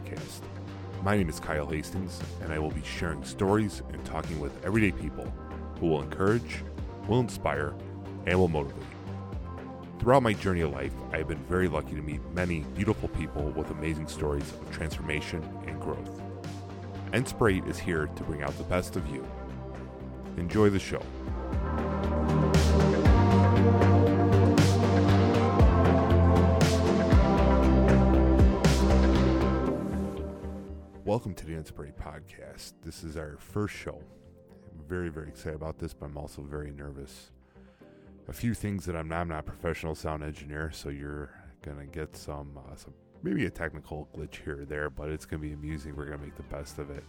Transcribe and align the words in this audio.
Podcast. 0.00 0.40
My 1.02 1.16
name 1.16 1.28
is 1.28 1.40
Kyle 1.40 1.66
Hastings, 1.66 2.20
and 2.42 2.52
I 2.52 2.58
will 2.58 2.70
be 2.70 2.82
sharing 2.82 3.24
stories 3.24 3.82
and 3.92 4.04
talking 4.04 4.38
with 4.40 4.52
everyday 4.64 4.92
people 4.92 5.30
who 5.78 5.88
will 5.88 6.02
encourage, 6.02 6.62
will 7.08 7.20
inspire, 7.20 7.74
and 8.26 8.38
will 8.38 8.48
motivate. 8.48 8.82
Throughout 9.98 10.22
my 10.22 10.32
journey 10.32 10.62
of 10.62 10.72
life, 10.72 10.92
I 11.12 11.18
have 11.18 11.28
been 11.28 11.44
very 11.44 11.68
lucky 11.68 11.94
to 11.94 12.02
meet 12.02 12.20
many 12.32 12.60
beautiful 12.74 13.08
people 13.10 13.44
with 13.50 13.70
amazing 13.70 14.08
stories 14.08 14.50
of 14.52 14.70
transformation 14.70 15.42
and 15.66 15.80
growth. 15.80 16.22
Inspirate 17.12 17.64
is 17.66 17.78
here 17.78 18.06
to 18.06 18.22
bring 18.24 18.42
out 18.42 18.56
the 18.56 18.64
best 18.64 18.96
of 18.96 19.06
you. 19.08 19.26
Enjoy 20.36 20.70
the 20.70 20.78
show. 20.78 21.02
Welcome 31.20 31.34
to 31.34 31.44
the 31.44 31.52
Inspirate 31.52 31.98
Podcast. 31.98 32.72
This 32.82 33.04
is 33.04 33.18
our 33.18 33.36
first 33.36 33.74
show. 33.74 34.02
I'm 34.72 34.88
very, 34.88 35.10
very 35.10 35.28
excited 35.28 35.54
about 35.54 35.78
this, 35.78 35.92
but 35.92 36.06
I'm 36.06 36.16
also 36.16 36.40
very 36.40 36.70
nervous. 36.70 37.30
A 38.28 38.32
few 38.32 38.54
things 38.54 38.86
that 38.86 38.96
I'm 38.96 39.06
not, 39.06 39.20
I'm 39.20 39.28
not 39.28 39.40
a 39.40 39.42
professional 39.42 39.94
sound 39.94 40.24
engineer, 40.24 40.70
so 40.72 40.88
you're 40.88 41.28
gonna 41.60 41.84
get 41.84 42.16
some, 42.16 42.56
uh, 42.56 42.74
some 42.74 42.94
maybe 43.22 43.44
a 43.44 43.50
technical 43.50 44.08
glitch 44.16 44.36
here 44.36 44.62
or 44.62 44.64
there, 44.64 44.88
but 44.88 45.10
it's 45.10 45.26
gonna 45.26 45.42
be 45.42 45.52
amusing. 45.52 45.94
We're 45.94 46.06
gonna 46.06 46.22
make 46.22 46.36
the 46.36 46.42
best 46.44 46.78
of 46.78 46.88
it. 46.88 47.04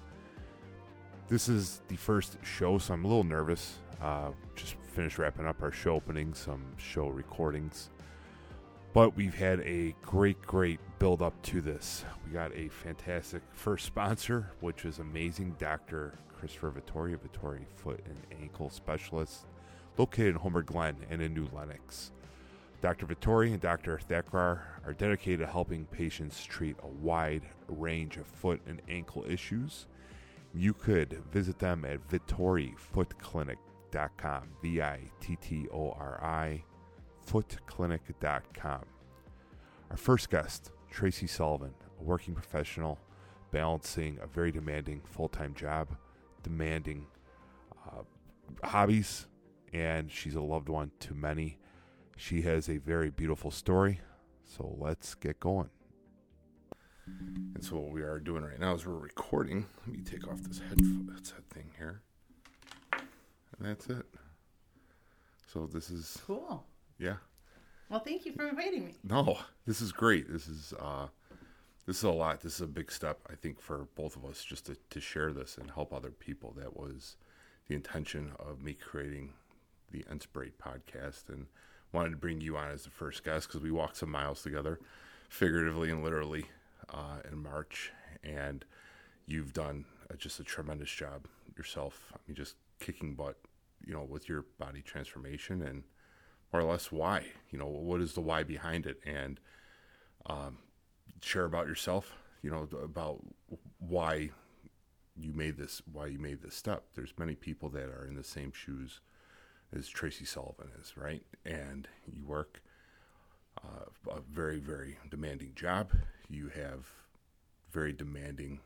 This 1.30 1.48
is 1.48 1.82
the 1.88 1.96
first 1.96 2.36
show, 2.44 2.80
so 2.80 2.94
I'm 2.94 3.06
a 3.06 3.08
little 3.08 3.24
nervous. 3.24 3.78
Uh, 4.02 4.32
just 4.58 4.76
finished 4.94 5.20
wrapping 5.20 5.48
up 5.48 5.64
our 5.64 5.72
show 5.72 5.96
opening, 5.96 6.34
some 6.34 6.66
show 6.76 7.08
recordings. 7.08 7.92
But 8.94 9.16
we've 9.16 9.36
had 9.36 9.62
a 9.62 9.96
great, 10.02 10.42
great 10.42 10.82
build 11.00 11.22
up 11.22 11.42
to 11.44 11.62
this. 11.62 12.04
We 12.26 12.34
got 12.34 12.54
a 12.54 12.68
fantastic 12.68 13.42
first 13.54 13.86
sponsor, 13.86 14.52
which 14.60 14.84
is 14.84 15.00
amazing 15.00 15.56
Dr. 15.58 16.16
Christopher 16.38 16.72
Vittori, 16.72 17.18
Vittori 17.18 17.64
Foot 17.78 18.04
and 18.06 18.18
Ankle 18.42 18.70
Specialist, 18.70 19.46
located 19.98 20.28
in 20.28 20.36
Homer 20.36 20.62
Glen 20.62 20.98
and 21.10 21.22
in 21.22 21.34
New 21.34 21.48
Lenox. 21.54 22.12
Dr. 22.82 23.06
Vittori 23.06 23.54
and 23.54 23.62
Dr. 23.62 23.98
Thakrar 24.10 24.60
are 24.86 24.94
dedicated 24.94 25.40
to 25.40 25.48
helping 25.48 25.86
patients 25.86 26.44
treat 26.44 26.76
a 26.84 26.88
wide 26.88 27.44
range 27.70 28.18
of 28.18 28.26
foot 28.26 28.60
and 28.68 28.82
ankle 28.90 29.24
issues. 29.26 29.88
You 30.54 30.74
could 30.74 31.24
visit 31.32 31.60
them 31.60 31.86
at 31.86 32.06
vittorifootclinic.com, 32.10 34.44
V 34.62 34.82
I 34.82 35.00
T 35.22 35.38
T 35.38 35.70
O 35.72 35.92
R 35.92 36.20
I 36.22 36.66
footclinic.com. 37.28 38.84
Our 39.90 39.98
first 39.98 40.30
guest, 40.30 40.72
Tracy 40.90 41.28
Sullivan, 41.28 41.74
a 42.00 42.04
working 42.04 42.34
professional 42.34 43.00
balancing 43.52 44.18
a 44.22 44.28
very 44.28 44.52
demanding 44.52 45.02
full 45.02 45.28
time 45.28 45.54
job, 45.54 45.90
demanding 46.44 47.06
uh, 47.88 48.04
hobbies, 48.64 49.28
and 49.74 50.12
she's 50.12 50.36
a 50.36 50.42
loved 50.42 50.70
one 50.70 50.92
to 51.02 51.14
many. 51.14 51.58
She 52.18 52.42
has 52.44 52.70
a 52.70 52.78
very 52.78 53.10
beautiful 53.10 53.52
story, 53.52 54.00
so 54.44 54.76
let's 54.80 55.16
get 55.16 55.40
going. 55.40 55.70
And 57.08 57.64
so, 57.64 57.78
what 57.78 57.92
we 57.92 58.02
are 58.04 58.20
doing 58.20 58.44
right 58.44 58.60
now 58.60 58.74
is 58.76 58.86
we're 58.86 58.94
recording. 58.94 59.66
Let 59.86 59.96
me 59.96 60.04
take 60.04 60.28
off 60.28 60.42
this 60.44 60.60
headset 60.60 61.44
thing 61.50 61.72
here. 61.78 62.02
And 62.94 63.68
that's 63.68 63.88
it. 63.90 64.06
So, 65.48 65.66
this 65.66 65.90
is 65.90 66.22
Cool. 66.26 66.64
Yeah. 67.02 67.16
Well, 67.90 68.00
thank 68.00 68.26
you 68.26 68.32
for 68.32 68.48
inviting 68.48 68.86
me. 68.86 68.96
No, 69.04 69.40
this 69.66 69.82
is 69.82 69.92
great. 69.92 70.32
This 70.32 70.48
is 70.48 70.74
uh 70.80 71.08
this 71.88 71.98
is 71.98 72.04
a 72.04 72.12
lot. 72.12 72.42
This 72.42 72.56
is 72.56 72.62
a 72.62 72.68
big 72.68 72.92
step, 72.92 73.20
I 73.30 73.34
think, 73.34 73.60
for 73.60 73.88
both 73.96 74.16
of 74.16 74.24
us 74.24 74.44
just 74.44 74.68
to, 74.68 74.78
to 74.92 75.02
share 75.02 75.34
this 75.34 75.58
and 75.58 75.72
help 75.72 75.92
other 75.92 76.12
people. 76.12 76.54
That 76.56 76.78
was 76.78 77.18
the 77.68 77.76
intention 77.76 78.32
of 78.40 78.62
me 78.62 78.74
creating 78.74 79.34
the 79.90 80.06
Inspirate 80.10 80.60
podcast 80.60 81.30
and 81.30 81.48
wanted 81.92 82.12
to 82.12 82.18
bring 82.18 82.40
you 82.40 82.56
on 82.56 82.70
as 82.70 82.84
the 82.84 82.92
first 82.92 83.24
guest 83.24 83.48
because 83.48 83.62
we 83.62 83.72
walked 83.72 83.98
some 83.98 84.12
miles 84.12 84.44
together, 84.44 84.80
figuratively 85.30 85.90
and 85.90 86.04
literally, 86.04 86.46
uh, 86.94 87.18
in 87.30 87.42
March. 87.42 87.92
And 88.24 88.64
you've 89.26 89.52
done 89.52 89.86
uh, 90.10 90.16
just 90.16 90.40
a 90.40 90.44
tremendous 90.44 90.92
job 90.92 91.26
yourself. 91.58 92.14
I 92.14 92.18
mean, 92.28 92.36
just 92.36 92.56
kicking 92.80 93.16
butt, 93.16 93.38
you 93.86 93.94
know, 93.94 94.04
with 94.04 94.30
your 94.30 94.46
body 94.60 94.82
transformation 94.82 95.64
and 95.64 95.84
or 96.54 96.64
less 96.64 96.92
why 96.92 97.26
you 97.50 97.58
know 97.58 97.68
what 97.68 98.02
is 98.02 98.14
the 98.14 98.22
why 98.22 98.44
behind 98.44 98.86
it? 98.86 99.00
And 99.06 99.40
um, 100.26 100.58
share 101.22 101.46
about 101.46 101.68
yourself 101.68 102.14
you 102.42 102.50
know 102.50 102.68
about 102.84 103.22
why 103.80 104.32
you 105.20 105.34
made 105.34 105.58
this 105.58 105.82
why 105.92 106.08
you 106.08 106.20
made 106.20 106.42
this 106.42 106.56
step. 106.56 106.84
There's 106.96 107.14
many 107.18 107.36
people 107.36 107.70
that 107.70 107.90
are 107.90 108.06
in 108.08 108.16
the 108.16 108.24
same 108.24 108.52
shoes 108.52 109.02
as 109.76 109.88
tracy 109.88 110.26
sullivan 110.26 110.70
is 110.80 110.98
right? 110.98 111.24
And 111.46 111.88
you 112.12 112.26
work 112.26 112.62
uh, 113.64 113.86
a 114.12 114.22
very 114.22 114.60
very 114.60 114.98
demanding 115.10 115.54
job. 115.56 115.92
You 116.30 116.50
have 116.50 116.88
very 117.72 117.94
demanding 117.94 118.60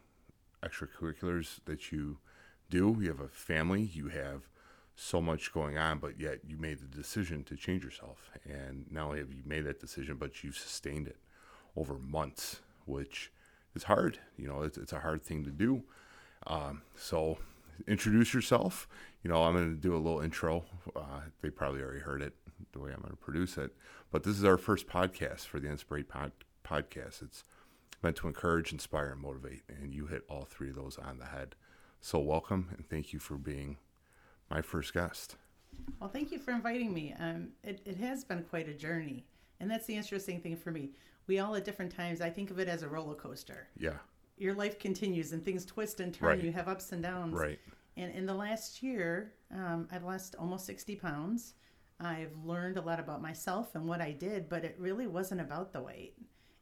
extracurriculars 0.64 1.60
that 1.66 1.92
you 1.92 2.18
do. 2.70 2.98
You 3.00 3.10
have 3.10 3.20
a 3.20 3.28
family. 3.28 3.84
You 3.94 4.08
have 4.08 4.50
so 4.96 5.22
much 5.22 5.54
going 5.54 5.78
on, 5.78 6.00
but 6.00 6.20
yet 6.20 6.40
you 6.48 6.58
made 6.58 6.80
the 6.80 6.98
decision 6.98 7.44
to 7.44 7.56
change 7.56 7.84
yourself. 7.84 8.32
And 8.46 8.86
not 8.90 9.08
only 9.08 9.20
have 9.20 9.34
you 9.34 9.42
made 9.46 9.66
that 9.66 9.80
decision, 9.80 10.16
but 10.16 10.44
you've 10.44 10.58
sustained 10.58 11.08
it 11.08 11.18
over 11.76 11.96
months, 11.96 12.62
which 12.86 13.32
is 13.76 13.84
hard. 13.84 14.20
You 14.38 14.48
know, 14.48 14.62
it's, 14.62 14.78
it's 14.78 14.94
a 14.94 15.00
hard 15.00 15.22
thing 15.22 15.44
to 15.44 15.52
do. 15.52 15.84
Um, 16.48 16.82
so 16.96 17.38
introduce 17.88 18.34
yourself. 18.34 18.88
You 19.22 19.30
know, 19.30 19.44
I'm 19.44 19.54
going 19.54 19.76
to 19.76 19.82
do 19.82 19.96
a 19.96 19.98
little 19.98 20.22
intro. 20.22 20.64
Uh, 20.96 21.22
they 21.42 21.50
probably 21.50 21.82
already 21.82 22.00
heard 22.00 22.22
it 22.22 22.34
the 22.72 22.80
way 22.80 22.92
I'm 22.92 23.02
going 23.02 23.12
to 23.12 23.18
produce 23.18 23.58
it. 23.58 23.72
But 24.12 24.24
this 24.24 24.38
is 24.38 24.46
our 24.46 24.58
first 24.58 24.88
podcast 24.88 25.42
for 25.42 25.60
the 25.60 25.68
Inspirate 25.68 26.08
pod- 26.08 26.32
podcast. 26.64 27.22
It's 27.22 27.44
meant 28.02 28.16
to 28.18 28.28
encourage, 28.28 28.72
inspire, 28.72 29.12
and 29.12 29.22
motivate. 29.22 29.64
And 29.68 29.94
you 29.94 30.08
hit 30.08 30.24
all 30.30 30.46
three 30.46 30.70
of 30.70 30.76
those 30.76 30.98
on 30.98 31.18
the 31.18 31.26
head. 31.26 31.56
So 32.00 32.20
welcome 32.20 32.70
and 32.78 32.88
thank 32.88 33.12
you 33.12 33.20
for 33.20 33.36
being 33.36 33.78
my 34.50 34.62
first 34.62 34.94
guest. 34.94 35.36
Well, 36.00 36.10
thank 36.10 36.32
you 36.32 36.40
for 36.40 36.52
inviting 36.52 36.94
me. 36.94 37.14
Um, 37.20 37.50
it, 37.64 37.82
it 37.86 37.98
has 37.98 38.24
been 38.24 38.44
quite 38.44 38.68
a 38.70 38.74
journey. 38.74 39.26
And 39.60 39.70
that's 39.70 39.86
the 39.86 39.96
interesting 39.96 40.42
thing 40.42 40.56
for 40.56 40.72
me. 40.72 40.92
We 41.28 41.40
all 41.40 41.56
at 41.56 41.66
different 41.66 41.96
times, 41.96 42.22
I 42.22 42.30
think 42.30 42.52
of 42.52 42.60
it 42.60 42.68
as 42.68 42.84
a 42.84 42.88
roller 42.90 43.16
coaster. 43.16 43.68
Yeah. 43.78 43.98
Your 44.38 44.54
life 44.54 44.80
continues 44.80 45.32
and 45.32 45.44
things 45.44 45.66
twist 45.66 46.00
and 46.00 46.14
turn. 46.14 46.28
Right. 46.30 46.44
You 46.44 46.52
have 46.52 46.68
ups 46.68 46.92
and 46.92 47.02
downs. 47.02 47.34
Right. 47.34 47.60
And 47.98 48.14
in 48.14 48.26
the 48.26 48.34
last 48.34 48.84
year, 48.84 49.34
um, 49.54 49.88
I've 49.92 50.04
lost 50.04 50.36
almost 50.38 50.66
60 50.66 50.96
pounds. 50.98 51.54
I've 52.00 52.36
learned 52.44 52.78
a 52.78 52.82
lot 52.82 53.00
about 53.00 53.22
myself 53.22 53.74
and 53.76 53.88
what 53.88 54.02
I 54.02 54.12
did, 54.12 54.50
but 54.50 54.66
it 54.66 54.76
really 54.78 55.08
wasn't 55.08 55.40
about 55.42 55.72
the 55.72 55.82
weight. 55.82 56.16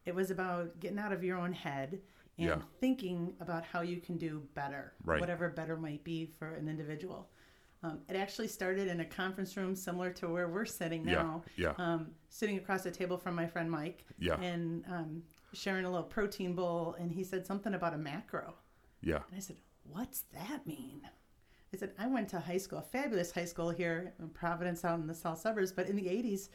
It 0.05 0.13
was 0.13 0.29
about 0.29 0.79
getting 0.79 0.99
out 0.99 1.11
of 1.11 1.23
your 1.23 1.37
own 1.37 1.51
head 1.53 1.99
and 2.37 2.47
Yeah. 2.47 2.61
thinking 2.79 3.33
about 3.39 3.63
how 3.65 3.81
you 3.81 3.99
can 3.99 4.17
do 4.17 4.47
better, 4.53 4.93
Right. 5.03 5.19
whatever 5.19 5.49
better 5.49 5.75
might 5.75 6.03
be 6.03 6.27
for 6.27 6.53
an 6.53 6.67
individual. 6.69 7.31
Um, 7.83 7.99
it 8.07 8.15
actually 8.15 8.47
started 8.47 8.87
in 8.87 9.01
a 9.01 9.05
conference 9.05 9.57
room 9.57 9.75
similar 9.75 10.09
to 10.11 10.29
where 10.29 10.47
we're 10.47 10.63
sitting 10.65 11.03
now, 11.03 11.43
yeah. 11.57 11.73
Um, 11.77 12.11
sitting 12.29 12.57
across 12.57 12.83
the 12.83 12.91
table 12.91 13.17
from 13.17 13.35
my 13.35 13.45
friend 13.45 13.69
Mike, 13.69 14.05
Yeah. 14.19 14.39
and 14.39 14.85
um, 14.87 15.23
sharing 15.51 15.83
a 15.83 15.89
little 15.91 16.05
protein 16.07 16.53
bowl. 16.55 16.95
And 16.97 17.11
he 17.11 17.23
said 17.25 17.45
something 17.45 17.73
about 17.73 17.93
a 17.93 17.97
macro. 17.97 18.55
Yeah. 19.01 19.17
And 19.27 19.35
I 19.35 19.39
said, 19.39 19.57
What's 19.83 20.21
that 20.33 20.65
mean? 20.65 21.01
I 21.73 21.77
said, 21.77 21.91
I 21.99 22.07
went 22.07 22.29
to 22.29 22.39
high 22.39 22.57
school, 22.57 22.79
a 22.79 22.83
fabulous 22.83 23.31
high 23.33 23.43
school 23.45 23.69
here 23.69 24.13
in 24.19 24.29
Providence 24.29 24.85
out 24.85 24.99
in 24.99 25.07
the 25.07 25.13
south 25.13 25.39
suburbs, 25.41 25.73
but 25.73 25.89
in 25.89 25.97
the 25.97 26.05
80s, 26.05 26.47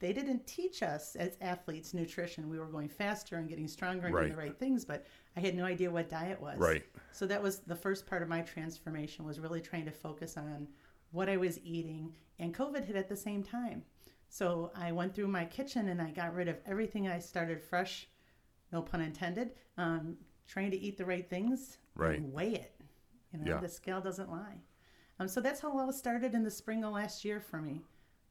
they 0.00 0.12
didn't 0.12 0.44
teach 0.48 0.82
us 0.82 1.14
as 1.14 1.36
athletes 1.40 1.94
nutrition. 1.94 2.48
We 2.48 2.58
were 2.58 2.66
going 2.66 2.88
faster 2.88 3.36
and 3.36 3.48
getting 3.48 3.68
stronger 3.68 4.06
and 4.08 4.16
doing 4.16 4.30
the 4.30 4.36
Right. 4.36 4.48
right 4.48 4.58
things, 4.58 4.84
but 4.84 5.06
I 5.36 5.40
had 5.40 5.54
no 5.54 5.64
idea 5.64 5.92
what 5.92 6.08
diet 6.08 6.40
was. 6.40 6.58
Right. 6.58 6.82
So 7.12 7.24
that 7.26 7.40
was 7.40 7.60
the 7.60 7.76
first 7.76 8.04
part 8.04 8.20
of 8.22 8.28
my 8.28 8.40
transformation 8.40 9.24
was 9.24 9.38
really 9.38 9.60
trying 9.60 9.84
to 9.84 9.92
focus 9.92 10.36
on 10.36 10.66
what 11.12 11.28
I 11.28 11.36
was 11.36 11.58
eating. 11.62 12.14
And 12.38 12.54
COVID 12.54 12.84
hit 12.84 12.96
at 12.96 13.08
the 13.08 13.16
same 13.16 13.42
time. 13.42 13.82
So 14.28 14.70
I 14.74 14.92
went 14.92 15.14
through 15.14 15.28
my 15.28 15.44
kitchen 15.44 15.88
and 15.88 16.00
I 16.00 16.10
got 16.10 16.34
rid 16.34 16.48
of 16.48 16.56
everything. 16.66 17.06
I 17.06 17.18
started 17.18 17.62
fresh, 17.62 18.08
no 18.72 18.82
pun 18.82 19.00
intended, 19.02 19.52
um, 19.76 20.16
trying 20.48 20.70
to 20.70 20.78
eat 20.78 20.96
the 20.96 21.04
right 21.04 21.28
things 21.28 21.78
Right. 21.94 22.18
and 22.18 22.32
weigh 22.32 22.54
it. 22.54 22.74
You 23.32 23.38
know, 23.40 23.44
Yeah. 23.54 23.60
the 23.60 23.68
scale 23.68 24.00
doesn't 24.00 24.30
lie. 24.30 24.60
Um, 25.18 25.28
so 25.28 25.40
that's 25.40 25.60
how 25.60 25.78
it 25.78 25.80
all 25.82 25.92
started 25.92 26.34
in 26.34 26.42
the 26.42 26.50
spring 26.50 26.82
of 26.84 26.92
last 26.92 27.24
year 27.24 27.40
for 27.40 27.60
me. 27.60 27.82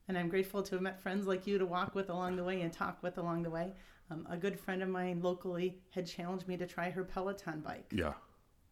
And 0.08 0.18
I'm 0.18 0.28
grateful 0.28 0.64
to 0.64 0.76
have 0.76 0.82
met 0.82 1.00
friends 1.00 1.28
like 1.28 1.46
you 1.48 1.58
to 1.60 1.66
walk 1.66 1.94
with 1.96 2.10
along 2.10 2.36
the 2.36 2.44
way 2.44 2.62
and 2.62 2.74
talk 2.74 3.02
with 3.04 3.18
along 3.18 3.44
the 3.44 3.50
way. 3.52 3.74
Um, 4.10 4.28
a 4.30 4.36
good 4.36 4.60
friend 4.60 4.82
of 4.84 4.90
mine 4.90 5.22
locally 5.22 5.80
had 5.92 6.06
challenged 6.08 6.48
me 6.48 6.58
to 6.58 6.66
try 6.68 6.90
her 6.90 7.04
Peloton 7.04 7.62
bike. 7.62 7.86
Yeah. 7.96 8.16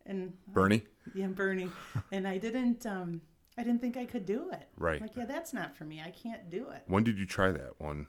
And 0.06 0.34
Bernie? 0.48 0.84
yeah, 1.14 1.28
Bernie. 1.28 1.70
and 2.12 2.28
I 2.28 2.40
didn't 2.40 2.86
um 2.88 3.22
I 3.60 3.64
didn't 3.64 3.82
think 3.82 3.98
I 3.98 4.06
could 4.06 4.26
do 4.26 4.50
it. 4.52 4.70
Right. 4.78 5.02
Like, 5.02 5.18
yeah, 5.18 5.26
that's 5.26 5.54
not 5.54 5.76
for 5.76 5.84
me. 5.84 6.02
I 6.04 6.12
can't 6.12 6.50
do 6.50 6.70
it. 6.70 6.84
When 6.88 7.04
did 7.04 7.20
you 7.20 7.26
try 7.26 7.52
that 7.52 7.78
one? 7.78 8.08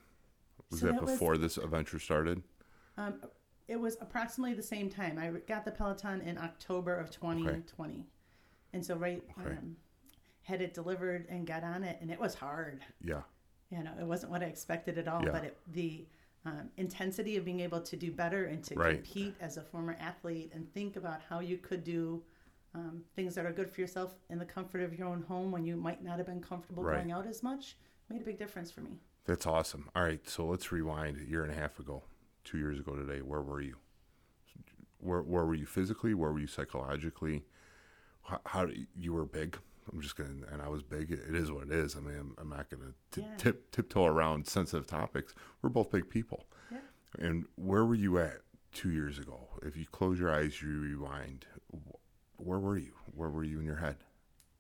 Was 0.71 0.79
So 0.81 0.87
that 0.87 0.93
that 0.95 1.03
was- 1.03 1.11
before 1.13 1.37
this 1.37 1.59
adventure 1.59 1.99
started? 1.99 2.43
Um 2.97 3.21
It 3.67 3.79
was 3.81 3.97
approximately 4.01 4.55
the 4.55 4.63
same 4.65 4.89
time. 4.91 5.17
I 5.19 5.31
got 5.31 5.65
the 5.65 5.71
Peloton 5.73 6.21
in 6.23 6.39
October 6.39 6.95
of 6.97 7.09
2020. 7.11 8.05
And 8.73 8.85
so, 8.85 8.97
right, 8.97 9.23
Okay. 9.39 9.57
um, 9.57 9.77
had 10.43 10.61
it 10.61 10.75
delivered 10.75 11.27
and 11.29 11.47
got 11.47 11.63
on 11.63 11.85
it, 11.85 11.99
and 12.01 12.11
it 12.11 12.19
was 12.19 12.35
hard. 12.35 12.85
Yeah. 13.01 13.23
You 13.71 13.85
know, 13.85 13.93
it 14.01 14.05
wasn't 14.05 14.33
what 14.33 14.43
I 14.43 14.47
expected 14.47 14.99
at 14.99 15.07
all, 15.07 15.25
Yeah. 15.25 15.31
but 15.33 15.45
it, 15.45 15.59
the 15.69 16.07
um, 16.47 16.71
intensity 16.79 17.37
of 17.37 17.45
being 17.45 17.61
able 17.61 17.81
to 17.83 17.97
do 17.97 18.11
better 18.11 18.45
and 18.47 18.65
to 18.65 18.75
Right. 18.75 18.95
compete 19.05 19.37
as 19.41 19.57
a 19.59 19.63
former 19.63 19.93
athlete 20.01 20.51
and 20.55 20.73
think 20.73 20.97
about 20.97 21.21
how 21.23 21.39
you 21.41 21.59
could 21.59 21.85
do 21.85 22.25
um, 22.75 23.03
things 23.17 23.35
that 23.35 23.45
are 23.47 23.53
good 23.53 23.71
for 23.71 23.81
yourself 23.81 24.15
in 24.29 24.39
the 24.39 24.45
comfort 24.45 24.83
of 24.83 24.95
your 24.99 25.09
own 25.09 25.23
home 25.23 25.51
when 25.51 25.65
you 25.65 25.77
might 25.77 26.03
not 26.05 26.19
have 26.19 26.27
been 26.27 26.41
comfortable 26.41 26.83
Right. 26.85 26.97
going 26.99 27.13
out 27.13 27.27
as 27.27 27.43
much 27.43 27.77
made 28.09 28.21
a 28.23 28.25
big 28.25 28.39
difference 28.39 28.71
for 28.71 28.81
me. 28.81 28.99
That's 29.27 29.47
awesome. 29.47 29.89
All 29.95 30.03
right, 30.03 30.27
so 30.29 30.47
let's 30.47 30.73
rewind 30.73 31.17
a 31.19 31.29
year 31.29 31.43
and 31.45 31.53
a 31.53 31.55
half 31.57 31.79
ago, 31.79 32.03
two 32.45 32.59
years 32.59 32.79
ago 32.79 32.95
today. 32.97 33.21
Where 33.23 33.43
were 33.43 33.61
you? 33.61 33.77
Where 34.99 35.23
where 35.23 35.45
were 35.47 35.55
you 35.55 35.67
physically? 35.67 36.13
Where 36.15 36.31
were 36.33 36.41
you 36.41 36.47
psychologically? 36.47 37.45
How, 38.23 38.41
how 38.45 38.69
you 38.97 39.13
were 39.15 39.25
big? 39.25 39.57
I'm 39.93 40.01
just 40.01 40.17
gonna, 40.17 40.31
and 40.53 40.61
I 40.63 40.69
was 40.69 40.83
big. 40.83 41.11
It 41.11 41.35
is 41.35 41.51
what 41.51 41.65
it 41.65 41.73
is. 41.73 41.97
I 41.97 42.01
mean, 42.01 42.17
I'm, 42.19 42.35
I'm 42.39 42.49
not 42.51 42.69
gonna 42.71 42.93
t- 43.11 43.23
Yeah. 43.23 43.37
tip 43.39 43.71
tiptoe 43.73 44.05
around 44.05 44.47
sensitive 44.47 44.87
topics. 44.87 45.35
We're 45.63 45.71
both 45.71 45.91
big 45.91 46.09
people. 46.09 46.47
Yeah. 46.71 46.79
And 47.19 47.47
where 47.57 47.85
were 47.85 47.95
you 47.95 48.19
at 48.19 48.43
two 48.73 48.91
years 48.91 49.19
ago? 49.19 49.49
If 49.63 49.77
you 49.77 49.87
close 49.87 50.19
your 50.21 50.33
eyes, 50.35 50.61
you 50.63 50.79
rewind. 50.81 51.47
Wh- 52.43 52.47
Where 52.47 52.59
were 52.59 52.77
you? 52.79 52.93
Where 53.15 53.29
were 53.31 53.45
you 53.45 53.59
in 53.61 53.65
your 53.67 53.77
head? 53.77 53.97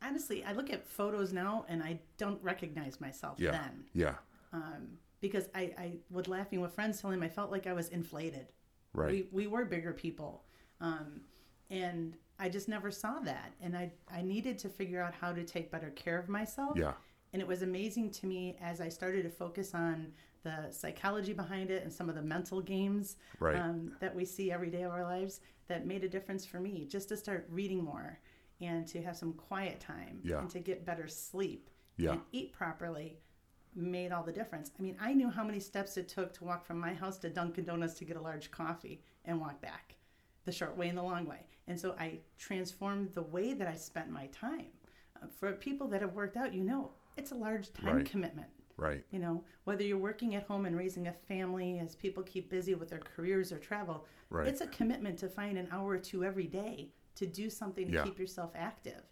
Honestly, 0.03 0.45
I 0.45 0.53
look 0.53 0.71
at 0.71 0.87
photos 0.87 1.33
now 1.33 1.65
and 1.69 1.83
I 1.83 2.01
don't 2.17 2.43
recognize 2.43 3.01
myself 3.01 3.39
Yeah. 3.39 3.51
then. 3.53 3.85
Yeah. 3.93 4.15
Um, 4.53 4.99
because 5.21 5.49
I, 5.55 5.75
I 5.79 5.93
was 6.11 6.27
laughing 6.29 6.61
with 6.61 6.73
friends 6.73 7.01
telling 7.01 7.21
them 7.21 7.27
I 7.27 7.31
felt 7.33 7.51
like 7.51 7.67
I 7.67 7.73
was 7.75 7.89
inflated. 7.91 8.47
Right. 8.95 9.11
We, 9.33 9.45
we 9.45 9.47
were 9.47 9.65
bigger 9.67 9.93
people. 9.93 10.45
Um, 10.81 11.21
and 11.71 12.17
I 12.39 12.49
just 12.49 12.69
never 12.69 12.91
saw 12.91 13.21
that. 13.21 13.53
And 13.61 13.77
I, 13.77 13.93
I 14.11 14.23
needed 14.23 14.59
to 14.61 14.69
figure 14.71 15.03
out 15.03 15.13
how 15.15 15.33
to 15.33 15.45
take 15.45 15.71
better 15.71 15.91
care 15.91 16.19
of 16.19 16.29
myself. 16.29 16.77
yeah. 16.77 16.93
And 17.33 17.41
it 17.41 17.47
was 17.47 17.63
amazing 17.63 18.11
to 18.13 18.27
me 18.27 18.57
as 18.61 18.81
I 18.81 18.89
started 18.89 19.23
to 19.23 19.29
focus 19.31 19.73
on 19.75 20.13
the 20.43 20.71
psychology 20.71 21.33
behind 21.33 21.71
it 21.71 21.83
and 21.83 21.93
some 21.93 22.09
of 22.09 22.15
the 22.15 22.23
mental 22.23 22.61
games 22.61 23.17
Right. 23.39 23.57
um, 23.57 23.93
that 24.01 24.15
we 24.15 24.25
see 24.25 24.51
every 24.51 24.71
day 24.71 24.83
of 24.83 24.93
our 24.93 25.05
lives 25.05 25.41
that 25.69 25.87
made 25.87 26.05
a 26.05 26.09
difference 26.09 26.45
for 26.47 26.61
me. 26.61 26.87
Just 26.87 27.09
to 27.11 27.17
start 27.17 27.47
reading 27.51 27.83
more 27.85 28.19
and 28.61 28.87
to 28.89 29.03
have 29.03 29.17
some 29.17 29.33
quiet 29.35 29.81
time 29.81 30.21
Yeah. 30.23 30.41
and 30.41 30.51
to 30.51 30.61
get 30.61 30.85
better 30.85 31.07
sleep 31.09 31.69
Yeah. 31.97 32.13
and 32.13 32.23
eat 32.33 32.53
properly 32.53 33.19
made 33.75 34.11
all 34.13 34.25
the 34.25 34.33
difference. 34.33 34.73
I 34.79 34.83
mean, 34.83 34.97
I 35.01 35.15
knew 35.15 35.31
how 35.31 35.45
many 35.45 35.61
steps 35.61 35.97
it 35.97 36.09
took 36.09 36.33
to 36.35 36.45
walk 36.45 36.65
from 36.65 36.79
my 36.81 36.93
house 36.93 37.19
to 37.19 37.31
Dunkin' 37.31 37.65
Donuts 37.65 37.95
to 37.95 38.05
get 38.05 38.17
a 38.17 38.21
large 38.21 38.51
coffee 38.51 39.01
and 39.25 39.41
walk 39.41 39.61
back 39.61 39.95
the 40.45 40.53
short 40.53 40.77
way 40.77 40.89
and 40.89 40.99
the 40.99 41.03
long 41.03 41.27
way. 41.27 41.47
And 41.69 41.79
so 41.79 41.95
I 41.99 42.21
transformed 42.37 43.15
the 43.15 43.23
way 43.23 43.53
that 43.55 43.69
I 43.69 43.77
spent 43.77 44.11
my 44.11 44.27
time. 44.29 44.67
Uh, 45.23 45.27
for 45.29 45.53
people 45.53 45.87
that 45.89 46.01
have 46.01 46.15
worked 46.15 46.37
out, 46.37 46.53
you 46.53 46.65
know, 46.65 46.93
it's 47.17 47.31
a 47.31 47.35
large 47.37 47.73
time 47.73 47.97
Right. 47.99 48.07
commitment. 48.07 48.49
Right. 48.81 49.05
You 49.11 49.19
know, 49.19 49.45
whether 49.65 49.85
you're 49.85 49.99
working 49.99 50.35
at 50.35 50.45
home 50.45 50.65
and 50.65 50.75
raising 50.77 51.07
a 51.07 51.13
family 51.13 51.79
as 51.81 51.95
people 51.95 52.23
keep 52.23 52.49
busy 52.49 52.75
with 52.75 52.89
their 52.89 52.99
careers 53.01 53.53
or 53.53 53.59
travel, 53.59 54.07
Right. 54.31 54.49
it's 54.49 54.63
a 54.63 54.67
commitment 54.69 55.19
to 55.19 55.29
find 55.29 55.59
an 55.59 55.69
hour 55.71 55.91
or 55.91 55.99
two 55.99 56.25
every 56.25 56.47
day 56.47 56.95
to 57.17 57.27
do 57.27 57.51
something 57.51 57.87
to 57.89 57.93
Yeah. 57.93 58.05
keep 58.05 58.19
yourself 58.19 58.53
active. 58.55 59.03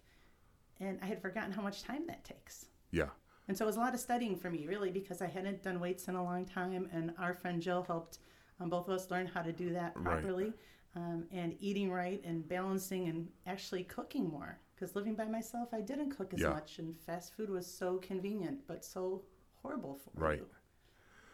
And 0.79 0.99
I 1.03 1.05
had 1.05 1.21
forgotten 1.21 1.51
how 1.51 1.61
much 1.61 1.83
time 1.83 2.07
that 2.07 2.23
takes. 2.23 2.65
Yeah. 2.91 3.09
And 3.47 3.55
so 3.55 3.65
it 3.65 3.67
was 3.67 3.75
a 3.75 3.79
lot 3.79 3.93
of 3.93 3.99
studying 3.99 4.35
for 4.35 4.49
me, 4.49 4.65
really, 4.65 4.89
because 4.89 5.21
I 5.21 5.27
hadn't 5.27 5.61
done 5.61 5.79
weights 5.79 6.07
in 6.07 6.15
a 6.15 6.23
long 6.23 6.45
time. 6.45 6.89
And 6.91 7.13
our 7.19 7.33
friend 7.35 7.61
Jill 7.61 7.83
helped 7.83 8.19
um, 8.59 8.69
both 8.69 8.87
of 8.87 8.93
us 8.95 9.11
learn 9.11 9.27
how 9.27 9.43
to 9.43 9.51
do 9.53 9.71
that 9.73 9.95
Right. 9.95 10.03
properly 10.03 10.53
um, 10.95 11.27
and 11.31 11.55
eating 11.59 11.91
right 11.91 12.21
and 12.25 12.47
balancing 12.47 13.07
and 13.07 13.29
actually 13.45 13.83
cooking 13.83 14.27
more. 14.29 14.59
Because 14.75 14.95
living 14.95 15.13
by 15.13 15.25
myself, 15.25 15.69
I 15.73 15.81
didn't 15.81 16.09
cook 16.11 16.33
as 16.33 16.41
Yeah. 16.41 16.49
much, 16.49 16.79
and 16.79 16.99
fast 17.01 17.33
food 17.35 17.49
was 17.49 17.67
so 17.67 17.97
convenient, 17.99 18.65
but 18.65 18.83
so 18.83 19.23
horrible 19.61 19.99
for 20.03 20.11
Right. 20.19 20.39
you. 20.39 20.47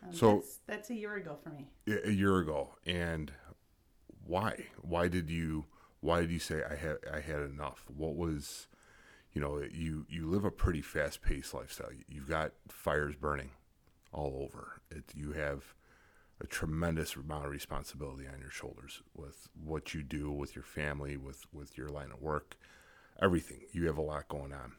Um, 0.04 0.14
So- 0.14 0.36
that's, 0.38 0.58
that's 0.68 0.90
a 0.90 0.96
year 0.96 1.16
ago 1.16 1.38
for 1.44 1.50
me. 1.50 1.68
a 1.88 2.12
year 2.12 2.40
ago. 2.40 2.76
And 2.86 3.32
why? 4.26 4.68
Why 4.82 5.08
did 5.08 5.30
you 5.30 5.66
why 6.02 6.22
did 6.22 6.30
you 6.30 6.38
say 6.40 6.62
i 6.70 6.76
had 6.76 6.98
i 7.12 7.20
had 7.20 7.40
enough 7.42 7.86
what 7.88 8.16
was 8.16 8.68
you 9.34 9.42
know 9.42 9.60
you 9.72 10.06
you 10.08 10.28
live 10.30 10.46
a 10.46 10.52
pretty 10.52 10.82
fast 10.82 11.20
paced 11.24 11.52
lifestyle 11.54 11.90
you've 12.08 12.30
got 12.30 12.52
fires 12.68 13.16
burning 13.16 13.52
all 14.12 14.38
over. 14.44 14.82
It 14.92 15.06
you 15.16 15.32
have 15.32 15.74
a 16.40 16.46
tremendous 16.46 17.16
amount 17.16 17.46
of 17.46 17.52
responsibility 17.52 18.28
on 18.28 18.40
your 18.40 18.52
shoulders 18.52 19.02
with 19.16 19.48
what 19.56 19.94
you 19.96 20.04
do 20.04 20.32
with 20.32 20.56
your 20.56 20.64
family 20.66 21.18
with 21.18 21.46
with 21.52 21.76
your 21.78 21.90
line 21.90 22.12
of 22.12 22.22
work 22.22 22.56
everything. 23.20 23.62
You 23.72 23.88
have 23.88 23.98
a 23.98 24.02
lot 24.04 24.28
going 24.28 24.54
on 24.54 24.74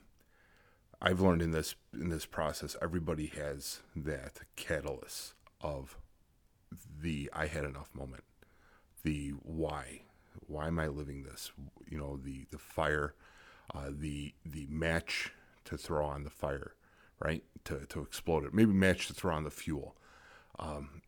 i've 1.01 1.21
learned 1.21 1.43
in 1.43 1.51
this 1.51 1.75
in 1.93 2.09
this 2.09 2.27
process 2.27 2.77
everybody 2.83 3.27
has 3.27 3.81
that 3.95 4.41
catalyst 4.57 5.35
of 5.61 5.97
the 7.01 7.31
I 7.33 7.47
had 7.47 7.65
enough 7.65 7.91
moment, 7.95 8.25
the 9.03 9.31
why, 9.43 10.03
why 10.47 10.67
am 10.67 10.79
I 10.79 10.89
living 10.89 11.23
this? 11.23 11.53
You 11.89 11.99
know, 11.99 12.17
the 12.17 12.47
the 12.51 12.59
fire, 12.59 13.15
uh, 13.75 13.91
the 13.91 14.35
the 14.45 14.67
match 14.69 15.33
to 15.65 15.77
throw 15.77 16.07
on 16.07 16.25
the 16.25 16.31
fire, 16.31 16.75
right? 17.21 17.45
To 17.65 17.87
to 17.87 18.01
explode 18.01 18.45
it. 18.45 18.55
Maybe 18.55 18.73
match 18.73 19.07
to 19.09 19.15
throw 19.15 19.35
on 19.35 19.45
the 19.45 19.51
fuel. 19.51 19.97
Um, 20.59 21.03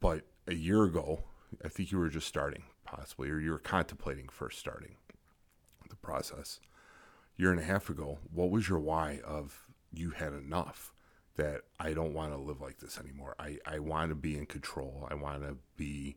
but 0.00 0.22
a 0.46 0.54
year 0.54 0.84
ago, 0.84 1.24
I 1.64 1.68
think 1.68 1.92
you 1.92 1.98
were 1.98 2.08
just 2.08 2.26
starting, 2.26 2.64
possibly, 2.84 3.30
or 3.30 3.38
you 3.38 3.50
were 3.50 3.58
contemplating 3.58 4.28
first 4.28 4.58
starting 4.58 4.96
the 5.88 5.96
process. 5.96 6.60
Year 7.38 7.50
and 7.50 7.60
a 7.60 7.64
half 7.64 7.88
ago, 7.88 8.18
what 8.30 8.50
was 8.50 8.68
your 8.68 8.80
why 8.80 9.20
of 9.24 9.66
you 9.90 10.10
had 10.10 10.34
enough? 10.34 10.92
that 11.38 11.62
I 11.78 11.94
don't 11.94 12.12
want 12.12 12.32
to 12.32 12.36
live 12.36 12.60
like 12.60 12.78
this 12.78 12.98
anymore. 12.98 13.36
I, 13.38 13.58
I 13.64 13.78
want 13.78 14.10
to 14.10 14.16
be 14.16 14.36
in 14.36 14.44
control. 14.44 15.06
I 15.08 15.14
want 15.14 15.42
to 15.44 15.56
be, 15.76 16.16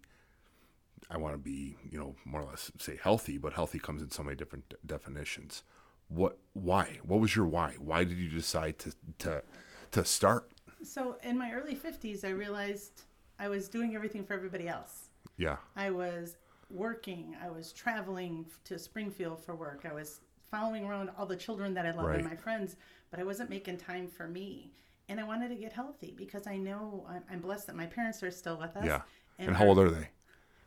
I 1.12 1.18
want 1.18 1.36
to 1.36 1.38
be, 1.38 1.78
you 1.90 2.00
know, 2.00 2.16
more 2.26 2.42
or 2.42 2.50
less 2.50 2.72
say 2.80 3.00
healthy, 3.02 3.38
but 3.38 3.54
healthy 3.54 3.78
comes 3.78 4.02
in 4.02 4.10
so 4.10 4.24
many 4.24 4.36
different 4.36 4.68
de- 4.70 4.78
definitions. 4.84 5.62
What, 6.10 6.40
why? 6.54 7.00
What 7.04 7.20
was 7.20 7.36
your 7.36 7.46
why? 7.46 7.76
Why 7.78 8.04
did 8.04 8.18
you 8.18 8.30
decide 8.30 8.80
to, 8.80 8.94
to, 9.20 9.44
to 9.92 10.04
start? 10.04 10.50
So 10.84 11.18
in 11.22 11.38
my 11.38 11.54
early 11.54 11.76
50s, 11.76 12.26
I 12.26 12.30
realized 12.30 13.04
I 13.38 13.48
was 13.48 13.70
doing 13.70 13.96
everything 13.96 14.26
for 14.26 14.34
everybody 14.34 14.68
else. 14.68 15.10
Yeah. 15.38 15.58
I 15.76 15.92
was 15.92 16.36
working. 16.72 17.38
I 17.46 17.52
was 17.52 17.72
traveling 17.72 18.48
to 18.66 18.80
Springfield 18.80 19.40
for 19.40 19.54
work. 19.54 19.86
I 19.88 19.94
was 19.94 20.22
following 20.52 20.86
around 20.86 21.10
all 21.18 21.26
the 21.26 21.36
children 21.36 21.74
that 21.74 21.86
I 21.86 21.92
love 21.92 22.06
Right. 22.06 22.20
and 22.20 22.28
my 22.28 22.36
friends, 22.36 22.76
but 23.10 23.20
I 23.20 23.24
wasn't 23.24 23.50
making 23.50 23.78
time 23.78 24.08
for 24.08 24.28
me. 24.28 24.72
And 25.10 25.20
I 25.20 25.24
wanted 25.24 25.48
to 25.50 25.56
get 25.56 25.74
healthy 25.74 26.14
because 26.16 26.46
I 26.46 26.58
know 26.58 27.06
I'm- 27.10 27.40
blessed 27.40 27.68
that 27.68 27.76
my 27.76 27.86
parents 27.88 28.22
are 28.22 28.32
still 28.32 28.58
with 28.58 28.76
us. 28.78 28.86
Yeah. 28.86 29.02
And, 29.40 29.50
And 29.50 29.58
how 29.58 29.66
old 29.68 29.80
are 29.80 29.90
they? 29.90 30.10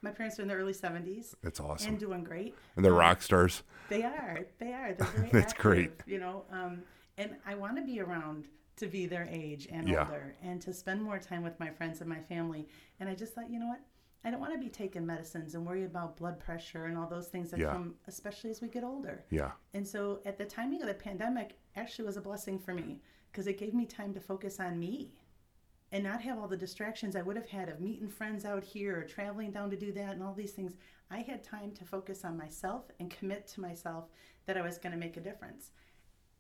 My 0.03 0.11
parents 0.11 0.39
are 0.39 0.43
in 0.43 0.49
their 0.49 0.59
early 0.59 0.73
70s 0.75 1.35
That's 1.43 1.61
awesome. 1.61 1.91
and 1.91 1.99
doing 2.01 2.25
great. 2.25 2.55
And 2.77 2.85
they're 2.85 2.93
Um, 2.93 2.99
rock 2.99 3.23
stars. 3.23 3.63
They 3.89 4.03
are. 4.03 4.41
They 4.59 4.73
are. 4.73 4.93
They're 4.95 5.07
very 5.17 5.31
That's 5.31 5.53
active, 5.53 5.63
great. 5.63 5.93
You 6.07 6.19
know, 6.19 6.45
um, 6.51 6.83
and 7.17 7.37
I 7.47 7.55
want 7.55 7.77
to 7.77 7.83
be 7.85 8.01
around 8.01 8.49
to 8.77 8.87
be 8.87 9.07
their 9.07 9.25
age 9.31 9.67
and 9.71 9.89
Yeah. 9.89 10.07
older 10.07 10.35
and 10.43 10.61
to 10.63 10.73
spend 10.75 11.01
more 11.03 11.19
time 11.19 11.43
with 11.43 11.59
my 11.61 11.71
friends 11.71 12.01
and 12.01 12.11
my 12.11 12.21
family. 12.21 12.69
And 13.01 13.09
I 13.09 13.15
just 13.15 13.35
thought, 13.35 13.49
you 13.49 13.59
know 13.61 13.69
what? 13.69 13.81
I 14.25 14.31
don't 14.31 14.41
want 14.41 14.55
to 14.55 14.59
be 14.59 14.71
taking 14.71 15.05
medicines 15.05 15.55
and 15.55 15.67
worry 15.67 15.85
about 15.85 16.17
blood 16.17 16.41
pressure 16.41 16.87
and 16.87 16.97
all 16.97 17.07
those 17.07 17.29
things 17.29 17.51
that 17.51 17.61
Yeah. 17.61 17.73
come, 17.73 17.97
especially 18.07 18.51
as 18.51 18.63
we 18.63 18.69
get 18.69 18.83
older. 18.83 19.25
Yeah. 19.31 19.53
And 19.75 19.87
so 19.87 20.21
at 20.25 20.39
the 20.39 20.47
timing 20.47 20.81
of 20.81 20.89
the 20.89 20.95
pandemic 20.95 21.59
actually 21.77 22.07
was 22.07 22.17
a 22.17 22.23
blessing 22.23 22.59
for 22.59 22.73
me 22.75 23.03
because 23.31 23.47
it 23.47 23.59
gave 23.59 23.75
me 23.75 23.85
time 23.85 24.15
to 24.15 24.21
focus 24.21 24.59
on 24.61 24.79
me 24.79 25.13
and 25.93 26.03
not 26.03 26.23
have 26.23 26.39
all 26.39 26.49
the 26.49 26.57
distractions 26.57 27.15
I 27.15 27.23
would 27.23 27.37
have 27.37 27.49
had 27.49 27.69
of 27.69 27.81
meeting 27.81 28.09
friends 28.09 28.45
out 28.45 28.65
here 28.65 28.99
or 28.99 29.05
traveling 29.05 29.51
down 29.51 29.71
to 29.71 29.77
do 29.77 29.93
that 29.93 30.15
and 30.15 30.23
all 30.23 30.33
these 30.35 30.53
things. 30.53 30.75
I 31.11 31.19
had 31.19 31.45
time 31.45 31.73
to 31.73 31.85
focus 31.85 32.25
on 32.25 32.37
myself 32.39 32.91
and 32.99 33.11
commit 33.11 33.47
to 33.49 33.61
myself 33.61 34.09
that 34.47 34.57
I 34.57 34.63
was 34.63 34.79
going 34.79 34.93
to 34.93 34.99
make 34.99 35.17
a 35.19 35.21
difference. 35.21 35.71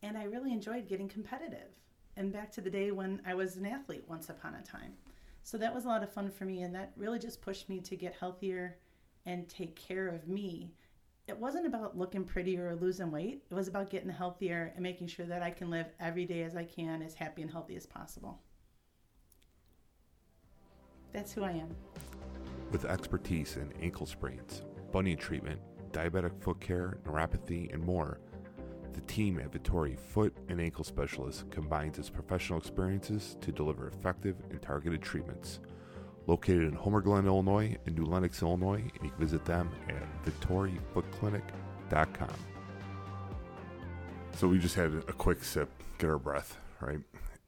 And 0.02 0.16
I 0.16 0.24
really 0.24 0.52
enjoyed 0.52 0.88
getting 0.88 1.08
competitive 1.08 1.76
and 2.16 2.32
back 2.32 2.50
to 2.52 2.60
the 2.60 2.70
day 2.70 2.90
when 2.92 3.20
I 3.26 3.34
was 3.34 3.56
an 3.56 3.66
athlete 3.66 4.04
once 4.08 4.30
upon 4.30 4.54
a 4.54 4.62
time. 4.62 4.94
So 5.44 5.56
that 5.58 5.72
was 5.74 5.84
a 5.84 5.88
lot 5.88 6.02
of 6.02 6.12
fun 6.12 6.30
for 6.30 6.44
me 6.44 6.62
and 6.62 6.74
that 6.74 6.92
really 6.96 7.20
just 7.20 7.40
pushed 7.40 7.68
me 7.68 7.80
to 7.80 7.96
get 7.96 8.14
healthier 8.18 8.78
and 9.24 9.48
take 9.48 9.76
care 9.76 10.08
of 10.08 10.26
me 10.26 10.72
it 11.26 11.38
wasn't 11.38 11.66
about 11.66 11.96
looking 11.96 12.24
prettier 12.24 12.68
or 12.68 12.74
losing 12.74 13.10
weight. 13.10 13.44
It 13.50 13.54
was 13.54 13.68
about 13.68 13.88
getting 13.88 14.10
healthier 14.10 14.72
and 14.74 14.82
making 14.82 15.06
sure 15.06 15.24
that 15.26 15.42
I 15.42 15.50
can 15.50 15.70
live 15.70 15.86
every 15.98 16.26
day 16.26 16.42
as 16.42 16.54
I 16.54 16.64
can, 16.64 17.00
as 17.00 17.14
happy 17.14 17.40
and 17.40 17.50
healthy 17.50 17.76
as 17.76 17.86
possible. 17.86 18.42
That's 21.12 21.32
who 21.32 21.44
I 21.44 21.52
am. 21.52 21.74
With 22.72 22.84
expertise 22.84 23.56
in 23.56 23.72
ankle 23.80 24.04
sprains, 24.04 24.62
bunion 24.92 25.16
treatment, 25.16 25.60
diabetic 25.92 26.42
foot 26.42 26.60
care, 26.60 26.98
neuropathy, 27.06 27.72
and 27.72 27.82
more, 27.82 28.20
the 28.94 29.00
team 29.02 29.38
at 29.38 29.50
Vittori 29.50 29.98
Foot 29.98 30.34
and 30.48 30.60
Ankle 30.60 30.84
Specialists 30.84 31.44
combines 31.50 31.98
its 31.98 32.10
professional 32.10 32.58
experiences 32.58 33.36
to 33.40 33.52
deliver 33.52 33.88
effective 33.88 34.36
and 34.50 34.60
targeted 34.62 35.02
treatments. 35.02 35.60
located 36.26 36.62
in 36.62 36.72
Homer 36.72 37.02
Glen, 37.02 37.26
Illinois, 37.26 37.76
and 37.86 37.94
New 37.96 38.04
Lenox, 38.06 38.40
Illinois, 38.42 38.80
and 38.80 39.02
you 39.02 39.10
can 39.10 39.18
visit 39.18 39.44
them 39.44 39.70
at 39.88 40.24
vittorifootclinic.com. 40.24 42.28
So 44.36 44.48
we 44.48 44.58
just 44.58 44.74
had 44.74 44.92
a 44.94 45.12
quick 45.12 45.44
sip, 45.44 45.70
get 45.98 46.08
our 46.10 46.18
breath, 46.18 46.56
right? 46.80 46.98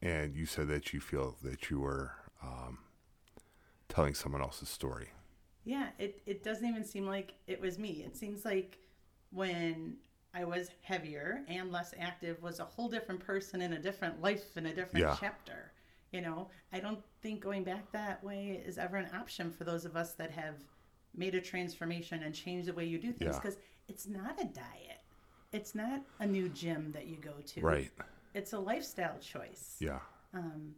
And 0.02 0.34
you 0.36 0.46
said 0.46 0.68
that 0.68 0.92
you 0.92 1.00
feel 1.00 1.36
that 1.42 1.70
you 1.70 1.80
were 1.80 2.12
um, 2.42 2.78
telling 3.88 4.14
someone 4.14 4.42
else's 4.42 4.68
story. 4.68 5.08
Yeah, 5.64 5.88
it, 5.98 6.22
it 6.26 6.44
doesn't 6.44 6.66
even 6.68 6.84
seem 6.84 7.06
like 7.06 7.34
it 7.46 7.60
was 7.60 7.78
me. 7.78 8.04
It 8.06 8.16
seems 8.16 8.44
like 8.44 8.78
when 9.32 9.96
I 10.36 10.44
was 10.44 10.70
heavier 10.82 11.42
and 11.48 11.72
less 11.72 11.94
active 11.98 12.42
was 12.42 12.60
a 12.60 12.64
whole 12.64 12.88
different 12.90 13.20
person 13.20 13.62
in 13.62 13.72
a 13.72 13.78
different 13.78 14.20
life 14.20 14.56
in 14.58 14.66
a 14.66 14.74
different 14.74 14.98
Yeah. 15.06 15.16
chapter. 15.18 15.72
You 16.12 16.20
know, 16.20 16.50
I 16.74 16.78
don't 16.80 17.02
think 17.22 17.40
going 17.40 17.64
back 17.64 17.90
that 17.92 18.22
way 18.22 18.62
is 18.64 18.76
ever 18.76 18.98
an 18.98 19.08
option 19.14 19.50
for 19.50 19.64
those 19.64 19.86
of 19.86 19.96
us 19.96 20.12
that 20.14 20.30
have 20.30 20.56
made 21.14 21.34
a 21.34 21.40
transformation 21.40 22.22
and 22.22 22.34
changed 22.34 22.68
the 22.68 22.74
way 22.74 22.84
you 22.84 22.98
do 22.98 23.12
things 23.12 23.32
Yeah. 23.34 23.40
because 23.40 23.56
it's 23.88 24.06
not 24.06 24.38
a 24.38 24.44
diet. 24.44 25.00
It's 25.52 25.74
not 25.74 26.02
a 26.18 26.26
new 26.26 26.50
gym 26.50 26.92
that 26.92 27.06
you 27.06 27.16
go 27.16 27.32
to. 27.40 27.60
Right. 27.62 27.90
It's 28.34 28.52
a 28.52 28.58
lifestyle 28.58 29.18
choice. 29.18 29.76
Yeah. 29.80 30.00
Um, 30.34 30.74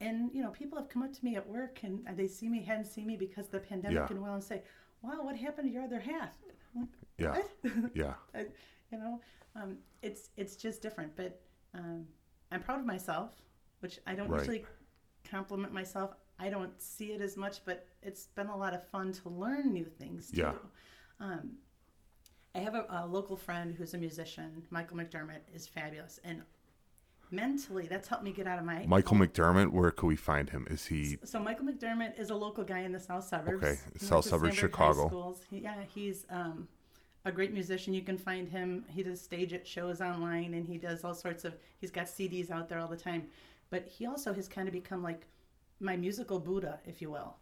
and 0.00 0.32
you 0.32 0.42
know, 0.42 0.50
people 0.50 0.78
have 0.78 0.88
come 0.88 1.02
up 1.02 1.12
to 1.12 1.24
me 1.24 1.36
at 1.36 1.46
work 1.46 1.82
and 1.82 2.06
they 2.16 2.26
see 2.26 2.48
me, 2.48 2.62
hadn't 2.62 2.86
seen 2.86 3.06
me 3.06 3.16
because 3.16 3.44
of 3.46 3.52
the 3.52 3.60
pandemic, 3.60 3.96
Yeah. 3.96 4.06
and 4.08 4.22
well, 4.22 4.34
and 4.34 4.42
say, 4.42 4.62
"Wow, 5.02 5.22
what 5.24 5.36
happened 5.36 5.68
to 5.68 5.72
your 5.74 5.82
other 5.82 6.00
half?" 6.00 6.34
Like, 6.74 6.88
Yeah. 7.18 7.30
What? 7.32 7.50
Yeah. 7.94 8.14
I- 8.34 8.46
you 8.94 9.00
know, 9.00 9.20
um, 9.56 9.76
it's 10.02 10.30
it's 10.36 10.56
just 10.56 10.80
different. 10.82 11.14
But 11.16 11.40
um, 11.74 12.06
I'm 12.52 12.62
proud 12.62 12.80
of 12.80 12.86
myself, 12.86 13.30
which 13.80 13.98
I 14.06 14.14
don't 14.14 14.28
Right. 14.28 14.40
usually 14.40 14.64
compliment 15.28 15.72
myself. 15.72 16.14
I 16.38 16.48
don't 16.50 16.80
see 16.80 17.12
it 17.12 17.20
as 17.20 17.36
much, 17.36 17.64
but 17.64 17.86
it's 18.02 18.26
been 18.26 18.48
a 18.48 18.56
lot 18.56 18.74
of 18.74 18.86
fun 18.88 19.12
to 19.12 19.28
learn 19.28 19.72
new 19.72 19.84
things 19.84 20.30
too. 20.30 20.40
Yeah. 20.40 20.52
Um, 21.20 21.52
I 22.54 22.58
have 22.60 22.74
a, 22.74 22.86
a 22.88 23.06
local 23.06 23.36
friend 23.36 23.74
who's 23.74 23.94
a 23.94 23.98
musician. 23.98 24.62
Michael 24.70 24.96
McDermott 24.96 25.40
is 25.52 25.66
fabulous, 25.66 26.20
and 26.24 26.42
mentally, 27.30 27.86
that's 27.88 28.06
helped 28.06 28.22
me 28.24 28.30
get 28.32 28.46
out 28.46 28.58
of 28.60 28.64
my 28.64 28.84
Michael 28.86 29.16
McDermott, 29.16 29.70
where 29.70 29.90
could 29.90 30.06
we 30.06 30.14
find 30.16 30.50
him? 30.50 30.66
Is 30.70 30.86
he 30.86 31.18
so 31.24 31.40
Michael 31.40 31.66
McDermott 31.66 32.18
is 32.18 32.30
a 32.30 32.34
local 32.36 32.62
guy 32.62 32.80
in 32.80 32.92
the 32.92 33.00
South 33.00 33.24
Suburbs. 33.24 33.64
Okay, 33.64 33.76
South 33.98 34.24
Suburbs, 34.24 34.54
Chicago. 34.56 35.08
Schools. 35.08 35.42
He- 35.50 35.58
yeah, 35.58 35.82
he's 35.92 36.26
um, 36.30 36.68
a 37.24 37.32
great 37.32 37.52
musician. 37.52 37.94
You 37.94 38.02
can 38.02 38.18
find 38.18 38.48
him. 38.48 38.84
He 38.88 39.02
does 39.02 39.20
stage 39.20 39.52
at 39.52 39.66
shows 39.66 40.00
online, 40.00 40.54
and 40.54 40.66
he 40.66 40.78
does 40.78 41.04
all 41.04 41.14
sorts 41.14 41.44
of. 41.44 41.54
He's 41.80 41.90
got 41.90 42.06
CDs 42.06 42.50
out 42.50 42.68
there 42.68 42.78
all 42.78 42.88
the 42.88 42.96
time, 42.96 43.26
but 43.70 43.86
he 43.88 44.06
also 44.06 44.32
has 44.32 44.48
kind 44.48 44.68
of 44.68 44.74
become 44.74 45.02
like 45.02 45.26
my 45.80 45.96
musical 45.96 46.38
Buddha, 46.38 46.80
if 46.86 47.00
you 47.00 47.10
will. 47.10 47.36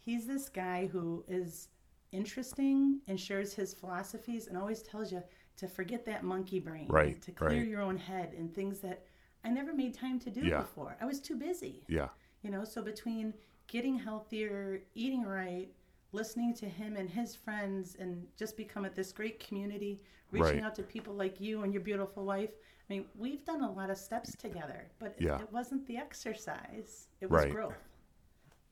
He's 0.00 0.26
this 0.26 0.48
guy 0.48 0.86
who 0.86 1.24
is 1.28 1.68
interesting 2.12 3.00
and 3.08 3.18
shares 3.18 3.52
his 3.52 3.74
philosophies, 3.74 4.46
and 4.46 4.56
always 4.56 4.82
tells 4.82 5.10
you 5.12 5.22
to 5.56 5.66
forget 5.66 6.04
that 6.06 6.22
monkey 6.22 6.60
brain, 6.60 6.86
Right, 6.88 7.20
to 7.22 7.32
clear 7.32 7.60
right. 7.60 7.66
your 7.68 7.80
own 7.82 7.96
head, 7.96 8.34
and 8.38 8.54
things 8.54 8.78
that 8.80 9.04
I 9.44 9.48
never 9.48 9.72
made 9.74 9.94
time 9.94 10.18
to 10.20 10.30
do 10.30 10.42
Yeah. 10.42 10.60
before. 10.60 10.96
I 11.00 11.04
was 11.04 11.20
too 11.20 11.36
busy. 11.36 11.82
Yeah. 11.88 12.08
You 12.42 12.50
know, 12.50 12.64
so 12.64 12.82
between 12.82 13.34
getting 13.66 13.98
healthier, 13.98 14.82
eating 14.94 15.22
right, 15.24 15.68
listening 16.16 16.54
to 16.54 16.66
him 16.66 16.96
and 16.96 17.08
his 17.08 17.36
friends, 17.36 17.96
and 18.00 18.26
just 18.36 18.56
become 18.56 18.84
at 18.84 18.94
this 18.96 19.12
great 19.12 19.38
community, 19.38 20.00
reaching 20.32 20.56
Right. 20.56 20.62
out 20.64 20.74
to 20.76 20.82
people 20.82 21.14
like 21.14 21.40
you 21.40 21.62
and 21.62 21.72
your 21.72 21.82
beautiful 21.82 22.24
wife. 22.24 22.54
I 22.88 22.92
mean, 22.94 23.06
we've 23.16 23.44
done 23.44 23.62
a 23.62 23.70
lot 23.70 23.90
of 23.90 23.98
steps 23.98 24.34
together, 24.36 24.88
but 24.98 25.14
it- 25.18 25.26
it, 25.42 25.52
wasn't 25.52 25.86
the 25.86 25.96
exercise; 25.96 27.08
it 27.20 27.30
was 27.30 27.42
Right. 27.44 27.52
growth. 27.52 27.82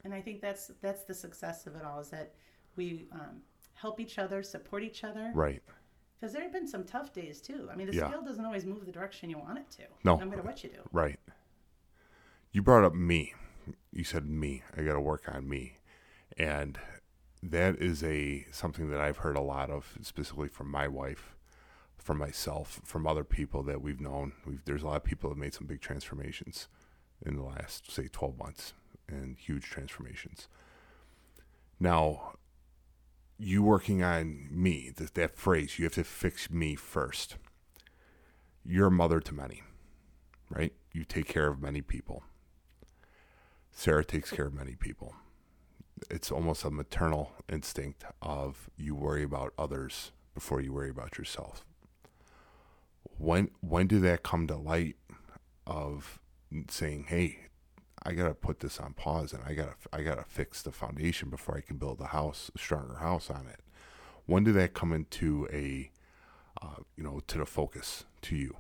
And 0.05 0.13
I 0.15 0.21
think 0.21 0.41
that's 0.41 0.69
that's 0.81 1.05
the 1.05 1.15
success 1.15 1.67
of 1.67 1.77
it 1.77 1.85
all 1.85 2.01
is 2.01 2.11
that 2.11 2.35
we 2.77 3.09
um, 3.13 3.43
help 3.75 4.01
each 4.01 4.19
other, 4.19 4.43
support 4.43 4.83
each 4.83 5.05
other. 5.05 5.31
Right. 5.35 5.63
Because 6.15 6.33
there 6.33 6.43
have 6.43 6.53
been 6.53 6.67
some 6.69 6.85
tough 6.85 7.13
days 7.13 7.41
too. 7.43 7.69
I 7.71 7.77
mean, 7.77 7.87
the 7.87 7.95
Yeah. 7.95 8.09
scale 8.09 8.23
doesn't 8.23 8.45
always 8.45 8.65
move 8.65 8.85
the 8.87 8.93
direction 8.93 9.29
you 9.31 9.39
want 9.39 9.59
it 9.59 9.71
to. 9.79 9.83
No. 10.05 10.17
no 10.17 10.27
matter 10.27 10.43
what 10.43 10.63
you 10.65 10.71
do. 10.71 10.83
Right. 10.93 11.21
You 12.53 12.63
brought 12.63 12.85
up 12.85 12.95
me. 12.95 13.35
You 13.93 14.05
said 14.05 14.27
me. 14.27 14.63
I 14.77 14.83
got 14.83 14.93
to 14.95 15.01
work 15.01 15.29
on 15.29 15.49
me. 15.49 15.79
And 16.37 16.79
that 17.51 17.77
is 17.77 18.03
a 18.03 18.47
something 18.51 18.91
that 18.91 19.01
I've 19.01 19.19
heard 19.19 19.37
a 19.37 19.43
lot 19.43 19.71
of 19.71 19.97
specifically 20.03 20.49
from 20.49 20.71
my 20.71 20.89
wife, 20.89 21.37
from 21.97 22.19
myself, 22.19 22.81
from 22.85 23.07
other 23.07 23.25
people 23.25 23.63
that 23.65 23.83
we've 23.83 24.01
known. 24.01 24.33
We've, 24.47 24.65
there's 24.65 24.83
a 24.83 24.87
lot 24.87 24.97
of 24.97 25.05
people 25.05 25.31
that 25.31 25.39
made 25.39 25.55
some 25.55 25.67
big 25.67 25.81
transformations 25.81 26.69
in 27.25 27.37
the 27.37 27.43
last 27.43 27.91
say 27.91 28.09
12 28.11 28.39
months 28.39 28.73
and 29.09 29.37
huge 29.37 29.65
transformations. 29.65 30.49
Now, 31.79 32.35
you 33.39 33.63
working 33.63 34.03
on 34.03 34.49
me, 34.51 34.93
that, 34.97 35.15
that 35.15 35.37
phrase, 35.37 35.79
you 35.79 35.85
have 35.85 35.95
to 35.95 36.05
fix 36.05 36.51
me 36.51 36.75
first. 36.77 37.37
You're 38.65 38.87
a 38.87 38.91
mother 38.91 39.21
to 39.21 39.35
many 39.35 39.63
right? 40.51 40.73
You 40.93 41.05
take 41.05 41.27
care 41.27 41.49
of 41.49 41.61
many 41.61 41.83
people. 41.83 42.23
Sarah 43.73 44.05
takes 44.05 44.31
care 44.31 44.47
of 44.47 44.55
many 44.55 44.75
people. 44.75 45.15
It's 46.11 46.31
almost 46.31 46.65
a 46.65 46.71
maternal 46.71 47.33
instinct 47.49 48.05
of 48.21 48.69
you 48.77 48.95
worry 48.95 49.23
about 49.23 49.53
others 49.59 50.13
before 50.35 50.61
you 50.61 50.73
worry 50.73 50.91
about 50.91 51.19
yourself. 51.19 51.65
When 53.19 53.51
when 53.61 53.87
did 53.87 54.03
that 54.03 54.23
come 54.23 54.47
to 54.49 54.57
light 54.57 54.97
of 55.67 56.21
saying, 56.69 57.05
"Hey, 57.09 57.49
I 58.03 58.13
got 58.13 58.29
to 58.29 58.35
put 58.35 58.61
this 58.61 58.79
on 58.79 58.95
pause 58.95 59.33
and 59.33 59.43
I 59.45 59.55
got 59.55 59.81
to 59.81 59.89
I 59.93 60.03
got 60.03 60.17
to 60.17 60.25
fix 60.25 60.63
the 60.63 60.73
foundation 60.73 61.31
before 61.31 61.57
I 61.57 61.61
can 61.61 61.77
build 61.77 62.01
a 62.01 62.07
house, 62.07 62.51
a 62.55 62.59
stronger 62.59 62.97
house 62.97 63.31
on 63.31 63.47
it." 63.47 63.61
When 64.27 64.45
did 64.45 64.55
that 64.55 64.75
come 64.75 64.93
into 64.93 65.49
a 65.53 65.91
uh, 66.63 66.77
you 66.97 67.03
know, 67.05 67.21
to 67.27 67.39
the 67.39 67.47
focus 67.47 68.05
to 68.23 68.37
you? 68.37 68.57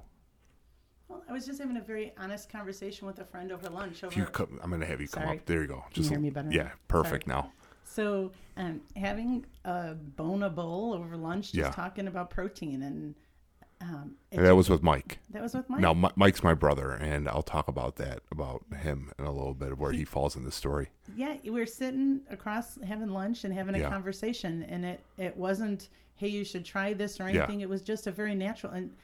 I 1.29 1.33
was 1.33 1.47
just 1.47 1.59
having 1.59 1.77
a 1.77 1.81
very 1.81 2.13
honest 2.19 2.49
conversation 2.51 3.07
with 3.07 3.19
a 3.19 3.25
friend 3.25 3.51
over 3.53 3.69
lunch. 3.71 4.05
Over 4.05 4.19
you 4.19 4.27
come, 4.27 4.59
I'm 4.63 4.71
gonna 4.71 4.87
have 4.87 5.01
you 5.01 5.09
come 5.09 5.29
up. 5.29 5.45
There 5.47 5.63
you 5.63 5.69
go. 5.69 5.85
Can 5.93 6.03
you 6.03 6.09
hear 6.11 6.19
me 6.19 6.31
better 6.31 6.51
Yeah, 6.51 6.71
perfect 6.89 7.27
Sorry. 7.27 7.37
now. 7.43 7.53
So, 7.85 8.33
um, 8.57 8.81
having 8.97 9.47
a 9.65 9.95
bona 9.95 10.51
bowl 10.51 10.93
over 10.95 11.17
lunch, 11.17 11.53
just 11.53 11.57
Yeah. 11.57 11.71
talking 11.71 12.07
about 12.09 12.31
protein, 12.31 12.83
and 12.83 13.15
um, 13.81 14.17
And 14.33 14.47
that 14.47 14.57
was 14.57 14.71
with 14.71 14.83
Mike. 14.83 15.19
that 15.31 15.43
was 15.43 15.53
with 15.55 15.69
Mike. 15.69 15.81
Now 15.81 15.93
Mi- 15.93 16.11
Mike's 16.17 16.43
my 16.43 16.55
brother, 16.55 16.93
and 16.93 17.29
I'll 17.29 17.43
talk 17.43 17.69
about 17.69 17.97
that 17.97 18.21
about 18.31 18.65
him 18.83 19.13
in 19.19 19.25
a 19.27 19.31
little 19.33 19.53
bit 19.53 19.73
of 19.73 19.79
where 19.81 19.93
he 19.93 20.05
falls 20.05 20.37
in 20.37 20.45
the 20.45 20.53
story. 20.53 20.89
Yeah, 21.15 21.37
we 21.45 21.51
were 21.51 21.67
sitting 21.67 22.23
across 22.31 22.79
having 22.83 23.09
lunch 23.11 23.45
and 23.45 23.53
having 23.53 23.75
a 23.75 23.79
Yeah. 23.81 23.91
conversation, 23.91 24.63
and 24.65 24.85
it 24.87 25.05
it 25.19 25.37
wasn't, 25.37 25.89
hey, 26.17 26.29
you 26.29 26.45
should 26.45 26.65
try 26.65 26.95
this 26.95 27.21
or 27.21 27.29
Yeah. 27.29 27.43
anything. 27.43 27.61
It 27.61 27.69
was 27.69 27.83
just 27.83 28.07
a 28.07 28.11
very 28.13 28.35
natural. 28.35 28.73
And 28.73 28.95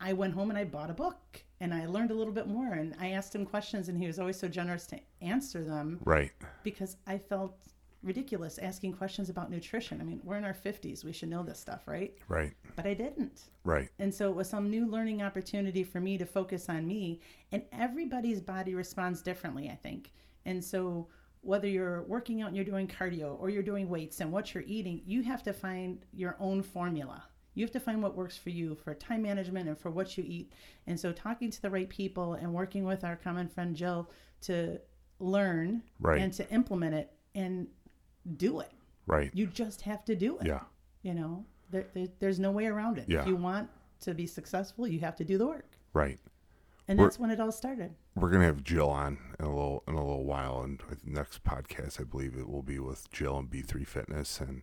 I 0.00 0.12
went 0.14 0.32
home 0.34 0.48
and 0.50 0.58
I 0.58 0.64
bought 0.64 0.88
a 0.90 0.94
book, 0.94 1.44
and 1.60 1.72
I 1.74 1.86
learned 1.86 2.10
a 2.10 2.14
little 2.14 2.32
bit 2.32 2.46
more. 2.48 2.72
And 2.72 2.94
I 2.98 3.10
asked 3.10 3.34
him 3.34 3.44
questions, 3.46 3.88
and 3.88 3.98
he 3.98 4.06
was 4.06 4.18
always 4.18 4.38
so 4.38 4.48
generous 4.48 4.86
to 4.88 5.00
answer 5.20 5.62
them 5.62 6.00
Right. 6.04 6.32
because 6.62 6.96
I 7.06 7.18
felt 7.18 7.58
ridiculous 8.02 8.56
asking 8.58 8.94
questions 8.94 9.28
about 9.28 9.50
nutrition. 9.50 10.00
I 10.00 10.04
mean, 10.04 10.20
we're 10.24 10.36
in 10.38 10.44
our 10.44 10.54
fifties; 10.54 11.04
we 11.04 11.12
should 11.12 11.28
know 11.28 11.42
this 11.42 11.60
stuff, 11.60 11.86
right? 11.86 12.16
Right. 12.28 12.54
But 12.74 12.86
I 12.86 12.94
didn't. 12.94 13.50
Right. 13.64 13.90
And 13.98 14.12
so 14.14 14.30
it 14.30 14.36
was 14.36 14.48
some 14.48 14.70
new 14.70 14.86
learning 14.90 15.20
opportunity 15.22 15.84
for 15.84 16.00
me 16.00 16.16
to 16.16 16.24
focus 16.24 16.68
on 16.70 16.86
me. 16.86 17.20
And 17.52 17.62
everybody's 17.72 18.40
body 18.40 18.74
responds 18.74 19.20
differently, 19.20 19.68
I 19.68 19.74
think. 19.76 20.12
And 20.46 20.64
so 20.64 21.08
whether 21.42 21.68
you're 21.68 22.02
working 22.02 22.40
out 22.42 22.48
and 22.48 22.56
you're 22.56 22.64
doing 22.64 22.86
cardio 22.86 23.38
or 23.40 23.48
you're 23.50 23.62
doing 23.62 23.88
weights 23.88 24.20
and 24.20 24.30
what 24.32 24.54
you're 24.54 24.64
eating, 24.66 25.02
you 25.06 25.22
have 25.22 25.42
to 25.42 25.52
find 25.52 26.04
your 26.12 26.36
own 26.38 26.62
formula. 26.62 27.24
You 27.54 27.64
have 27.64 27.72
to 27.72 27.80
find 27.80 28.02
what 28.02 28.16
works 28.16 28.36
for 28.36 28.50
you 28.50 28.74
for 28.76 28.94
time 28.94 29.22
management 29.22 29.68
and 29.68 29.78
for 29.78 29.90
what 29.90 30.16
you 30.16 30.24
eat. 30.26 30.52
And 30.86 30.98
so 30.98 31.12
talking 31.12 31.50
to 31.50 31.60
the 31.62 31.70
right 31.70 31.88
people 31.88 32.34
and 32.34 32.52
working 32.54 32.84
with 32.84 33.02
our 33.04 33.16
common 33.16 33.48
friend 33.48 33.74
Jill 33.74 34.08
to 34.42 34.80
learn 35.18 35.82
Right. 35.98 36.20
and 36.22 36.32
to 36.34 36.48
implement 36.50 36.94
it 36.94 37.12
and 37.34 37.66
do 38.36 38.60
it. 38.60 38.70
Right. 39.06 39.30
You 39.34 39.46
just 39.46 39.82
have 39.82 40.04
to 40.06 40.14
do 40.14 40.38
it. 40.38 40.46
Yeah. 40.46 40.60
You 41.02 41.14
know, 41.14 41.44
there, 41.70 41.86
there, 41.94 42.08
there's 42.20 42.38
no 42.38 42.50
way 42.52 42.66
around 42.66 42.98
it. 42.98 43.06
Yeah. 43.08 43.22
If 43.22 43.26
you 43.26 43.36
want 43.36 43.68
to 44.02 44.14
be 44.14 44.26
successful, 44.26 44.86
you 44.86 45.00
have 45.00 45.16
to 45.16 45.24
do 45.24 45.36
the 45.38 45.46
work. 45.46 45.76
Right. 45.92 46.18
And 46.88 46.98
We're- 46.98 47.08
that's 47.08 47.18
when 47.18 47.30
it 47.30 47.40
all 47.40 47.52
started. 47.52 47.94
We're 48.16 48.30
gonna 48.30 48.44
have 48.46 48.64
Jill 48.64 48.90
on 48.90 49.18
in 49.38 49.44
a 49.44 49.48
little 49.54 49.84
in 49.86 49.94
a 49.94 50.04
little 50.04 50.24
while, 50.24 50.62
and 50.62 50.80
the 50.90 50.96
next 51.04 51.44
podcast 51.44 52.00
I 52.00 52.04
believe 52.04 52.36
it 52.36 52.48
will 52.48 52.62
be 52.62 52.78
with 52.80 53.10
Jill 53.12 53.38
and 53.38 53.48
B3 53.48 53.86
Fitness, 53.86 54.40
and 54.40 54.62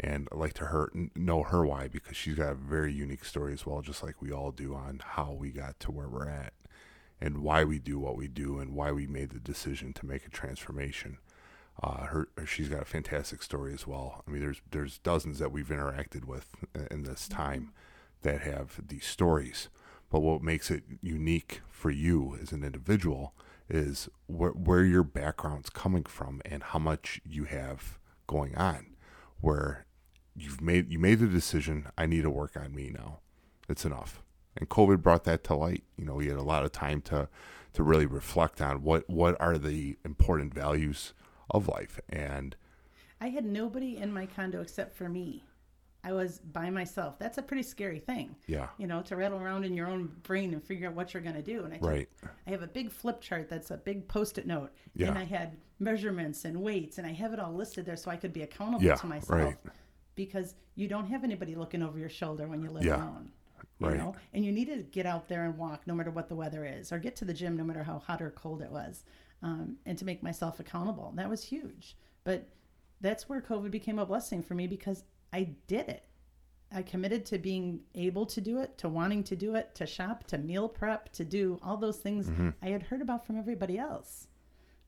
and 0.00 0.28
I'd 0.30 0.38
like 0.38 0.54
to 0.54 0.66
her 0.66 0.90
know 1.14 1.42
her 1.42 1.64
why 1.64 1.88
because 1.88 2.16
she's 2.16 2.34
got 2.34 2.52
a 2.52 2.54
very 2.54 2.92
unique 2.92 3.24
story 3.24 3.52
as 3.52 3.66
well, 3.66 3.80
just 3.82 4.02
like 4.02 4.20
we 4.20 4.32
all 4.32 4.50
do 4.50 4.74
on 4.74 5.00
how 5.02 5.32
we 5.32 5.50
got 5.50 5.80
to 5.80 5.90
where 5.90 6.08
we're 6.08 6.28
at, 6.28 6.52
and 7.20 7.38
why 7.38 7.64
we 7.64 7.78
do 7.78 7.98
what 7.98 8.16
we 8.16 8.28
do, 8.28 8.58
and 8.58 8.74
why 8.74 8.92
we 8.92 9.06
made 9.06 9.30
the 9.30 9.40
decision 9.40 9.92
to 9.94 10.06
make 10.06 10.26
a 10.26 10.30
transformation. 10.30 11.18
Uh, 11.82 12.06
her 12.06 12.28
she's 12.46 12.68
got 12.68 12.82
a 12.82 12.86
fantastic 12.86 13.42
story 13.42 13.74
as 13.74 13.86
well. 13.86 14.22
I 14.26 14.30
mean, 14.30 14.40
there's 14.40 14.62
there's 14.70 14.98
dozens 14.98 15.38
that 15.38 15.52
we've 15.52 15.68
interacted 15.68 16.24
with 16.24 16.48
in 16.90 17.02
this 17.02 17.28
time 17.28 17.72
that 18.22 18.42
have 18.42 18.80
these 18.88 19.06
stories. 19.06 19.68
But 20.10 20.20
what 20.20 20.42
makes 20.42 20.70
it 20.70 20.84
unique 21.02 21.60
for 21.68 21.90
you 21.90 22.38
as 22.40 22.52
an 22.52 22.62
individual 22.64 23.34
is 23.68 24.08
where 24.26 24.50
where 24.50 24.84
your 24.84 25.02
background's 25.02 25.70
coming 25.70 26.04
from 26.04 26.40
and 26.44 26.62
how 26.62 26.78
much 26.78 27.20
you 27.24 27.44
have 27.44 27.98
going 28.26 28.54
on. 28.56 28.86
Where 29.40 29.85
you've 30.38 30.60
made 30.60 30.90
you 30.90 30.98
made 30.98 31.18
the 31.18 31.26
decision, 31.26 31.88
I 31.96 32.06
need 32.06 32.22
to 32.22 32.30
work 32.30 32.56
on 32.56 32.74
me 32.74 32.90
now. 32.92 33.20
It's 33.68 33.84
enough. 33.84 34.22
And 34.56 34.68
COVID 34.68 35.02
brought 35.02 35.24
that 35.24 35.44
to 35.44 35.54
light. 35.54 35.84
You 35.96 36.04
know, 36.06 36.20
you 36.20 36.30
had 36.30 36.38
a 36.38 36.42
lot 36.42 36.64
of 36.64 36.72
time 36.72 37.00
to 37.02 37.28
to 37.74 37.82
really 37.82 38.06
reflect 38.06 38.60
on 38.62 38.82
what 38.82 39.08
what 39.08 39.38
are 39.40 39.58
the 39.58 39.96
important 40.04 40.54
values 40.54 41.12
of 41.50 41.68
life 41.68 42.00
and 42.08 42.56
I 43.20 43.28
had 43.28 43.44
nobody 43.46 43.96
in 43.96 44.12
my 44.12 44.26
condo 44.26 44.60
except 44.60 44.94
for 44.96 45.08
me. 45.08 45.42
I 46.04 46.12
was 46.12 46.38
by 46.38 46.70
myself. 46.70 47.18
That's 47.18 47.38
a 47.38 47.42
pretty 47.42 47.62
scary 47.64 47.98
thing. 47.98 48.36
yeah 48.46 48.68
You 48.78 48.86
know, 48.86 49.02
to 49.02 49.16
rattle 49.16 49.40
around 49.40 49.64
in 49.64 49.74
your 49.74 49.88
own 49.88 50.10
brain 50.22 50.52
and 50.54 50.62
figure 50.62 50.88
out 50.88 50.94
what 50.94 51.12
you're 51.14 51.22
going 51.22 51.34
to 51.34 51.42
do. 51.42 51.64
And 51.64 51.74
I 51.74 51.78
right 51.80 52.08
I 52.46 52.50
have 52.50 52.62
a 52.62 52.66
big 52.66 52.90
flip 52.90 53.20
chart 53.20 53.48
that's 53.48 53.70
a 53.70 53.76
big 53.76 54.06
post-it 54.08 54.46
note, 54.46 54.70
Yeah. 54.94 55.08
and 55.08 55.18
I 55.18 55.24
had 55.24 55.56
measurements 55.78 56.44
and 56.44 56.62
weights, 56.62 56.98
and 56.98 57.06
I 57.06 57.12
have 57.12 57.32
it 57.32 57.40
all 57.40 57.52
listed 57.54 57.84
there 57.86 57.96
so 57.96 58.10
I 58.10 58.16
could 58.16 58.32
be 58.32 58.42
accountable 58.42 58.84
Yeah, 58.84 58.94
to 58.96 59.06
myself. 59.06 59.30
right. 59.40 59.56
Because 60.16 60.54
you 60.74 60.88
don't 60.88 61.06
have 61.06 61.22
anybody 61.22 61.54
looking 61.54 61.82
over 61.82 61.98
your 61.98 62.08
shoulder 62.08 62.48
when 62.48 62.60
you 62.62 62.70
live 62.70 62.84
Yeah, 62.84 62.96
alone. 62.96 63.30
You 63.78 63.88
right. 63.88 63.96
know, 63.98 64.16
and 64.32 64.44
you 64.44 64.50
need 64.52 64.66
to 64.66 64.78
get 64.82 65.06
out 65.06 65.28
there 65.28 65.44
and 65.44 65.56
walk 65.58 65.86
no 65.86 65.94
matter 65.94 66.10
what 66.10 66.28
the 66.28 66.34
weather 66.34 66.64
is, 66.64 66.90
or 66.92 66.98
get 66.98 67.14
to 67.16 67.24
the 67.24 67.34
gym 67.34 67.56
no 67.56 67.62
matter 67.64 67.82
how 67.84 67.98
hot 67.98 68.20
or 68.22 68.30
cold 68.30 68.62
it 68.62 68.70
was, 68.70 69.04
um, 69.42 69.76
and 69.86 69.96
to 69.98 70.04
make 70.06 70.22
myself 70.22 70.58
accountable. 70.60 71.12
That 71.16 71.28
was 71.28 71.44
huge. 71.44 71.96
But 72.24 72.48
that's 73.00 73.28
where 73.28 73.40
COVID 73.40 73.70
became 73.70 73.98
a 73.98 74.06
blessing 74.06 74.42
for 74.42 74.54
me 74.54 74.66
because 74.66 75.04
I 75.32 75.50
did 75.66 75.88
it. 75.90 76.04
I 76.72 76.82
committed 76.82 77.24
to 77.26 77.38
being 77.38 77.80
able 77.94 78.24
to 78.26 78.40
do 78.40 78.58
it, 78.58 78.76
to 78.78 78.88
wanting 78.88 79.22
to 79.24 79.36
do 79.36 79.54
it, 79.54 79.74
to 79.76 79.86
shop, 79.86 80.24
to 80.28 80.38
meal 80.38 80.68
prep, 80.68 81.12
to 81.12 81.24
do 81.24 81.60
all 81.62 81.76
those 81.76 81.98
things 81.98 82.28
Mm-hmm. 82.28 82.50
I 82.62 82.68
had 82.68 82.82
heard 82.82 83.02
about 83.02 83.26
from 83.26 83.38
everybody 83.38 83.78
else. 83.78 84.26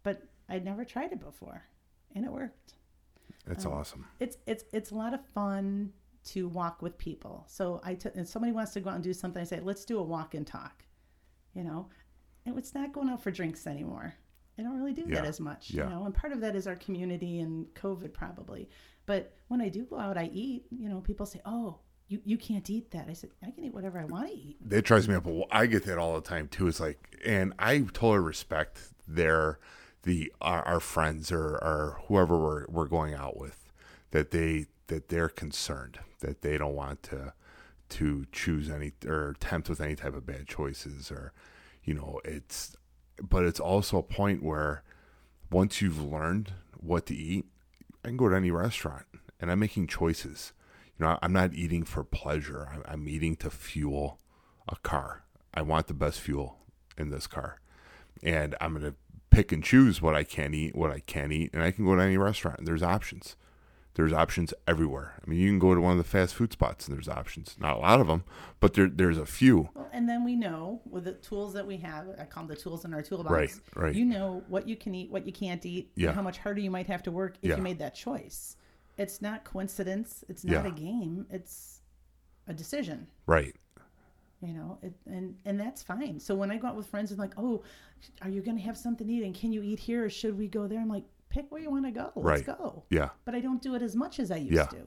But 0.02 0.22
I'd 0.48 0.64
never 0.64 0.84
tried 0.84 1.12
it 1.12 1.20
before, 1.20 1.62
and 2.14 2.24
it 2.24 2.32
worked. 2.32 2.74
It's 3.50 3.64
Um, 3.66 3.72
awesome 3.72 4.06
It's 4.20 4.36
it's 4.46 4.64
it's 4.72 4.90
a 4.90 4.94
lot 4.94 5.14
of 5.14 5.24
fun 5.34 5.92
to 6.24 6.48
walk 6.48 6.82
with 6.82 6.98
people. 6.98 7.44
So 7.48 7.80
I 7.84 7.94
t- 7.94 8.10
if 8.14 8.28
somebody 8.28 8.52
wants 8.52 8.72
to 8.74 8.80
go 8.80 8.90
out 8.90 8.96
and 8.96 9.04
do 9.04 9.12
something, 9.14 9.40
I 9.40 9.44
say, 9.44 9.60
let's 9.60 9.84
do 9.84 9.98
a 9.98 10.02
walk 10.02 10.34
and 10.34 10.46
talk. 10.46 10.84
You 11.54 11.64
know, 11.64 11.88
and 12.44 12.58
it's 12.58 12.74
not 12.74 12.92
going 12.92 13.08
out 13.08 13.22
for 13.22 13.30
drinks 13.30 13.66
anymore. 13.66 14.14
I 14.58 14.62
don't 14.62 14.76
really 14.76 14.92
do 14.92 15.04
Yeah. 15.06 15.16
that 15.16 15.24
as 15.24 15.40
much. 15.40 15.70
Yeah. 15.70 15.84
You 15.84 15.90
know, 15.90 16.04
and 16.04 16.14
part 16.14 16.32
of 16.32 16.40
that 16.40 16.54
is 16.56 16.66
our 16.66 16.76
community 16.76 17.40
and 17.40 17.66
COVID 17.74 18.12
probably. 18.12 18.68
But 19.06 19.34
when 19.48 19.60
I 19.60 19.68
do 19.70 19.84
go 19.84 19.98
out, 19.98 20.18
I 20.18 20.24
eat. 20.32 20.66
You 20.70 20.88
know, 20.88 21.00
people 21.00 21.26
say, 21.26 21.40
oh. 21.44 21.78
You, 22.10 22.22
you 22.24 22.38
can't 22.38 22.68
eat 22.70 22.90
that. 22.92 23.06
I 23.10 23.12
said, 23.12 23.28
I 23.46 23.50
can 23.50 23.64
eat 23.64 23.74
whatever 23.74 23.98
I 23.98 24.06
want 24.06 24.28
to 24.28 24.34
eat. 24.34 24.56
that 24.70 24.86
drives 24.86 25.06
me 25.10 25.14
up. 25.14 25.26
I 25.50 25.66
get 25.66 25.84
that 25.84 25.98
all 25.98 26.14
the 26.14 26.26
time 26.26 26.48
too. 26.48 26.66
It's 26.66 26.80
like, 26.80 27.18
and 27.22 27.52
I 27.58 27.80
totally 27.80 28.20
respect 28.20 28.80
their 29.06 29.58
the 30.02 30.32
our, 30.40 30.62
our 30.62 30.80
friends 30.80 31.32
or 31.32 31.56
or 31.56 32.00
whoever 32.06 32.38
we're 32.38 32.66
we're 32.68 32.86
going 32.86 33.14
out 33.14 33.36
with 33.36 33.70
that 34.10 34.30
they 34.30 34.66
that 34.86 35.08
they're 35.08 35.28
concerned 35.28 35.98
that 36.20 36.42
they 36.42 36.58
don't 36.58 36.74
want 36.74 37.02
to 37.02 37.32
to 37.88 38.26
choose 38.32 38.70
any 38.70 38.92
or 39.06 39.34
tempt 39.40 39.68
with 39.68 39.80
any 39.80 39.96
type 39.96 40.14
of 40.14 40.26
bad 40.26 40.46
choices 40.46 41.10
or 41.10 41.32
you 41.82 41.94
know 41.94 42.20
it's 42.24 42.76
but 43.20 43.44
it's 43.44 43.60
also 43.60 43.98
a 43.98 44.02
point 44.02 44.42
where 44.42 44.82
once 45.50 45.80
you've 45.80 46.02
learned 46.02 46.52
what 46.78 47.06
to 47.06 47.14
eat 47.14 47.46
i 48.04 48.08
can 48.08 48.16
go 48.16 48.28
to 48.28 48.36
any 48.36 48.50
restaurant 48.50 49.06
and 49.40 49.50
i'm 49.50 49.58
making 49.58 49.86
choices. 49.86 50.52
You 50.98 51.06
know 51.06 51.18
i'm 51.22 51.32
not 51.32 51.54
eating 51.54 51.84
for 51.84 52.04
pleasure. 52.04 52.68
I'm, 52.72 52.82
I'm 52.86 53.08
eating 53.08 53.36
to 53.36 53.50
fuel 53.50 54.18
a 54.68 54.76
car. 54.76 55.22
I 55.54 55.62
want 55.62 55.86
the 55.86 55.94
best 55.94 56.20
fuel 56.20 56.58
in 56.96 57.10
this 57.10 57.26
car. 57.26 57.60
And 58.22 58.54
i'm 58.60 58.72
going 58.72 58.92
to 58.92 58.94
pick 59.30 59.52
and 59.52 59.62
choose 59.64 60.00
what 60.02 60.14
i 60.14 60.24
can 60.24 60.54
eat 60.54 60.74
what 60.74 60.90
i 60.90 61.00
can't 61.00 61.32
eat 61.32 61.50
and 61.52 61.62
i 61.62 61.70
can 61.70 61.84
go 61.84 61.94
to 61.96 62.02
any 62.02 62.16
restaurant 62.16 62.64
there's 62.64 62.82
options 62.82 63.36
there's 63.94 64.12
options 64.12 64.54
everywhere. 64.68 65.14
I 65.20 65.28
mean, 65.28 65.40
you 65.40 65.48
can 65.50 65.58
go 65.58 65.74
to 65.74 65.80
one 65.80 65.90
of 65.90 65.98
the 65.98 66.04
fast 66.04 66.32
food 66.36 66.52
spots 66.52 66.86
and 66.86 66.94
there's 66.96 67.08
options. 67.08 67.56
Not 67.58 67.76
a 67.76 67.80
lot 67.80 68.00
of 68.00 68.06
them, 68.06 68.22
but 68.60 68.74
there, 68.74 68.88
there's 68.88 69.18
a 69.18 69.26
few. 69.26 69.70
Well, 69.74 69.88
and 69.92 70.08
then 70.08 70.22
we 70.24 70.36
know 70.36 70.80
with 70.88 71.02
the 71.02 71.14
tools 71.14 71.52
that 71.54 71.66
we 71.66 71.78
have, 71.78 72.06
I 72.16 72.24
call 72.24 72.44
them 72.44 72.54
the 72.54 72.60
tools 72.62 72.84
in 72.84 72.94
our 72.94 73.02
toolbox. 73.02 73.32
Right, 73.32 73.50
right. 73.74 73.94
You 73.96 74.04
know 74.04 74.44
what 74.46 74.68
you 74.68 74.76
can 74.76 74.94
eat, 74.94 75.10
what 75.10 75.26
you 75.26 75.32
can't 75.32 75.66
eat, 75.66 75.90
and 75.96 76.04
Yeah. 76.04 76.12
how 76.12 76.22
much 76.22 76.38
harder 76.38 76.60
you 76.60 76.70
might 76.70 76.86
have 76.86 77.02
to 77.04 77.10
work 77.10 77.38
if 77.42 77.48
Yeah. 77.50 77.56
you 77.56 77.62
made 77.62 77.80
that 77.80 77.96
choice. 77.96 78.56
It's 78.98 79.20
not 79.20 79.42
coincidence. 79.42 80.22
It's 80.28 80.44
not 80.44 80.64
Yeah. 80.64 80.70
a 80.70 80.74
game. 80.76 81.26
It's 81.28 81.80
a 82.46 82.54
decision. 82.54 83.08
Right. 83.26 83.56
You 84.40 84.52
know, 84.54 84.78
it, 84.82 84.94
and 85.06 85.36
and 85.44 85.58
that's 85.58 85.82
fine. 85.82 86.20
So 86.20 86.34
when 86.34 86.50
I 86.50 86.58
go 86.58 86.68
out 86.68 86.76
with 86.76 86.86
friends 86.86 87.10
and 87.10 87.18
like, 87.18 87.34
oh, 87.36 87.62
are 88.22 88.28
you 88.30 88.40
going 88.40 88.56
to 88.56 88.62
have 88.62 88.76
something 88.76 89.06
to 89.06 89.12
eat? 89.12 89.24
And 89.24 89.34
can 89.34 89.52
you 89.52 89.62
eat 89.62 89.80
here, 89.80 90.04
or 90.04 90.10
should 90.10 90.38
we 90.38 90.46
go 90.46 90.68
there? 90.68 90.78
I'm 90.80 90.88
like, 90.88 91.02
pick 91.28 91.50
where 91.50 91.60
you 91.60 91.70
want 91.70 91.84
to 91.86 91.90
go. 91.90 92.12
Let's 92.14 92.46
Right. 92.46 92.58
go 92.58 92.84
Yeah. 92.90 93.10
but 93.24 93.34
I 93.34 93.40
don't 93.40 93.60
do 93.60 93.74
it 93.74 93.82
as 93.82 93.96
much 93.96 94.20
as 94.20 94.30
I 94.30 94.36
used 94.36 94.52
Yeah. 94.54 94.66
to. 94.66 94.86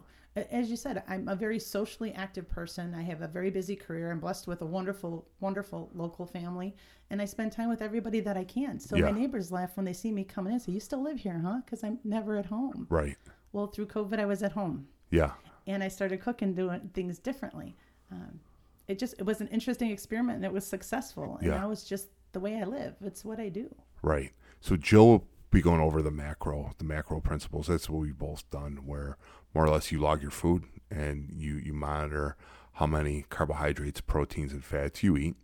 As 0.50 0.70
you 0.72 0.78
said, 0.78 1.04
I'm 1.10 1.28
a 1.28 1.36
very 1.36 1.60
socially 1.60 2.14
active 2.14 2.48
person. 2.48 2.96
I 2.96 3.02
have 3.02 3.22
a 3.22 3.28
very 3.28 3.50
busy 3.50 3.76
career. 3.76 4.10
I'm 4.12 4.22
blessed 4.22 4.48
with 4.48 4.62
a 4.62 4.66
wonderful, 4.66 5.28
wonderful 5.42 5.92
local 5.94 6.26
family, 6.26 6.74
and 7.10 7.22
I 7.22 7.26
spend 7.26 7.52
time 7.52 7.68
with 7.68 7.82
everybody 7.82 8.22
that 8.22 8.38
I 8.38 8.46
can. 8.46 8.80
So 8.80 8.96
Yeah. 8.96 9.12
my 9.12 9.20
neighbors 9.20 9.52
laugh 9.52 9.76
when 9.76 9.86
they 9.86 9.92
see 9.92 10.10
me 10.14 10.24
coming 10.24 10.54
in. 10.54 10.60
Say, 10.62 10.72
"You 10.72 10.80
still 10.80 11.02
live 11.04 11.20
here, 11.20 11.40
huh?" 11.40 11.60
Because 11.66 11.84
I'm 11.84 12.00
never 12.06 12.38
at 12.38 12.46
home. 12.46 12.88
Right. 12.90 13.18
Well, 13.52 13.68
through 13.68 13.88
COVID, 13.88 14.20
I 14.20 14.26
was 14.26 14.42
at 14.42 14.54
home, 14.54 14.88
Yeah. 15.10 15.34
and 15.68 15.84
I 15.84 15.90
started 15.90 16.22
cooking, 16.22 16.54
doing 16.56 16.90
things 16.94 17.20
differently. 17.20 17.76
Um, 18.10 18.40
it 18.88 19.00
just 19.00 19.16
it 19.20 19.26
was 19.26 19.42
an 19.42 19.48
interesting 19.48 19.92
experiment, 19.92 20.38
and 20.38 20.46
it 20.46 20.52
was 20.54 20.66
successful. 20.66 21.38
And 21.38 21.48
Yeah. 21.48 21.58
now 21.58 21.72
it's 21.72 21.84
just 21.84 22.10
the 22.34 22.40
way 22.40 22.60
I 22.60 22.64
live. 22.64 22.96
It's 23.02 23.24
what 23.26 23.40
I 23.40 23.50
do. 23.50 23.74
Right. 24.02 24.32
So 24.60 24.76
Jill 24.76 25.08
will 25.08 25.28
be 25.50 25.62
going 25.62 25.82
over 25.82 26.02
the 26.02 26.12
macro, 26.12 26.72
the 26.78 26.86
macro 26.86 27.20
principles. 27.20 27.68
That's 27.68 27.90
what 27.90 28.02
we've 28.02 28.18
both 28.18 28.50
done, 28.50 28.86
where 28.86 29.18
more 29.54 29.66
or 29.66 29.70
less 29.70 29.92
you 29.92 30.00
log 30.00 30.22
your 30.22 30.32
food 30.32 30.64
and 30.90 31.30
you 31.36 31.56
you 31.56 31.74
monitor 31.74 32.36
how 32.74 32.88
many 32.88 33.26
carbohydrates, 33.30 34.02
proteins, 34.02 34.54
and 34.54 34.64
fats 34.64 35.04
you 35.04 35.18
eat 35.18 35.36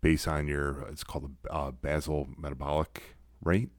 based 0.00 0.28
on 0.28 0.46
your 0.46 0.82
it's 0.88 1.02
called 1.04 1.30
the 1.42 1.52
uh, 1.52 1.70
basal 1.72 2.28
metabolic 2.38 3.16
rate, 3.42 3.70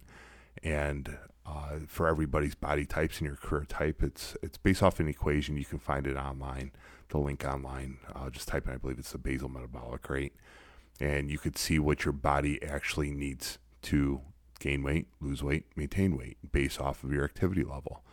and 0.63 1.17
uh, 1.47 1.79
for 1.87 2.07
everybody's 2.07 2.55
body 2.55 2.85
types 2.85 3.19
and 3.19 3.27
your 3.27 3.37
career 3.37 3.65
type, 3.65 4.03
it's 4.03 4.35
it's 4.43 4.57
based 4.57 4.83
off 4.83 4.99
an 4.99 5.07
equation. 5.07 5.57
You 5.57 5.65
can 5.65 5.79
find 5.79 6.05
it 6.05 6.17
online, 6.17 6.71
the 7.09 7.19
link 7.19 7.45
online. 7.45 7.99
Uh, 8.13 8.29
just 8.29 8.49
type 8.49 8.67
in, 8.67 8.73
I 8.73 8.77
believe 8.77 8.99
it's 8.99 9.11
the 9.13 9.17
basal 9.17 9.49
metabolic 9.49 10.09
rate, 10.09 10.33
and 10.99 11.31
you 11.31 11.37
could 11.37 11.57
see 11.57 11.79
what 11.79 12.03
your 12.03 12.11
body 12.11 12.61
actually 12.61 13.11
needs 13.11 13.59
to 13.83 14.21
gain 14.59 14.83
weight, 14.83 15.07
lose 15.21 15.41
weight, 15.41 15.65
maintain 15.75 16.17
weight 16.17 16.37
based 16.51 16.81
off 16.81 17.03
of 17.03 17.13
your 17.13 17.23
activity 17.23 17.63
level. 17.63 18.03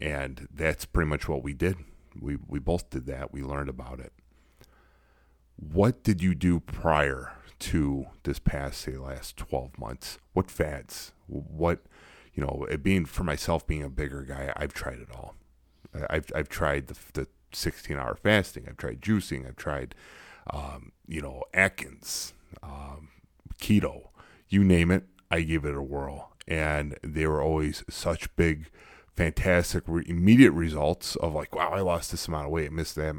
And 0.00 0.48
that's 0.52 0.86
pretty 0.86 1.10
much 1.10 1.28
what 1.28 1.42
we 1.42 1.52
did. 1.52 1.76
We 2.18 2.38
we 2.46 2.58
both 2.58 2.88
did 2.88 3.06
that. 3.06 3.32
We 3.32 3.42
learned 3.42 3.68
about 3.68 4.00
it. 4.00 4.12
What 5.56 6.02
did 6.02 6.22
you 6.22 6.34
do 6.34 6.58
prior 6.58 7.34
to 7.58 8.06
this 8.22 8.38
past 8.38 8.80
say 8.80 8.96
last 8.96 9.36
12 9.36 9.78
months? 9.78 10.18
What 10.32 10.50
fads? 10.50 11.12
What 11.26 11.84
you 12.34 12.42
know, 12.42 12.66
it 12.70 12.82
being 12.82 13.04
for 13.04 13.24
myself 13.24 13.66
being 13.66 13.82
a 13.82 13.90
bigger 13.90 14.22
guy, 14.22 14.52
I've 14.56 14.72
tried 14.72 14.98
it 15.00 15.08
all. 15.14 15.34
I've 16.08 16.26
I've 16.34 16.48
tried 16.48 16.88
the 16.88 16.96
the 17.12 17.28
16 17.52 17.98
hour 17.98 18.16
fasting. 18.16 18.66
I've 18.68 18.78
tried 18.78 19.02
juicing. 19.02 19.46
I've 19.46 19.56
tried 19.56 19.94
um, 20.50 20.92
you 21.06 21.20
know, 21.20 21.42
Atkins, 21.54 22.32
um, 22.62 23.08
keto, 23.58 24.08
you 24.48 24.64
name 24.64 24.90
it, 24.90 25.04
I 25.30 25.42
gave 25.42 25.64
it 25.64 25.74
a 25.74 25.82
whirl. 25.82 26.32
And 26.48 26.98
they 27.02 27.26
were 27.26 27.42
always 27.42 27.84
such 27.88 28.34
big, 28.36 28.68
fantastic, 29.16 29.84
re- 29.86 30.04
immediate 30.06 30.52
results 30.52 31.16
of 31.16 31.34
like, 31.34 31.54
wow, 31.54 31.70
I 31.72 31.80
lost 31.80 32.10
this 32.10 32.26
amount 32.28 32.46
of 32.46 32.52
weight, 32.52 32.66
I 32.70 32.74
missed 32.74 32.96
that 32.96 33.14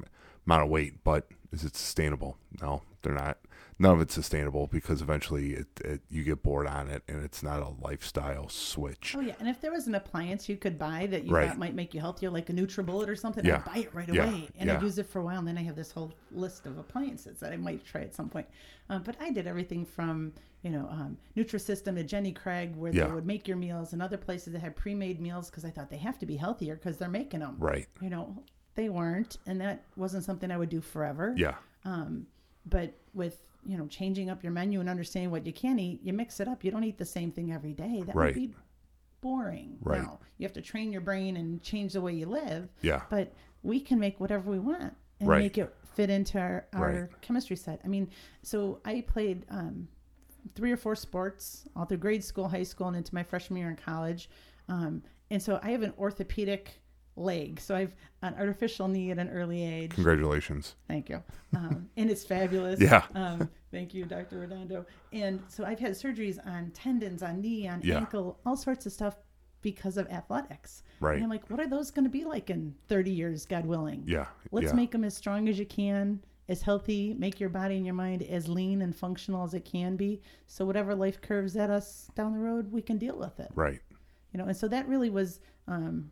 amount 0.46 0.64
of 0.64 0.70
weight, 0.70 1.04
but 1.04 1.28
is 1.52 1.64
it 1.64 1.76
sustainable? 1.76 2.38
No, 2.62 2.82
they're 3.02 3.14
not. 3.14 3.38
None 3.84 3.96
of 3.96 4.02
it's 4.02 4.14
sustainable 4.14 4.68
because 4.68 5.02
eventually 5.02 5.56
it, 5.56 5.68
it 5.84 6.02
you 6.10 6.24
get 6.24 6.42
bored 6.42 6.68
on 6.68 6.88
it 6.88 7.04
and 7.10 7.22
it's 7.22 7.44
not 7.44 7.60
a 7.62 7.68
lifestyle 7.86 8.48
switch. 8.48 9.14
Oh 9.18 9.20
yeah, 9.20 9.34
and 9.42 9.50
if 9.50 9.60
there 9.60 9.74
was 9.74 9.88
an 9.88 9.96
appliance 9.96 10.48
you 10.48 10.56
could 10.56 10.80
buy 10.80 11.06
that 11.08 11.26
you 11.26 11.34
Right. 11.34 11.50
thought 11.50 11.58
might 11.58 11.76
make 11.76 11.94
you 11.94 12.00
healthier, 12.00 12.30
like 12.30 12.50
a 12.50 12.54
NutriBullet 12.54 13.10
or 13.10 13.16
something, 13.18 13.44
Yeah. 13.44 13.58
I'd 13.58 13.66
buy 13.66 13.78
it 13.80 13.94
right 13.94 14.08
Yeah. 14.08 14.24
away, 14.30 14.48
and 14.58 14.70
Yeah. 14.70 14.78
I'd 14.78 14.82
use 14.84 14.98
it 15.00 15.08
for 15.08 15.20
a 15.20 15.24
while. 15.26 15.40
And 15.40 15.46
then 15.48 15.58
I 15.58 15.64
have 15.64 15.76
this 15.76 15.92
whole 15.92 16.14
list 16.32 16.66
of 16.66 16.78
appliances 16.78 17.42
that 17.42 17.52
I 17.52 17.58
might 17.58 17.84
try 17.84 18.02
at 18.02 18.16
some 18.16 18.30
point. 18.30 18.48
Um, 18.90 19.04
but 19.04 19.18
I 19.20 19.32
did 19.32 19.48
everything 19.48 19.84
from 19.86 20.32
you 20.62 20.70
know 20.70 20.88
um, 20.90 21.18
Nutrisystem 21.36 21.96
to 21.96 22.06
Jenny 22.06 22.32
Craig, 22.32 22.78
where 22.78 22.94
they 22.94 23.06
would 23.06 23.26
make 23.26 23.50
your 23.50 23.58
meals, 23.58 23.92
and 23.92 24.02
other 24.02 24.18
places 24.18 24.54
that 24.54 24.60
had 24.60 24.78
pre-made 24.78 25.20
meals 25.20 25.50
because 25.50 25.66
I 25.66 25.72
thought 25.72 25.90
they 25.90 25.98
have 25.98 26.18
to 26.20 26.26
be 26.26 26.38
healthier 26.38 26.76
because 26.76 26.98
they're 26.98 27.10
making 27.10 27.42
them. 27.42 27.58
Right. 27.60 27.88
You 28.00 28.10
know, 28.10 28.44
they 28.76 28.88
weren't, 28.88 29.40
and 29.46 29.60
that 29.60 29.84
wasn't 29.98 30.24
something 30.24 30.50
I 30.52 30.58
would 30.58 30.70
do 30.70 30.80
forever. 30.80 31.34
Yeah. 31.36 31.56
Um, 31.84 32.28
but 32.66 32.94
with 33.14 33.44
you 33.66 33.78
know 33.78 33.88
changing 33.88 34.30
up 34.30 34.44
your 34.44 34.52
menu 34.52 34.80
and 34.80 34.90
understanding 34.90 35.32
what 35.32 35.46
you 35.46 35.54
can 35.54 35.80
eat, 35.80 36.02
you 36.04 36.14
mix 36.14 36.40
it 36.40 36.48
up. 36.48 36.64
You 36.64 36.72
don't 36.72 36.84
eat 36.84 36.98
the 36.98 37.06
same 37.06 37.32
thing 37.32 37.52
every 37.52 37.74
day. 37.74 38.04
That 38.06 38.16
Right. 38.16 38.28
would 38.28 38.36
be 38.36 38.54
boring. 39.22 39.78
Right. 39.82 40.02
Now 40.02 40.20
you 40.38 40.46
have 40.46 40.54
to 40.54 40.62
train 40.62 40.92
your 40.92 41.02
brain 41.02 41.38
and 41.38 41.62
change 41.62 41.94
the 41.94 42.02
way 42.02 42.14
you 42.14 42.26
live. 42.26 42.70
Yeah. 42.82 43.04
But 43.10 43.34
we 43.62 43.80
can 43.80 44.00
make 44.00 44.20
whatever 44.20 44.52
we 44.52 44.60
want 44.60 44.94
and 45.20 45.30
Right. 45.30 45.40
make 45.40 45.58
it 45.58 45.74
fit 45.96 46.10
into 46.10 46.40
our, 46.40 46.68
our 46.74 46.92
Right. 47.04 47.22
chemistry 47.22 47.56
set. 47.56 47.80
I 47.84 47.88
mean, 47.88 48.10
so 48.42 48.82
I 48.84 49.02
played 49.02 49.46
um, 49.50 49.88
three 50.56 50.72
or 50.72 50.78
four 50.78 50.96
sports 50.96 51.66
all 51.76 51.86
through 51.86 51.98
grade 52.00 52.24
school, 52.24 52.50
high 52.50 52.64
school, 52.64 52.88
and 52.88 52.98
into 52.98 53.16
my 53.16 53.24
freshman 53.24 53.58
year 53.60 53.70
in 53.70 53.76
college. 53.78 54.30
Um, 54.68 55.04
and 55.30 55.42
so 55.42 55.60
I 55.64 55.72
have 55.72 55.84
an 55.84 55.94
orthopedic 55.98 56.82
leg. 57.16 57.60
So 57.60 57.76
I've 57.76 57.94
an 58.22 58.36
artificial 58.40 58.88
knee 58.88 59.12
at 59.12 59.20
an 59.20 59.30
early 59.30 59.64
age. 59.64 59.92
Congratulations. 59.92 60.76
Thank 60.88 61.10
you. 61.10 61.22
Um, 61.56 61.90
and 61.98 62.10
it's 62.10 62.24
fabulous. 62.24 62.80
Yeah. 62.82 63.04
Um, 63.14 63.50
thank 63.72 63.94
you, 63.94 64.06
Dr. 64.06 64.40
Redondo. 64.40 64.86
And 65.12 65.42
so 65.48 65.64
I've 65.66 65.80
had 65.80 65.92
surgeries 65.92 66.40
on 66.48 66.72
tendons, 66.72 67.22
on 67.22 67.42
knee, 67.42 67.68
on 67.68 67.82
Yeah. 67.84 67.98
ankle, 67.98 68.40
all 68.46 68.56
sorts 68.56 68.86
of 68.86 68.94
stuff 68.94 69.16
because 69.62 69.98
of 69.98 70.08
athletics. 70.10 70.84
Right. 71.00 71.16
And 71.16 71.24
I'm 71.24 71.30
like, 71.30 71.50
what 71.50 71.60
are 71.60 71.68
those 71.68 71.92
going 71.92 72.04
to 72.06 72.10
be 72.10 72.24
like 72.26 72.50
in 72.50 72.74
30 72.88 73.12
years, 73.12 73.46
God 73.46 73.66
willing? 73.66 74.04
Yeah. 74.08 74.28
Let's 74.52 74.68
yeah. 74.68 74.74
make 74.74 74.92
them 74.92 75.04
as 75.04 75.16
strong 75.16 75.48
as 75.48 75.58
you 75.60 75.66
can, 75.66 76.20
as 76.50 76.62
healthy, 76.62 77.14
make 77.14 77.40
your 77.40 77.50
body 77.50 77.76
and 77.78 77.86
your 77.86 77.96
mind 77.96 78.24
as 78.24 78.48
lean 78.50 78.82
and 78.82 78.96
functional 78.96 79.44
as 79.46 79.54
it 79.54 79.64
can 79.66 79.96
be. 79.96 80.22
So 80.48 80.66
whatever 80.66 80.94
life 80.96 81.22
curves 81.22 81.56
at 81.56 81.70
us 81.70 82.10
down 82.16 82.34
the 82.34 82.40
road, 82.40 82.72
we 82.72 82.82
can 82.82 82.98
deal 82.98 83.18
with 83.18 83.40
it. 83.40 83.52
right. 83.56 83.80
You 84.34 84.40
know, 84.40 84.46
and 84.46 84.58
so 84.58 84.68
that 84.70 84.88
really 84.88 85.12
was 85.12 85.40
um, 85.68 86.12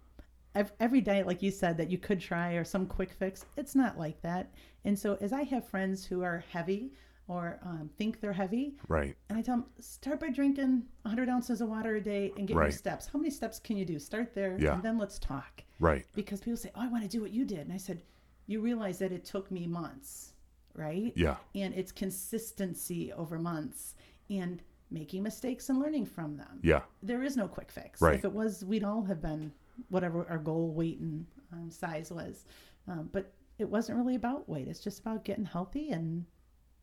every 0.79 1.01
diet, 1.01 1.27
like 1.27 1.41
you 1.41 1.51
said, 1.51 1.77
that 1.77 1.89
you 1.89 1.97
could 1.97 2.19
try 2.19 2.53
or 2.53 2.63
some 2.63 2.85
quick 2.85 3.11
fix. 3.11 3.45
It's 3.57 3.75
not 3.75 3.97
like 3.97 4.21
that. 4.21 4.51
And 4.85 4.97
so 4.97 5.17
as 5.21 5.31
I 5.33 5.43
have 5.43 5.67
friends 5.67 6.05
who 6.05 6.23
are 6.23 6.43
heavy 6.51 6.91
or 7.27 7.59
um, 7.63 7.89
think 7.97 8.19
they're 8.19 8.33
heavy, 8.33 8.75
Right. 8.87 9.15
and 9.29 9.37
I 9.37 9.41
tell 9.41 9.57
them 9.57 9.65
start 9.79 10.19
by 10.19 10.29
drinking 10.29 10.83
100 11.03 11.29
ounces 11.29 11.61
of 11.61 11.69
water 11.69 11.95
a 11.95 12.01
day 12.01 12.33
and 12.37 12.47
get 12.47 12.55
your 12.55 12.71
steps. 12.71 13.07
How 13.07 13.19
many 13.19 13.29
steps 13.29 13.59
can 13.59 13.77
you 13.77 13.85
do? 13.85 13.99
Start 13.99 14.33
there, 14.33 14.57
Yeah. 14.59 14.73
and 14.73 14.83
then 14.83 14.97
let's 14.97 15.17
talk 15.19 15.63
Right. 15.79 16.05
because 16.13 16.41
people 16.41 16.57
say, 16.57 16.71
"Oh, 16.75 16.81
I 16.81 16.87
want 16.87 17.03
to 17.03 17.09
do 17.09 17.21
what 17.21 17.31
you 17.31 17.45
did," 17.45 17.59
and 17.59 17.71
I 17.71 17.77
said, 17.77 18.01
"You 18.47 18.59
realize 18.59 18.99
that 18.99 19.11
it 19.13 19.23
took 19.23 19.49
me 19.51 19.65
months, 19.67 20.33
right? 20.73 21.13
Yeah. 21.15 21.37
And 21.55 21.73
it's 21.73 21.91
consistency 21.93 23.13
over 23.13 23.37
months 23.39 23.95
and 24.29 24.61
making 24.89 25.23
mistakes 25.23 25.69
and 25.69 25.79
learning 25.79 26.05
from 26.07 26.35
them. 26.35 26.59
Yeah. 26.63 26.81
There 27.01 27.23
is 27.23 27.37
no 27.37 27.47
quick 27.47 27.71
fix. 27.71 28.01
Right. 28.01 28.15
If 28.15 28.25
it 28.25 28.33
was, 28.33 28.65
we'd 28.65 28.83
all 28.83 29.03
have 29.03 29.21
been 29.21 29.53
whatever 29.89 30.25
our 30.29 30.37
goal 30.37 30.71
weight 30.73 30.99
and 30.99 31.25
um, 31.53 31.71
size 31.71 32.11
was, 32.11 32.45
um, 32.87 33.09
but 33.11 33.33
it 33.57 33.69
wasn't 33.69 33.97
really 33.97 34.15
about 34.15 34.49
weight. 34.49 34.67
It's 34.67 34.79
just 34.79 34.99
about 34.99 35.23
getting 35.23 35.45
healthy 35.45 35.91
and 35.91 36.25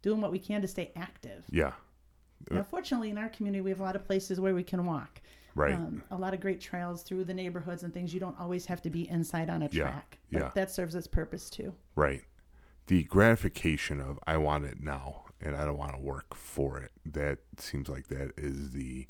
doing 0.03 0.21
what 0.21 0.31
we 0.31 0.39
can 0.39 0.63
to 0.63 0.69
stay 0.69 0.93
active. 0.97 1.45
Yeah. 1.51 1.73
Now, 2.51 2.63
fortunately, 2.63 3.11
in 3.11 3.19
our 3.19 3.29
community, 3.29 3.61
we 3.63 3.71
have 3.71 3.81
a 3.81 3.83
lot 3.83 3.97
of 3.97 4.05
places 4.05 4.41
where 4.41 4.55
we 4.55 4.63
can 4.63 4.87
walk. 4.87 5.21
Right. 5.55 5.75
Um, 5.75 6.03
a 6.13 6.17
lot 6.17 6.35
of 6.35 6.41
great 6.41 6.61
trails 6.61 7.03
through 7.03 7.25
the 7.25 7.35
neighborhoods 7.35 7.83
and 7.83 7.93
things. 7.93 8.15
You 8.15 8.21
don't 8.21 8.39
always 8.39 8.65
have 8.67 8.81
to 8.83 8.91
be 8.91 9.09
inside 9.11 9.51
on 9.51 9.63
a 9.63 9.69
Yeah, 9.73 9.83
track. 9.83 10.19
But 10.31 10.43
yeah. 10.43 10.51
that 10.55 10.71
serves 10.71 10.95
its 10.95 11.09
purpose 11.09 11.51
too. 11.51 11.75
Right. 11.97 12.23
The 12.87 13.03
gratification 13.05 14.01
of 14.01 14.21
I 14.27 14.37
want 14.37 14.65
it 14.67 14.81
now 14.81 15.25
and 15.41 15.57
I 15.57 15.65
don't 15.65 15.77
want 15.77 15.95
to 15.95 16.01
work 16.01 16.35
for 16.35 16.79
it. 16.79 16.93
That 17.05 17.39
seems 17.59 17.89
like 17.89 18.07
that 18.09 18.33
is 18.37 18.71
the 18.71 19.07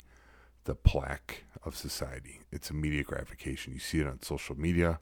the 0.69 0.75
plaque 0.75 1.45
of 1.63 1.75
society. 1.75 2.41
It's 2.51 2.69
immediate 2.69 3.07
gratification. 3.07 3.73
You 3.73 3.79
see 3.79 4.01
it 4.01 4.05
on 4.05 4.21
social 4.21 4.55
media. 4.55 4.99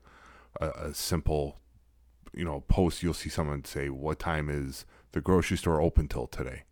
A, 0.62 0.70
a 0.70 0.94
simple, 0.94 1.60
you 2.34 2.46
know, 2.46 2.62
post. 2.70 3.04
You'll 3.04 3.14
see 3.14 3.28
someone 3.28 3.66
say, 3.66 3.90
"What 3.90 4.18
time 4.18 4.50
is 4.50 4.86
the 5.12 5.20
grocery 5.20 5.58
store 5.58 5.82
open 5.82 6.08
till 6.08 6.26
today?" 6.26 6.64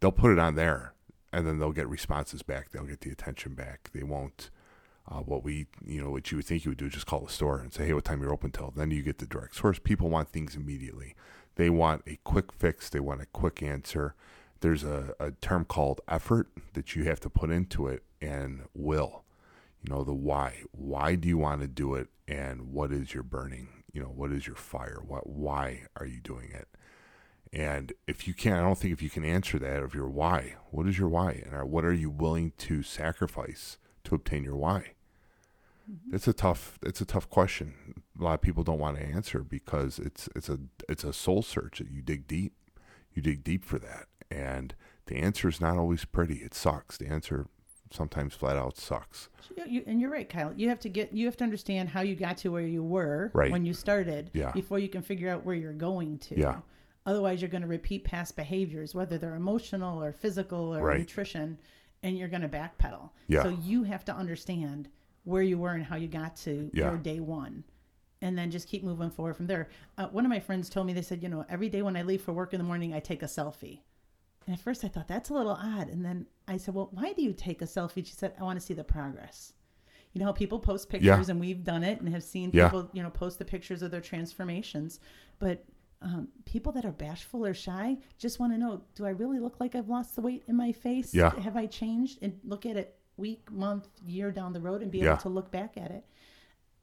They'll 0.00 0.10
put 0.10 0.32
it 0.32 0.40
on 0.40 0.56
there, 0.56 0.94
and 1.32 1.46
then 1.46 1.60
they'll 1.60 1.70
get 1.70 1.88
responses 1.88 2.42
back. 2.42 2.70
They'll 2.70 2.82
get 2.82 3.02
the 3.02 3.12
attention 3.12 3.54
back. 3.54 3.90
They 3.94 4.02
won't. 4.02 4.50
Uh, 5.08 5.20
what 5.20 5.44
we, 5.44 5.66
you 5.86 6.02
know, 6.02 6.10
what 6.10 6.30
you 6.30 6.36
would 6.36 6.46
think 6.46 6.64
you 6.64 6.72
would 6.72 6.78
do, 6.78 6.88
just 6.88 7.06
call 7.06 7.20
the 7.20 7.32
store 7.32 7.60
and 7.60 7.72
say, 7.72 7.86
"Hey, 7.86 7.94
what 7.94 8.04
time 8.04 8.20
you're 8.20 8.32
open 8.32 8.50
till?" 8.50 8.72
Then 8.72 8.90
you 8.90 9.02
get 9.02 9.18
the 9.18 9.26
direct 9.26 9.54
source. 9.54 9.78
People 9.78 10.10
want 10.10 10.30
things 10.30 10.56
immediately. 10.56 11.14
They 11.54 11.70
want 11.70 12.02
a 12.08 12.18
quick 12.24 12.50
fix. 12.50 12.90
They 12.90 13.00
want 13.00 13.22
a 13.22 13.26
quick 13.26 13.62
answer. 13.62 14.16
There's 14.60 14.84
a, 14.84 15.14
a 15.18 15.30
term 15.32 15.64
called 15.64 16.00
effort 16.08 16.48
that 16.74 16.94
you 16.94 17.04
have 17.04 17.20
to 17.20 17.30
put 17.30 17.50
into 17.50 17.86
it, 17.86 18.02
and 18.20 18.62
will. 18.74 19.24
You 19.82 19.94
know 19.94 20.04
the 20.04 20.14
why. 20.14 20.62
Why 20.72 21.14
do 21.14 21.28
you 21.28 21.38
want 21.38 21.62
to 21.62 21.68
do 21.68 21.94
it, 21.94 22.08
and 22.28 22.72
what 22.72 22.92
is 22.92 23.14
your 23.14 23.22
burning? 23.22 23.68
You 23.92 24.02
know 24.02 24.08
what 24.08 24.30
is 24.32 24.46
your 24.46 24.56
fire? 24.56 25.00
What? 25.04 25.28
Why 25.28 25.86
are 25.96 26.06
you 26.06 26.20
doing 26.20 26.50
it? 26.52 26.68
And 27.52 27.92
if 28.06 28.28
you 28.28 28.34
can't, 28.34 28.60
I 28.60 28.62
don't 28.62 28.78
think 28.78 28.92
if 28.92 29.02
you 29.02 29.10
can 29.10 29.24
answer 29.24 29.58
that 29.58 29.82
of 29.82 29.94
your 29.94 30.08
why, 30.08 30.54
what 30.70 30.86
is 30.86 30.98
your 30.98 31.08
why, 31.08 31.42
and 31.44 31.54
are, 31.54 31.66
what 31.66 31.84
are 31.84 31.92
you 31.92 32.10
willing 32.10 32.52
to 32.58 32.82
sacrifice 32.82 33.78
to 34.04 34.14
obtain 34.14 34.44
your 34.44 34.56
why? 34.56 34.92
Mm-hmm. 35.90 36.14
It's 36.14 36.28
a 36.28 36.32
tough. 36.32 36.78
It's 36.82 37.00
a 37.00 37.04
tough 37.04 37.28
question. 37.28 37.94
A 38.18 38.22
lot 38.22 38.34
of 38.34 38.42
people 38.42 38.62
don't 38.62 38.78
want 38.78 38.98
to 38.98 39.04
answer 39.04 39.40
because 39.40 39.98
it's 39.98 40.28
it's 40.36 40.48
a 40.48 40.58
it's 40.88 41.04
a 41.04 41.12
soul 41.12 41.42
search 41.42 41.78
that 41.78 41.90
you 41.90 42.02
dig 42.02 42.28
deep. 42.28 42.52
You 43.12 43.22
dig 43.22 43.42
deep 43.42 43.64
for 43.64 43.78
that, 43.80 44.06
and 44.30 44.74
the 45.06 45.16
answer 45.16 45.48
is 45.48 45.60
not 45.60 45.76
always 45.76 46.04
pretty. 46.04 46.36
It 46.36 46.54
sucks. 46.54 46.96
The 46.96 47.06
answer 47.08 47.46
sometimes 47.90 48.34
flat 48.34 48.56
out 48.56 48.76
sucks. 48.78 49.28
You, 49.56 49.64
you, 49.66 49.84
and 49.86 50.00
you're 50.00 50.10
right, 50.10 50.28
Kyle. 50.28 50.52
You 50.56 50.68
have 50.68 50.78
to 50.80 50.88
get 50.88 51.12
you 51.12 51.26
have 51.26 51.36
to 51.38 51.44
understand 51.44 51.88
how 51.88 52.02
you 52.02 52.14
got 52.14 52.36
to 52.38 52.50
where 52.52 52.62
you 52.66 52.82
were 52.84 53.30
Right. 53.34 53.50
when 53.50 53.64
you 53.64 53.74
started 53.74 54.30
Yeah. 54.32 54.52
before 54.52 54.78
you 54.78 54.88
can 54.88 55.02
figure 55.02 55.28
out 55.28 55.44
where 55.44 55.56
you're 55.56 55.72
going 55.72 56.18
to. 56.18 56.38
Yeah. 56.38 56.60
Otherwise, 57.06 57.40
you're 57.42 57.50
going 57.50 57.62
to 57.62 57.68
repeat 57.68 58.04
past 58.04 58.36
behaviors, 58.36 58.94
whether 58.94 59.18
they're 59.18 59.34
emotional 59.34 60.00
or 60.02 60.12
physical 60.12 60.76
or 60.76 60.82
Right. 60.82 60.98
nutrition, 61.00 61.58
and 62.02 62.16
you're 62.16 62.28
going 62.28 62.42
to 62.42 62.48
backpedal. 62.48 63.10
Yeah. 63.26 63.42
So 63.42 63.48
you 63.62 63.82
have 63.84 64.04
to 64.04 64.14
understand 64.14 64.88
where 65.24 65.42
you 65.42 65.58
were 65.58 65.70
and 65.72 65.84
how 65.84 65.96
you 65.96 66.08
got 66.08 66.36
to 66.36 66.70
Yeah. 66.72 66.90
your 66.90 66.98
day 66.98 67.18
one. 67.20 67.64
And 68.22 68.36
then 68.38 68.50
just 68.50 68.68
keep 68.68 68.84
moving 68.84 69.10
forward 69.10 69.34
from 69.34 69.46
there. 69.46 69.68
Uh, 69.96 70.08
one 70.08 70.24
of 70.26 70.30
my 70.30 70.40
friends 70.40 70.68
told 70.68 70.86
me, 70.86 70.92
they 70.92 71.00
said, 71.02 71.22
you 71.22 71.28
know, 71.28 71.44
every 71.48 71.70
day 71.70 71.80
when 71.82 71.96
I 71.96 72.02
leave 72.02 72.20
for 72.22 72.32
work 72.34 72.52
in 72.52 72.58
the 72.58 72.64
morning, 72.64 72.92
I 72.92 73.00
take 73.00 73.22
a 73.22 73.26
selfie. 73.26 73.80
And 74.46 74.54
at 74.54 74.60
first 74.60 74.84
I 74.84 74.88
thought 74.88 75.08
that's 75.08 75.30
a 75.30 75.34
little 75.34 75.52
odd. 75.52 75.88
And 75.88 76.04
then 76.04 76.26
I 76.48 76.56
said, 76.56 76.74
well, 76.74 76.88
why 76.92 77.12
do 77.12 77.22
you 77.22 77.32
take 77.32 77.62
a 77.62 77.66
selfie? 77.66 78.04
She 78.06 78.14
said, 78.14 78.32
I 78.38 78.42
want 78.42 78.58
to 78.58 78.64
see 78.64 78.74
the 78.74 78.84
progress. 78.84 79.52
You 80.12 80.18
know 80.20 80.26
how 80.26 80.32
people 80.32 80.58
post 80.58 80.88
pictures 80.88 81.06
Yeah. 81.06 81.24
and 81.30 81.38
we've 81.38 81.62
done 81.62 81.84
it 81.84 82.00
and 82.00 82.08
have 82.08 82.24
seen 82.24 82.50
Yeah. 82.52 82.68
people, 82.68 82.88
you 82.92 83.02
know, 83.02 83.10
post 83.10 83.38
the 83.38 83.44
pictures 83.44 83.82
of 83.82 83.90
their 83.90 84.00
transformations. 84.00 84.98
But 85.38 85.64
um, 86.02 86.28
people 86.46 86.72
that 86.72 86.84
are 86.84 86.92
bashful 86.92 87.44
or 87.46 87.52
shy 87.54 87.98
just 88.18 88.40
want 88.40 88.52
to 88.52 88.58
know, 88.58 88.82
do 88.94 89.04
I 89.06 89.10
really 89.10 89.38
look 89.38 89.60
like 89.60 89.74
I've 89.74 89.88
lost 89.90 90.16
the 90.16 90.22
weight 90.22 90.42
in 90.48 90.56
my 90.56 90.72
face? 90.72 91.14
Yeah. 91.14 91.38
Have 91.40 91.56
I 91.56 91.66
changed? 91.66 92.18
And 92.22 92.40
look 92.42 92.64
at 92.66 92.76
it 92.76 92.96
week, 93.18 93.50
month, 93.52 93.86
year 94.06 94.32
down 94.32 94.52
the 94.54 94.60
road 94.60 94.80
and 94.82 94.90
be 94.90 94.98
Yeah. 94.98 95.10
able 95.12 95.18
to 95.18 95.28
look 95.28 95.50
back 95.52 95.76
at 95.76 95.90
it 95.90 96.04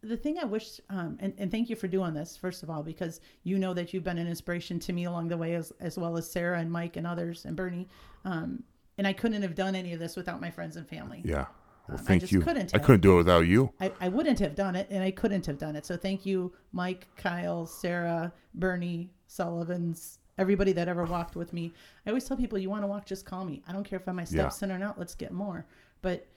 the 0.04 0.18
thing 0.18 0.38
I 0.40 0.46
wish, 0.46 0.80
um, 0.90 1.18
and, 1.20 1.34
and 1.38 1.50
thank 1.52 1.70
you 1.70 1.76
for 1.76 1.88
doing 1.88 2.14
this, 2.14 2.38
first 2.38 2.64
of 2.64 2.70
all, 2.70 2.84
because 2.84 3.20
you 3.44 3.58
know 3.58 3.74
that 3.74 3.94
you've 3.94 4.04
been 4.04 4.18
an 4.18 4.28
inspiration 4.28 4.80
to 4.80 4.94
me 4.94 5.06
along 5.06 5.28
the 5.30 5.38
way, 5.38 5.56
as, 5.56 5.74
as 5.80 5.98
well 5.98 6.18
as 6.18 6.30
Sarah 6.30 6.60
and 6.60 6.72
Mike 6.72 6.98
and 6.98 7.08
others 7.08 7.46
and 7.46 7.56
Bernie. 7.56 7.88
Um, 8.26 8.64
and 8.98 9.08
I 9.08 9.14
couldn't 9.14 9.42
have 9.42 9.56
done 9.56 9.76
any 9.76 9.94
of 9.94 10.00
this 10.00 10.16
without 10.16 10.40
my 10.42 10.50
friends 10.52 10.76
and 10.78 10.88
family. 10.88 11.22
Yeah. 11.26 11.46
Well, 11.88 11.98
Um, 12.00 12.06
thank 12.06 12.22
just 12.22 12.34
you. 12.34 12.42
couldn't 12.42 12.76
I 12.76 12.80
couldn't 12.80 13.02
do 13.02 13.14
it 13.14 13.18
without 13.18 13.48
you. 13.48 13.72
I, 13.80 13.92
I 14.02 14.10
wouldn't 14.10 14.40
have 14.40 14.56
done 14.56 14.76
it, 14.76 14.88
and 14.90 15.04
I 15.04 15.12
couldn't 15.12 15.46
have 15.46 15.58
done 15.58 15.76
it. 15.76 15.86
So 15.86 15.96
thank 15.98 16.26
you, 16.26 16.54
Mike, 16.74 17.08
Kyle, 17.16 17.66
Sarah, 17.66 18.32
Bernie, 18.54 19.10
Sullivan's, 19.28 20.20
everybody 20.38 20.74
that 20.74 20.88
ever 20.88 21.06
walked 21.06 21.36
with 21.36 21.54
me. 21.54 21.74
I 22.06 22.10
always 22.10 22.26
tell 22.26 22.38
people, 22.38 22.58
you 22.60 22.70
want 22.70 22.84
to 22.84 22.88
walk, 22.88 23.06
just 23.06 23.26
call 23.26 23.46
me. 23.46 23.64
I 23.68 23.72
don't 23.74 23.84
care 23.84 24.00
if 24.00 24.08
I'm 24.08 24.16
my 24.18 24.24
Yeah. 24.24 24.50
steps 24.50 24.62
or 24.64 24.78
not. 24.78 25.00
Let's 25.00 25.16
get 25.16 25.32
more. 25.32 25.66
But 26.02 26.28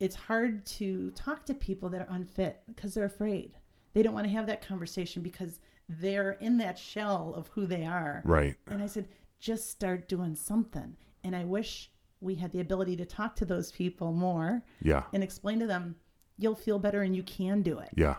it's 0.00 0.16
hard 0.16 0.64
to 0.66 1.10
talk 1.12 1.46
to 1.46 1.54
people 1.54 1.88
that 1.90 2.02
are 2.02 2.14
unfit 2.14 2.60
because 2.66 2.94
they're 2.94 3.04
afraid. 3.04 3.52
They 3.94 4.02
don't 4.02 4.14
want 4.14 4.26
to 4.26 4.32
have 4.32 4.46
that 4.46 4.66
conversation 4.66 5.22
because 5.22 5.60
they're 5.88 6.32
in 6.32 6.58
that 6.58 6.78
shell 6.78 7.32
of 7.36 7.48
who 7.48 7.66
they 7.66 7.84
are. 7.86 8.22
Right. 8.24 8.56
And 8.66 8.82
I 8.82 8.86
said, 8.86 9.08
just 9.40 9.70
start 9.70 10.08
doing 10.08 10.34
something. 10.34 10.96
And 11.24 11.34
I 11.34 11.44
wish 11.44 11.90
we 12.20 12.34
had 12.34 12.52
the 12.52 12.60
ability 12.60 12.96
to 12.96 13.04
talk 13.06 13.36
to 13.36 13.44
those 13.44 13.72
people 13.72 14.12
more 14.12 14.62
Yeah. 14.82 15.04
and 15.12 15.22
explain 15.22 15.58
to 15.60 15.66
them 15.66 15.96
you'll 16.38 16.54
feel 16.54 16.78
better 16.78 17.00
and 17.02 17.16
you 17.16 17.22
can 17.22 17.62
do 17.62 17.78
it 17.78 17.88
Yeah. 17.94 18.16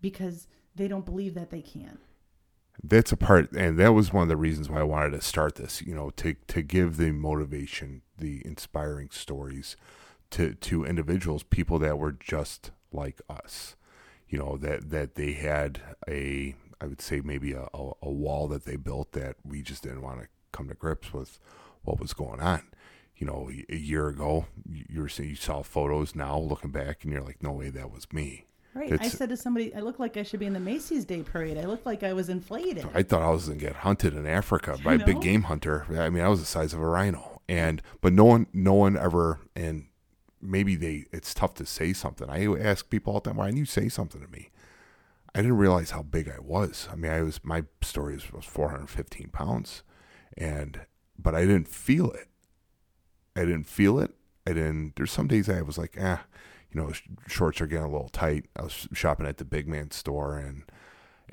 because 0.00 0.46
they 0.74 0.88
don't 0.88 1.04
believe 1.06 1.34
that 1.34 1.50
they 1.50 1.62
can. 1.62 1.98
that's 2.84 3.10
a 3.10 3.16
part 3.16 3.50
and 3.52 3.76
that 3.78 3.92
was 3.92 4.12
one 4.12 4.22
of 4.22 4.28
the 4.28 4.36
reasons 4.36 4.68
why 4.70 4.78
I 4.78 4.84
wanted 4.84 5.10
to 5.10 5.20
start 5.20 5.56
this, 5.56 5.82
you 5.82 5.94
know, 5.96 6.10
to 6.10 6.34
to 6.48 6.62
give 6.62 6.96
the 6.96 7.10
motivation, 7.10 8.02
the 8.16 8.40
inspiring 8.46 9.08
stories 9.10 9.76
to 10.30 10.54
to 10.54 10.84
individuals, 10.84 11.42
people 11.42 11.78
that 11.80 11.98
were 11.98 12.12
just 12.12 12.70
like 12.92 13.20
us. 13.28 13.76
You 14.28 14.38
know, 14.38 14.56
that 14.58 14.90
that 14.90 15.14
they 15.14 15.32
had 15.32 15.80
a 16.08 16.54
I 16.80 16.86
would 16.86 17.00
say 17.00 17.20
maybe 17.24 17.52
a, 17.52 17.66
a, 17.74 17.90
a 18.02 18.10
wall 18.10 18.48
that 18.48 18.64
they 18.64 18.76
built 18.76 19.12
that 19.12 19.36
we 19.44 19.62
just 19.62 19.82
didn't 19.82 20.02
want 20.02 20.20
to 20.20 20.28
come 20.52 20.68
to 20.68 20.74
grips 20.74 21.12
with 21.12 21.38
what 21.82 22.00
was 22.00 22.12
going 22.12 22.40
on. 22.40 22.62
You 23.16 23.26
know, 23.26 23.50
a 23.68 23.76
year 23.76 24.06
ago, 24.06 24.46
you 24.64 25.00
were 25.00 25.08
saying 25.08 25.30
you 25.30 25.36
saw 25.36 25.62
photos 25.62 26.14
now 26.14 26.38
looking 26.38 26.70
back 26.70 27.02
and 27.02 27.12
you're 27.12 27.22
like, 27.22 27.42
no 27.42 27.50
way 27.50 27.68
that 27.70 27.90
was 27.90 28.12
me. 28.12 28.44
Right. 28.74 28.96
I 29.00 29.08
said 29.08 29.30
to 29.30 29.36
somebody, 29.36 29.74
I 29.74 29.80
look 29.80 29.98
like 29.98 30.16
I 30.16 30.22
should 30.22 30.38
be 30.38 30.46
in 30.46 30.52
the 30.52 30.60
Macy's 30.60 31.04
Day 31.04 31.24
Parade. 31.24 31.58
I 31.58 31.64
look 31.64 31.84
like 31.84 32.04
I 32.04 32.12
was 32.12 32.28
inflated. 32.28 32.86
I 32.94 33.02
thought 33.02 33.22
I 33.22 33.30
was 33.30 33.46
going 33.46 33.58
to 33.58 33.66
get 33.66 33.76
hunted 33.76 34.14
in 34.14 34.24
Africa 34.24 34.78
by 34.84 34.94
a 34.94 35.04
big 35.04 35.20
game 35.20 35.42
hunter. 35.42 35.86
I 35.98 36.10
mean, 36.10 36.22
I 36.22 36.28
was 36.28 36.38
the 36.38 36.46
size 36.46 36.72
of 36.72 36.80
a 36.80 36.86
rhino, 36.86 37.40
and 37.48 37.82
but 38.00 38.12
no 38.12 38.24
one, 38.24 38.46
no 38.52 38.74
one 38.74 38.96
ever, 38.96 39.40
and 39.56 39.86
maybe 40.40 40.76
they. 40.76 41.06
It's 41.12 41.34
tough 41.34 41.54
to 41.54 41.66
say 41.66 41.92
something. 41.92 42.28
I 42.28 42.46
ask 42.60 42.88
people 42.90 43.12
all 43.12 43.20
the 43.20 43.30
time, 43.30 43.36
"Why 43.36 43.46
didn't 43.46 43.58
you 43.58 43.64
say 43.66 43.88
something 43.88 44.20
to 44.20 44.28
me?" 44.28 44.50
I 45.34 45.40
didn't 45.40 45.58
realize 45.58 45.90
how 45.90 46.02
big 46.02 46.28
I 46.28 46.40
was. 46.40 46.88
I 46.90 46.96
mean, 46.96 47.12
I 47.12 47.22
was 47.22 47.40
my 47.44 47.64
story 47.82 48.14
was, 48.14 48.32
was 48.32 48.44
415 48.44 49.28
pounds, 49.28 49.82
and 50.36 50.80
but 51.18 51.34
I 51.34 51.42
didn't 51.42 51.68
feel 51.68 52.10
it. 52.12 52.28
I 53.36 53.40
didn't 53.40 53.66
feel 53.66 53.98
it. 53.98 54.14
I 54.46 54.52
didn't. 54.52 54.96
There's 54.96 55.12
some 55.12 55.28
days 55.28 55.48
I 55.48 55.62
was 55.62 55.78
like, 55.78 55.96
ah, 56.00 56.24
you 56.72 56.80
know, 56.80 56.92
shorts 57.26 57.60
are 57.60 57.66
getting 57.66 57.84
a 57.84 57.90
little 57.90 58.08
tight. 58.08 58.46
I 58.56 58.62
was 58.62 58.88
shopping 58.92 59.26
at 59.26 59.38
the 59.38 59.44
big 59.44 59.68
man 59.68 59.90
store 59.90 60.38
and 60.38 60.64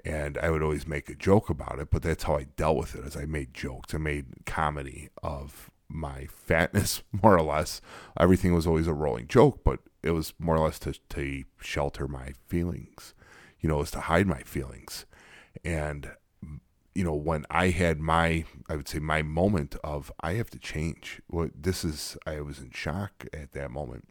and 0.04 0.38
I 0.38 0.50
would 0.50 0.62
always 0.62 0.88
make 0.88 1.10
a 1.10 1.16
joke 1.16 1.50
about 1.50 1.80
it, 1.80 1.90
but 1.90 2.02
that's 2.02 2.24
how 2.24 2.36
I 2.36 2.44
dealt 2.44 2.78
with 2.78 2.96
it. 2.96 3.06
As 3.06 3.16
I 3.16 3.26
made 3.26 3.54
jokes, 3.54 3.94
I 3.94 3.98
made 3.98 4.46
comedy 4.46 5.10
of 5.24 5.72
my 5.90 6.26
fatness, 6.28 7.04
more 7.24 7.38
or 7.38 7.42
less. 7.44 7.82
Everything 8.20 8.54
was 8.54 8.68
always 8.68 8.88
a 8.88 8.94
rolling 8.94 9.28
joke, 9.28 9.62
but 9.64 9.80
it 10.04 10.12
was 10.12 10.34
more 10.40 10.56
or 10.58 10.66
less 10.66 10.80
to 10.80 10.94
to 11.10 11.44
shelter 11.62 12.08
my 12.08 12.34
feelings. 12.48 13.14
You 13.60 13.70
know, 13.70 13.76
it 13.76 13.80
was 13.80 13.92
to 13.92 14.02
hide 14.02 14.28
my 14.28 14.42
feelings, 14.44 15.06
and 15.64 16.12
you 16.94 17.04
know 17.04 17.14
when 17.16 17.46
I 17.50 17.70
had 17.70 18.00
my, 18.00 18.46
I 18.70 18.76
would 18.76 18.88
say 18.88 19.00
my 19.00 19.22
moment 19.22 19.76
of 19.84 20.12
I 20.22 20.34
have 20.34 20.50
to 20.52 20.60
change. 20.60 21.22
What 21.28 21.52
this 21.56 21.84
is, 21.84 22.18
I 22.26 22.42
was 22.42 22.60
in 22.60 22.72
shock 22.72 23.26
at 23.34 23.52
that 23.54 23.72
moment 23.72 24.06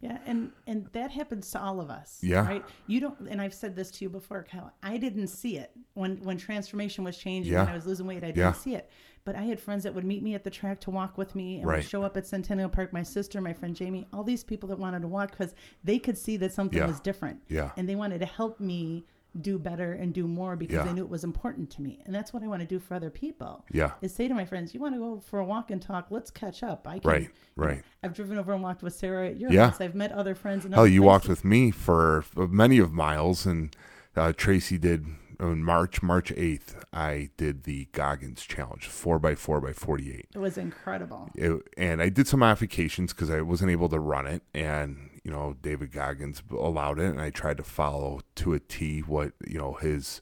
Yeah, 0.00 0.18
and 0.26 0.50
and 0.66 0.88
that 0.92 1.10
happens 1.12 1.50
to 1.52 1.60
all 1.62 1.80
of 1.80 1.88
us. 1.90 2.18
Yeah. 2.22 2.44
Right. 2.46 2.64
You 2.88 3.00
don't. 3.00 3.20
And 3.30 3.40
I've 3.40 3.54
said 3.54 3.76
this 3.76 3.90
to 3.92 4.04
you 4.04 4.10
before, 4.10 4.42
Kyle. 4.50 4.72
I 4.82 4.96
didn't 4.98 5.28
see 5.28 5.58
it 5.58 5.70
when 5.94 6.16
when 6.24 6.36
transformation 6.38 7.04
was 7.04 7.16
changing. 7.16 7.52
Yeah. 7.52 7.60
When 7.64 7.72
I 7.72 7.74
was 7.76 7.86
losing 7.86 8.06
weight, 8.06 8.24
I 8.24 8.32
didn't 8.32 8.38
Yeah. 8.38 8.52
see 8.52 8.74
it. 8.74 8.90
But 9.24 9.36
I 9.36 9.42
had 9.42 9.60
friends 9.60 9.84
that 9.84 9.94
would 9.94 10.04
meet 10.04 10.22
me 10.22 10.34
at 10.34 10.42
the 10.42 10.50
track 10.50 10.80
to 10.80 10.90
walk 10.90 11.16
with 11.16 11.34
me, 11.36 11.58
and 11.58 11.66
Right. 11.66 11.76
would 11.76 11.84
show 11.84 12.02
up 12.02 12.16
at 12.16 12.26
Centennial 12.26 12.68
Park. 12.68 12.92
My 12.92 13.04
sister, 13.04 13.40
my 13.40 13.52
friend 13.52 13.74
Jamie, 13.76 14.06
all 14.12 14.24
these 14.24 14.42
people 14.42 14.68
that 14.70 14.78
wanted 14.78 15.02
to 15.02 15.08
walk 15.08 15.30
because 15.30 15.54
they 15.84 15.98
could 15.98 16.18
see 16.18 16.36
that 16.38 16.52
something 16.52 16.78
Yeah. 16.78 16.86
was 16.88 16.98
different. 17.00 17.40
Yeah. 17.48 17.70
And 17.76 17.88
they 17.88 17.94
wanted 17.94 18.18
to 18.20 18.26
help 18.26 18.58
me 18.58 19.06
do 19.40 19.58
better 19.58 19.92
and 19.92 20.12
do 20.12 20.26
more 20.26 20.56
because 20.56 20.74
Yeah. 20.74 20.82
they 20.84 20.92
knew 20.92 21.04
it 21.04 21.08
was 21.08 21.24
important 21.24 21.70
to 21.70 21.80
me. 21.82 22.02
And 22.04 22.14
that's 22.14 22.34
what 22.34 22.42
I 22.42 22.48
want 22.48 22.60
to 22.60 22.66
do 22.66 22.78
for 22.78 22.94
other 22.94 23.08
people. 23.10 23.64
Yeah. 23.72 23.92
Is 24.02 24.12
say 24.12 24.28
to 24.28 24.34
my 24.34 24.44
friends, 24.44 24.74
you 24.74 24.80
want 24.80 24.94
to 24.94 24.98
go 24.98 25.20
for 25.20 25.38
a 25.38 25.44
walk 25.44 25.70
and 25.70 25.80
talk? 25.80 26.08
Let's 26.10 26.30
catch 26.30 26.62
up. 26.62 26.86
I 26.86 26.98
can, 26.98 27.10
Right, 27.10 27.22
you 27.22 27.28
know, 27.28 27.64
right. 27.64 27.82
I've 28.02 28.12
driven 28.12 28.36
over 28.38 28.52
and 28.52 28.62
walked 28.62 28.82
with 28.82 28.92
Sarah 28.92 29.28
at 29.28 29.38
your 29.40 29.50
Yeah. 29.50 29.70
house. 29.70 29.80
I've 29.80 29.94
met 29.94 30.12
other 30.12 30.34
friends. 30.34 30.64
And 30.66 30.74
Hell, 30.74 30.82
other 30.82 30.90
you 30.90 31.00
places. 31.00 31.06
walked 31.06 31.28
with 31.28 31.44
me 31.46 31.70
for 31.70 32.24
many 32.36 32.78
of 32.78 32.92
miles, 32.92 33.46
and 33.46 33.74
uh, 34.16 34.32
Tracy 34.36 34.76
did 34.76 35.06
on 35.42 35.62
March 35.64 36.02
March 36.02 36.32
eighth. 36.36 36.84
I 36.92 37.30
did 37.36 37.64
the 37.64 37.88
Goggins 37.92 38.42
challenge, 38.42 38.86
four 38.86 39.18
by 39.18 39.34
four 39.34 39.60
by 39.60 39.72
forty 39.72 40.12
eight. 40.12 40.28
It 40.34 40.38
was 40.38 40.56
incredible. 40.56 41.30
it, 41.34 41.62
and 41.76 42.00
I 42.00 42.08
did 42.08 42.26
some 42.28 42.40
modifications 42.40 43.12
because 43.12 43.30
I 43.30 43.40
wasn't 43.42 43.70
able 43.70 43.88
to 43.90 43.98
run 44.00 44.26
it, 44.26 44.42
and 44.54 45.10
you 45.24 45.30
know 45.30 45.56
David 45.60 45.92
Goggins 45.92 46.42
allowed 46.50 46.98
it, 46.98 47.06
and 47.06 47.20
I 47.20 47.30
tried 47.30 47.56
to 47.58 47.64
follow 47.64 48.20
to 48.36 48.54
a 48.54 48.60
T 48.60 49.00
what 49.00 49.32
you 49.46 49.58
know 49.58 49.74
his 49.74 50.20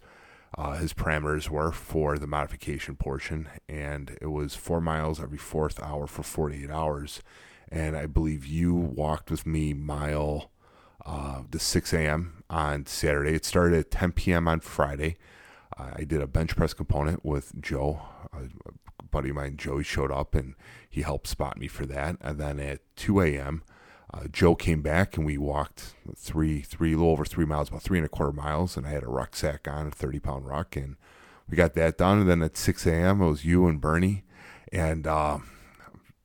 uh, 0.57 0.73
his 0.73 0.93
parameters 0.93 1.49
were 1.49 1.73
for 1.73 2.19
the 2.19 2.27
modification 2.27 2.97
portion, 2.97 3.49
and 3.69 4.17
it 4.21 4.29
was 4.29 4.55
four 4.55 4.81
miles 4.81 5.21
every 5.21 5.39
fourth 5.39 5.81
hour 5.81 6.07
for 6.07 6.23
48 6.23 6.71
hours, 6.71 7.23
and 7.71 7.97
I 7.97 8.07
believe 8.07 8.47
you 8.47 8.75
walked 8.75 9.31
with 9.31 9.47
me 9.47 9.75
mile 9.75 10.51
uh, 11.05 11.43
to 11.51 11.59
6 11.59 11.93
a.m. 11.93 12.43
on 12.49 12.87
Saturday. 12.87 13.35
It 13.35 13.45
started 13.45 13.79
at 13.79 13.91
10 13.91 14.13
p.m. 14.13 14.49
on 14.49 14.61
Friday. 14.61 15.17
Uh, 15.77 15.91
I 15.97 16.05
did 16.05 16.21
a 16.21 16.27
bench 16.27 16.57
press 16.57 16.75
component 16.75 17.25
with 17.25 17.61
Joe, 17.61 18.03
a 18.33 18.73
buddy 19.11 19.31
of 19.31 19.37
mine. 19.37 19.57
Joey 19.57 19.85
showed 19.85 20.11
up 20.11 20.35
and 20.35 20.55
he 20.89 21.03
helped 21.03 21.27
spot 21.27 21.59
me 21.59 21.69
for 21.69 21.87
that. 21.87 22.17
And 22.21 22.39
then 22.39 22.61
at 22.61 22.81
2 22.97 23.21
a.m., 23.21 23.63
uh, 24.13 24.27
Joe 24.31 24.57
came 24.57 24.83
back 24.83 25.17
and 25.17 25.25
we 25.25 25.39
walked 25.39 25.95
three, 26.17 26.63
three, 26.63 26.97
little 26.97 27.13
over 27.13 27.25
three 27.25 27.45
miles, 27.45 27.69
about 27.69 27.83
three 27.83 27.99
and 27.99 28.07
a 28.07 28.09
quarter 28.09 28.33
miles. 28.33 28.77
And 28.77 28.87
I 28.87 28.91
had 28.91 29.05
a 29.05 29.09
rucksack 29.09 29.69
on, 29.69 29.87
a 29.87 29.91
30 29.91 30.19
pound 30.19 30.47
ruck, 30.47 30.75
and 30.75 30.97
we 31.49 31.57
got 31.57 31.75
that 31.75 31.97
done. 31.97 32.19
And 32.19 32.29
then 32.29 32.43
at 32.43 32.57
6 32.57 32.87
a.m., 32.87 33.23
it 33.23 33.29
was 33.29 33.45
you 33.45 33.69
and 33.69 33.81
Bernie. 33.81 34.25
And 34.73 35.07
uh, 35.07 35.39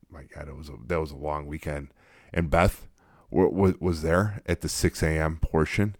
my 0.09 0.23
God, 0.23 0.47
it 0.47 0.55
was 0.55 0.69
a, 0.69 0.73
that 0.87 0.99
was 0.99 1.11
a 1.11 1.15
long 1.15 1.45
weekend. 1.45 1.89
And 2.33 2.49
Beth 2.49 2.87
was, 3.29 3.75
was 3.79 4.01
there 4.01 4.41
at 4.45 4.61
the 4.61 4.69
6 4.69 5.03
a.m. 5.03 5.37
portion. 5.37 5.95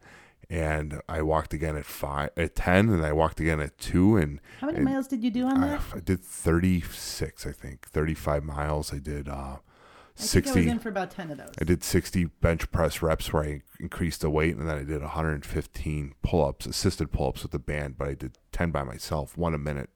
And 0.47 1.01
I 1.09 1.23
walked 1.23 1.53
again 1.53 1.75
at 1.75 1.85
five, 1.85 2.29
at 2.37 2.53
ten, 2.53 2.89
and 2.89 3.03
I 3.03 3.11
walked 3.13 3.39
again 3.39 3.59
at 3.59 3.79
two, 3.79 4.15
and 4.15 4.39
How 4.61 4.67
many 4.67 4.77
and 4.77 4.85
miles 4.85 5.07
did 5.07 5.23
you 5.23 5.31
do 5.31 5.47
on 5.47 5.63
I, 5.63 5.69
that? 5.69 5.81
I 5.95 5.99
did 5.99 6.23
thirty 6.23 6.81
six, 6.81 7.47
I 7.47 7.51
think, 7.51 7.87
thirty 7.87 8.13
five 8.13 8.43
miles. 8.43 8.93
I 8.93 8.99
did 8.99 9.27
uh, 9.27 9.33
I 9.33 9.37
think 9.37 9.57
I 9.57 10.21
was 10.21 10.29
sixty. 10.29 10.69
in 10.69 10.77
for 10.77 10.89
about 10.89 11.09
ten 11.09 11.31
of 11.31 11.39
those. 11.39 11.49
I 11.59 11.63
did 11.63 11.83
60 11.83 12.25
bench 12.41 12.71
press 12.71 13.01
reps 13.01 13.33
where 13.33 13.43
I 13.43 13.61
increased 13.79 14.21
the 14.21 14.29
weight, 14.29 14.55
and 14.55 14.69
then 14.69 14.77
I 14.77 14.83
did 14.83 15.01
115 15.01 16.13
pull 16.21 16.45
ups, 16.45 16.65
assisted 16.67 17.11
pull 17.11 17.29
ups 17.29 17.41
with 17.41 17.51
the 17.51 17.59
band, 17.59 17.97
but 17.97 18.07
I 18.07 18.13
did 18.13 18.37
10 18.51 18.71
by 18.71 18.83
myself, 18.83 19.37
one 19.37 19.53
a 19.53 19.57
minute 19.57 19.89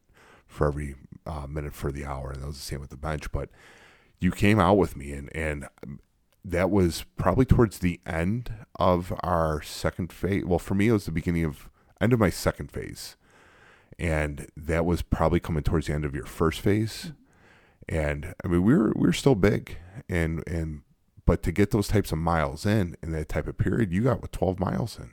for 0.47 0.67
every 0.67 0.95
uh, 1.25 1.45
minute 1.47 1.73
for 1.73 1.91
the 1.91 2.05
hour, 2.05 2.31
and 2.31 2.41
that 2.41 2.47
was 2.47 2.57
the 2.57 2.63
same 2.63 2.81
with 2.81 2.89
the 2.89 2.97
bench. 2.97 3.31
But 3.31 3.49
you 4.19 4.31
came 4.31 4.59
out 4.59 4.77
with 4.77 4.97
me, 4.97 5.13
and, 5.13 5.29
and 5.35 5.67
that 6.43 6.69
was 6.69 7.05
probably 7.17 7.45
towards 7.45 7.79
the 7.79 7.99
end 8.05 8.53
of 8.77 9.13
our 9.21 9.61
second 9.61 10.11
phase. 10.11 10.45
Well, 10.45 10.59
for 10.59 10.75
me, 10.75 10.87
it 10.87 10.93
was 10.93 11.05
the 11.05 11.11
beginning 11.11 11.45
of 11.45 11.69
end 12.01 12.13
of 12.13 12.19
my 12.19 12.29
second 12.29 12.71
phase, 12.71 13.15
and 13.97 14.47
that 14.55 14.85
was 14.85 15.01
probably 15.01 15.39
coming 15.39 15.63
towards 15.63 15.87
the 15.87 15.93
end 15.93 16.05
of 16.05 16.15
your 16.15 16.25
first 16.25 16.61
phase. 16.61 17.07
Mm-hmm. 17.07 17.95
And 17.95 18.35
I 18.43 18.47
mean, 18.47 18.63
we 18.63 18.75
were 18.75 18.93
we 18.95 19.07
were 19.07 19.13
still 19.13 19.35
big, 19.35 19.77
and 20.07 20.47
and 20.47 20.81
but 21.25 21.43
to 21.43 21.51
get 21.51 21.71
those 21.71 21.87
types 21.87 22.11
of 22.11 22.17
miles 22.17 22.65
in 22.65 22.95
in 23.03 23.11
that 23.11 23.29
type 23.29 23.47
of 23.47 23.57
period, 23.57 23.91
you 23.91 24.03
got 24.03 24.21
with 24.21 24.31
12 24.31 24.59
miles 24.59 24.97
in. 24.97 25.11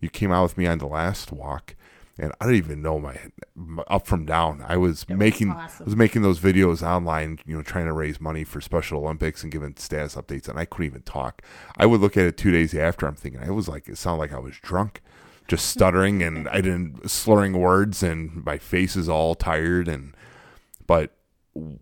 You 0.00 0.08
came 0.08 0.32
out 0.32 0.44
with 0.44 0.58
me 0.58 0.66
on 0.66 0.78
the 0.78 0.86
last 0.86 1.32
walk, 1.32 1.74
and 2.20 2.32
I 2.40 2.44
don't 2.44 2.54
even 2.54 2.82
know 2.82 3.00
my, 3.00 3.16
my 3.54 3.82
up 3.88 4.06
from 4.06 4.26
down. 4.26 4.62
I 4.68 4.76
was 4.76 5.02
It 5.04 5.10
was 5.10 5.18
making 5.18 5.50
awesome. 5.50 5.84
I 5.84 5.86
was 5.86 5.96
making 5.96 6.22
those 6.22 6.38
videos 6.38 6.86
online, 6.86 7.38
you 7.46 7.56
know, 7.56 7.62
trying 7.62 7.86
to 7.86 7.92
raise 7.92 8.20
money 8.20 8.44
for 8.44 8.60
Special 8.60 9.02
Olympics 9.02 9.42
and 9.42 9.50
giving 9.50 9.74
status 9.76 10.14
updates, 10.14 10.46
and 10.46 10.58
I 10.58 10.66
couldn't 10.66 10.86
even 10.86 11.02
talk. 11.02 11.42
I 11.78 11.86
would 11.86 12.00
look 12.00 12.16
at 12.16 12.26
it 12.26 12.36
two 12.36 12.52
days 12.52 12.74
after. 12.74 13.06
I'm 13.06 13.14
thinking 13.14 13.42
I 13.42 13.50
was 13.50 13.68
like, 13.68 13.88
it 13.88 13.96
sounded 13.96 14.20
like 14.20 14.32
I 14.34 14.38
was 14.38 14.56
drunk, 14.58 15.00
just 15.48 15.66
stuttering, 15.70 16.22
and 16.22 16.48
I 16.48 16.60
didn't 16.60 17.10
slurring 17.10 17.58
words, 17.58 18.02
and 18.02 18.44
my 18.44 18.58
face 18.58 18.96
is 18.96 19.08
all 19.08 19.34
tired, 19.34 19.88
and 19.88 20.14
but 20.86 21.16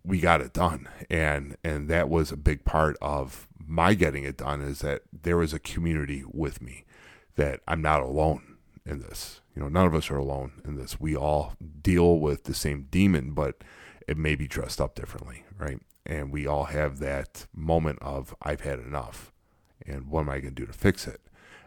we 0.05 0.19
got 0.19 0.41
it 0.41 0.55
done 0.55 0.89
and 1.11 1.55
and 1.63 1.89
that 1.89 2.09
was 2.09 2.33
a 2.33 2.37
big 2.37 2.65
part 2.65 2.97
of 3.03 3.47
my 3.67 3.93
getting 3.93 4.25
it 4.25 4.39
done 4.39 4.63
is 4.63 4.79
that 4.79 5.03
there 5.13 5.37
was 5.37 5.53
a 5.53 5.59
community 5.59 6.25
with 6.33 6.63
me 6.63 6.85
that 7.37 7.61
I'm 7.69 7.83
not 7.83 8.01
alone 8.01 8.57
in 8.87 9.01
this 9.01 9.41
you 9.59 9.65
know 9.65 9.69
none 9.69 9.87
of 9.87 9.95
us 9.95 10.09
are 10.09 10.17
alone 10.17 10.53
in 10.65 10.77
this. 10.77 11.01
We 11.01 11.17
all 11.17 11.55
deal 11.83 12.21
with 12.21 12.45
the 12.45 12.55
same 12.55 12.87
demon 12.93 13.33
but 13.33 13.65
it 14.07 14.17
may 14.17 14.37
be 14.37 14.47
dressed 14.47 14.81
up 14.81 14.95
differently 14.95 15.43
right? 15.59 15.81
And 16.07 16.33
we 16.33 16.47
all 16.47 16.67
have 16.67 17.01
that 17.01 17.47
moment 17.53 17.99
of 18.01 18.37
I've 18.41 18.61
had 18.61 18.79
enough 18.79 19.33
and 19.85 20.07
what 20.09 20.21
am 20.21 20.29
I 20.29 20.39
going 20.39 20.55
to 20.55 20.63
do 20.63 20.67
to 20.67 20.73
fix 20.73 21.09
it? 21.09 21.21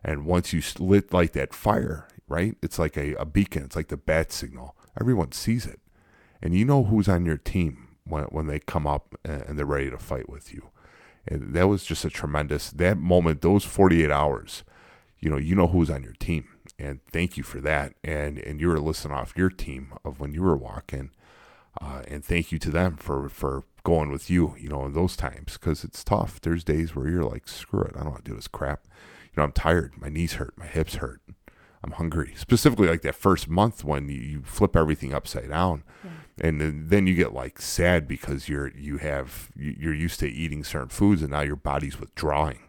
And 0.05 0.25
once 0.25 0.53
you 0.53 0.61
lit 0.79 1.11
like 1.11 1.33
that 1.33 1.53
fire 1.53 2.07
right 2.29 2.55
it's 2.63 2.79
like 2.79 2.95
a, 2.95 3.13
a 3.15 3.25
beacon. 3.25 3.63
It's 3.63 3.75
like 3.75 3.89
the 3.89 3.97
bat 3.97 4.31
signal. 4.31 4.73
Everyone 4.99 5.33
sees 5.33 5.65
it. 5.65 5.81
And 6.41 6.53
you 6.55 6.63
know 6.63 6.85
who's 6.85 7.09
on 7.09 7.25
your 7.25 7.37
team 7.37 7.89
when 8.05 8.23
when 8.25 8.47
they 8.47 8.59
come 8.59 8.87
up 8.87 9.15
and 9.25 9.59
they're 9.59 9.65
ready 9.65 9.89
to 9.89 9.97
fight 9.97 10.29
with 10.29 10.53
you. 10.53 10.69
And 11.27 11.53
that 11.55 11.67
was 11.67 11.83
just 11.83 12.05
a 12.05 12.09
tremendous 12.09 12.71
that 12.71 12.97
moment. 12.97 13.41
Those 13.41 13.65
forty 13.65 14.01
eight 14.01 14.11
hours, 14.11 14.63
you 15.19 15.29
know, 15.29 15.37
you 15.37 15.55
know 15.55 15.67
who's 15.67 15.89
on 15.89 16.03
your 16.03 16.13
team, 16.13 16.47
and 16.81 16.99
thank 17.11 17.37
you 17.37 17.43
for 17.43 17.61
that. 17.61 17.93
And 18.03 18.37
and 18.39 18.59
you 18.59 18.67
were 18.67 18.79
listing 18.79 19.11
off 19.11 19.37
your 19.37 19.49
team 19.49 19.93
of 20.03 20.19
when 20.19 20.33
you 20.33 20.41
were 20.41 20.57
walking, 20.57 21.11
uh, 21.79 22.01
and 22.07 22.25
thank 22.25 22.51
you 22.51 22.59
to 22.59 22.71
them 22.71 22.97
for 22.97 23.29
for 23.29 23.63
going 23.83 24.11
with 24.11 24.29
you. 24.29 24.55
You 24.57 24.69
know, 24.69 24.85
in 24.85 24.93
those 24.93 25.15
times 25.15 25.53
because 25.53 25.83
it's 25.83 26.03
tough. 26.03 26.41
There's 26.41 26.63
days 26.63 26.95
where 26.95 27.07
you're 27.07 27.23
like, 27.23 27.47
screw 27.47 27.83
it, 27.83 27.93
I 27.95 27.99
don't 27.99 28.11
want 28.11 28.25
to 28.25 28.31
do 28.31 28.35
this 28.35 28.47
crap. 28.47 28.81
You 29.25 29.37
know, 29.37 29.43
I'm 29.43 29.51
tired. 29.51 29.93
My 29.97 30.09
knees 30.09 30.33
hurt. 30.33 30.57
My 30.57 30.65
hips 30.65 30.95
hurt. 30.95 31.21
I'm 31.83 31.91
hungry. 31.91 32.33
Specifically, 32.35 32.87
like 32.87 33.01
that 33.01 33.15
first 33.15 33.47
month 33.47 33.83
when 33.83 34.07
you, 34.09 34.19
you 34.19 34.41
flip 34.43 34.75
everything 34.75 35.13
upside 35.13 35.49
down, 35.49 35.83
and 36.39 36.61
then, 36.61 36.85
then 36.89 37.07
you 37.07 37.15
get 37.15 37.33
like 37.33 37.59
sad 37.59 38.07
because 38.07 38.47
you're 38.49 38.67
you 38.75 38.97
have 38.97 39.49
you're 39.55 39.93
used 39.93 40.19
to 40.19 40.29
eating 40.29 40.63
certain 40.63 40.89
foods, 40.89 41.21
and 41.21 41.31
now 41.31 41.41
your 41.41 41.55
body's 41.55 41.99
withdrawing, 41.99 42.59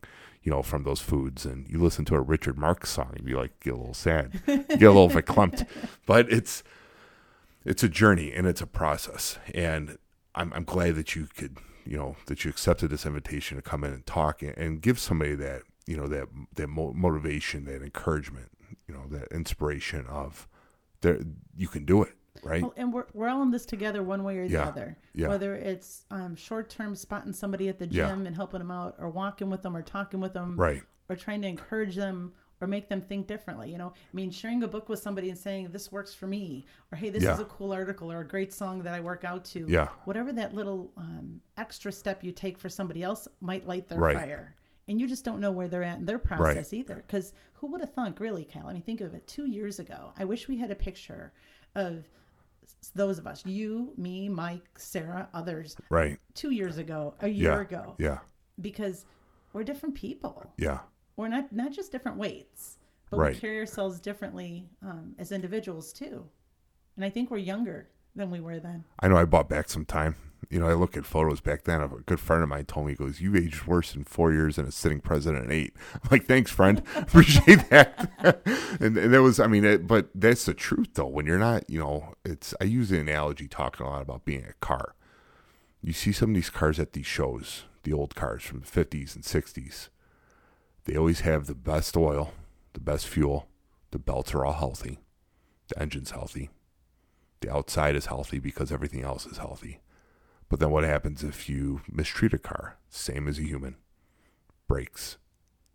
you 0.42 0.50
know, 0.50 0.62
from 0.62 0.85
those 0.85 1.00
foods. 1.00 1.44
And 1.44 1.68
you 1.68 1.78
listen 1.78 2.05
to 2.07 2.14
a 2.14 2.20
Richard 2.20 2.59
Marx 2.59 2.90
song, 2.90 3.14
and 3.16 3.28
you 3.28 3.37
like 3.37 3.59
get 3.61 3.74
a 3.74 3.76
little 3.76 3.94
sad, 3.94 4.40
get 4.46 4.83
a 4.83 4.92
little 4.92 5.11
verklempt. 5.11 5.66
But 6.07 6.31
it's 6.33 6.62
it's 7.64 7.83
a 7.83 7.88
journey 7.88 8.33
and 8.33 8.46
it's 8.46 8.61
a 8.61 8.66
process, 8.66 9.38
and 9.55 9.98
I'm 10.35 10.52
I'm 10.52 10.64
glad 10.64 10.96
that 10.96 11.14
you 11.14 11.28
could 11.37 11.59
you 11.85 11.96
know 11.96 12.16
that 12.26 12.44
you 12.44 12.50
accepted 12.50 12.90
this 12.90 13.07
invitation 13.07 13.57
to 13.57 13.62
come 13.62 13.85
in 13.85 13.92
and 13.92 14.07
talk 14.07 14.42
and, 14.42 14.57
and 14.57 14.81
give 14.81 14.98
somebody 14.98 15.35
that 15.37 15.62
you 15.87 15.96
know 15.96 16.07
that 16.09 16.28
that 16.55 16.68
mo- 16.68 16.92
motivation, 16.94 17.64
that 17.66 17.83
encouragement, 17.83 18.50
you 18.87 18.94
know, 18.94 19.07
that 19.09 19.28
inspiration 19.33 20.07
of 20.07 20.48
there 21.00 21.20
you 21.57 21.68
can 21.68 21.85
do 21.85 22.02
it, 22.02 22.14
right? 22.42 22.62
Well, 22.62 22.75
and 22.77 22.92
we're, 22.92 23.07
we're 23.14 23.29
all 23.29 23.42
in 23.42 23.51
this 23.51 23.66
together 23.66 24.03
one 24.03 24.25
way 24.25 24.38
or 24.38 24.47
the 24.47 24.55
Yeah, 24.55 24.68
other. 24.68 24.97
yeah. 25.14 25.29
Whether 25.29 25.55
it's 25.55 26.05
um, 26.11 26.35
short 26.35 26.71
term 26.71 26.95
spotting 26.95 27.33
somebody 27.33 27.68
at 27.68 27.79
the 27.79 27.87
Yeah. 27.87 28.09
gym 28.09 28.27
and 28.27 28.35
helping 28.35 28.59
them 28.61 28.71
out, 28.71 28.97
or 28.99 29.09
walking 29.11 29.51
with 29.51 29.62
them, 29.62 29.77
or 29.77 29.83
talking 29.83 30.21
with 30.21 30.33
them, 30.33 30.57
Right. 30.57 30.83
or 31.09 31.16
trying 31.16 31.42
to 31.42 31.49
encourage 31.49 31.95
them, 31.97 32.33
or 32.61 32.66
make 32.68 32.88
them 32.88 33.01
think 33.01 33.27
differently. 33.27 33.71
You 33.73 33.79
know, 33.79 33.88
I 33.88 34.16
mean, 34.16 34.31
sharing 34.31 34.62
a 34.62 34.68
book 34.68 34.88
with 34.88 35.01
somebody 35.01 35.29
and 35.31 35.37
saying 35.38 35.68
this 35.73 35.90
works 35.90 36.14
for 36.14 36.27
me, 36.29 36.64
or 36.92 36.97
hey, 36.97 37.11
this 37.11 37.25
Yeah. 37.25 37.35
is 37.35 37.40
a 37.40 37.45
cool 37.47 37.73
article 37.73 38.11
or 38.11 38.21
a 38.21 38.27
great 38.27 38.53
song 38.53 38.83
that 38.85 38.95
I 38.95 39.01
work 39.01 39.25
out 39.25 39.45
to. 39.47 39.66
Yeah. 39.68 39.88
Whatever 40.05 40.33
that 40.35 40.55
little 40.55 40.92
um, 40.97 41.40
extra 41.57 41.90
step 41.90 42.23
you 42.23 42.31
take 42.33 42.57
for 42.59 42.68
somebody 42.68 43.03
else 43.03 43.27
might 43.40 43.66
light 43.66 43.88
their 43.88 43.99
Right. 43.99 44.16
fire. 44.16 44.55
And 44.88 45.01
you 45.01 45.07
just 45.09 45.25
don't 45.25 45.40
know 45.40 45.51
where 45.53 45.68
they're 45.68 45.83
at 45.85 45.99
in 45.99 46.05
their 46.07 46.18
process 46.18 46.73
either. 46.73 46.97
Because 47.07 47.33
who 47.55 47.66
would 47.68 47.81
have 47.81 47.95
thunk, 47.95 48.21
really, 48.21 48.45
Cal? 48.45 48.66
I 48.68 48.73
mean, 48.73 48.83
think 48.83 49.01
of 49.01 49.12
it. 49.14 49.27
Two 49.27 49.47
years 49.47 49.79
ago, 49.79 50.12
I 50.16 50.25
wish 50.25 50.49
we 50.49 50.59
had 50.59 50.71
a 50.71 50.75
picture 50.77 51.33
of 51.75 52.09
those 52.94 53.18
of 53.18 53.27
us, 53.27 53.44
you, 53.46 53.92
me, 53.96 54.29
Mike, 54.29 54.79
Sarah, 54.79 55.29
others, 55.35 55.77
Right. 55.90 56.18
two 56.35 56.51
years 56.51 56.79
ago, 56.79 57.14
a 57.20 57.29
year 57.29 57.53
Yeah. 57.55 57.61
ago, 57.61 57.94
Yeah. 57.98 58.18
because 58.61 59.05
we're 59.53 59.64
different 59.64 59.94
people. 59.94 60.53
Yeah. 60.57 60.81
We're 61.16 61.29
not 61.29 61.53
not 61.53 61.72
just 61.72 61.92
different 61.92 62.18
weights, 62.18 62.79
but 63.11 63.18
Right. 63.18 63.35
we 63.35 63.40
carry 63.40 63.59
ourselves 63.59 64.01
differently 64.01 64.68
um, 64.83 65.14
as 65.18 65.33
individuals 65.33 65.92
too. 65.92 66.29
And 66.96 67.05
I 67.05 67.11
think 67.11 67.31
we're 67.31 67.38
younger 67.38 67.88
than 68.14 68.31
we 68.31 68.40
were 68.40 68.61
then. 68.61 68.85
I 69.01 69.09
know 69.09 69.16
I 69.16 69.25
bought 69.25 69.48
back 69.48 69.68
some 69.68 69.85
time. 69.85 70.16
You 70.50 70.61
know, 70.61 70.68
I 70.68 70.74
look 70.74 70.96
at 70.96 71.07
photos 71.07 71.40
back 71.40 71.64
then. 71.64 71.81
A 71.81 71.88
good 71.88 72.20
friend 72.20 72.42
of 72.42 72.48
mine 72.48 72.66
told 72.66 72.87
me, 72.87 72.92
he 72.92 72.96
goes, 72.96 73.20
You 73.20 73.35
aged 73.37 73.66
worse 73.66 73.94
in 73.94 74.05
four 74.05 74.33
years 74.33 74.57
than 74.57 74.66
a 74.66 74.72
sitting 74.72 75.00
president 75.00 75.46
in 75.46 75.52
eight. 75.52 75.74
I'm 75.94 76.09
like, 76.11 76.26
Thanks, 76.26 76.50
friend. 76.50 76.83
Appreciate 76.96 77.68
that. 77.70 78.11
and, 78.81 78.96
and 78.96 79.14
that 79.14 79.22
was, 79.22 79.40
I 79.40 79.46
mean, 79.46 79.64
it, 79.64 79.87
but 79.87 80.09
that's 80.14 80.44
the 80.44 80.55
truth, 80.55 80.88
though. 80.94 81.07
When 81.07 81.26
you're 81.26 81.38
not, 81.38 81.68
you 81.70 81.78
know, 81.78 82.14
it's, 82.24 82.55
I 82.61 82.64
use 82.64 82.90
the 82.90 83.00
analogy 83.00 83.48
talking 83.48 83.87
a 83.87 83.90
lot 83.90 84.02
about 84.02 84.24
being 84.24 84.44
a 84.44 84.55
car. 84.55 84.94
You 85.81 85.92
see 85.92 86.12
some 86.12 86.31
of 86.31 86.35
these 86.35 86.50
cars 86.50 86.78
at 86.78 86.92
these 86.92 87.07
shows, 87.07 87.64
the 87.83 87.92
old 87.92 88.14
cars 88.14 88.42
from 88.42 88.61
the 88.61 88.66
50s 88.66 89.14
and 89.14 89.24
60s. 89.24 89.88
They 90.85 90.96
always 90.96 91.20
have 91.20 91.46
the 91.46 91.55
best 91.55 91.96
oil, 91.96 92.33
the 92.72 92.81
best 92.81 93.07
fuel. 93.07 93.48
The 93.90 93.98
belts 93.98 94.35
are 94.35 94.44
all 94.44 94.55
healthy. 94.55 95.00
The 95.68 95.81
engine's 95.81 96.12
healthy. 96.12 96.50
The 97.40 97.52
outside 97.52 97.94
is 97.94 98.07
healthy 98.07 98.38
because 98.38 98.72
everything 98.72 99.02
else 99.02 99.26
is 99.26 99.37
healthy. 99.37 99.81
But 100.52 100.60
then 100.60 100.70
what 100.70 100.84
happens 100.84 101.24
if 101.24 101.48
you 101.48 101.80
mistreat 101.90 102.34
a 102.34 102.38
car? 102.38 102.76
Same 102.90 103.26
as 103.26 103.38
a 103.38 103.42
human. 103.42 103.76
Breaks, 104.68 105.16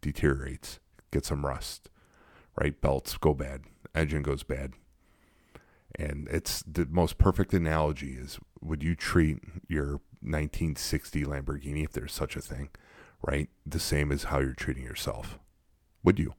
deteriorates, 0.01 0.79
gets 1.09 1.29
some 1.29 1.47
rust, 1.47 1.89
right? 2.55 2.79
Belts 2.79 3.17
go 3.17 3.33
bad, 3.33 3.63
engine 3.95 4.21
goes 4.21 4.43
bad. 4.43 4.73
And 5.95 6.27
it's 6.29 6.61
the 6.61 6.85
most 6.85 7.17
perfect 7.17 7.55
analogy 7.55 8.17
is 8.19 8.37
would 8.61 8.83
you 8.83 8.93
treat 8.93 9.39
your 9.67 9.93
1960 10.21 11.23
Lamborghini, 11.23 11.83
if 11.83 11.93
there's 11.93 12.13
such 12.13 12.35
a 12.35 12.41
thing, 12.41 12.69
right? 13.23 13.49
The 13.65 13.79
same 13.79 14.11
as 14.11 14.25
how 14.25 14.41
you're 14.41 14.53
treating 14.53 14.83
yourself? 14.83 15.39
Would 16.03 16.19
you? 16.19 16.35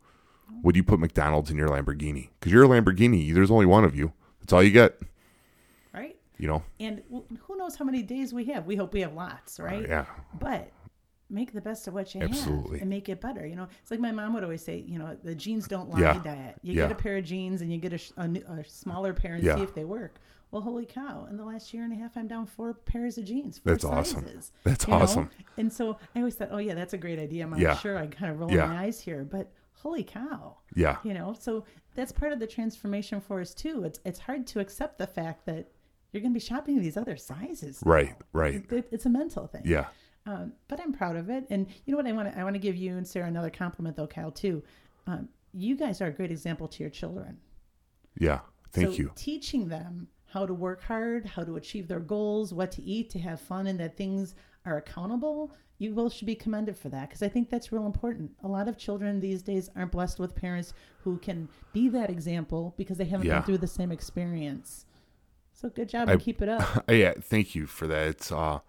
Would 0.62 0.76
you 0.76 0.84
put 0.84 1.00
McDonald's 1.00 1.50
in 1.50 1.56
your 1.56 1.70
Lamborghini? 1.70 2.28
Because 2.38 2.52
you're 2.52 2.66
a 2.66 2.68
Lamborghini, 2.68 3.34
there's 3.34 3.50
only 3.50 3.66
one 3.66 3.82
of 3.82 3.96
you. 3.96 4.12
That's 4.38 4.52
all 4.52 4.62
you 4.62 4.70
get? 4.70 5.00
You 6.38 6.48
know? 6.48 6.62
And 6.80 7.02
who 7.40 7.56
knows 7.56 7.76
how 7.76 7.84
many 7.84 8.02
days 8.02 8.32
we 8.32 8.44
have? 8.46 8.66
We 8.66 8.76
hope 8.76 8.92
we 8.92 9.00
have 9.02 9.14
lots, 9.14 9.58
uh, 9.60 9.64
right? 9.64 9.86
Yeah. 9.88 10.06
But 10.38 10.70
make 11.30 11.52
the 11.52 11.60
best 11.60 11.86
of 11.86 11.94
what 11.94 12.14
you 12.14 12.22
Absolutely. 12.22 12.78
have 12.78 12.82
and 12.82 12.90
make 12.90 13.08
it 13.08 13.20
better. 13.20 13.46
You 13.46 13.54
know, 13.56 13.68
it's 13.82 13.90
like 13.90 14.00
my 14.00 14.12
mom 14.12 14.32
would 14.34 14.42
always 14.44 14.64
say, 14.64 14.78
you 14.86 14.98
know, 14.98 15.16
the 15.22 15.34
jeans 15.34 15.68
don't 15.68 15.90
lie 15.90 16.00
Yeah. 16.00 16.22
diet. 16.22 16.56
You 16.62 16.72
Yeah. 16.74 16.82
get 16.84 16.92
a 16.92 16.94
pair 16.94 17.16
of 17.18 17.24
jeans 17.24 17.60
and 17.60 17.70
you 17.72 17.78
get 17.78 17.92
a, 17.92 18.00
a, 18.22 18.60
a 18.60 18.64
smaller 18.64 19.12
pair 19.12 19.34
and 19.34 19.44
Yeah. 19.44 19.56
see 19.56 19.62
if 19.62 19.74
they 19.74 19.84
work. 19.84 20.18
Well, 20.50 20.62
holy 20.62 20.86
cow! 20.86 21.26
In 21.30 21.36
the 21.36 21.44
last 21.44 21.74
year 21.74 21.84
and 21.84 21.92
a 21.92 21.96
half, 21.96 22.16
I'm 22.16 22.26
down 22.26 22.46
four 22.46 22.72
pairs 22.72 23.18
of 23.18 23.26
jeans. 23.26 23.60
That's 23.62 23.84
awesome. 23.84 24.24
That's 24.64 24.86
you 24.86 24.94
know? 24.94 25.00
awesome. 25.00 25.30
And 25.58 25.70
so 25.70 25.98
I 26.16 26.20
always 26.20 26.36
thought, 26.36 26.48
oh 26.50 26.56
yeah, 26.56 26.72
that's 26.74 26.94
a 26.94 26.98
great 26.98 27.18
idea. 27.18 27.44
I'm 27.44 27.54
Yeah. 27.58 27.76
sure 27.76 27.98
I 27.98 28.06
kind 28.06 28.32
of 28.32 28.40
roll 28.40 28.48
my 28.50 28.84
eyes 28.84 28.98
here, 28.98 29.24
but 29.24 29.52
holy 29.74 30.02
cow! 30.04 30.56
Yeah. 30.74 30.96
you 31.04 31.14
know 31.14 31.32
so 31.38 31.64
that's 31.94 32.10
part 32.10 32.32
of 32.32 32.40
the 32.40 32.46
transformation 32.48 33.20
for 33.20 33.40
us 33.40 33.54
too 33.54 33.84
it's 33.84 34.00
it's 34.04 34.18
hard 34.18 34.44
to 34.48 34.58
accept 34.58 34.98
the 34.98 35.06
fact 35.06 35.46
that 35.46 35.70
you're 36.12 36.20
going 36.22 36.32
to 36.32 36.38
be 36.40 36.44
shopping 36.44 36.80
these 36.80 36.96
other 36.96 37.16
sizes 37.16 37.84
now. 37.84 37.90
Right, 37.92 38.14
right. 38.32 38.54
It- 38.56 38.72
it- 38.72 38.88
it's 38.90 39.06
a 39.06 39.10
mental 39.10 39.46
thing 39.46 39.62
Yeah. 39.64 39.86
um, 40.26 40.52
but 40.68 40.80
i'm 40.80 40.92
proud 40.92 41.16
of 41.16 41.28
it 41.30 41.46
and 41.50 41.66
you 41.84 41.92
know 41.92 41.96
what 41.96 42.06
i 42.06 42.12
want 42.12 42.32
to 42.32 42.38
i 42.38 42.44
want 42.44 42.54
to 42.54 42.58
give 42.60 42.76
you 42.76 42.96
and 42.96 43.06
sarah 43.06 43.26
another 43.28 43.50
compliment 43.50 43.96
though 43.96 44.06
cal 44.06 44.30
too 44.30 44.62
um, 45.06 45.28
you 45.52 45.76
guys 45.76 46.00
are 46.02 46.06
a 46.08 46.12
great 46.12 46.30
example 46.30 46.68
to 46.68 46.82
your 46.82 46.90
children 46.90 47.38
Yeah. 48.18 48.40
Thank 48.72 48.88
so 48.90 48.94
you. 48.96 49.12
teaching 49.14 49.68
them 49.68 50.08
how 50.26 50.44
to 50.44 50.52
work 50.54 50.82
hard 50.82 51.24
how 51.26 51.42
to 51.44 51.56
achieve 51.56 51.88
their 51.88 52.00
goals 52.00 52.52
what 52.52 52.70
to 52.72 52.82
eat 52.82 53.10
to 53.10 53.18
have 53.18 53.40
fun 53.40 53.66
and 53.66 53.78
that 53.80 53.96
things 53.96 54.34
are 54.66 54.76
accountable 54.76 55.52
you 55.78 55.94
both 55.94 56.12
should 56.12 56.26
be 56.26 56.34
commended 56.34 56.76
for 56.76 56.88
that 56.90 57.08
because 57.08 57.22
i 57.22 57.28
think 57.28 57.48
that's 57.48 57.72
real 57.72 57.86
important 57.86 58.30
a 58.44 58.48
lot 58.48 58.68
of 58.68 58.76
children 58.76 59.20
these 59.20 59.40
days 59.42 59.70
aren't 59.76 59.92
blessed 59.92 60.18
with 60.18 60.34
parents 60.34 60.74
who 61.02 61.16
can 61.18 61.48
be 61.72 61.88
that 61.88 62.10
example 62.10 62.74
because 62.76 62.98
they 62.98 63.04
haven't 63.06 63.26
Yeah. 63.26 63.36
been 63.38 63.44
through 63.44 63.58
the 63.58 63.66
same 63.66 63.90
experience 63.92 64.84
so 65.60 65.68
good 65.68 65.88
job 65.88 66.08
I- 66.08 66.12
and 66.12 66.20
keep 66.20 66.40
it 66.40 66.48
up 66.48 66.84
yeah. 66.88 67.14
Thank 67.20 67.54
you 67.54 67.66
for 67.66 67.86
that. 67.86 68.06
It's, 68.08 68.32
uh, 68.32 68.60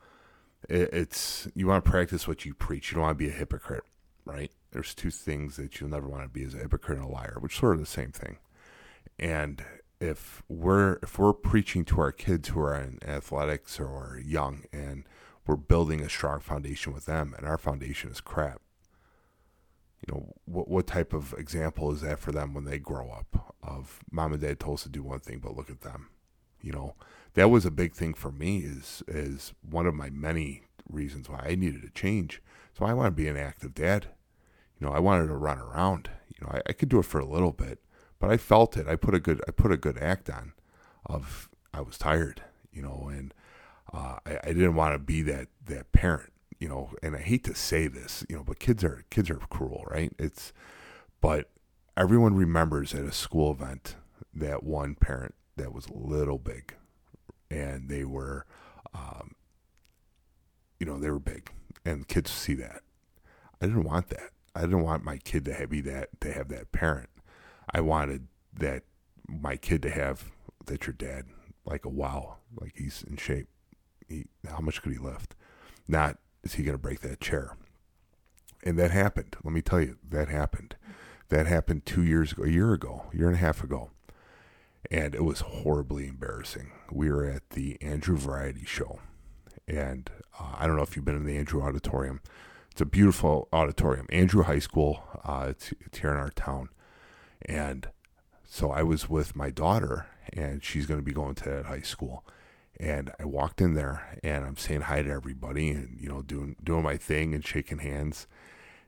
it, 0.67 0.89
it's, 0.91 1.47
you 1.55 1.67
want 1.67 1.85
to 1.85 1.89
practice 1.89 2.27
what 2.27 2.45
you 2.45 2.53
preach. 2.53 2.91
You 2.91 2.95
don't 2.95 3.03
want 3.03 3.17
to 3.17 3.23
be 3.23 3.29
a 3.29 3.35
hypocrite, 3.35 3.83
right? 4.25 4.51
There's 4.71 4.93
two 4.93 5.11
things 5.11 5.55
that 5.57 5.79
you'll 5.79 5.89
never 5.89 6.07
want 6.07 6.23
to 6.23 6.29
be 6.29 6.43
as 6.43 6.53
a 6.53 6.59
hypocrite 6.59 6.97
and 6.97 7.07
a 7.07 7.11
liar, 7.11 7.37
which 7.39 7.59
sort 7.59 7.75
of 7.75 7.79
the 7.79 7.85
same 7.85 8.11
thing. 8.11 8.37
And 9.17 9.63
if 9.99 10.41
we're, 10.47 10.99
if 11.03 11.19
we're 11.19 11.33
preaching 11.33 11.85
to 11.85 12.01
our 12.01 12.11
kids 12.11 12.49
who 12.49 12.59
are 12.59 12.75
in 12.75 12.99
athletics 13.05 13.79
or 13.79 14.19
young 14.23 14.63
and 14.71 15.03
we're 15.45 15.57
building 15.57 16.01
a 16.01 16.09
strong 16.09 16.39
foundation 16.39 16.93
with 16.93 17.05
them 17.05 17.33
and 17.37 17.45
our 17.45 17.57
foundation 17.57 18.09
is 18.09 18.21
crap, 18.21 18.61
you 20.07 20.13
know 20.13 20.33
what 20.45 20.69
what 20.69 20.87
type 20.87 21.11
of 21.11 21.33
example 21.37 21.91
is 21.91 21.99
that 21.99 22.19
for 22.19 22.31
them 22.31 22.53
when 22.53 22.63
they 22.63 22.79
grow 22.79 23.09
up 23.09 23.53
of 23.61 23.99
mom 24.09 24.31
and 24.31 24.41
dad 24.41 24.57
told 24.57 24.75
us 24.75 24.83
to 24.83 24.89
do 24.89 25.03
one 25.03 25.19
thing 25.19 25.39
but 25.39 25.57
look 25.57 25.69
at 25.69 25.81
them 25.81 26.07
you 26.61 26.71
know 26.71 26.95
that 27.33 27.49
was 27.49 27.65
a 27.65 27.71
big 27.71 27.93
thing 27.93 28.13
for 28.13 28.31
me 28.31 28.59
is 28.59 29.03
is 29.07 29.53
one 29.61 29.85
of 29.85 29.93
my 29.93 30.09
many 30.09 30.63
reasons 30.89 31.29
why 31.29 31.45
i 31.47 31.55
needed 31.55 31.81
to 31.81 31.89
change. 31.89 32.41
So 32.77 32.85
i 32.85 32.93
want 32.93 33.07
to 33.07 33.11
be 33.11 33.27
an 33.27 33.37
active 33.37 33.73
dad. 33.73 34.07
You 34.79 34.87
know 34.87 34.93
i 34.93 34.99
wanted 34.99 35.27
to 35.27 35.35
run 35.35 35.57
around. 35.59 36.09
You 36.29 36.45
know 36.45 36.53
I, 36.53 36.61
I 36.69 36.73
could 36.73 36.89
do 36.89 36.99
it 36.99 37.05
for 37.05 37.19
a 37.19 37.25
little 37.25 37.51
bit 37.51 37.79
but 38.19 38.29
i 38.29 38.37
felt 38.37 38.77
it. 38.77 38.87
I 38.87 38.95
put 38.95 39.15
a 39.15 39.19
good 39.19 39.41
i 39.47 39.51
put 39.51 39.71
a 39.71 39.77
good 39.77 39.97
act 39.97 40.29
on 40.29 40.53
of 41.05 41.49
i 41.73 41.81
was 41.81 41.97
tired 41.97 42.43
you 42.71 42.81
know 42.81 43.09
and 43.11 43.33
uh, 43.91 44.17
I, 44.25 44.39
I 44.43 44.53
didn't 44.53 44.75
want 44.75 44.93
to 44.93 44.99
be 44.99 45.21
that 45.23 45.47
that 45.65 45.91
parent 45.91 46.33
you 46.59 46.67
know 46.67 46.91
and 47.01 47.15
i 47.15 47.19
hate 47.19 47.43
to 47.45 47.55
say 47.55 47.87
this 47.87 48.25
you 48.29 48.35
know 48.35 48.43
but 48.43 48.59
kids 48.59 48.83
are 48.83 49.03
kids 49.09 49.29
are 49.29 49.35
cruel 49.49 49.85
right? 49.89 50.13
It's 50.19 50.53
but 51.21 51.49
everyone 51.97 52.35
remembers 52.35 52.93
at 52.93 53.03
a 53.03 53.11
school 53.11 53.51
event 53.51 53.95
that 54.33 54.63
one 54.63 54.95
parent 54.95 55.35
that 55.59 55.73
was 55.73 55.87
a 55.87 55.93
little 55.93 56.37
big. 56.37 56.73
And 57.51 57.89
they 57.89 58.05
were 58.05 58.45
um, 58.93 59.35
you 60.79 60.85
know 60.85 60.99
they 60.99 61.11
were 61.11 61.19
big. 61.19 61.51
And 61.85 62.07
kids 62.07 62.31
see 62.31 62.53
that. 62.55 62.81
I 63.61 63.67
didn't 63.67 63.83
want 63.83 64.09
that. 64.09 64.31
I 64.55 64.61
didn't 64.61 64.81
want 64.81 65.03
my 65.03 65.17
kid 65.17 65.45
to 65.45 65.53
have, 65.53 65.69
be 65.69 65.81
that 65.81 66.19
to 66.21 66.31
have 66.31 66.49
that 66.49 66.71
parent. 66.71 67.09
I 67.71 67.81
wanted 67.81 68.27
that 68.53 68.83
my 69.27 69.57
kid 69.57 69.81
to 69.83 69.89
have 69.89 70.31
that 70.65 70.87
your 70.87 70.93
dad 70.93 71.25
like 71.65 71.85
a 71.85 71.89
wow 71.89 72.37
like 72.59 72.73
he's 72.75 73.03
in 73.07 73.17
shape. 73.17 73.47
He, 74.07 74.25
how 74.47 74.59
much 74.59 74.81
could 74.81 74.91
he 74.91 74.97
lift? 74.97 75.35
Not 75.87 76.17
is 76.43 76.55
he 76.55 76.63
going 76.63 76.75
to 76.75 76.81
break 76.81 77.01
that 77.01 77.19
chair? 77.19 77.57
And 78.63 78.77
that 78.79 78.91
happened. 78.91 79.35
Let 79.43 79.53
me 79.53 79.61
tell 79.61 79.81
you 79.81 79.97
that 80.09 80.29
happened. 80.29 80.75
That 81.29 81.45
happened 81.45 81.85
two 81.85 82.03
years 82.03 82.31
ago 82.31 82.43
a 82.43 82.49
year 82.49 82.73
ago 82.73 83.05
year 83.13 83.27
and 83.27 83.35
a 83.35 83.39
half 83.39 83.63
ago 83.63 83.91
and 84.89 85.13
it 85.13 85.23
was 85.23 85.41
horribly 85.41 86.07
embarrassing. 86.07 86.71
We 86.91 87.11
were 87.11 87.25
at 87.25 87.51
the 87.51 87.81
andrew 87.81 88.17
variety 88.17 88.65
show 88.65 88.99
and 89.67 90.09
uh, 90.39 90.55
i 90.57 90.67
don't 90.67 90.75
know 90.75 90.83
if 90.83 90.95
you've 90.95 91.05
been 91.05 91.15
in 91.15 91.25
the 91.25 91.37
andrew 91.37 91.61
auditorium. 91.61 92.21
It's 92.71 92.81
a 92.81 92.85
beautiful 92.85 93.47
auditorium 93.53 94.07
andrew 94.09 94.43
high 94.43 94.59
school 94.59 95.03
uh, 95.23 95.47
it's, 95.49 95.73
it's 95.85 95.99
here 95.99 96.11
in 96.11 96.17
our 96.17 96.31
town. 96.31 96.69
And 97.45 97.87
so 98.45 98.71
i 98.71 98.83
was 98.83 99.09
with 99.09 99.35
my 99.35 99.49
daughter 99.49 100.07
and 100.33 100.63
she's 100.63 100.85
going 100.85 100.99
to 100.99 101.05
be 101.05 101.13
going 101.13 101.35
to 101.35 101.43
that 101.49 101.65
high 101.65 101.81
school. 101.81 102.25
And 102.79 103.11
I 103.19 103.25
walked 103.25 103.61
in 103.61 103.73
there 103.73 104.17
and 104.23 104.45
I'm 104.45 104.55
saying 104.55 104.81
hi 104.81 105.01
to 105.01 105.09
everybody 105.09 105.71
and 105.71 105.99
you 105.99 106.09
know 106.09 106.21
doing 106.21 106.55
doing 106.63 106.83
my 106.83 106.97
thing 106.97 107.33
and 107.33 107.45
shaking 107.45 107.79
hands. 107.79 108.27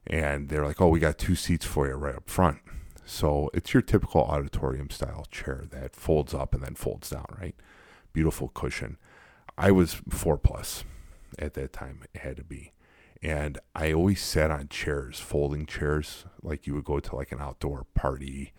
And 0.08 0.50
they're 0.50 0.66
like 0.66 0.82
oh 0.82 0.88
we 0.88 1.00
got 1.00 1.18
two 1.18 1.36
seats 1.36 1.66
for 1.66 1.88
you 1.88 1.94
right 1.94 2.16
up 2.16 2.30
front 2.30 2.60
so 3.12 3.50
it's 3.54 3.74
your 3.74 3.82
typical 3.82 4.22
auditorium 4.24 4.90
style 4.90 5.26
chair 5.32 5.64
that 5.70 5.96
folds 5.96 6.34
up 6.34 6.54
and 6.54 6.64
then 6.64 6.76
folds 6.76 7.10
down 7.10 7.26
right 7.40 7.56
beautiful 8.14 8.48
cushion 8.50 8.98
I 9.58 9.72
was 9.72 10.02
4 10.10 10.38
plus 10.38 10.84
at 11.38 11.54
that 11.56 11.74
time 11.74 12.04
it 12.14 12.22
had 12.22 12.38
to 12.38 12.44
be 12.44 12.72
and 13.22 13.60
I 13.76 13.92
always 13.92 14.22
sat 14.22 14.50
on 14.50 14.68
chairs 14.70 15.20
folding 15.20 15.66
chairs 15.66 16.26
like 16.42 16.66
you 16.66 16.74
would 16.76 16.86
go 16.86 17.00
to 17.00 17.16
like 17.16 17.32
an 17.32 17.42
outdoor 17.42 17.86
party 17.94 18.54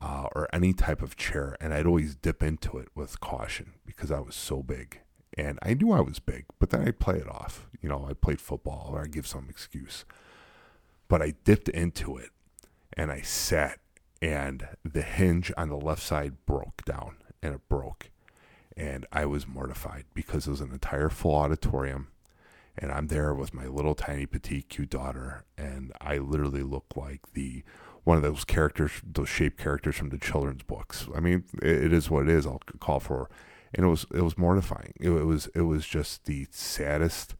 uh, 0.00 0.28
or 0.34 0.48
any 0.52 0.72
type 0.72 1.02
of 1.02 1.16
chair, 1.16 1.56
and 1.60 1.72
I'd 1.72 1.86
always 1.86 2.14
dip 2.14 2.42
into 2.42 2.78
it 2.78 2.88
with 2.94 3.20
caution 3.20 3.72
because 3.84 4.10
I 4.10 4.20
was 4.20 4.34
so 4.34 4.62
big. 4.62 5.00
And 5.38 5.58
I 5.62 5.74
knew 5.74 5.92
I 5.92 6.00
was 6.00 6.18
big, 6.18 6.44
but 6.58 6.70
then 6.70 6.86
I'd 6.86 6.98
play 6.98 7.16
it 7.16 7.28
off. 7.28 7.68
You 7.82 7.88
know, 7.88 8.06
I 8.08 8.14
played 8.14 8.40
football 8.40 8.90
or 8.92 9.02
I'd 9.02 9.12
give 9.12 9.26
some 9.26 9.46
excuse. 9.50 10.04
But 11.08 11.22
I 11.22 11.34
dipped 11.44 11.68
into 11.68 12.16
it. 12.16 12.30
and 12.96 13.10
I 13.10 13.20
sat, 13.20 13.78
and 14.22 14.68
the 14.84 15.02
hinge 15.02 15.52
on 15.56 15.68
the 15.68 15.76
left 15.76 16.02
side 16.02 16.34
broke 16.46 16.84
down, 16.84 17.16
and 17.42 17.54
it 17.54 17.68
broke, 17.68 18.10
and 18.76 19.06
I 19.12 19.26
was 19.26 19.46
mortified 19.46 20.04
because 20.14 20.46
it 20.46 20.50
was 20.50 20.60
an 20.60 20.72
entire 20.72 21.08
full 21.08 21.34
auditorium, 21.34 22.08
and 22.78 22.92
I'm 22.92 23.08
there 23.08 23.34
with 23.34 23.54
my 23.54 23.66
little 23.66 23.94
tiny 23.94 24.26
petite 24.26 24.68
cute 24.68 24.90
daughter, 24.90 25.44
and 25.56 25.92
I 26.00 26.18
literally 26.18 26.62
look 26.62 26.86
like 26.94 27.32
the 27.32 27.62
one 28.04 28.16
of 28.16 28.22
those 28.22 28.44
characters, 28.44 28.92
those 29.04 29.28
shape 29.28 29.58
characters 29.58 29.96
from 29.96 30.10
the 30.10 30.18
children's 30.18 30.62
books. 30.62 31.08
I 31.14 31.18
mean, 31.18 31.44
it, 31.60 31.86
it 31.86 31.92
is 31.92 32.08
what 32.08 32.28
it 32.28 32.28
is. 32.28 32.46
I'll 32.46 32.62
call 32.78 33.00
for, 33.00 33.28
and 33.74 33.84
it 33.84 33.88
was 33.88 34.06
it 34.14 34.22
was 34.22 34.38
mortifying. 34.38 34.92
It, 35.00 35.10
it 35.10 35.24
was 35.24 35.48
it 35.54 35.62
was 35.62 35.86
just 35.86 36.26
the 36.26 36.46
saddest. 36.50 37.34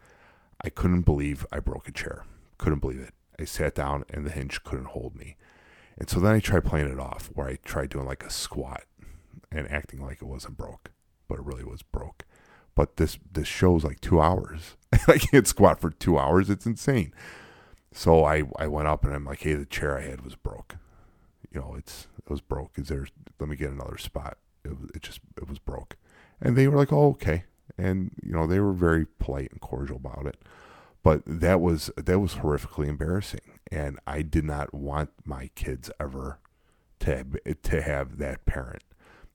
I 0.63 0.71
couldn't 0.71 1.03
believe 1.03 1.47
I 1.53 1.61
broke 1.61 1.87
a 1.87 1.93
chair. 1.93 2.25
Couldn't 2.59 2.81
believe 2.81 3.01
it. 3.01 3.15
I 3.39 3.45
sat 3.45 3.75
down 3.75 4.05
and 4.11 4.27
the 4.27 4.31
hinge 4.31 4.65
couldn't 4.65 4.87
hold 4.87 5.15
me. 5.15 5.37
And 5.99 6.11
so 6.11 6.21
then 6.21 6.35
I 6.35 6.41
tried 6.41 6.65
playing 6.65 6.91
it 6.91 7.01
off 7.01 7.31
where 7.35 7.49
I 7.49 7.59
tried 7.65 7.91
doing 7.91 8.07
like 8.07 8.25
a 8.25 8.31
squat 8.31 8.85
and 9.51 9.71
acting 9.71 10.01
like 10.01 10.21
it 10.21 10.27
wasn't 10.27 10.57
broke, 10.57 10.91
but 11.29 11.39
it 11.39 11.45
really 11.45 11.65
was 11.65 11.83
broke. 11.83 12.25
But 12.75 12.97
this 12.97 13.19
this 13.33 13.49
show's 13.49 13.85
like 13.85 14.01
two 14.01 14.21
hours. 14.21 14.77
I 15.09 15.19
can't 15.19 15.47
squat 15.47 15.81
for 15.81 15.91
two 15.91 16.19
hours. 16.19 16.51
It's 16.51 16.67
insane. 16.67 17.13
So 17.93 18.25
I, 18.25 18.43
I 18.59 18.67
went 18.67 18.89
up 18.89 19.05
and 19.05 19.15
I'm 19.15 19.25
like, 19.25 19.41
hey, 19.41 19.55
the 19.55 19.65
chair 19.65 19.97
I 19.97 20.03
had 20.03 20.21
was 20.21 20.35
broke. 20.35 20.77
You 21.51 21.61
know, 21.61 21.75
it's 21.79 22.09
it 22.19 22.31
was 22.31 22.43
broke. 22.43 22.79
Is 22.79 22.89
there? 22.89 23.07
Let 23.41 23.49
me 23.49 23.57
get 23.57 23.71
another 23.71 23.97
spot. 23.97 24.37
It, 24.65 24.73
it 24.95 25.03
just 25.03 25.21
it 25.39 25.49
was 25.49 25.59
broke, 25.59 25.97
and 26.41 26.57
they 26.57 26.69
were 26.69 26.77
like, 26.77 26.93
oh 26.93 27.09
okay, 27.11 27.45
and 27.79 28.11
you 28.23 28.33
know 28.33 28.47
they 28.47 28.61
were 28.61 28.73
very 28.73 29.07
polite 29.19 29.51
and 29.53 29.61
cordial 29.61 29.97
about 29.97 30.27
it. 30.27 30.37
But 31.03 31.23
that 31.25 31.61
was 31.61 31.91
that 31.97 32.19
was 32.19 32.35
horrifically 32.35 32.89
embarrassing, 32.89 33.56
and 33.71 33.99
I 34.07 34.23
did 34.23 34.45
not 34.45 34.73
want 34.75 35.11
my 35.25 35.51
kids 35.55 35.91
ever 35.99 36.39
to 37.01 37.25
to 37.63 37.83
have 37.83 38.19
that 38.19 38.47
parent 38.47 38.85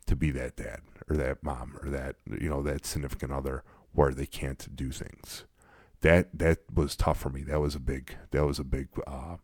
to 0.07 0.15
be 0.15 0.32
that 0.32 0.55
dad 0.55 0.82
or 1.09 1.15
that 1.17 1.43
mom 1.43 1.77
or 1.82 1.89
that 1.89 2.15
you 2.25 2.49
know 2.49 2.61
that 2.63 2.86
significant 2.86 3.32
other 3.32 3.63
where 3.93 4.13
they 4.13 4.25
can't 4.25 4.75
do 4.75 4.89
things 4.91 5.45
that 6.01 6.27
that 6.38 6.59
was 6.73 6.95
tough 6.95 7.19
for 7.19 7.29
me. 7.29 7.43
That 7.43 7.61
was 7.61 7.75
a 7.75 7.79
big 7.79 8.15
that 8.32 8.45
was 8.45 8.59
a 8.59 8.63
big 8.63 8.88
uh, 9.07 9.38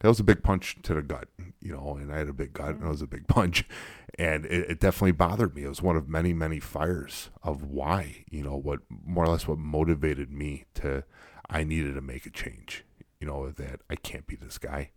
that 0.00 0.08
was 0.08 0.20
a 0.20 0.24
big 0.24 0.42
punch 0.42 0.76
to 0.82 0.94
the 0.94 1.02
gut, 1.02 1.28
you 1.60 1.72
know. 1.72 1.96
And 1.98 2.12
I 2.12 2.18
had 2.18 2.28
a 2.28 2.32
big 2.32 2.52
gut, 2.52 2.76
and 2.76 2.84
it 2.84 2.88
was 2.88 3.02
a 3.02 3.06
big 3.06 3.26
punch, 3.28 3.64
and 4.18 4.44
it, 4.46 4.70
it, 4.70 4.80
definitely 4.80 5.12
bothered 5.12 5.54
me. 5.54 5.64
It 5.64 5.68
was 5.68 5.82
one 5.82 5.96
of 5.96 6.08
many 6.08 6.32
many 6.32 6.60
fires 6.60 7.30
of 7.42 7.62
why, 7.62 8.24
you 8.30 8.42
know, 8.42 8.56
what 8.56 8.80
more 8.88 9.24
or 9.24 9.28
less 9.28 9.48
what 9.48 9.58
motivated 9.58 10.30
me 10.30 10.66
to 10.74 11.04
I 11.48 11.64
needed 11.64 11.94
to 11.94 12.00
make 12.00 12.26
a 12.26 12.30
change. 12.30 12.84
You 13.24 13.30
know 13.30 13.48
that 13.48 13.80
I 13.88 13.96
can't 13.96 14.26
be 14.26 14.36
this 14.36 14.58
guy, 14.58 14.90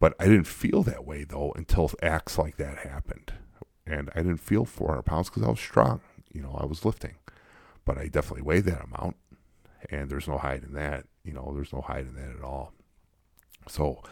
but 0.00 0.14
I 0.18 0.24
didn't 0.24 0.48
feel 0.48 0.82
that 0.82 1.06
way 1.06 1.22
though 1.22 1.52
until 1.54 1.92
acts 2.02 2.38
like 2.38 2.56
that 2.56 2.78
happened, 2.78 3.34
and 3.86 4.10
I 4.16 4.18
didn't 4.22 4.38
feel 4.38 4.64
400 4.64 5.02
pounds 5.02 5.30
because 5.30 5.44
I 5.44 5.50
was 5.50 5.60
strong. 5.60 6.00
You 6.32 6.42
know, 6.42 6.58
I 6.60 6.66
was 6.66 6.84
lifting, 6.84 7.14
but 7.84 7.98
I 7.98 8.08
definitely 8.08 8.42
weighed 8.42 8.64
that 8.64 8.84
amount 8.84 9.16
and 9.90 10.10
there's 10.10 10.28
no 10.28 10.38
hiding 10.38 10.72
that. 10.72 11.04
You 11.24 11.32
know, 11.32 11.52
there's 11.54 11.72
no 11.72 11.80
hiding 11.80 12.14
that 12.14 12.36
at 12.36 12.42
all. 12.42 12.72
So, 13.68 14.02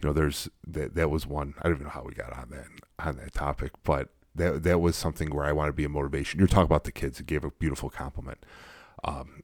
you 0.00 0.08
know, 0.08 0.12
there's 0.12 0.48
that. 0.66 0.94
That 0.94 1.10
was 1.10 1.26
one. 1.26 1.54
I 1.58 1.64
don't 1.64 1.74
even 1.74 1.84
know 1.84 1.90
how 1.90 2.04
we 2.04 2.14
got 2.14 2.36
on 2.36 2.50
that 2.50 2.66
on 2.98 3.16
that 3.16 3.34
topic, 3.34 3.72
but 3.82 4.10
that 4.34 4.62
that 4.62 4.80
was 4.80 4.96
something 4.96 5.34
where 5.34 5.44
I 5.44 5.52
want 5.52 5.68
to 5.68 5.72
be 5.72 5.84
a 5.84 5.88
motivation. 5.88 6.38
You're 6.38 6.48
talking 6.48 6.64
about 6.64 6.84
the 6.84 6.92
kids. 6.92 7.20
It 7.20 7.26
gave 7.26 7.44
a 7.44 7.50
beautiful 7.50 7.90
compliment. 7.90 8.44
Um, 9.04 9.42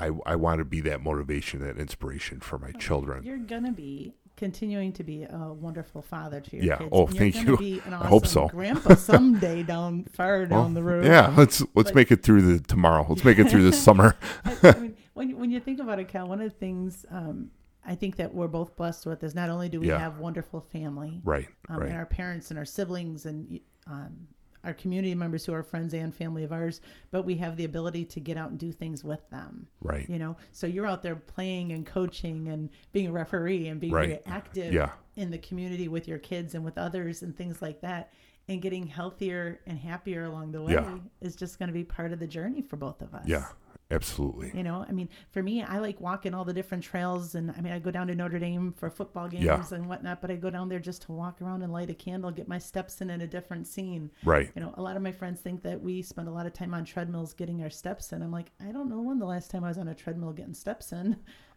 I 0.00 0.10
I 0.26 0.36
want 0.36 0.58
to 0.58 0.64
be 0.64 0.80
that 0.82 1.02
motivation, 1.02 1.60
that 1.60 1.78
inspiration 1.78 2.40
for 2.40 2.58
my 2.58 2.72
children. 2.72 3.22
You're 3.24 3.38
gonna 3.38 3.72
be 3.72 4.14
continuing 4.36 4.90
to 4.94 5.04
be 5.04 5.24
a 5.24 5.52
wonderful 5.52 6.00
father 6.00 6.40
to 6.40 6.56
your 6.56 6.64
yeah. 6.64 6.76
kids. 6.76 6.88
Oh, 6.92 7.06
and 7.06 7.16
thank 7.18 7.34
you. 7.36 7.54
Awesome 7.54 7.92
I 7.94 8.06
hope 8.06 8.26
so. 8.26 8.48
Grandpa 8.48 8.94
someday 8.94 9.62
down 9.74 10.04
far 10.04 10.46
down 10.46 10.72
the 10.74 10.82
road. 10.82 11.04
Yeah, 11.04 11.32
let's 11.36 11.60
let's 11.74 11.90
But- 11.90 11.94
make 11.94 12.10
it 12.10 12.22
through 12.22 12.42
the 12.42 12.60
tomorrow. 12.60 13.04
Let's 13.08 13.24
make 13.24 13.38
it 13.38 13.48
through 13.50 13.64
this 13.70 13.82
summer. 13.88 14.16
I, 14.44 14.56
I 14.62 14.78
mean, 14.78 14.96
when 15.14 15.36
when 15.38 15.50
you 15.50 15.60
think 15.60 15.80
about 15.80 15.98
it, 15.98 16.08
Cal, 16.08 16.26
one 16.26 16.40
of 16.40 16.50
the 16.50 16.58
things 16.58 17.04
um, 17.10 17.50
I 17.84 17.94
think 17.94 18.16
that 18.16 18.32
we're 18.34 18.48
both 18.48 18.76
blessed 18.76 19.06
with 19.06 19.22
is 19.24 19.34
not 19.34 19.50
only 19.50 19.68
do 19.68 19.80
we 19.80 19.88
Yeah. 19.88 19.98
have 19.98 20.18
wonderful 20.18 20.60
family, 20.60 21.20
Right, 21.24 21.48
um, 21.68 21.78
right. 21.78 21.88
and 21.88 21.96
our 21.98 22.06
parents 22.06 22.50
and 22.50 22.58
our 22.58 22.64
siblings 22.64 23.26
and 23.26 23.60
um, 23.86 24.28
our 24.64 24.74
community 24.74 25.14
members 25.14 25.44
who 25.46 25.52
are 25.54 25.62
friends 25.62 25.94
and 25.94 26.14
family 26.14 26.44
of 26.44 26.52
ours, 26.52 26.80
but 27.10 27.24
we 27.24 27.36
have 27.36 27.56
the 27.56 27.64
ability 27.64 28.04
to 28.04 28.20
get 28.20 28.36
out 28.36 28.50
and 28.50 28.58
do 28.58 28.72
things 28.72 29.02
with 29.02 29.28
them. 29.30 29.66
Right. 29.80 30.08
You 30.08 30.18
know, 30.18 30.36
so 30.52 30.66
you're 30.66 30.86
out 30.86 31.02
there 31.02 31.16
playing 31.16 31.72
and 31.72 31.86
coaching 31.86 32.48
and 32.48 32.68
being 32.92 33.06
a 33.08 33.12
referee 33.12 33.68
and 33.68 33.80
being 33.80 33.92
very 33.92 34.08
Right. 34.12 34.22
active 34.26 34.72
Yeah. 34.72 34.90
in 35.16 35.30
the 35.30 35.38
community 35.38 35.88
with 35.88 36.06
your 36.06 36.18
kids 36.18 36.54
and 36.54 36.64
with 36.64 36.76
others 36.78 37.22
and 37.22 37.34
things 37.36 37.62
like 37.62 37.80
that. 37.80 38.12
And 38.48 38.60
getting 38.60 38.86
healthier 38.86 39.60
and 39.66 39.78
happier 39.78 40.24
along 40.24 40.52
the 40.52 40.62
way 40.62 40.72
Yeah. 40.72 40.98
is 41.20 41.36
just 41.36 41.58
going 41.58 41.68
to 41.68 41.72
be 41.72 41.84
part 41.84 42.12
of 42.12 42.18
the 42.18 42.26
journey 42.26 42.62
for 42.62 42.76
both 42.76 43.00
of 43.00 43.14
us. 43.14 43.26
Yeah, 43.26 43.46
absolutely. 43.90 44.52
You 44.54 44.62
know, 44.62 44.84
I 44.88 44.92
mean, 44.92 45.08
for 45.30 45.42
me, 45.42 45.62
I 45.62 45.78
like 45.78 46.00
walking 46.00 46.34
all 46.34 46.44
the 46.44 46.52
different 46.52 46.84
trails, 46.84 47.34
and 47.34 47.50
I 47.56 47.60
mean, 47.60 47.72
I 47.72 47.78
go 47.78 47.90
down 47.90 48.06
to 48.08 48.14
Notre 48.14 48.38
Dame 48.38 48.72
for 48.76 48.90
football 48.90 49.28
games 49.28 49.44
Yeah. 49.44 49.64
and 49.72 49.88
whatnot, 49.88 50.20
but 50.20 50.30
I 50.30 50.36
go 50.36 50.50
down 50.50 50.68
there 50.68 50.78
just 50.78 51.02
to 51.02 51.12
walk 51.12 51.40
around 51.42 51.62
and 51.62 51.72
light 51.72 51.90
a 51.90 51.94
candle, 51.94 52.30
get 52.30 52.48
my 52.48 52.58
steps 52.58 53.00
in 53.00 53.10
in 53.10 53.20
a 53.20 53.26
different 53.26 53.66
scene. 53.66 54.10
Right. 54.24 54.50
You 54.54 54.62
know, 54.62 54.74
a 54.76 54.82
lot 54.82 54.96
of 54.96 55.02
my 55.02 55.12
friends 55.12 55.40
think 55.40 55.62
that 55.62 55.80
we 55.80 56.02
spend 56.02 56.28
a 56.28 56.32
lot 56.32 56.46
of 56.46 56.52
time 56.52 56.74
on 56.74 56.84
treadmills 56.84 57.32
getting 57.34 57.62
our 57.62 57.70
steps 57.70 58.12
in. 58.12 58.22
I'm 58.22 58.32
like, 58.32 58.50
I 58.60 58.72
don't 58.72 58.88
know 58.88 59.00
when 59.00 59.18
the 59.18 59.26
last 59.26 59.50
time 59.50 59.64
I 59.64 59.68
was 59.68 59.78
on 59.78 59.88
a 59.88 59.94
treadmill 59.94 60.32
getting 60.32 60.54
steps 60.54 60.92
in, 60.92 61.16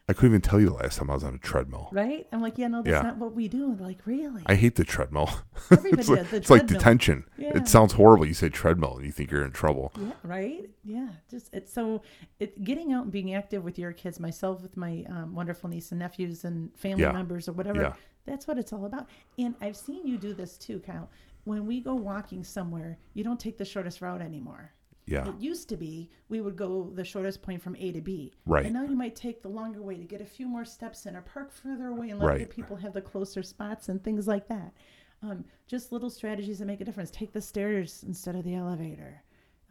I 0.09 0.13
couldn't 0.13 0.31
even 0.31 0.41
tell 0.41 0.59
you 0.59 0.65
the 0.67 0.73
last 0.73 0.97
time 0.97 1.09
I 1.09 1.13
was 1.13 1.23
on 1.23 1.33
a 1.33 1.37
treadmill. 1.37 1.87
right? 1.93 2.27
I'm 2.33 2.41
like, 2.41 2.57
yeah, 2.57 2.67
no, 2.67 2.81
that's 2.81 2.91
Yeah. 2.93 3.01
not 3.03 3.17
what 3.17 3.33
we 3.33 3.47
do. 3.47 3.71
And 3.71 3.79
like, 3.79 3.99
really? 4.05 4.43
I 4.45 4.55
hate 4.55 4.75
the 4.75 4.83
treadmill. 4.83 5.29
Everybody 5.71 6.01
it's 6.01 6.09
like, 6.09 6.19
does. 6.19 6.29
The 6.31 6.37
it's 6.37 6.49
like 6.49 6.65
detention. 6.67 7.23
Yeah. 7.37 7.55
It 7.57 7.69
sounds 7.69 7.93
horrible. 7.93 8.25
You 8.25 8.33
say 8.33 8.49
treadmill 8.49 8.97
and 8.97 9.05
you 9.05 9.13
think 9.13 9.31
you're 9.31 9.45
in 9.45 9.51
trouble. 9.51 9.93
Yeah, 9.97 10.11
right. 10.23 10.69
Yeah, 10.83 11.07
just 11.31 11.53
it's 11.53 11.71
so 11.71 12.01
it 12.41 12.61
getting 12.65 12.91
out 12.91 13.03
and 13.03 13.11
being 13.13 13.33
active 13.33 13.63
with 13.63 13.79
your 13.79 13.93
kids, 13.93 14.19
myself 14.19 14.61
with 14.61 14.75
my 14.75 15.05
um, 15.07 15.33
wonderful 15.33 15.69
niece 15.69 15.91
and 15.91 15.99
nephews 15.99 16.43
and 16.43 16.75
family 16.77 17.03
Yeah. 17.03 17.13
members 17.13 17.47
or 17.47 17.53
whatever. 17.53 17.81
Yeah. 17.81 17.93
That's 18.25 18.45
what 18.45 18.57
it's 18.57 18.73
all 18.73 18.85
about. 18.85 19.07
And 19.37 19.55
I've 19.61 19.77
seen 19.77 20.05
you 20.05 20.17
do 20.17 20.33
this 20.33 20.57
too, 20.57 20.79
Kyle. 20.81 21.09
When 21.45 21.65
we 21.65 21.79
go 21.79 21.93
walking 21.95 22.43
somewhere, 22.43 22.97
you 23.13 23.23
don't 23.23 23.39
take 23.39 23.57
the 23.57 23.65
shortest 23.65 24.01
route 24.01 24.21
anymore. 24.21 24.71
Yeah. 25.05 25.27
It 25.27 25.39
used 25.39 25.67
to 25.69 25.77
be 25.77 26.09
we 26.29 26.39
would 26.41 26.55
go 26.55 26.89
the 26.93 27.03
shortest 27.03 27.41
point 27.41 27.61
from 27.61 27.75
A 27.77 27.91
to 27.91 28.01
B. 28.01 28.33
Right. 28.45 28.65
And 28.65 28.73
now 28.73 28.83
you 28.83 28.95
might 28.95 29.15
take 29.15 29.41
the 29.41 29.49
longer 29.49 29.81
way 29.81 29.95
to 29.97 30.03
get 30.05 30.21
a 30.21 30.25
few 30.25 30.47
more 30.47 30.65
steps 30.65 31.05
in 31.05 31.15
or 31.15 31.21
park 31.21 31.51
further 31.51 31.87
away 31.87 32.09
and 32.09 32.19
let 32.19 32.27
Right. 32.27 32.49
people 32.49 32.75
have 32.77 32.93
the 32.93 33.01
closer 33.01 33.43
spots 33.43 33.89
and 33.89 34.01
things 34.03 34.27
like 34.27 34.47
that. 34.47 34.73
Um, 35.21 35.45
just 35.67 35.91
little 35.91 36.09
strategies 36.09 36.59
that 36.59 36.65
make 36.65 36.81
a 36.81 36.85
difference. 36.85 37.11
Take 37.11 37.31
the 37.33 37.41
stairs 37.41 38.03
instead 38.07 38.35
of 38.35 38.43
the 38.43 38.55
elevator. 38.55 39.21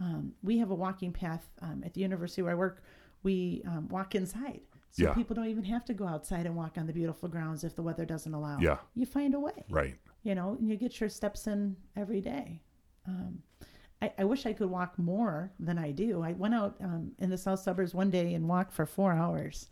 Um, 0.00 0.32
we 0.42 0.58
have 0.58 0.70
a 0.70 0.74
walking 0.74 1.12
path 1.12 1.48
um, 1.60 1.82
at 1.84 1.94
the 1.94 2.00
university 2.00 2.42
where 2.42 2.52
I 2.52 2.56
work. 2.56 2.82
We 3.22 3.62
um, 3.66 3.88
walk 3.88 4.14
inside. 4.14 4.60
So 4.90 5.04
Yeah. 5.04 5.14
people 5.14 5.34
don't 5.36 5.46
even 5.48 5.64
have 5.64 5.84
to 5.86 5.94
go 5.94 6.06
outside 6.06 6.44
and 6.46 6.54
walk 6.56 6.76
on 6.76 6.86
the 6.86 6.92
beautiful 6.92 7.28
grounds 7.28 7.64
if 7.64 7.74
the 7.76 7.82
weather 7.82 8.04
doesn't 8.04 8.34
allow. 8.34 8.58
Yeah. 8.58 8.78
You 8.94 9.06
find 9.06 9.34
a 9.34 9.40
way 9.40 9.64
Right. 9.70 9.96
you 10.22 10.34
know, 10.34 10.56
and 10.58 10.68
you 10.68 10.76
get 10.76 11.00
your 11.00 11.08
steps 11.08 11.46
in 11.46 11.76
every 11.96 12.20
day. 12.20 12.62
Um, 13.06 13.42
I, 14.03 14.12
I 14.18 14.24
wish 14.24 14.44
I 14.46 14.53
could 14.53 14.68
walk 14.68 14.98
more 14.98 15.53
than 15.61 15.78
I 15.78 15.92
do. 15.92 16.22
I 16.22 16.32
went 16.32 16.55
out 16.55 16.74
um, 16.82 17.12
in 17.20 17.30
the 17.30 17.38
south 17.38 17.61
suburbs 17.61 17.94
one 17.94 18.11
day 18.11 18.34
and 18.34 18.48
walked 18.48 18.72
for 18.72 18.84
four 18.84 19.12
hours, 19.12 19.68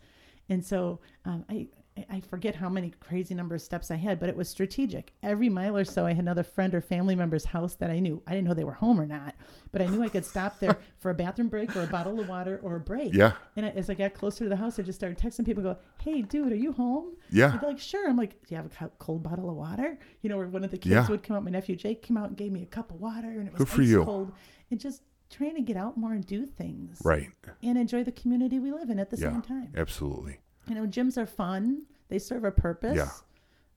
and 0.49 0.65
so 0.65 0.99
um, 1.25 1.45
I 1.49 1.67
I 2.09 2.21
forget 2.21 2.55
how 2.55 2.69
many 2.69 2.91
crazy 3.01 3.33
number 3.35 3.53
of 3.53 3.61
steps 3.61 3.91
I 3.91 3.95
had, 3.97 4.17
but 4.17 4.29
it 4.29 4.35
was 4.35 4.47
strategic. 4.47 5.11
Every 5.21 5.49
mile 5.49 5.75
or 5.75 5.83
so, 5.83 6.05
I 6.05 6.11
had 6.13 6.19
another 6.23 6.41
friend 6.43 6.73
or 6.73 6.79
family 6.79 7.15
member's 7.15 7.43
house 7.43 7.75
that 7.75 7.89
I 7.89 7.99
knew. 7.99 8.23
I 8.25 8.31
didn't 8.31 8.47
know 8.47 8.53
they 8.53 8.63
were 8.63 8.71
home 8.71 8.99
or 8.99 9.05
not, 9.05 9.35
but 9.73 9.81
I 9.81 9.87
knew 9.87 10.01
I 10.01 10.07
could 10.07 10.25
stop 10.25 10.57
there 10.59 10.77
for 10.99 11.11
a 11.11 11.13
bathroom 11.13 11.49
break 11.49 11.75
or 11.75 11.83
a 11.83 11.87
bottle 11.87 12.17
of 12.21 12.29
water 12.29 12.61
or 12.63 12.77
a 12.77 12.79
break. 12.79 13.13
Yeah. 13.13 13.33
And 13.57 13.65
I, 13.65 13.69
as 13.69 13.89
I 13.89 13.93
got 13.93 14.13
closer 14.13 14.45
to 14.45 14.49
the 14.49 14.55
house, 14.55 14.79
I 14.79 14.83
just 14.83 14.97
started 14.99 15.17
texting 15.17 15.45
people. 15.45 15.63
Go, 15.63 15.77
hey, 15.99 16.21
dude, 16.21 16.53
are 16.53 16.55
you 16.55 16.71
home? 16.71 17.09
Yeah. 17.29 17.49
They'd 17.51 17.59
be 17.61 17.67
like, 17.67 17.79
sure. 17.79 18.07
I'm 18.09 18.15
like, 18.17 18.31
do 18.47 18.55
you 18.55 18.57
have 18.57 18.71
a 18.81 18.87
cold 18.97 19.21
bottle 19.23 19.49
of 19.49 19.57
water? 19.57 19.99
You 20.21 20.29
know, 20.29 20.39
or 20.39 20.47
one 20.47 20.63
of 20.63 20.71
the 20.71 20.77
kids 20.77 20.93
Yeah. 20.93 21.07
would 21.09 21.23
come 21.23 21.35
out. 21.35 21.43
My 21.43 21.51
nephew 21.51 21.75
Jake 21.75 22.01
came 22.03 22.15
out 22.15 22.29
and 22.29 22.37
gave 22.37 22.53
me 22.53 22.63
a 22.63 22.67
cup 22.67 22.91
of 22.91 23.01
water, 23.01 23.27
and 23.27 23.47
it 23.47 23.53
was 23.53 23.59
Good 23.59 23.69
for 23.69 23.81
you. 23.81 24.05
cold. 24.05 24.31
And 24.71 24.79
just 24.79 25.01
trying 25.29 25.55
to 25.55 25.61
get 25.61 25.75
out 25.77 25.97
more 25.97 26.13
and 26.13 26.25
do 26.25 26.45
things, 26.45 27.01
Right. 27.03 27.29
and 27.61 27.77
enjoy 27.77 28.03
the 28.05 28.11
community 28.13 28.59
we 28.59 28.71
live 28.71 28.89
in 28.89 28.97
at 28.99 29.09
the 29.09 29.17
Yeah. 29.17 29.31
same 29.31 29.41
time. 29.41 29.73
Absolutely. 29.75 30.39
You 30.67 30.75
know, 30.75 30.85
gyms 30.85 31.17
are 31.17 31.25
fun; 31.25 31.83
they 32.09 32.19
serve 32.19 32.43
a 32.43 32.51
purpose. 32.51 32.97
Yeah. 32.97 33.09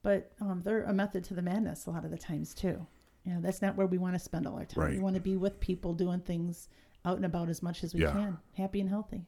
But 0.03 0.31
um, 0.39 0.61
they're 0.63 0.83
a 0.83 0.93
method 0.93 1.23
to 1.25 1.33
the 1.33 1.41
madness 1.41 1.87
a 1.87 1.91
lot 1.91 2.05
of 2.05 2.11
the 2.11 2.17
times 2.17 2.53
too. 2.53 2.85
You 3.23 3.33
know, 3.33 3.41
that's 3.41 3.61
not 3.61 3.75
where 3.75 3.87
we 3.87 3.97
want 3.97 4.13
to 4.13 4.19
spend 4.19 4.45
all 4.45 4.55
our 4.55 4.65
time. 4.65 4.83
Right. 4.83 4.91
We 4.93 4.99
want 4.99 5.15
to 5.15 5.21
be 5.21 5.35
with 5.35 5.59
people 5.59 5.93
doing 5.93 6.19
things 6.19 6.69
out 7.03 7.15
and 7.17 7.25
about 7.25 7.49
as 7.49 7.63
much 7.63 7.83
as 7.83 7.93
we 7.95 8.01
Yeah. 8.01 8.11
can, 8.11 8.37
happy 8.55 8.79
and 8.81 8.89
healthy. 8.89 9.25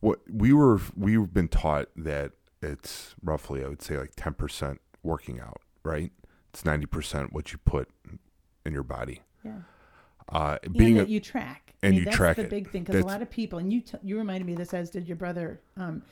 What 0.00 0.20
we 0.30 0.52
were 0.54 0.80
we've 0.96 1.32
been 1.32 1.48
taught 1.48 1.88
that 1.96 2.32
it's 2.62 3.14
roughly 3.22 3.62
I 3.64 3.68
would 3.68 3.82
say 3.82 3.98
like 3.98 4.12
ten 4.16 4.32
percent 4.34 4.80
working 5.02 5.40
out, 5.40 5.60
right? 5.82 6.10
It's 6.54 6.64
ninety 6.64 6.86
percent 6.86 7.32
what 7.34 7.52
you 7.52 7.58
put 7.58 7.88
in 8.64 8.72
your 8.72 8.82
body. 8.82 9.20
Yeah. 9.44 9.58
Uh, 10.30 10.56
being 10.72 10.98
and 10.98 11.06
a, 11.06 11.10
you 11.10 11.20
track. 11.20 11.74
and 11.82 11.94
you 11.94 12.04
that's 12.06 12.16
track 12.16 12.36
the 12.36 12.44
it. 12.44 12.50
big 12.50 12.70
thing 12.70 12.82
because 12.84 13.02
a 13.02 13.06
lot 13.06 13.20
of 13.20 13.28
people, 13.30 13.58
and 13.58 13.70
you 13.70 13.82
t- 13.82 13.98
you 14.02 14.16
reminded 14.16 14.46
me 14.46 14.52
of 14.52 14.58
this 14.58 14.72
as 14.72 14.88
did 14.88 15.06
your 15.06 15.16
brother. 15.18 15.60
Um, 15.76 16.02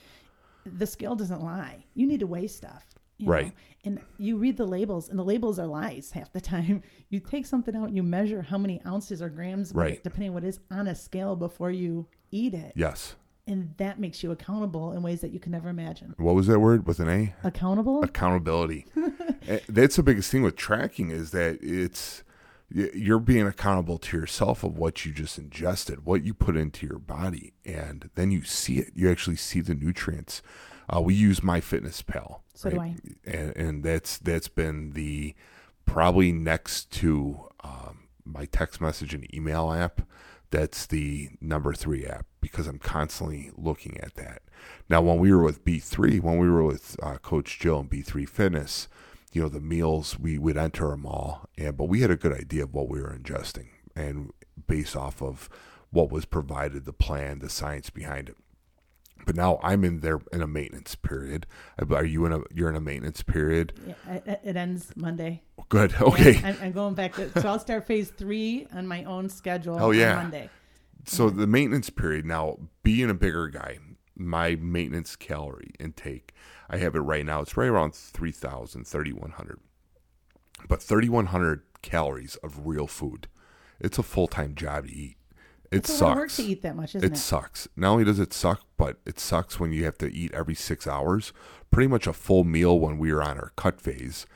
the 0.65 0.87
scale 0.87 1.15
doesn't 1.15 1.43
lie. 1.43 1.85
You 1.95 2.07
need 2.07 2.21
to 2.21 2.27
weigh 2.27 2.47
stuff, 2.47 2.87
you 3.19 3.27
know? 3.27 3.33
Right. 3.33 3.53
And 3.85 4.01
you 4.19 4.37
read 4.37 4.57
the 4.57 4.65
labels, 4.67 5.09
and 5.09 5.19
the 5.19 5.25
labels 5.25 5.59
are 5.59 5.67
lies 5.67 6.13
half 6.13 6.33
the 6.33 6.41
time. 6.41 6.83
You 7.11 7.21
take 7.21 7.45
something 7.45 7.77
out 7.77 7.93
you 7.93 8.03
measure 8.03 8.41
how 8.41 8.57
many 8.57 8.81
ounces 8.87 9.21
or 9.21 9.29
grams, 9.29 9.71
it, 9.73 9.77
Right. 9.77 10.03
depending 10.03 10.31
on 10.31 10.35
what 10.35 10.45
it 10.45 10.49
is, 10.49 10.61
on 10.71 10.89
a 10.89 10.95
scale 10.95 11.37
before 11.37 11.71
you 11.71 12.07
eat 12.31 12.55
it. 12.55 12.73
Yes. 12.75 13.17
And 13.47 13.75
that 13.77 13.99
makes 14.01 14.23
you 14.23 14.31
accountable 14.31 14.93
in 14.93 15.03
ways 15.03 15.21
that 15.21 15.31
you 15.33 15.39
can 15.41 15.53
never 15.53 15.69
imagine. 15.69 16.15
What 16.17 16.35
was 16.37 16.47
that 16.47 16.61
word 16.61 16.87
with 16.87 17.01
an 17.01 17.09
A? 17.11 17.35
Accountable? 17.45 18.03
accountability. 18.03 18.87
Eh, 19.49 19.59
That's 19.69 19.97
the 19.97 20.05
biggest 20.05 20.31
thing 20.31 20.43
with 20.45 20.55
tracking 20.55 21.11
is 21.11 21.33
that 21.33 21.59
it's 21.61 22.23
you're 22.75 23.19
being 23.19 23.47
accountable 23.47 23.99
to 23.99 24.17
yourself 24.17 24.63
of 24.65 24.79
what 24.79 25.05
you 25.05 25.13
just 25.13 25.39
ingested, 25.39 26.05
what 26.05 26.23
you 26.23 26.35
put 26.35 26.57
into 26.57 26.87
your 26.87 26.99
body, 26.99 27.53
and 27.65 28.11
then 28.15 28.31
you 28.31 28.45
see 28.45 28.79
it. 28.79 28.93
You 28.95 29.11
actually 29.11 29.37
see 29.37 29.61
the 29.61 29.75
nutrients. 29.75 30.43
Uh, 30.89 31.01
we 31.01 31.15
use 31.15 31.41
MyFitnessPal, 31.41 32.41
So 32.55 32.71
do 32.71 32.77
right? 32.79 32.97
and 33.25 33.57
and 33.57 33.85
that's 33.85 34.19
that's 34.19 34.49
been 34.49 34.93
the 34.93 35.35
probably 35.87 36.33
next 36.33 36.91
to 36.93 37.49
um, 37.63 38.09
my 38.25 38.45
text 38.47 38.81
message 38.81 39.15
and 39.15 39.33
email 39.35 39.73
app. 39.73 40.03
That's 40.51 40.85
the 40.87 41.31
number 41.41 41.73
three 41.73 42.05
app 42.05 42.27
because 42.43 42.67
I'm 42.67 42.79
constantly 42.79 43.51
looking 43.57 43.99
at 44.01 44.15
that. 44.17 44.43
Now, 44.89 45.01
when 45.01 45.19
we 45.19 45.33
were 45.33 45.43
with 45.43 45.65
B3, 45.65 46.21
when 46.21 46.37
we 46.39 46.49
were 46.51 46.63
with 46.63 46.97
uh, 47.03 47.17
Coach 47.19 47.59
Jill 47.59 47.81
and 47.81 47.91
B3 47.91 48.29
Fitness, 48.29 48.87
you 49.33 49.43
know, 49.43 49.49
the 49.49 49.61
meals 49.61 50.19
we 50.19 50.39
would 50.39 50.57
enter 50.57 50.89
them 50.89 51.07
all, 51.07 51.49
and 51.57 51.77
but 51.77 51.85
we 51.85 52.01
had 52.01 52.11
a 52.11 52.17
good 52.17 52.33
idea 52.33 52.65
of 52.65 52.75
what 52.75 52.89
we 52.89 53.01
were 53.01 53.17
ingesting, 53.17 53.69
and 53.97 54.31
based 54.67 54.95
off 54.97 55.23
of 55.23 55.49
what 55.91 56.11
was 56.11 56.25
provided, 56.25 56.85
the 56.85 56.93
plan, 56.93 57.39
the 57.39 57.51
science 57.51 57.91
behind 57.91 58.29
it. 58.29 58.37
But 59.25 59.37
now 59.37 59.61
I'm 59.63 59.85
in 59.85 60.01
there 60.01 60.21
in 60.33 60.43
a 60.43 60.47
maintenance 60.47 60.95
period. 60.95 61.47
Are 61.91 62.05
you 62.05 62.27
in 62.27 62.33
a? 62.33 62.41
You're 62.53 62.69
in 62.69 62.77
a 62.77 62.81
maintenance 62.81 63.23
period. 63.23 63.73
Yeah, 63.87 64.37
it, 64.43 64.57
ends 64.57 64.93
Monday. 64.97 65.43
Good. 65.69 65.95
Okay. 66.01 66.33
Yeah, 66.33 66.57
I'm, 66.61 66.73
going 66.73 66.95
back 66.95 67.15
to, 67.15 67.31
so 67.41 67.49
I'll 67.49 67.59
start 67.59 67.87
phase 67.87 68.11
three 68.11 68.67
on 68.75 68.87
my 68.87 69.05
own 69.05 69.29
schedule 69.29 69.79
Hell 69.79 69.95
yeah. 69.95 70.17
on 70.17 70.25
Monday. 70.25 70.51
So 71.05 71.31
the 71.31 71.47
maintenance 71.47 71.91
period 71.91 72.27
now, 72.27 72.59
being 72.83 73.09
a 73.09 73.15
bigger 73.15 73.49
guy, 73.49 73.79
my 74.17 74.57
maintenance 74.57 75.17
calorie 75.17 75.73
intake, 75.79 76.35
I 76.73 76.79
have 76.79 76.97
it 76.97 77.01
right 77.01 77.25
now. 77.25 77.41
It's 77.43 77.57
right 77.57 77.69
around 77.69 77.95
3,000, 77.95 78.87
3,100. 78.87 79.61
But 80.69 80.83
3,100 80.83 81.63
calories 81.83 82.37
of 82.37 82.67
real 82.67 82.87
food. 82.87 83.29
It's 83.79 83.99
a 83.99 84.03
full 84.03 84.27
time 84.27 84.55
job 84.55 84.87
to 84.87 84.93
eat. 84.93 85.17
It 85.71 85.79
It's 85.79 86.01
a 86.01 86.05
lot 86.05 86.17
of 86.19 86.23
sucks. 86.31 86.37
to 86.37 86.43
eat 86.45 86.63
that 86.63 86.77
much, 86.77 86.95
isn't 86.95 87.05
It 87.07 87.15
it? 87.17 87.19
sucks. 87.19 87.69
Not 87.77 87.93
only 87.93 88.05
does 88.05 88.19
it 88.19 88.33
suck, 88.33 88.63
but 88.77 88.99
it 89.07 89.19
sucks 89.21 89.59
when 89.61 89.73
you 89.73 89.85
have 89.85 89.99
to 89.99 90.13
eat 90.13 90.33
every 90.33 90.55
six 90.55 90.87
hours. 90.87 91.33
Pretty 91.71 91.89
much 91.89 92.07
a 92.07 92.13
full 92.13 92.45
meal 92.45 92.79
when 92.79 92.99
we 92.99 93.13
were 93.13 93.23
on 93.23 93.39
our 93.39 93.53
cut 93.57 93.81
phase, 93.81 94.27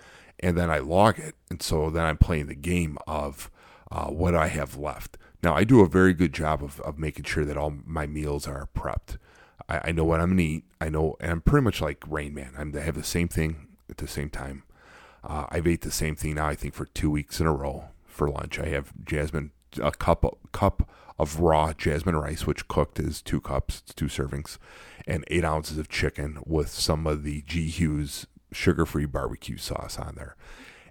and 0.41 0.57
then 0.57 0.71
I 0.71 0.79
log 0.79 1.19
it, 1.19 1.35
and 1.51 1.61
so 1.63 1.91
then 1.91 2.05
I'm 2.05 2.17
playing 2.17 2.47
the 2.47 2.55
game 2.55 2.97
of 3.07 3.51
uh, 3.91 4.07
what 4.07 4.35
I 4.35 4.49
have 4.49 4.77
left. 4.77 5.19
Now 5.43 5.55
I 5.55 5.65
do 5.65 5.81
a 5.81 5.89
very 5.89 6.15
good 6.15 6.33
job 6.33 6.63
of, 6.65 6.81
of 6.81 6.99
making 6.99 7.25
sure 7.25 7.45
that 7.45 7.57
all 7.59 7.75
my 7.85 8.07
meals 8.07 8.49
are 8.49 8.69
prepped. 8.75 9.19
I, 9.69 9.89
I 9.89 9.93
know 9.93 10.05
what 10.05 10.21
I'm 10.21 10.31
gonna 10.31 10.43
eat. 10.43 10.65
I 10.81 10.89
know, 10.89 11.17
and 11.21 11.31
I'm 11.31 11.41
pretty 11.41 11.65
much 11.65 11.81
like 11.81 12.05
Rain 12.09 12.35
Man. 12.35 12.53
I'm, 12.57 12.75
I 12.77 12.81
have 12.81 12.95
the 12.95 13.03
same 13.03 13.29
thing 13.29 13.69
at 13.91 13.99
the 13.99 14.09
same 14.09 14.31
time. 14.31 14.65
Uh, 15.25 15.47
I've 15.49 15.67
ate 15.67 15.83
the 15.83 15.91
same 15.91 16.15
thing 16.17 16.35
now. 16.35 16.47
I 16.47 16.55
think 16.55 16.75
for 16.75 16.87
two 16.87 17.11
weeks 17.11 17.41
in 17.41 17.47
a 17.47 17.53
row 17.53 17.87
for 18.05 18.29
lunch. 18.29 18.59
I 18.59 18.67
have 18.67 18.93
jasmine 19.05 19.53
a 19.81 19.93
cup 19.93 20.25
cup 20.53 20.89
of 21.19 21.41
raw 21.41 21.73
jasmine 21.73 22.17
rice, 22.17 22.47
which 22.47 22.69
cooked 22.69 22.99
is 22.99 23.23
two 23.23 23.41
cups, 23.41 23.83
it's 23.85 23.95
two 23.95 24.07
servings, 24.07 24.59
and 25.07 25.25
eight 25.29 25.45
ounces 25.45 25.79
of 25.79 25.89
chicken 25.89 26.39
with 26.45 26.69
some 26.69 27.07
of 27.07 27.23
the 27.23 27.43
G 27.43 27.69
Hughes 27.69 28.27
sugar 28.53 28.87
free 28.87 29.07
barbecue 29.07 29.57
sauce 29.57 29.99
on 29.99 30.15
there. 30.17 30.37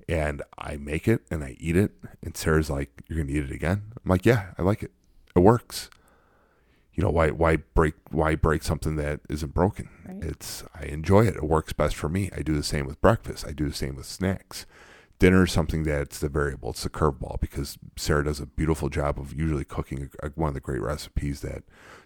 And 0.07 0.43
I 0.57 0.77
make 0.77 1.07
it 1.07 1.21
and 1.31 1.43
I 1.43 1.55
eat 1.59 1.75
it. 1.75 1.91
And 2.21 2.35
Sarah's 2.37 2.69
like, 2.69 2.91
"You're 3.07 3.19
gonna 3.19 3.31
eat 3.31 3.45
it 3.45 3.51
again?" 3.51 3.93
I'm 4.03 4.09
like, 4.09 4.25
"Yeah, 4.25 4.51
I 4.57 4.61
like 4.61 4.83
it. 4.83 4.91
It 5.35 5.39
works." 5.39 5.89
You 6.95 7.03
know 7.03 7.09
why? 7.09 7.29
Why 7.29 7.57
break? 7.57 7.95
Why 8.09 8.35
break 8.35 8.63
something 8.63 8.95
that 8.95 9.19
isn't 9.29 9.53
broken? 9.53 9.89
Right. 10.07 10.23
It's 10.23 10.63
I 10.73 10.85
enjoy 10.85 11.27
it. 11.27 11.35
It 11.35 11.43
works 11.43 11.73
best 11.73 11.95
for 11.95 12.07
me. 12.07 12.29
I 12.35 12.41
do 12.41 12.55
the 12.55 12.63
same 12.63 12.85
with 12.85 13.01
breakfast. 13.01 13.45
I 13.45 13.51
do 13.51 13.67
the 13.67 13.75
same 13.75 13.95
with 13.95 14.05
snacks. 14.05 14.65
Dinner 15.19 15.43
is 15.43 15.51
something 15.51 15.83
that's 15.83 16.19
the 16.19 16.29
variable. 16.29 16.71
It's 16.71 16.83
the 16.83 16.89
curveball 16.89 17.39
because 17.39 17.77
Sarah 17.97 18.25
does 18.25 18.39
a 18.39 18.45
beautiful 18.45 18.89
job 18.89 19.19
of 19.19 19.33
usually 19.33 19.63
cooking 19.65 20.09
a, 20.23 20.29
one 20.29 20.49
of 20.49 20.53
the 20.53 20.59
great 20.61 20.81
recipes 20.81 21.41
that 21.41 21.63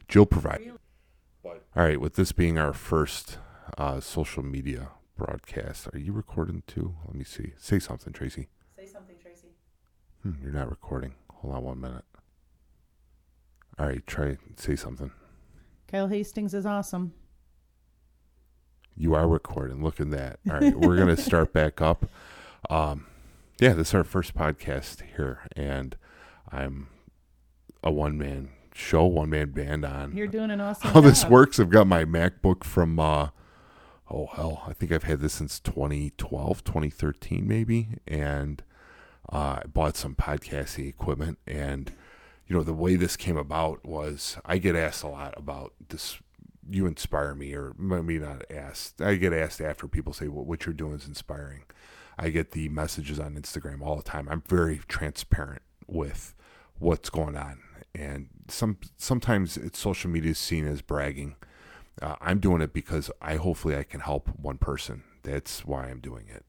Jill 0.07 0.25
provided. 0.25 0.73
All 1.43 1.53
right, 1.75 2.01
with 2.01 2.15
this 2.15 2.31
being 2.31 2.57
our 2.57 2.73
first 2.73 3.37
uh, 3.77 3.99
social 3.99 4.43
media 4.43 4.89
broadcast, 5.15 5.87
are 5.93 5.99
you 5.99 6.11
recording 6.11 6.63
too? 6.67 6.95
Let 7.05 7.15
me 7.15 7.23
see. 7.23 7.53
Say 7.57 7.79
something, 7.79 8.11
Tracy. 8.11 8.47
Say 8.75 8.85
something, 8.85 9.15
Tracy. 9.21 9.49
Hmm, 10.23 10.33
you're 10.41 10.51
not 10.51 10.69
recording. 10.69 11.13
Hold 11.31 11.55
on 11.55 11.63
one 11.63 11.79
minute. 11.81 12.05
All 13.79 13.85
right, 13.87 14.05
try 14.05 14.37
say 14.57 14.75
something. 14.75 15.11
Kyle 15.87 16.09
Hastings 16.09 16.53
is 16.53 16.65
awesome. 16.65 17.13
You 18.97 19.15
are 19.15 19.25
recording. 19.25 19.81
Look 19.81 20.01
at 20.01 20.11
that. 20.11 20.39
All 20.49 20.59
right, 20.59 20.75
we're 20.77 20.97
gonna 20.97 21.15
start 21.29 21.53
back 21.53 21.81
up. 21.81 22.05
Um, 22.69 23.05
yeah, 23.59 23.71
this 23.71 23.89
is 23.89 23.93
our 23.93 24.03
first 24.03 24.35
podcast 24.35 25.01
here, 25.15 25.47
and 25.55 25.95
I'm 26.51 26.87
a 27.81 27.89
one 27.89 28.17
man 28.17 28.49
show, 28.73 29.05
one 29.05 29.29
man 29.29 29.51
band 29.51 29.85
on 29.85 30.15
You're 30.15 30.27
doing 30.27 30.51
an 30.51 30.59
awesome 30.59 30.91
how 30.91 30.99
this 30.99 31.25
works. 31.25 31.57
I've 31.57 31.69
got 31.69 31.87
my 31.87 32.03
MacBook 32.03 32.65
from 32.65 32.99
uh, 32.99 33.29
oh 34.11 34.25
hell, 34.27 34.63
I 34.67 34.73
think 34.73 34.91
I've 34.91 35.03
had 35.03 35.21
this 35.21 35.35
since 35.35 35.57
2012, 35.61 36.65
2013 36.65 37.47
maybe, 37.47 37.95
and 38.05 38.61
uh, 39.31 39.61
I 39.61 39.63
bought 39.71 39.95
some 39.95 40.15
podcasting 40.15 40.89
equipment. 40.89 41.39
And 41.47 41.93
you 42.49 42.57
know 42.57 42.63
the 42.63 42.73
way 42.73 42.95
this 42.95 43.15
came 43.15 43.37
about 43.37 43.85
was 43.85 44.37
I 44.43 44.57
get 44.57 44.75
asked 44.75 45.03
a 45.03 45.07
lot 45.07 45.35
about 45.37 45.73
this. 45.87 46.17
You 46.67 46.87
inspire 46.87 47.35
me, 47.35 47.53
or 47.53 47.73
maybe 47.77 48.19
not 48.19 48.43
asked. 48.51 49.01
I 49.01 49.15
get 49.15 49.33
asked 49.33 49.61
after 49.61 49.87
people 49.87 50.13
say 50.13 50.27
what 50.27 50.47
what 50.47 50.65
you're 50.65 50.73
doing 50.73 50.95
is 50.95 51.07
inspiring. 51.07 51.63
I 52.17 52.29
get 52.29 52.51
the 52.51 52.67
messages 52.67 53.19
on 53.19 53.35
Instagram 53.35 53.81
all 53.81 53.95
the 53.95 54.03
time. 54.03 54.27
I'm 54.29 54.41
very 54.41 54.81
transparent 54.87 55.61
with 55.87 56.33
what's 56.79 57.09
going 57.09 57.37
on, 57.37 57.59
and 57.93 58.29
some 58.47 58.77
sometimes 58.97 59.55
it's 59.55 59.79
social 59.79 60.09
media 60.09 60.31
is 60.31 60.39
seen 60.39 60.67
as 60.67 60.81
bragging. 60.81 61.35
Uh, 62.01 62.15
I'm 62.19 62.39
doing 62.39 62.61
it 62.61 62.73
because 62.73 63.11
I 63.21 63.35
hopefully 63.35 63.75
I 63.75 63.83
can 63.83 63.99
help 63.99 64.27
one 64.29 64.57
person. 64.57 65.03
That's 65.21 65.65
why 65.65 65.87
I'm 65.87 65.99
doing 65.99 66.25
it. 66.29 66.45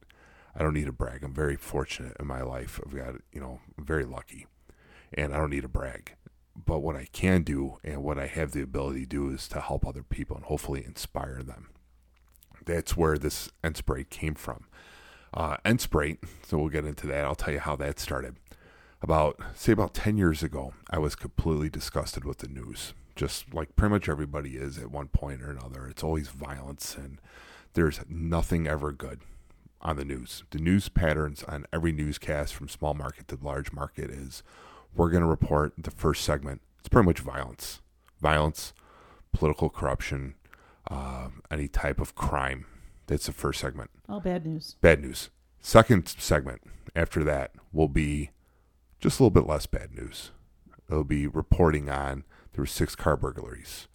I 0.56 0.62
don't 0.62 0.74
need 0.74 0.86
to 0.86 0.92
brag. 0.92 1.24
I'm 1.24 1.34
very 1.34 1.56
fortunate 1.56 2.16
in 2.18 2.26
my 2.26 2.42
life. 2.42 2.80
I've 2.84 2.96
got 2.96 3.16
you 3.32 3.40
know 3.40 3.60
I'm 3.76 3.84
very 3.84 4.04
lucky, 4.04 4.46
and 5.12 5.34
I 5.34 5.38
don't 5.38 5.50
need 5.50 5.62
to 5.62 5.68
brag. 5.68 6.14
But 6.56 6.80
what 6.80 6.96
I 6.96 7.06
can 7.12 7.42
do 7.42 7.78
and 7.84 8.02
what 8.02 8.18
I 8.18 8.26
have 8.26 8.52
the 8.52 8.62
ability 8.62 9.00
to 9.00 9.06
do 9.06 9.30
is 9.30 9.48
to 9.48 9.60
help 9.60 9.86
other 9.86 10.02
people 10.02 10.36
and 10.36 10.44
hopefully 10.44 10.84
inspire 10.84 11.42
them. 11.42 11.70
That's 12.64 12.96
where 12.96 13.16
this 13.16 13.50
Enspray 13.64 14.08
came 14.10 14.34
from. 14.34 14.66
Uh, 15.32 15.56
Enspray, 15.64 16.18
so 16.46 16.58
we'll 16.58 16.68
get 16.68 16.84
into 16.84 17.06
that. 17.06 17.24
I'll 17.24 17.34
tell 17.34 17.54
you 17.54 17.60
how 17.60 17.76
that 17.76 17.98
started. 17.98 18.36
About, 19.02 19.40
say, 19.54 19.72
about 19.72 19.94
10 19.94 20.18
years 20.18 20.42
ago, 20.42 20.74
I 20.90 20.98
was 20.98 21.14
completely 21.14 21.70
disgusted 21.70 22.24
with 22.24 22.38
the 22.38 22.48
news. 22.48 22.92
Just 23.16 23.54
like 23.54 23.74
pretty 23.76 23.92
much 23.92 24.08
everybody 24.08 24.56
is 24.56 24.76
at 24.78 24.90
one 24.90 25.08
point 25.08 25.42
or 25.42 25.50
another. 25.50 25.86
It's 25.86 26.02
always 26.02 26.28
violence, 26.28 26.96
and 26.96 27.18
there's 27.74 28.00
nothing 28.08 28.66
ever 28.66 28.92
good 28.92 29.20
on 29.80 29.96
the 29.96 30.04
news. 30.04 30.44
The 30.50 30.58
news 30.58 30.88
patterns 30.88 31.42
on 31.44 31.66
every 31.72 31.92
newscast 31.92 32.54
from 32.54 32.68
small 32.68 32.94
market 32.94 33.28
to 33.28 33.38
large 33.40 33.72
market 33.72 34.10
is 34.10 34.42
we're 34.94 35.10
going 35.10 35.22
to 35.22 35.28
report 35.28 35.72
the 35.78 35.90
first 35.90 36.24
segment. 36.24 36.60
It's 36.78 36.88
pretty 36.88 37.06
much 37.06 37.20
violence, 37.20 37.80
violence, 38.20 38.72
political 39.32 39.68
corruption, 39.68 40.34
uh, 40.90 41.28
any 41.50 41.68
type 41.68 42.00
of 42.00 42.14
crime. 42.14 42.66
That's 43.06 43.26
the 43.26 43.32
first 43.32 43.60
segment. 43.60 43.90
All 44.08 44.20
bad 44.20 44.46
news. 44.46 44.76
Bad 44.80 45.02
news. 45.02 45.30
Second 45.60 46.08
segment 46.08 46.62
after 46.94 47.22
that 47.24 47.52
will 47.72 47.88
be 47.88 48.30
just 49.00 49.18
a 49.18 49.22
little 49.22 49.30
bit 49.42 49.48
less 49.48 49.66
bad 49.66 49.94
news. 49.94 50.30
It'll 50.88 51.04
be 51.04 51.26
reporting 51.26 51.88
on 51.88 52.24
there 52.52 52.62
were 52.62 52.66
six 52.66 52.94
car 52.94 53.16
burglaries. 53.16 53.88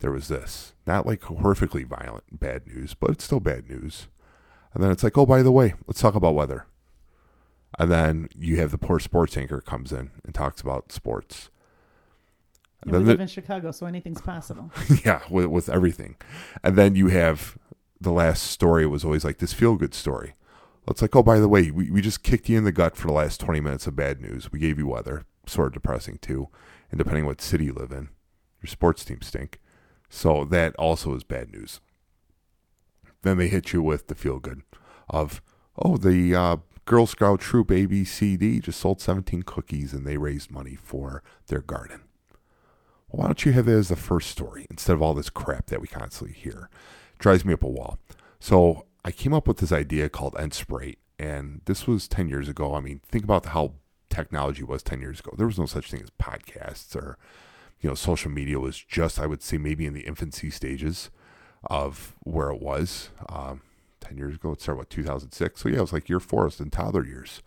There 0.00 0.12
was 0.12 0.28
this. 0.28 0.74
Not 0.86 1.06
like 1.06 1.20
horrifically 1.22 1.86
violent 1.86 2.40
bad 2.40 2.66
news, 2.66 2.94
but 2.94 3.10
it's 3.10 3.24
still 3.24 3.40
bad 3.40 3.68
news. 3.68 4.08
And 4.74 4.82
then 4.82 4.90
it's 4.90 5.02
like, 5.02 5.18
oh, 5.18 5.26
by 5.26 5.42
the 5.42 5.52
way, 5.52 5.74
let's 5.86 6.00
talk 6.00 6.14
about 6.14 6.34
weather. 6.34 6.66
And 7.78 7.90
then 7.90 8.28
you 8.36 8.56
have 8.56 8.70
the 8.70 8.78
poor 8.78 8.98
sports 8.98 9.36
anchor 9.36 9.60
comes 9.60 9.92
in 9.92 10.10
and 10.24 10.34
talks 10.34 10.60
about 10.60 10.92
sports. 10.92 11.50
And 12.82 12.92
we 12.92 12.98
the- 12.98 13.04
live 13.04 13.20
in 13.20 13.28
Chicago, 13.28 13.70
so 13.72 13.86
anything's 13.86 14.20
possible. 14.20 14.70
yeah, 15.04 15.22
with, 15.28 15.46
with 15.46 15.68
everything. 15.68 16.16
And 16.62 16.76
then 16.76 16.94
you 16.94 17.08
have 17.08 17.58
the 18.00 18.12
last 18.12 18.44
story 18.44 18.86
was 18.86 19.04
always 19.04 19.24
like 19.24 19.38
this 19.38 19.52
feel 19.52 19.76
good 19.76 19.94
story. 19.94 20.34
It's 20.88 21.02
like, 21.02 21.14
oh, 21.14 21.22
by 21.22 21.38
the 21.38 21.48
way, 21.48 21.70
we, 21.70 21.90
we 21.90 22.00
just 22.00 22.22
kicked 22.22 22.48
you 22.48 22.56
in 22.56 22.64
the 22.64 22.72
gut 22.72 22.96
for 22.96 23.08
the 23.08 23.12
last 23.12 23.40
20 23.40 23.60
minutes 23.60 23.86
of 23.86 23.94
bad 23.94 24.22
news. 24.22 24.50
We 24.50 24.58
gave 24.58 24.78
you 24.78 24.86
weather, 24.86 25.26
sort 25.46 25.68
of 25.68 25.72
depressing 25.74 26.18
too. 26.18 26.48
And 26.90 26.98
depending 26.98 27.26
what 27.26 27.42
city 27.42 27.66
you 27.66 27.74
live 27.74 27.92
in, 27.92 28.08
your 28.62 28.68
sports 28.68 29.04
teams 29.04 29.26
stink. 29.26 29.60
So 30.08 30.44
that 30.46 30.74
also 30.76 31.14
is 31.14 31.24
bad 31.24 31.52
news. 31.52 31.80
Then 33.22 33.36
they 33.36 33.48
hit 33.48 33.72
you 33.74 33.82
with 33.82 34.06
the 34.06 34.14
feel 34.14 34.38
good. 34.38 34.62
of 35.10 35.42
oh 35.76 35.96
the 35.96 36.34
uh, 36.34 36.56
Girl 36.88 37.06
Scout 37.06 37.40
troop 37.40 37.68
ABCD 37.68 38.62
just 38.62 38.80
sold 38.80 39.02
17 39.02 39.42
cookies 39.42 39.92
and 39.92 40.06
they 40.06 40.16
raised 40.16 40.50
money 40.50 40.74
for 40.74 41.22
their 41.48 41.60
garden. 41.60 42.00
Well, 43.10 43.20
why 43.20 43.26
don't 43.26 43.44
you 43.44 43.52
have 43.52 43.66
that 43.66 43.76
as 43.76 43.88
the 43.88 43.96
first 43.96 44.30
story 44.30 44.66
instead 44.70 44.94
of 44.94 45.02
all 45.02 45.12
this 45.12 45.28
crap 45.28 45.66
that 45.66 45.82
we 45.82 45.86
constantly 45.86 46.34
hear? 46.34 46.70
It 47.12 47.18
drives 47.18 47.44
me 47.44 47.52
up 47.52 47.62
a 47.62 47.68
wall. 47.68 47.98
So 48.40 48.86
I 49.04 49.10
came 49.10 49.34
up 49.34 49.46
with 49.46 49.58
this 49.58 49.70
idea 49.70 50.08
called 50.08 50.32
Enspray, 50.36 50.96
and 51.18 51.60
this 51.66 51.86
was 51.86 52.08
10 52.08 52.30
years 52.30 52.48
ago. 52.48 52.74
I 52.74 52.80
mean, 52.80 53.02
think 53.06 53.22
about 53.22 53.44
how 53.44 53.74
technology 54.08 54.62
was 54.62 54.82
10 54.82 55.02
years 55.02 55.20
ago. 55.20 55.34
There 55.36 55.46
was 55.46 55.58
no 55.58 55.66
such 55.66 55.90
thing 55.90 56.00
as 56.02 56.08
podcasts 56.12 56.96
or, 56.96 57.18
you 57.82 57.90
know, 57.90 57.94
social 57.94 58.30
media 58.30 58.58
was 58.58 58.78
just, 58.78 59.20
I 59.20 59.26
would 59.26 59.42
say, 59.42 59.58
maybe 59.58 59.84
in 59.84 59.92
the 59.92 60.06
infancy 60.06 60.48
stages 60.48 61.10
of 61.64 62.16
where 62.20 62.48
it 62.48 62.62
was. 62.62 63.10
Um, 63.28 63.60
10 64.08 64.18
years 64.18 64.34
ago. 64.36 64.52
It 64.52 64.60
started, 64.60 64.78
what, 64.78 64.90
2006? 64.90 65.60
So, 65.60 65.68
yeah, 65.68 65.78
it 65.78 65.80
was 65.80 65.92
like 65.92 66.08
year 66.08 66.20
four, 66.20 66.50
in 66.58 66.70
toddler 66.70 67.04
years, 67.04 67.42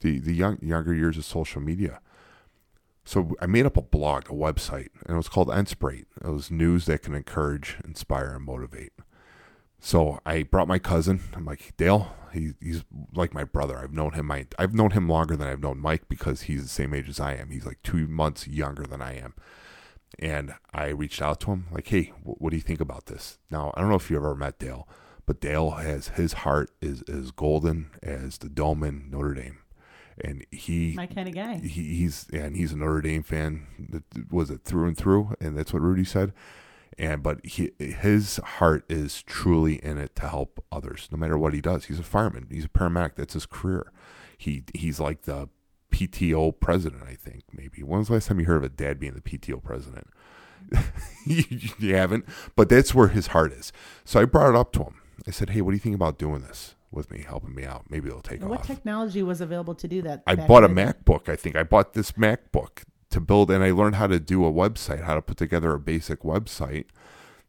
the, 0.00 0.18
the 0.18 0.34
young, 0.34 0.58
younger 0.60 0.94
years 0.94 1.16
of 1.16 1.24
social 1.24 1.60
media. 1.60 2.00
So, 3.04 3.34
I 3.40 3.46
made 3.46 3.66
up 3.66 3.76
a 3.76 3.82
blog, 3.82 4.30
a 4.30 4.34
website, 4.34 4.88
and 5.04 5.14
it 5.14 5.16
was 5.16 5.28
called 5.28 5.48
Enspray. 5.48 6.04
It 6.22 6.28
was 6.28 6.50
news 6.50 6.86
that 6.86 7.02
can 7.02 7.14
encourage, 7.14 7.76
inspire, 7.84 8.34
and 8.34 8.44
motivate. 8.44 8.92
So 9.86 10.18
I 10.26 10.42
brought 10.42 10.68
my 10.68 10.78
cousin. 10.78 11.20
I'm 11.34 11.44
like 11.44 11.76
Dale. 11.76 12.12
He, 12.32 12.54
he's 12.60 12.84
like 13.14 13.32
my 13.32 13.44
brother. 13.44 13.78
I've 13.78 13.92
known 13.92 14.12
him. 14.12 14.26
My 14.26 14.46
I've 14.58 14.74
known 14.74 14.90
him 14.90 15.08
longer 15.08 15.36
than 15.36 15.46
I've 15.46 15.60
known 15.60 15.78
Mike 15.78 16.08
because 16.08 16.42
he's 16.42 16.62
the 16.62 16.68
same 16.68 16.92
age 16.94 17.08
as 17.08 17.20
I 17.20 17.34
am. 17.34 17.50
He's 17.50 17.66
like 17.66 17.82
two 17.82 18.06
months 18.06 18.46
younger 18.46 18.84
than 18.84 19.00
I 19.00 19.14
am. 19.16 19.34
And 20.18 20.54
I 20.72 20.88
reached 20.88 21.20
out 21.20 21.40
to 21.40 21.52
him 21.52 21.66
like, 21.70 21.88
hey, 21.88 22.12
what 22.24 22.50
do 22.50 22.56
you 22.56 22.62
think 22.62 22.80
about 22.80 23.06
this? 23.06 23.38
Now 23.50 23.72
I 23.76 23.80
don't 23.80 23.90
know 23.90 23.96
if 23.96 24.10
you 24.10 24.16
ever 24.16 24.34
met 24.34 24.58
Dale, 24.58 24.88
but 25.26 25.40
Dale 25.40 25.72
has 25.72 26.08
his 26.08 26.32
heart 26.32 26.70
is 26.80 27.02
as 27.02 27.32
golden 27.32 27.90
as 28.02 28.38
the 28.38 28.48
dome 28.48 28.84
in 28.84 29.10
Notre 29.10 29.34
Dame, 29.34 29.58
and 30.22 30.46
he 30.52 30.94
my 30.96 31.06
kind 31.06 31.28
of 31.28 31.34
guy. 31.34 31.58
He, 31.58 31.96
he's 31.96 32.26
and 32.32 32.56
he's 32.56 32.72
a 32.72 32.76
Notre 32.76 33.02
Dame 33.02 33.24
fan. 33.24 34.04
Was 34.30 34.50
it 34.50 34.62
through 34.62 34.86
and 34.86 34.96
through? 34.96 35.34
And 35.40 35.58
that's 35.58 35.72
what 35.72 35.82
Rudy 35.82 36.04
said. 36.04 36.32
And 36.96 37.22
but 37.22 37.44
he 37.44 37.72
his 37.78 38.36
heart 38.36 38.84
is 38.88 39.22
truly 39.22 39.84
in 39.84 39.98
it 39.98 40.14
to 40.16 40.28
help 40.28 40.64
others, 40.70 41.08
no 41.10 41.18
matter 41.18 41.36
what 41.36 41.52
he 41.52 41.60
does. 41.60 41.86
He's 41.86 41.98
a 41.98 42.04
fireman. 42.04 42.46
He's 42.50 42.64
a 42.64 42.68
paramedic. 42.68 43.16
That's 43.16 43.34
his 43.34 43.46
career. 43.46 43.92
He 44.38 44.62
he's 44.74 45.00
like 45.00 45.22
the 45.22 45.48
PTO 45.90 46.58
president. 46.60 47.02
I 47.02 47.14
think 47.14 47.42
maybe. 47.52 47.82
When 47.82 47.98
was 47.98 48.08
the 48.08 48.14
last 48.14 48.28
time 48.28 48.38
you 48.38 48.46
heard 48.46 48.58
of 48.58 48.64
a 48.64 48.68
dad 48.68 49.00
being 49.00 49.14
the 49.14 49.20
PTO 49.20 49.62
president? 49.62 50.06
you, 51.26 51.44
you 51.78 51.94
haven't, 51.96 52.24
but 52.54 52.68
that's 52.68 52.94
where 52.94 53.08
his 53.08 53.28
heart 53.28 53.52
is. 53.52 53.72
So 54.04 54.20
I 54.20 54.24
brought 54.24 54.50
it 54.50 54.56
up 54.56 54.72
to 54.72 54.84
him 54.84 55.00
I 55.26 55.30
said, 55.30 55.50
"Hey, 55.50 55.60
what 55.60 55.70
do 55.70 55.76
you 55.76 55.80
think 55.80 55.94
about 55.94 56.18
doing 56.18 56.42
this 56.42 56.74
with 56.90 57.10
me, 57.10 57.24
helping 57.26 57.54
me 57.54 57.64
out? 57.64 57.90
Maybe 57.90 58.08
it'll 58.08 58.22
take 58.22 58.40
and 58.40 58.44
off." 58.44 58.58
What 58.58 58.64
technology 58.64 59.22
was 59.22 59.40
available 59.40 59.74
to 59.74 59.88
do 59.88 60.02
that? 60.02 60.22
I 60.26 60.34
bought 60.34 60.64
a 60.64 60.68
MacBook. 60.68 61.28
I 61.28 61.36
think 61.36 61.56
I 61.56 61.62
bought 61.62 61.94
this 61.94 62.12
MacBook 62.12 62.84
to 63.10 63.20
build, 63.20 63.50
and 63.50 63.62
I 63.62 63.70
learned 63.70 63.96
how 63.96 64.06
to 64.08 64.18
do 64.18 64.44
a 64.44 64.52
website, 64.52 65.04
how 65.04 65.14
to 65.14 65.22
put 65.22 65.36
together 65.36 65.72
a 65.72 65.80
basic 65.80 66.20
website. 66.20 66.86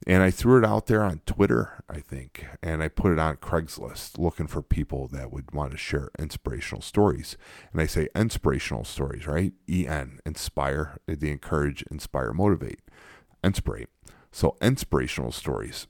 And 0.05 0.22
I 0.22 0.30
threw 0.30 0.59
it 0.59 0.65
out 0.65 0.86
there 0.86 1.03
on 1.03 1.22
Twitter, 1.26 1.84
I 1.89 2.01
think, 2.01 2.45
and 2.61 2.84
I 2.84 2.88
put 2.88 3.11
it 3.11 3.18
on 3.18 3.38
Craigslist 3.38 4.20
looking 4.20 4.45
for 4.45 4.61
people 4.61 5.07
that 5.07 5.32
would 5.32 5.51
want 5.53 5.72
to 5.72 5.78
share 5.78 6.11
inspirational 6.20 6.84
stories. 6.84 7.36
And 7.74 7.82
I 7.82 7.88
say 7.88 8.07
inspirational 8.15 8.84
stories, 8.84 9.26
right? 9.26 9.53
E 9.68 9.88
N, 9.88 10.20
inspire, 10.24 10.99
they 11.07 11.32
encourage, 11.32 11.84
inspire, 11.89 12.32
motivate, 12.32 12.80
inspire. 13.43 13.88
So 14.32 14.55
inspirational 14.61 15.32
stories. 15.32 15.88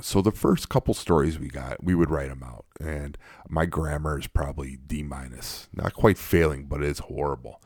So 0.00 0.20
the 0.20 0.32
first 0.32 0.68
couple 0.68 0.94
stories 0.94 1.38
we 1.38 1.48
got, 1.48 1.82
we 1.82 1.94
would 1.94 2.10
write 2.10 2.28
them 2.28 2.42
out, 2.42 2.66
and 2.80 3.16
my 3.48 3.66
grammar 3.66 4.18
is 4.18 4.26
probably 4.26 4.76
D 4.76 5.02
minus, 5.02 5.68
not 5.72 5.94
quite 5.94 6.18
failing, 6.18 6.64
but 6.66 6.82
it's 6.82 7.00
horrible. 7.00 7.62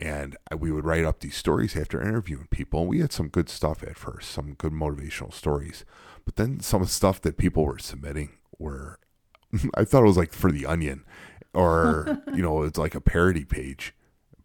And 0.00 0.36
we 0.56 0.70
would 0.70 0.84
write 0.84 1.04
up 1.04 1.20
these 1.20 1.36
stories 1.36 1.76
after 1.76 2.00
interviewing 2.00 2.46
people, 2.50 2.80
and 2.80 2.88
we 2.88 3.00
had 3.00 3.12
some 3.12 3.28
good 3.28 3.48
stuff 3.48 3.82
at 3.82 3.96
first, 3.96 4.30
some 4.30 4.54
good 4.54 4.72
motivational 4.72 5.32
stories. 5.32 5.84
But 6.24 6.36
then 6.36 6.60
some 6.60 6.82
of 6.82 6.88
the 6.88 6.94
stuff 6.94 7.20
that 7.22 7.36
people 7.36 7.64
were 7.64 7.78
submitting 7.78 8.30
were, 8.58 8.98
I 9.74 9.84
thought 9.84 10.02
it 10.02 10.06
was 10.06 10.16
like 10.16 10.32
for 10.32 10.52
the 10.52 10.66
Onion, 10.66 11.04
or 11.52 12.22
you 12.34 12.42
know, 12.42 12.62
it's 12.62 12.78
like 12.78 12.94
a 12.94 13.00
parody 13.00 13.44
page. 13.44 13.94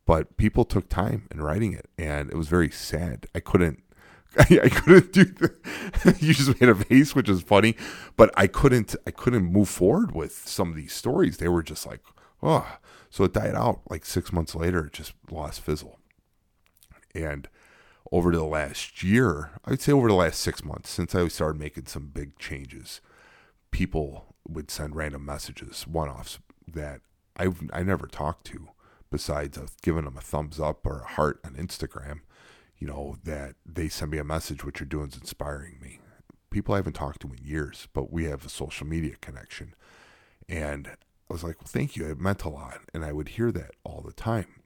But 0.05 0.35
people 0.35 0.65
took 0.65 0.89
time 0.89 1.27
in 1.31 1.41
writing 1.41 1.71
it, 1.73 1.87
and 1.97 2.29
it 2.29 2.35
was 2.35 2.49
very 2.49 2.69
sad. 2.69 3.27
I 3.33 3.39
couldn't 3.39 3.83
I, 4.37 4.59
I 4.63 4.69
couldn't 4.69 5.13
do 5.13 5.25
the, 5.25 6.17
you 6.19 6.33
just 6.33 6.59
made 6.59 6.69
a 6.69 6.75
face, 6.75 7.15
which 7.15 7.29
is 7.29 7.41
funny, 7.41 7.75
but 8.15 8.31
I 8.35 8.47
couldn't 8.47 8.95
I 9.05 9.11
couldn't 9.11 9.45
move 9.45 9.69
forward 9.69 10.13
with 10.13 10.47
some 10.47 10.69
of 10.69 10.75
these 10.75 10.93
stories. 10.93 11.37
They 11.37 11.47
were 11.47 11.63
just 11.63 11.85
like, 11.85 12.01
oh, 12.41 12.77
so 13.09 13.23
it 13.23 13.33
died 13.33 13.55
out. 13.55 13.81
Like 13.89 14.05
six 14.05 14.31
months 14.31 14.55
later, 14.55 14.85
it 14.85 14.93
just 14.93 15.13
lost 15.29 15.61
fizzle. 15.61 15.99
And 17.15 17.47
over 18.11 18.31
the 18.31 18.43
last 18.43 19.03
year, 19.03 19.51
I'd 19.65 19.81
say 19.81 19.91
over 19.91 20.07
the 20.07 20.15
last 20.15 20.39
six 20.39 20.63
months, 20.63 20.89
since 20.89 21.15
I 21.15 21.27
started 21.27 21.59
making 21.59 21.85
some 21.85 22.07
big 22.07 22.37
changes, 22.39 23.01
people 23.71 24.35
would 24.47 24.69
send 24.69 24.95
random 24.95 25.25
messages, 25.25 25.87
one 25.87 26.09
offs 26.09 26.39
that 26.67 27.01
I've 27.37 27.61
I 27.71 27.83
never 27.83 28.07
talked 28.07 28.45
to, 28.47 28.69
besides 29.11 29.59
giving 29.81 30.05
them 30.05 30.17
a 30.17 30.21
thumbs 30.21 30.59
up 30.59 30.85
or 30.85 31.01
a 31.01 31.07
heart 31.07 31.39
on 31.45 31.53
Instagram 31.53 32.21
you 32.83 32.89
know, 32.89 33.15
that 33.23 33.55
they 33.65 33.87
send 33.87 34.11
me 34.11 34.17
a 34.17 34.25
message, 34.25 34.65
what 34.65 34.77
you're 34.77 34.85
doing 34.85 35.07
is 35.07 35.15
inspiring 35.15 35.77
me. 35.81 36.01
People 36.49 36.73
I 36.73 36.79
haven't 36.79 36.97
talked 36.97 37.21
to 37.21 37.29
in 37.29 37.39
years, 37.41 37.87
but 37.93 38.11
we 38.11 38.25
have 38.25 38.45
a 38.45 38.49
social 38.49 38.85
media 38.85 39.15
connection. 39.21 39.73
And 40.49 40.87
I 40.87 41.33
was 41.33 41.45
like, 41.45 41.61
well, 41.61 41.69
thank 41.69 41.95
you. 41.95 42.05
It 42.05 42.19
meant 42.19 42.43
a 42.43 42.49
lot. 42.49 42.79
And 42.93 43.05
I 43.05 43.13
would 43.13 43.29
hear 43.29 43.53
that 43.53 43.71
all 43.85 44.03
the 44.05 44.11
time. 44.11 44.63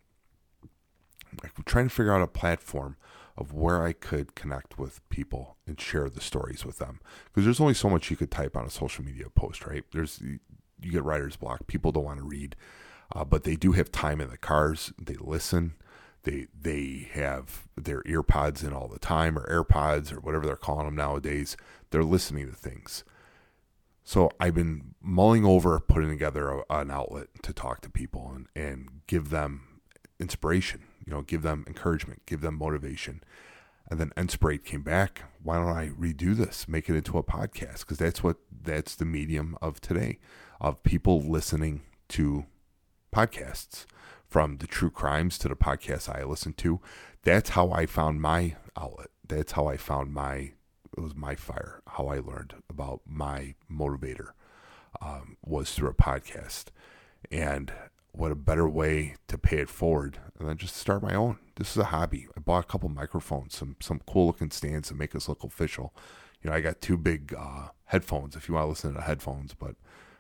Like, 1.44 1.52
I'm 1.56 1.64
trying 1.66 1.90
to 1.90 1.94
figure 1.94 2.12
out 2.12 2.24
a 2.24 2.28
platform 2.28 2.98
of 3.38 3.54
where 3.54 3.84
I 3.84 3.94
could 3.94 4.34
connect 4.34 4.80
with 4.80 5.08
people 5.10 5.58
and 5.68 5.80
share 5.80 6.10
the 6.10 6.20
stories 6.20 6.66
with 6.66 6.80
them. 6.80 7.00
Because 7.26 7.46
there's 7.46 7.62
only 7.62 7.76
so 7.76 7.88
much 7.88 8.10
you 8.10 8.18
could 8.18 8.32
type 8.32 8.58
on 8.58 8.66
a 8.66 8.72
social 8.72 9.06
media 9.06 9.30
post, 9.30 9.68
right? 9.68 9.84
There's, 9.94 10.20
you 10.20 10.92
get 10.92 11.04
writer's 11.04 11.36
block. 11.36 11.68
People 11.68 11.92
don't 11.92 12.06
want 12.06 12.18
to 12.18 12.26
read, 12.26 12.56
uh, 13.16 13.24
but 13.24 13.44
they 13.44 13.56
do 13.56 13.74
have 13.74 13.92
time 13.92 14.20
in 14.20 14.32
the 14.32 14.40
cars. 14.40 14.92
They 15.00 15.18
listen 15.20 15.76
they 16.28 16.48
they 16.60 17.08
have 17.14 17.68
their 17.78 18.04
earpods 18.04 18.64
in 18.64 18.74
all 18.74 18.88
the 18.88 19.00
time 19.00 19.38
or 19.38 19.48
AirPods 19.48 20.12
or 20.12 20.20
whatever 20.20 20.46
they're 20.46 20.56
calling 20.58 20.86
them 20.86 20.96
nowadays. 20.96 21.56
They're 21.90 22.04
listening 22.04 22.48
to 22.48 22.56
things. 22.56 23.04
So 24.04 24.30
I've 24.40 24.54
been 24.54 24.94
mulling 25.02 25.46
over 25.46 25.80
putting 25.80 26.10
together 26.10 26.50
a, 26.50 26.64
an 26.70 26.92
outlet 26.92 27.28
to 27.44 27.54
talk 27.54 27.82
to 27.82 27.90
people 27.90 28.32
and, 28.34 28.48
and 28.56 29.02
give 29.08 29.30
them 29.30 29.82
inspiration, 30.20 30.84
you 31.06 31.14
know, 31.14 31.22
give 31.22 31.44
them 31.44 31.64
encouragement, 31.68 32.26
give 32.26 32.42
them 32.42 32.58
motivation. 32.58 33.24
And 33.90 34.00
then 34.00 34.12
Enspray 34.18 34.62
came 34.62 34.82
back. 34.82 35.24
Why 35.42 35.56
don't 35.56 35.70
I 35.70 35.90
redo 35.90 36.36
this, 36.36 36.68
make 36.68 36.90
it 36.90 36.96
into 36.96 37.18
a 37.18 37.24
podcast? 37.24 37.80
Because 37.80 37.98
that's 37.98 38.22
what 38.22 38.36
that's 38.64 38.96
the 38.96 39.06
medium 39.06 39.58
of 39.62 39.80
today, 39.80 40.20
of 40.60 40.84
people 40.84 41.22
listening 41.22 41.84
to 42.10 42.46
podcasts 43.16 43.86
from 44.28 44.58
the 44.58 44.68
true 44.68 44.90
crimes 44.90 45.38
to 45.40 45.48
the 45.48 45.56
podcasts 45.56 46.14
I 46.14 46.24
listen 46.24 46.54
to. 46.54 46.80
That's 47.24 47.52
how 47.52 47.72
I 47.72 47.86
found 47.86 48.22
my 48.22 48.56
outlet. 48.78 49.10
That's 49.28 49.54
how 49.54 49.68
I 49.68 49.78
found 49.78 50.14
my 50.14 50.54
it 50.98 51.02
was 51.02 51.16
my 51.16 51.36
fire. 51.36 51.82
How 51.88 52.08
I 52.08 52.20
learned 52.20 52.56
about 52.70 53.02
my 53.06 53.54
motivator 53.72 54.32
um, 55.02 55.38
was 55.46 55.72
through 55.72 55.90
a 55.90 55.94
podcast, 55.94 56.66
and 57.30 57.72
what 58.12 58.32
a 58.32 58.36
better 58.36 58.68
way 58.68 59.16
to 59.28 59.38
pay 59.38 59.58
it 59.58 59.70
forward 59.70 60.18
than 60.40 60.58
just 60.58 60.76
start 60.76 61.04
my 61.04 61.14
own. 61.14 61.38
This 61.56 61.72
is 61.72 61.78
a 61.78 61.86
hobby. 61.86 62.28
I 62.36 62.40
bought 62.40 62.66
a 62.66 62.68
couple 62.68 62.90
microphones, 62.90 63.56
some 63.56 63.76
some 63.80 64.02
cool 64.08 64.28
looking 64.28 64.52
stands 64.52 64.88
to 64.90 64.96
make 64.96 65.16
us 65.16 65.30
look 65.30 65.44
official. 65.44 65.94
You 66.42 66.50
know, 66.50 66.56
I 66.56 66.62
got 66.62 66.82
two 66.82 66.98
big 66.98 67.34
uh, 67.38 67.70
headphones 67.86 68.36
if 68.36 68.48
you 68.48 68.56
want 68.56 68.66
to 68.66 68.70
listen 68.70 68.94
to 68.94 69.02
headphones, 69.02 69.54
but 69.54 69.76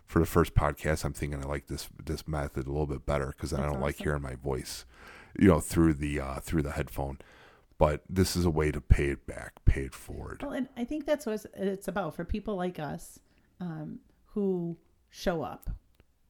for 0.08 0.20
the 0.20 0.26
first 0.26 0.55
podcast, 0.55 1.03
I'm 1.03 1.14
thinking 1.14 1.43
I 1.43 1.45
like 1.45 1.68
this 1.68 1.89
this 2.03 2.28
method 2.28 2.66
a 2.66 2.72
little 2.72 2.88
bit 2.88 3.05
better 3.05 3.28
because 3.28 3.53
I 3.53 3.58
don't 3.58 3.70
awesome. 3.70 3.82
like 3.82 3.97
hearing 3.97 4.22
my 4.22 4.36
voice, 4.36 4.86
you 5.38 5.49
know, 5.49 5.60
through 5.60 5.95
the 5.95 6.20
uh, 6.20 6.39
through 6.39 6.64
the 6.64 6.72
headphone. 6.72 7.20
But 7.78 8.01
this 8.10 8.36
is 8.36 8.43
a 8.45 8.49
way 8.49 8.72
to 8.72 8.82
pay 8.82 9.10
it 9.10 9.28
back, 9.28 9.53
pay 9.66 9.82
it 9.82 9.93
forward. 9.93 10.41
Well, 10.41 10.53
and 10.53 10.68
I 10.76 10.84
think 10.84 11.05
that's 11.05 11.28
what 11.28 11.45
it's 11.53 11.88
about 11.88 12.16
for 12.16 12.26
people 12.26 12.55
like 12.55 12.80
us 12.80 13.20
um, 13.60 13.99
who 14.28 14.78
show 15.10 15.43
up. 15.43 15.70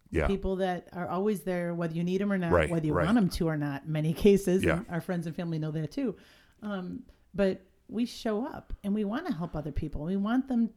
Yeah. 0.10 0.28
People 0.28 0.58
that 0.58 0.88
are 0.94 1.08
always 1.08 1.42
there, 1.42 1.74
whether 1.74 1.94
you 1.94 2.04
need 2.04 2.20
them 2.20 2.34
or 2.34 2.38
not, 2.38 2.52
right, 2.52 2.70
whether 2.70 2.86
you 2.86 2.94
right. 2.94 3.06
want 3.06 3.16
them 3.16 3.30
to 3.30 3.48
or 3.48 3.58
not. 3.58 3.88
Many 3.88 4.14
cases, 4.14 4.64
yeah. 4.64 4.82
our 4.90 5.02
friends 5.02 5.28
and 5.28 5.36
family 5.36 5.60
know 5.60 5.72
that 5.72 5.92
too. 5.92 6.16
Um, 6.64 7.04
but 7.34 7.62
we 7.88 8.06
show 8.06 8.46
up 8.46 8.74
and 8.84 8.94
we 8.94 9.06
want 9.06 9.28
to 9.28 9.34
help 9.34 9.56
other 9.56 9.72
people. 9.72 10.04
We 10.04 10.18
want 10.18 10.48
them 10.48 10.72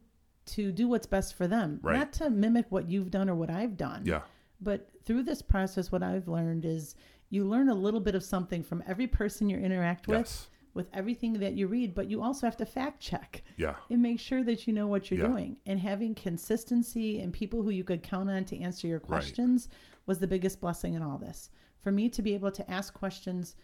to 0.54 0.72
do 0.72 0.88
what's 0.88 1.06
best 1.06 1.34
for 1.34 1.46
them, 1.46 1.78
right. 1.82 1.96
not 1.98 2.12
to 2.14 2.30
mimic 2.30 2.66
what 2.70 2.88
you've 2.88 3.10
done 3.10 3.28
or 3.28 3.34
what 3.34 3.50
I've 3.50 3.76
done. 3.76 4.02
Yeah. 4.04 4.22
But 4.60 4.90
through 5.04 5.22
this 5.24 5.42
process, 5.42 5.90
what 5.90 6.02
I've 6.02 6.28
learned 6.28 6.64
is 6.64 6.94
you 7.30 7.44
learn 7.44 7.68
a 7.68 7.74
little 7.74 8.00
bit 8.00 8.14
of 8.14 8.22
something 8.22 8.62
from 8.62 8.82
every 8.86 9.06
person 9.06 9.48
you 9.48 9.56
interact 9.58 10.06
with. 10.08 10.18
Yes. 10.18 10.48
with 10.72 10.86
everything 10.92 11.32
that 11.32 11.54
you 11.54 11.66
read, 11.66 11.96
but 11.96 12.08
you 12.08 12.22
also 12.22 12.46
have 12.46 12.56
to 12.56 12.64
fact 12.64 13.00
check 13.00 13.42
Yeah. 13.56 13.74
and 13.90 14.00
make 14.00 14.20
sure 14.20 14.44
that 14.44 14.68
you 14.68 14.72
know 14.72 14.86
what 14.86 15.10
you're 15.10 15.18
Yeah. 15.18 15.26
doing. 15.26 15.56
And 15.66 15.80
having 15.80 16.14
consistency 16.14 17.20
and 17.20 17.32
people 17.32 17.62
who 17.64 17.70
you 17.70 17.82
could 17.82 18.04
count 18.04 18.30
on 18.30 18.44
to 18.44 18.58
answer 18.60 18.86
your 18.86 19.00
questions 19.00 19.68
was 20.06 20.20
the 20.20 20.28
biggest 20.28 20.60
blessing 20.60 20.94
in 20.94 21.02
all 21.02 21.18
this. 21.18 21.50
For 21.80 21.90
me 21.90 22.08
to 22.10 22.22
be 22.22 22.34
able 22.34 22.52
to 22.52 22.70
ask 22.70 22.94
questions 22.94 23.56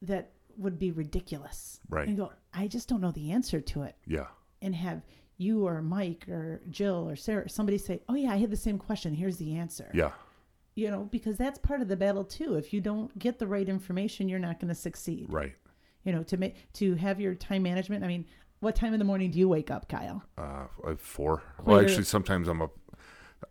that 0.00 0.32
would 0.56 0.78
be 0.78 0.90
ridiculous 0.90 1.80
Right. 1.90 2.08
and 2.08 2.16
go, 2.16 2.32
I 2.54 2.66
just 2.66 2.88
don't 2.88 3.02
know 3.02 3.10
the 3.12 3.30
answer 3.32 3.60
to 3.60 3.82
it, 3.82 3.96
Yeah. 4.06 4.28
and 4.62 4.74
have 4.74 5.02
you 5.36 5.66
or 5.66 5.82
Mike 5.82 6.28
or 6.28 6.60
Jill 6.70 7.08
or 7.08 7.16
Sarah 7.16 7.48
somebody 7.48 7.78
say, 7.78 8.00
"Oh 8.08 8.14
yeah, 8.14 8.32
I 8.32 8.36
had 8.36 8.50
the 8.50 8.56
same 8.56 8.78
question. 8.78 9.14
Here's 9.14 9.36
the 9.38 9.56
answer." 9.56 9.90
Yeah. 9.94 10.12
You 10.76 10.90
know, 10.90 11.08
because 11.10 11.36
that's 11.36 11.58
part 11.58 11.80
of 11.82 11.88
the 11.88 11.96
battle 11.96 12.24
too. 12.24 12.56
If 12.56 12.72
you 12.72 12.80
don't 12.80 13.16
get 13.18 13.38
the 13.38 13.46
right 13.46 13.68
information, 13.68 14.28
you're 14.28 14.38
not 14.40 14.58
going 14.60 14.68
to 14.68 14.74
succeed 14.74 15.26
Right. 15.28 15.54
you 16.04 16.12
know 16.12 16.22
to 16.24 16.36
make 16.36 16.56
to 16.74 16.94
have 16.96 17.20
your 17.20 17.34
time 17.34 17.62
management 17.62 18.04
i 18.04 18.08
mean 18.08 18.26
what 18.60 18.74
time 18.76 18.92
in 18.92 18.98
the 18.98 19.04
morning 19.04 19.30
do 19.30 19.38
you 19.38 19.48
wake 19.48 19.70
up 19.70 19.88
kyle 19.88 20.22
Uh, 20.36 20.66
uh, 20.84 20.94
four. 20.96 21.42
Well, 21.64 21.76
Well, 21.76 21.80
actually, 21.84 22.04
sometimes 22.04 22.48
I'm 22.48 22.60
a. 22.62 22.68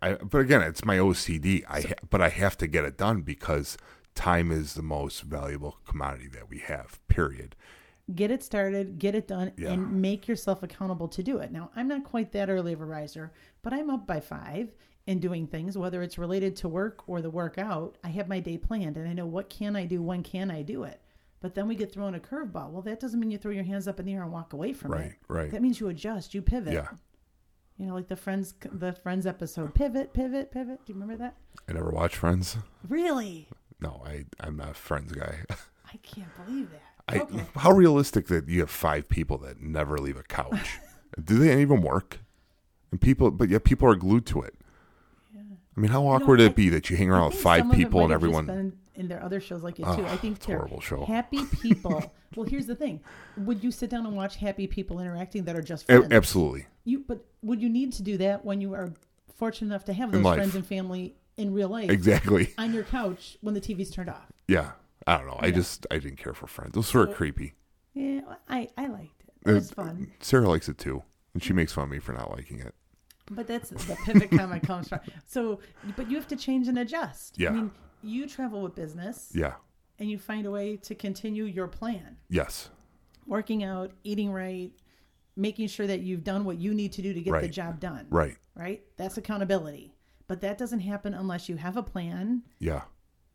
I, 0.02 0.14
but 0.16 0.40
again, 0.40 0.62
it's 0.62 0.84
my 0.84 0.98
OCD. 0.98 1.64
I 1.70 1.82
ha- 1.82 1.94
but 2.10 2.20
I 2.22 2.30
have 2.30 2.58
to 2.58 2.68
get 2.68 2.84
it 2.84 2.98
done 2.98 3.22
because 3.22 3.78
time 4.16 4.52
is 4.52 4.74
the 4.74 4.82
most 4.82 5.22
valuable 5.22 5.78
commodity 5.88 6.28
that 6.34 6.50
we 6.50 6.60
have. 6.60 7.00
Period. 7.08 7.56
Get 8.16 8.32
it 8.32 8.44
started 8.44 9.00
get 9.00 9.16
it 9.16 9.28
done 9.28 9.52
Yeah. 9.58 9.72
and 9.72 10.02
make 10.02 10.28
yourself 10.28 10.62
accountable 10.64 11.08
to 11.08 11.24
do 11.24 11.38
it 11.38 11.52
now 11.52 11.70
i'm 11.76 11.88
not 11.88 12.04
quite 12.04 12.32
that 12.34 12.50
early 12.50 12.74
of 12.74 12.82
a 12.82 12.86
riser 12.86 13.32
but 13.62 13.72
i'm 13.74 13.90
up 13.90 14.06
by 14.06 14.20
five 14.20 14.74
and 15.08 15.22
doing 15.22 15.48
things 15.48 15.78
whether 15.78 16.02
it's 16.02 16.18
related 16.18 16.56
to 16.58 16.68
work 16.68 17.08
or 17.08 17.22
the 17.22 17.30
workout 17.30 17.98
i 18.04 18.10
have 18.10 18.28
my 18.28 18.40
day 18.42 18.58
planned 18.58 18.98
and 18.98 19.08
i 19.08 19.14
know 19.14 19.26
what 19.26 19.50
can 19.50 19.76
i 19.78 19.86
do 19.86 20.02
when 20.02 20.22
can 20.22 20.52
i 20.52 20.62
do 20.62 20.84
it 20.84 21.00
but 21.40 21.56
then 21.56 21.68
we 21.68 21.76
get 21.76 21.94
thrown 21.94 22.16
a 22.16 22.20
curveball 22.20 22.72
well 22.72 22.82
that 22.82 23.00
doesn't 23.00 23.20
mean 23.22 23.32
you 23.32 23.38
throw 23.38 23.52
your 23.52 23.64
hands 23.64 23.88
up 23.88 24.00
in 24.02 24.06
the 24.06 24.14
air 24.14 24.24
and 24.24 24.32
walk 24.34 24.52
away 24.52 24.74
from 24.74 24.92
Right. 24.92 25.02
it 25.06 25.16
Right. 25.30 25.42
Right. 25.44 25.52
That 25.52 25.62
means 25.62 25.80
you 25.80 25.88
adjust 25.88 26.34
you 26.34 26.42
pivot 26.42 26.74
Yeah. 26.74 26.88
you 27.78 27.86
know 27.86 27.94
like 27.94 28.10
the 28.10 28.18
friends 28.18 28.54
the 28.70 28.92
friends 28.92 29.26
episode 29.26 29.74
pivot 29.74 30.14
pivot 30.14 30.52
pivot 30.52 30.86
do 30.86 30.92
you 30.94 31.00
remember 31.00 31.16
that 31.24 31.38
I 31.70 31.72
never 31.72 31.90
watched 31.92 32.16
Friends. 32.18 32.58
really 32.90 33.48
No, 33.80 34.02
I 34.06 34.26
I'm 34.42 34.58
not 34.58 34.72
a 34.72 34.74
Friends 34.74 35.14
guy. 35.14 35.38
i 35.94 35.98
can't 35.98 36.28
believe 36.46 36.70
that 36.72 36.82
I, 37.10 37.20
okay 37.20 37.46
How 37.58 37.72
realistic 37.72 38.28
that 38.28 38.48
you 38.48 38.62
have 38.62 38.70
five 38.70 39.10
people 39.10 39.38
that 39.40 39.62
never 39.62 39.98
leave 39.98 40.18
a 40.18 40.24
couch? 40.24 40.80
Do 41.24 41.38
they 41.38 41.62
even 41.62 41.82
work? 41.82 42.20
And 42.92 43.02
people, 43.02 43.30
but 43.32 43.50
yet 43.50 43.64
people 43.64 43.88
are 43.90 43.96
glued 43.96 44.26
to 44.28 44.42
it. 44.42 44.56
Yeah. 45.34 45.42
I 45.76 45.80
mean, 45.80 45.92
how 45.92 46.06
awkward 46.08 46.40
would 46.40 46.42
it 46.52 46.56
be 46.56 46.70
that 46.70 46.90
you 46.90 46.98
hang 46.98 47.10
around 47.10 47.32
with 47.32 47.40
five 47.42 47.62
some 47.62 47.72
of 47.72 47.76
it 47.76 47.78
people 47.84 48.04
and 48.04 48.14
everyone? 48.14 48.46
been 48.46 48.78
in 48.96 49.08
their 49.08 49.24
other 49.24 49.40
shows 49.40 49.64
like 49.64 49.80
it 49.80 49.86
Oh, 49.88 49.96
too. 49.96 50.06
I 50.06 50.16
think 50.18 50.38
it's 50.38 50.46
they're 50.46 50.58
horrible 50.58 50.80
show. 50.80 51.04
happy 51.06 51.44
people. 51.62 52.14
well, 52.36 52.46
here's 52.48 52.68
the 52.68 52.76
thing: 52.76 53.00
would 53.38 53.64
you 53.64 53.72
sit 53.72 53.90
down 53.90 54.06
and 54.06 54.16
watch 54.16 54.36
happy 54.36 54.68
people 54.68 55.00
interacting 55.00 55.44
that 55.46 55.56
are 55.56 55.62
just 55.64 55.90
A- 55.90 56.08
absolutely. 56.12 56.68
You, 56.86 57.04
but 57.08 57.26
would 57.42 57.62
you 57.62 57.70
need 57.70 57.94
to 57.94 58.04
do 58.04 58.18
that 58.18 58.46
when 58.46 58.62
you 58.62 58.74
are 58.76 58.94
fortunate 59.36 59.68
enough 59.70 59.86
to 59.86 59.94
have 59.94 60.12
those 60.12 60.22
friends 60.36 60.54
and 60.56 60.66
family 60.66 61.16
in 61.38 61.54
real 61.54 61.70
life 61.70 61.90
Exactly. 61.90 62.54
on 62.60 62.72
your 62.74 62.84
couch 62.84 63.38
when 63.42 63.56
the 63.56 63.62
TV's 63.62 63.90
turned 63.90 64.10
off? 64.10 64.32
Yeah. 64.48 64.72
I 65.08 65.18
don't 65.18 65.28
know. 65.28 65.38
I 65.40 65.48
Yeah. 65.48 65.52
just 65.56 65.86
I 65.92 65.98
didn't 66.00 66.18
care 66.18 66.34
for 66.34 66.48
Friends. 66.48 66.74
Those 66.74 66.94
were 66.94 67.08
So- 67.08 67.14
creepy. 67.14 67.54
Yeah, 67.94 68.22
I 68.50 68.70
I 68.78 68.88
liked 68.88 69.24
it. 69.28 69.50
It 69.50 69.54
was 69.54 69.72
Uh, 69.72 69.76
fun. 69.76 70.12
Sarah 70.20 70.48
likes 70.48 70.68
it 70.70 70.78
too, 70.78 71.04
and 71.34 71.44
she 71.44 71.54
makes 71.54 71.74
fun 71.74 71.86
of 71.86 71.90
me 71.92 72.00
for 72.00 72.14
not 72.14 72.32
liking 72.32 72.60
it. 72.60 72.74
But 73.32 73.48
that's 73.48 73.70
the 73.70 73.98
pivot 74.06 74.32
comment 74.32 74.64
comes 74.64 74.90
from. 74.90 75.00
So, 75.26 75.60
but 75.96 76.10
you 76.10 76.18
have 76.18 76.28
to 76.30 76.36
change 76.36 76.68
and 76.68 76.78
adjust. 76.80 77.38
Yeah. 77.40 77.50
I 77.50 77.54
mean, 77.54 77.72
you 78.02 78.28
travel 78.28 78.62
with 78.64 78.76
business, 78.76 79.32
Yeah. 79.34 79.54
and 80.00 80.10
you 80.10 80.18
find 80.18 80.46
a 80.46 80.52
way 80.52 80.76
to 80.78 80.96
continue 80.96 81.46
your 81.46 81.68
plan. 81.68 82.18
Yes. 82.30 82.70
working 83.26 83.64
out, 83.64 83.94
eating 84.04 84.30
right, 84.34 84.74
making 85.38 85.66
sure 85.68 85.88
that 85.88 86.02
you've 86.02 86.26
done 86.26 86.44
what 86.44 86.58
you 86.58 86.74
need 86.74 86.92
to 86.92 87.02
do 87.02 87.14
to 87.14 87.22
get 87.22 87.40
the 87.42 87.48
job 87.48 87.80
done. 87.80 88.06
Right. 88.10 88.36
Right? 88.54 88.84
That's 88.98 89.18
accountability. 89.18 89.96
But 90.28 90.42
that 90.42 90.58
doesn't 90.58 90.82
happen 90.82 91.14
unless 91.14 91.48
you 91.48 91.56
have 91.56 91.78
a 91.78 91.84
plan 91.84 92.44
Yeah. 92.60 92.84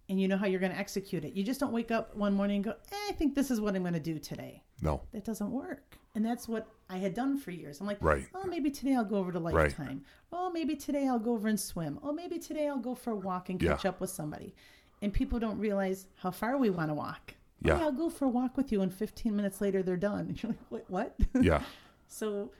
And 0.08 0.20
you 0.20 0.26
know 0.28 0.36
how 0.36 0.46
you're 0.46 0.60
going 0.60 0.72
to 0.72 0.78
execute 0.78 1.24
it. 1.24 1.34
You 1.34 1.44
just 1.44 1.60
don't 1.60 1.72
wake 1.72 1.90
up 1.90 2.14
one 2.16 2.32
morning 2.34 2.56
and 2.56 2.64
go, 2.64 2.70
eh, 2.92 2.96
I 3.08 3.12
think 3.12 3.34
this 3.34 3.50
is 3.50 3.60
what 3.60 3.74
I'm 3.76 3.82
going 3.82 3.94
to 3.94 4.00
do 4.00 4.18
today. 4.18 4.62
No. 4.80 5.02
That 5.12 5.24
doesn't 5.24 5.50
work. 5.50 5.96
And 6.14 6.24
that's 6.24 6.48
what 6.48 6.66
I 6.88 6.96
had 6.96 7.14
done 7.14 7.36
for 7.38 7.50
years. 7.50 7.80
I'm 7.80 7.86
like, 7.86 7.98
Right. 8.00 8.26
oh, 8.34 8.44
maybe 8.46 8.70
today 8.70 8.94
I'll 8.94 9.04
go 9.04 9.16
over 9.16 9.30
to 9.32 9.38
Right. 9.38 9.54
Lifetime. 9.54 10.02
Oh, 10.32 10.50
maybe 10.50 10.74
today 10.74 11.06
I'll 11.06 11.18
go 11.18 11.32
over 11.32 11.48
and 11.48 11.60
swim. 11.60 11.98
Oh, 12.02 12.12
maybe 12.12 12.38
today 12.38 12.66
I'll 12.68 12.78
go 12.78 12.94
for 12.94 13.10
a 13.12 13.16
walk 13.16 13.50
and 13.50 13.60
Yeah. 13.62 13.70
catch 13.72 13.84
up 13.86 14.00
with 14.00 14.10
somebody. 14.10 14.54
And 15.02 15.12
people 15.12 15.38
don't 15.38 15.58
realize 15.58 16.06
how 16.16 16.30
far 16.30 16.56
we 16.56 16.70
want 16.70 16.88
to 16.90 16.94
walk. 16.94 17.34
Oh, 17.36 17.68
Yeah. 17.68 17.78
I'll 17.80 17.92
go 17.92 18.08
for 18.08 18.24
a 18.24 18.28
walk 18.28 18.56
with 18.56 18.72
you, 18.72 18.80
and 18.82 18.92
15 18.92 19.34
minutes 19.36 19.60
later 19.60 19.82
they're 19.82 19.96
done. 19.96 20.28
And 20.28 20.36
you're 20.42 20.52
like, 20.52 20.70
Wait, 20.70 20.84
what? 20.88 21.16
Yeah. 21.40 21.62
So, 22.10 22.50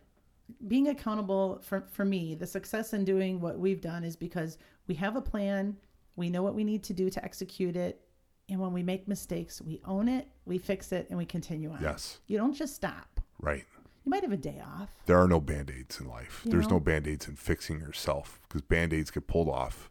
being 0.67 0.89
accountable 0.89 1.59
for, 1.63 1.81
for 1.91 2.05
me, 2.05 2.35
the 2.35 2.47
success 2.47 2.93
in 2.93 3.05
doing 3.05 3.41
what 3.41 3.59
we've 3.59 3.81
done 3.81 4.05
is 4.05 4.15
because 4.15 4.59
we 4.87 4.95
have 4.97 5.17
a 5.17 5.23
plan, 5.23 5.75
we 6.19 6.29
know 6.29 6.43
what 6.43 6.55
we 6.55 6.65
need 6.65 6.83
to 6.85 6.93
do 6.93 7.09
to 7.09 7.25
execute 7.25 7.77
it, 7.77 8.01
and 8.49 8.61
when 8.61 8.73
we 8.73 8.83
make 8.83 9.07
mistakes, 9.09 9.63
we 9.63 9.81
own 9.85 10.09
it, 10.09 10.29
we 10.45 10.59
fix 10.59 10.93
it, 10.93 11.07
and 11.09 11.19
we 11.19 11.25
continue 11.25 11.71
on. 11.71 11.79
Yes. 11.81 12.19
You 12.27 12.37
don't 12.39 12.55
just 12.55 12.75
stop. 12.75 13.21
Right. 13.41 13.65
You 14.05 14.11
might 14.11 14.23
have 14.23 14.33
a 14.33 14.37
day 14.37 14.61
off. 14.65 14.89
There 15.07 15.19
are 15.19 15.29
no 15.29 15.39
band 15.41 15.71
aids 15.71 16.01
in 16.01 16.09
life. 16.09 16.43
You 16.45 16.51
There's 16.51 16.69
know? 16.69 16.77
no 16.77 16.81
band 16.81 17.07
aids 17.07 17.29
in 17.29 17.37
fixing 17.37 17.79
yourself 17.79 18.41
because 18.49 18.63
band 18.63 18.93
aids 18.93 19.11
get 19.11 19.27
pulled 19.27 19.49
off, 19.49 19.91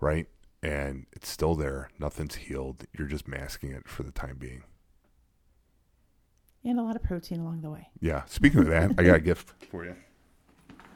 right? 0.00 0.26
And 0.62 1.06
it's 1.12 1.28
still 1.28 1.54
there. 1.54 1.90
Nothing's 1.98 2.36
healed. 2.36 2.84
You're 2.96 3.08
just 3.08 3.28
masking 3.28 3.70
it 3.70 3.88
for 3.88 4.02
the 4.02 4.12
time 4.12 4.36
being. 4.38 4.64
And 6.64 6.78
a 6.78 6.82
lot 6.82 6.96
of 6.96 7.02
protein 7.02 7.40
along 7.40 7.60
the 7.62 7.70
way. 7.70 7.88
Yeah. 8.00 8.24
Speaking 8.26 8.60
of 8.60 8.66
that, 8.68 8.92
I 8.96 9.02
got 9.02 9.16
a 9.16 9.20
gift 9.20 9.52
for 9.70 9.84
you. 9.84 9.96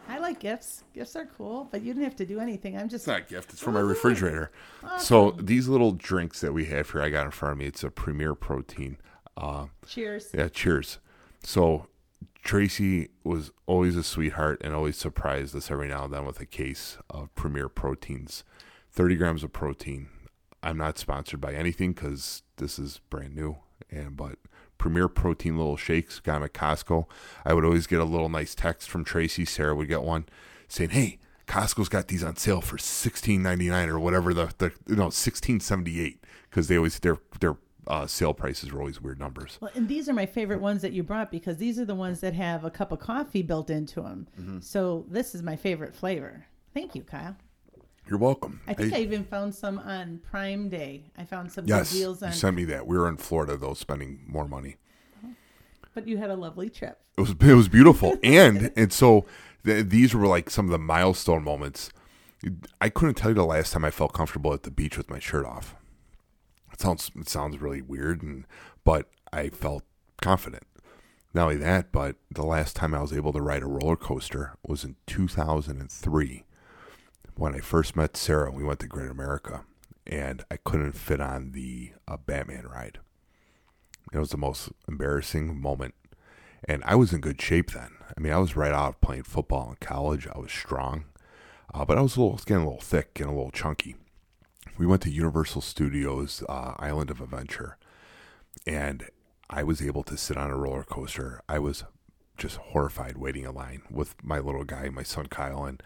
I 0.08 0.18
like 0.18 0.38
gifts. 0.40 0.84
Gifts 0.94 1.16
are 1.16 1.26
cool, 1.26 1.68
but 1.70 1.82
you 1.82 1.92
didn't 1.92 2.04
have 2.04 2.16
to 2.16 2.26
do 2.26 2.40
anything. 2.40 2.76
I'm 2.76 2.88
just 2.88 3.02
It's 3.02 3.08
not 3.08 3.20
a 3.20 3.24
gift. 3.24 3.52
It's 3.52 3.62
from 3.62 3.74
my 3.74 3.80
refrigerator. 3.80 4.50
Awesome. 4.84 5.00
So 5.00 5.30
these 5.42 5.68
little 5.68 5.92
drinks 5.92 6.40
that 6.40 6.52
we 6.52 6.66
have 6.66 6.90
here, 6.90 7.02
I 7.02 7.08
got 7.10 7.24
in 7.26 7.30
front 7.32 7.52
of 7.52 7.58
me. 7.58 7.66
It's 7.66 7.82
a 7.84 7.90
Premier 7.90 8.34
Protein. 8.34 8.98
Uh, 9.36 9.66
cheers. 9.86 10.30
yeah. 10.32 10.48
Cheers. 10.48 10.98
So 11.42 11.88
Tracy 12.42 13.08
was 13.24 13.50
always 13.66 13.96
a 13.96 14.02
sweetheart 14.04 14.60
and 14.64 14.72
always 14.74 14.96
surprised 14.96 15.54
us 15.56 15.70
every 15.70 15.88
now 15.88 16.04
and 16.04 16.14
then 16.14 16.24
with 16.24 16.40
a 16.40 16.46
case 16.46 16.96
of 17.10 17.34
Premier 17.34 17.68
Proteins, 17.68 18.44
thirty 18.90 19.16
grams 19.16 19.42
of 19.42 19.52
protein. 19.52 20.08
I'm 20.62 20.78
not 20.78 20.96
sponsored 20.98 21.40
by 21.40 21.52
anything 21.52 21.92
because 21.92 22.42
this 22.56 22.78
is 22.78 23.00
brand 23.10 23.34
new, 23.34 23.58
and 23.90 24.16
but 24.16 24.38
Premier 24.78 25.08
Protein 25.08 25.56
little 25.56 25.76
shakes 25.76 26.20
got 26.20 26.34
them 26.34 26.42
at 26.44 26.52
Costco. 26.52 27.06
I 27.44 27.54
would 27.54 27.64
always 27.64 27.86
get 27.86 28.00
a 28.00 28.04
little 28.04 28.28
nice 28.28 28.54
text 28.54 28.88
from 28.88 29.04
Tracy. 29.04 29.44
Sarah 29.44 29.74
would 29.74 29.88
get 29.88 30.02
one 30.02 30.26
saying, 30.68 30.90
"Hey, 30.90 31.18
Costco's 31.46 31.88
got 31.88 32.08
these 32.08 32.22
on 32.22 32.36
sale 32.36 32.60
for 32.60 32.78
sixteen 32.78 33.42
ninety 33.42 33.68
nine 33.68 33.88
or 33.88 33.98
whatever 33.98 34.34
the 34.34 34.52
the 34.58 34.72
no 34.88 35.10
sixteen 35.10 35.60
seventy 35.60 36.00
eight 36.00 36.22
because 36.50 36.68
they 36.68 36.76
always 36.76 36.98
their 36.98 37.18
their 37.40 37.56
uh, 37.86 38.06
sale 38.06 38.34
prices 38.34 38.70
are 38.70 38.78
always 38.80 39.00
weird 39.00 39.20
numbers. 39.20 39.58
Well, 39.60 39.70
and 39.74 39.88
these 39.88 40.08
are 40.08 40.12
my 40.12 40.26
favorite 40.26 40.60
ones 40.60 40.82
that 40.82 40.92
you 40.92 41.02
brought 41.02 41.30
because 41.30 41.58
these 41.58 41.78
are 41.78 41.84
the 41.84 41.94
ones 41.94 42.20
that 42.20 42.34
have 42.34 42.64
a 42.64 42.70
cup 42.70 42.90
of 42.90 42.98
coffee 42.98 43.42
built 43.42 43.70
into 43.70 44.02
them. 44.02 44.26
Mm-hmm. 44.40 44.60
So 44.60 45.06
this 45.08 45.34
is 45.34 45.42
my 45.42 45.56
favorite 45.56 45.94
flavor. 45.94 46.46
Thank 46.74 46.94
you, 46.94 47.02
Kyle. 47.02 47.36
You're 48.08 48.18
welcome. 48.18 48.60
I 48.68 48.74
think 48.74 48.92
Hey, 48.92 49.00
I 49.00 49.02
even 49.02 49.24
found 49.24 49.54
some 49.54 49.78
on 49.78 50.20
Prime 50.30 50.68
Day. 50.68 51.10
I 51.18 51.24
found 51.24 51.50
some 51.50 51.66
yes, 51.66 51.92
good 51.92 51.98
deals 51.98 52.22
you 52.22 52.32
sent 52.32 52.56
me 52.56 52.64
that. 52.66 52.86
We 52.86 52.96
were 52.96 53.08
in 53.08 53.16
Florida 53.16 53.56
though, 53.56 53.74
spending 53.74 54.20
more 54.26 54.46
money. 54.46 54.76
but 55.94 56.06
you 56.06 56.18
had 56.18 56.30
a 56.30 56.36
lovely 56.36 56.70
trip. 56.70 57.00
It 57.18 57.20
was 57.20 57.30
it 57.30 57.54
was 57.54 57.68
beautiful, 57.68 58.16
and 58.22 58.70
and 58.76 58.92
so 58.92 59.26
th- 59.64 59.86
these 59.88 60.14
were 60.14 60.26
like 60.26 60.50
some 60.50 60.66
of 60.66 60.70
the 60.70 60.78
milestone 60.78 61.42
moments. 61.42 61.90
I 62.80 62.90
couldn't 62.90 63.14
tell 63.14 63.30
you 63.30 63.34
the 63.34 63.44
last 63.44 63.72
time 63.72 63.84
I 63.84 63.90
felt 63.90 64.12
comfortable 64.12 64.52
at 64.52 64.62
the 64.62 64.70
beach 64.70 64.96
with 64.96 65.10
my 65.10 65.18
shirt 65.18 65.44
off. 65.44 65.74
It 66.72 66.80
sounds 66.80 67.10
it 67.16 67.28
sounds 67.28 67.60
really 67.60 67.82
weird, 67.82 68.22
and 68.22 68.46
but 68.84 69.08
I 69.32 69.48
felt 69.48 69.82
confident. 70.22 70.62
Not 71.34 71.44
only 71.44 71.56
that, 71.56 71.92
but 71.92 72.16
the 72.30 72.46
last 72.46 72.76
time 72.76 72.94
I 72.94 73.00
was 73.02 73.12
able 73.12 73.32
to 73.32 73.42
ride 73.42 73.62
a 73.62 73.66
roller 73.66 73.96
coaster 73.96 74.54
was 74.66 74.84
in 74.84 74.96
2003 75.06 76.44
when 77.36 77.54
I 77.54 77.60
first 77.60 77.96
met 77.96 78.16
Sarah. 78.16 78.50
We 78.50 78.64
went 78.64 78.80
to 78.80 78.86
Great 78.86 79.10
America, 79.10 79.64
and 80.06 80.44
I 80.50 80.56
couldn't 80.56 80.92
fit 80.92 81.20
on 81.20 81.52
the 81.52 81.92
uh, 82.08 82.16
Batman 82.16 82.66
ride. 82.66 82.98
It 84.12 84.18
was 84.18 84.30
the 84.30 84.36
most 84.36 84.70
embarrassing 84.88 85.60
moment 85.60 85.94
and 86.64 86.82
I 86.84 86.94
was 86.94 87.12
in 87.12 87.20
good 87.20 87.40
shape 87.40 87.72
then. 87.72 87.90
I 88.16 88.20
mean, 88.20 88.32
I 88.32 88.38
was 88.38 88.56
right 88.56 88.72
out 88.72 88.88
of 88.88 89.00
playing 89.00 89.24
football 89.24 89.70
in 89.70 89.76
college. 89.86 90.26
I 90.26 90.38
was 90.38 90.52
strong, 90.52 91.04
uh, 91.72 91.84
but 91.84 91.98
I 91.98 92.02
was 92.02 92.16
a 92.16 92.20
little 92.20 92.36
getting 92.38 92.62
a 92.62 92.66
little 92.66 92.80
thick 92.80 93.18
and 93.20 93.28
a 93.28 93.32
little 93.32 93.50
chunky. 93.50 93.96
We 94.76 94.86
went 94.86 95.02
to 95.02 95.10
Universal 95.10 95.62
Studios 95.62 96.42
uh, 96.48 96.74
Island 96.78 97.10
of 97.10 97.20
Adventure, 97.20 97.78
and 98.66 99.08
I 99.48 99.62
was 99.62 99.80
able 99.80 100.02
to 100.04 100.16
sit 100.16 100.36
on 100.36 100.50
a 100.50 100.56
roller 100.56 100.84
coaster. 100.84 101.40
I 101.48 101.58
was 101.58 101.84
just 102.36 102.56
horrified 102.56 103.16
waiting 103.16 103.44
in 103.44 103.54
line 103.54 103.82
with 103.90 104.14
my 104.22 104.38
little 104.38 104.64
guy, 104.64 104.88
my 104.88 105.02
son 105.02 105.26
Kyle, 105.26 105.64
and 105.64 105.82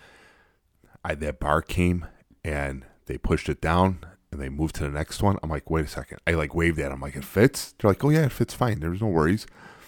I 1.05 1.15
that 1.15 1.41
bar 1.41 1.63
came 1.63 2.07
and 2.45 2.85
they 3.07 3.19
pushed 3.19 3.49
it 3.49 3.61
down, 3.61 4.05
and 4.31 4.41
they 4.41 4.49
moved 4.49 4.77
to 4.77 4.85
the 4.85 4.91
next 4.91 5.23
one. 5.23 5.39
I'm 5.43 5.51
like, 5.51 5.71
wait 5.71 5.85
a 5.85 5.89
second. 5.89 6.19
I 6.27 6.33
like 6.33 6.55
waved 6.55 6.79
at 6.79 6.91
them 6.91 7.01
like 7.01 7.17
it 7.17 7.25
fits. 7.25 7.75
They're 7.79 7.91
like, 7.91 8.05
oh 8.05 8.11
yeah, 8.11 8.27
it 8.27 8.33
fits 8.33 8.55
fine. 8.55 8.81
There's 8.81 9.01
no 9.01 9.09
worries. 9.09 9.47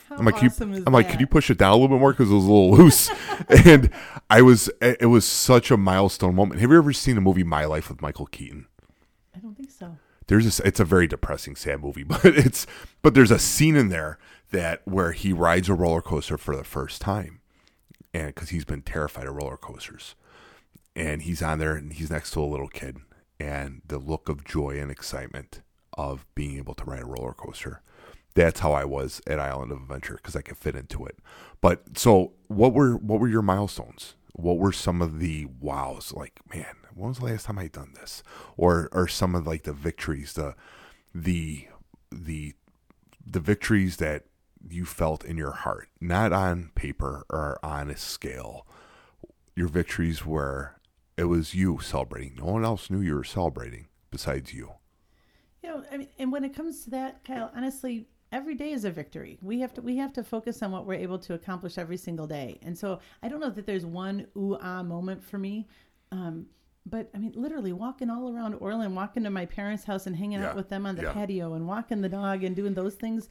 How 0.09 0.17
I'm 0.17 0.25
like, 0.25 0.37
can 0.37 0.49
awesome 0.49 0.75
you, 0.75 0.85
I'm 0.87 0.93
like, 0.93 1.09
could 1.09 1.21
you 1.21 1.27
push 1.27 1.51
it 1.51 1.59
down 1.59 1.73
a 1.73 1.77
little 1.77 1.89
bit 1.89 2.01
more 2.01 2.13
because 2.13 2.31
it 2.31 2.35
was 2.35 2.45
a 2.45 2.49
little 2.49 2.73
loose? 2.73 3.11
and 3.67 3.91
I 4.29 4.43
was, 4.43 4.71
it 4.81 5.09
was 5.09 5.25
such 5.25 5.71
a 5.71 5.77
milestone 5.77 6.35
moment. 6.35 6.61
Have 6.61 6.71
you 6.71 6.77
ever 6.77 6.93
seen 6.93 7.15
the 7.15 7.21
movie 7.21 7.45
My 7.45 7.65
Life 7.65 7.89
with 7.89 8.03
Michael 8.03 8.27
Keaton? 8.27 8.67
I 9.35 9.39
don't 9.39 9.57
think 9.57 9.71
so. 9.71 9.97
There's 10.27 10.45
this, 10.45 10.61
it's 10.61 10.81
a 10.81 10.85
very 10.85 11.07
depressing, 11.07 11.57
sad 11.57 11.81
movie, 11.81 12.03
but 12.05 12.25
it's, 12.25 12.67
but 13.01 13.15
there's 13.15 13.31
a 13.31 13.39
scene 13.39 13.77
in 13.77 13.89
there 13.89 14.19
that 14.51 14.83
where 14.85 15.13
he 15.13 15.33
rides 15.33 15.69
a 15.69 15.75
roller 15.75 16.03
coaster 16.03 16.37
for 16.37 16.57
the 16.57 16.65
first 16.65 17.01
time, 17.01 17.41
and 18.13 18.35
because 18.35 18.51
he's 18.51 18.65
been 18.65 18.83
terrified 18.83 19.27
of 19.27 19.35
roller 19.35 19.57
coasters, 19.57 20.15
and 20.95 21.23
he's 21.23 21.43
on 21.43 21.59
there 21.59 21.75
and 21.75 21.93
he's 21.93 22.11
next 22.11 22.33
to 22.33 22.41
a 22.41 22.45
little 22.45 22.69
kid, 22.69 22.99
and 23.39 23.83
the 23.87 23.99
look 23.99 24.29
of 24.29 24.45
joy 24.45 24.79
and 24.79 24.91
excitement 24.91 25.63
of 25.95 26.27
being 26.35 26.57
able 26.57 26.75
to 26.75 26.85
ride 26.85 27.03
a 27.03 27.07
roller 27.07 27.33
coaster. 27.33 27.83
That's 28.35 28.61
how 28.61 28.73
I 28.73 28.85
was 28.85 29.21
at 29.27 29.39
Island 29.39 29.73
of 29.73 29.79
Adventure 29.79 30.15
because 30.15 30.37
I 30.37 30.41
could 30.41 30.57
fit 30.57 30.75
into 30.75 31.05
it. 31.05 31.19
But 31.61 31.99
so, 31.99 32.33
what 32.49 32.73
were 32.73 32.97
what 32.97 33.21
were 33.21 33.29
your 33.29 33.43
milestones? 33.43 34.15
What 34.35 34.59
were 34.59 34.73
some 34.73 35.03
of 35.03 35.19
the 35.19 35.47
wows? 35.61 36.15
Like, 36.15 36.41
man, 36.53 36.77
when 36.95 37.11
was 37.11 37.19
the 37.19 37.27
last 37.27 37.47
time 37.47 37.59
I 37.59 37.69
done 37.69 37.93
this? 37.95 38.23
Or 38.57 38.89
or 38.93 39.07
some 39.07 39.35
of 39.35 39.47
like 39.47 39.65
the 39.65 39.75
victories, 39.75 40.33
the 40.33 40.55
the 41.15 41.67
the 42.11 42.55
the 43.25 43.41
victories 43.41 43.99
that 43.99 44.25
you 44.69 44.87
felt 44.87 45.25
in 45.25 45.37
your 45.37 45.53
heart, 45.53 45.89
not 46.01 46.33
on 46.33 46.71
paper 46.75 47.27
or 47.29 47.59
on 47.63 47.91
a 47.91 47.97
scale. 47.97 48.67
Your 49.55 49.69
victories 49.69 50.25
where 50.25 50.79
it 51.17 51.25
was 51.25 51.55
you 51.55 51.79
celebrating. 51.81 52.37
No 52.37 52.47
one 52.47 52.65
else 52.65 52.91
knew 52.91 53.01
you 53.01 53.15
were 53.15 53.25
celebrating 53.25 53.89
besides 54.11 54.53
you. 54.53 54.73
You 55.63 55.71
know, 55.71 55.85
I 55.93 55.97
mean, 55.99 56.09
and 56.19 56.33
when 56.33 56.45
it 56.45 56.55
comes 56.55 56.85
to 56.85 56.91
that, 56.91 57.23
Kyle, 57.25 57.51
honestly, 57.55 58.07
every 58.33 58.55
day 58.55 58.73
is 58.73 58.85
a 58.85 58.91
victory. 58.91 59.39
We 59.43 59.61
have 59.61 59.73
to 59.75 59.81
we 59.83 59.97
have 59.99 60.13
to 60.15 60.25
focus 60.25 60.63
on 60.63 60.73
what 60.73 60.87
we're 60.87 60.95
able 60.95 61.19
to 61.21 61.35
accomplish 61.35 61.79
every 61.79 61.97
single 61.97 62.27
day. 62.27 62.59
And 62.63 62.77
so 62.77 62.99
I 63.23 63.29
don't 63.29 63.41
know 63.41 63.51
that 63.51 63.67
there's 63.67 63.87
one 63.87 64.27
ooh 64.37 64.59
ah 64.61 64.83
moment 64.83 65.23
for 65.23 65.39
me. 65.39 65.69
Um, 66.11 66.47
but 66.85 67.11
I 67.15 67.19
mean, 67.19 67.33
literally 67.37 67.73
walking 67.73 68.11
all 68.11 68.35
around 68.35 68.55
Orland, 68.55 68.97
walking 68.97 69.23
to 69.23 69.31
my 69.31 69.47
parents' 69.47 69.85
house 69.85 70.07
and 70.09 70.17
hanging 70.17 70.41
Yeah, 70.41 70.49
out 70.51 70.57
with 70.57 70.69
them 70.69 70.85
on 70.85 70.97
the 70.97 71.03
yeah. 71.03 71.13
patio 71.13 71.55
and 71.55 71.67
walking 71.69 72.01
the 72.01 72.09
dog 72.09 72.43
and 72.43 72.57
doing 72.57 72.75
those 72.75 72.97
things 72.97 73.29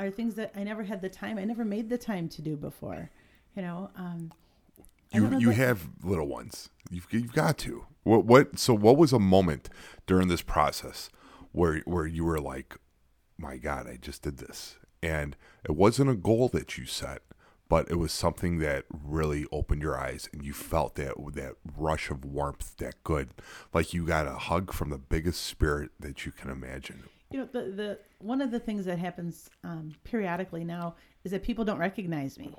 are 0.00 0.10
things 0.10 0.34
that 0.34 0.52
I 0.56 0.64
never 0.64 0.82
had 0.82 1.00
the 1.00 1.08
time. 1.08 1.38
I 1.38 1.44
never 1.44 1.64
made 1.64 1.88
the 1.90 1.98
time 1.98 2.28
to 2.30 2.42
do 2.42 2.56
before. 2.56 3.10
You 3.54 3.62
know, 3.62 3.90
um, 3.96 4.32
You 5.12 5.20
know 5.28 5.38
you 5.38 5.48
that- 5.48 5.54
have 5.54 5.88
little 6.02 6.26
ones. 6.26 6.70
You've 6.90 7.06
you've 7.10 7.32
got 7.32 7.58
to. 7.58 7.86
What 8.04 8.24
what? 8.24 8.58
So 8.58 8.74
what 8.74 8.96
was 8.96 9.12
a 9.12 9.18
moment 9.18 9.68
during 10.06 10.28
this 10.28 10.42
process 10.42 11.10
where 11.52 11.80
where 11.80 12.06
you 12.06 12.24
were 12.24 12.40
like, 12.40 12.76
my 13.36 13.56
God, 13.56 13.86
I 13.88 13.96
just 13.96 14.22
did 14.22 14.38
this, 14.38 14.76
and 15.02 15.36
it 15.64 15.72
wasn't 15.72 16.10
a 16.10 16.14
goal 16.14 16.48
that 16.48 16.78
you 16.78 16.86
set, 16.86 17.22
but 17.68 17.90
it 17.90 17.96
was 17.96 18.12
something 18.12 18.58
that 18.58 18.84
really 18.90 19.46
opened 19.52 19.82
your 19.82 19.98
eyes, 19.98 20.28
and 20.32 20.44
you 20.44 20.52
felt 20.52 20.94
that 20.96 21.14
that 21.34 21.54
rush 21.76 22.10
of 22.10 22.24
warmth, 22.24 22.76
that 22.78 23.02
good, 23.04 23.30
like 23.74 23.92
you 23.92 24.06
got 24.06 24.26
a 24.26 24.32
hug 24.34 24.72
from 24.72 24.90
the 24.90 24.98
biggest 24.98 25.42
spirit 25.44 25.90
that 26.00 26.24
you 26.24 26.32
can 26.32 26.50
imagine. 26.50 27.04
you 27.30 27.38
know 27.40 27.48
the 27.52 27.60
the 27.70 27.98
one 28.20 28.40
of 28.40 28.50
the 28.50 28.58
things 28.60 28.84
that 28.86 28.98
happens 28.98 29.50
um, 29.64 29.94
periodically 30.04 30.64
now 30.64 30.94
is 31.24 31.30
that 31.32 31.42
people 31.42 31.64
don't 31.64 31.78
recognize 31.78 32.38
me 32.38 32.54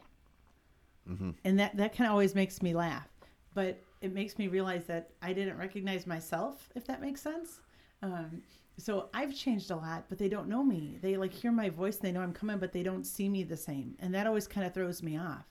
and 1.43 1.59
that 1.59 1.75
that 1.75 1.95
kind 1.95 2.05
of 2.07 2.11
always 2.11 2.35
makes 2.35 2.61
me 2.61 2.73
laugh 2.75 3.07
but 3.55 3.81
it 4.01 4.13
makes 4.13 4.37
me 4.37 4.47
realize 4.47 4.85
that 4.85 5.11
i 5.21 5.33
didn't 5.33 5.57
recognize 5.57 6.05
myself 6.07 6.69
if 6.75 6.85
that 6.85 7.01
makes 7.01 7.21
sense 7.21 7.61
um, 8.01 8.41
so 8.77 9.09
i've 9.13 9.35
changed 9.35 9.71
a 9.71 9.75
lot 9.75 10.05
but 10.09 10.17
they 10.17 10.29
don't 10.29 10.47
know 10.47 10.63
me 10.63 10.97
they 11.01 11.17
like 11.17 11.33
hear 11.33 11.51
my 11.51 11.69
voice 11.69 11.97
they 11.97 12.11
know 12.11 12.21
i'm 12.21 12.33
coming 12.33 12.57
but 12.57 12.71
they 12.71 12.83
don't 12.83 13.05
see 13.05 13.27
me 13.29 13.43
the 13.43 13.57
same 13.57 13.95
and 13.99 14.13
that 14.15 14.25
always 14.27 14.47
kind 14.47 14.65
of 14.65 14.73
throws 14.73 15.03
me 15.03 15.17
off 15.17 15.45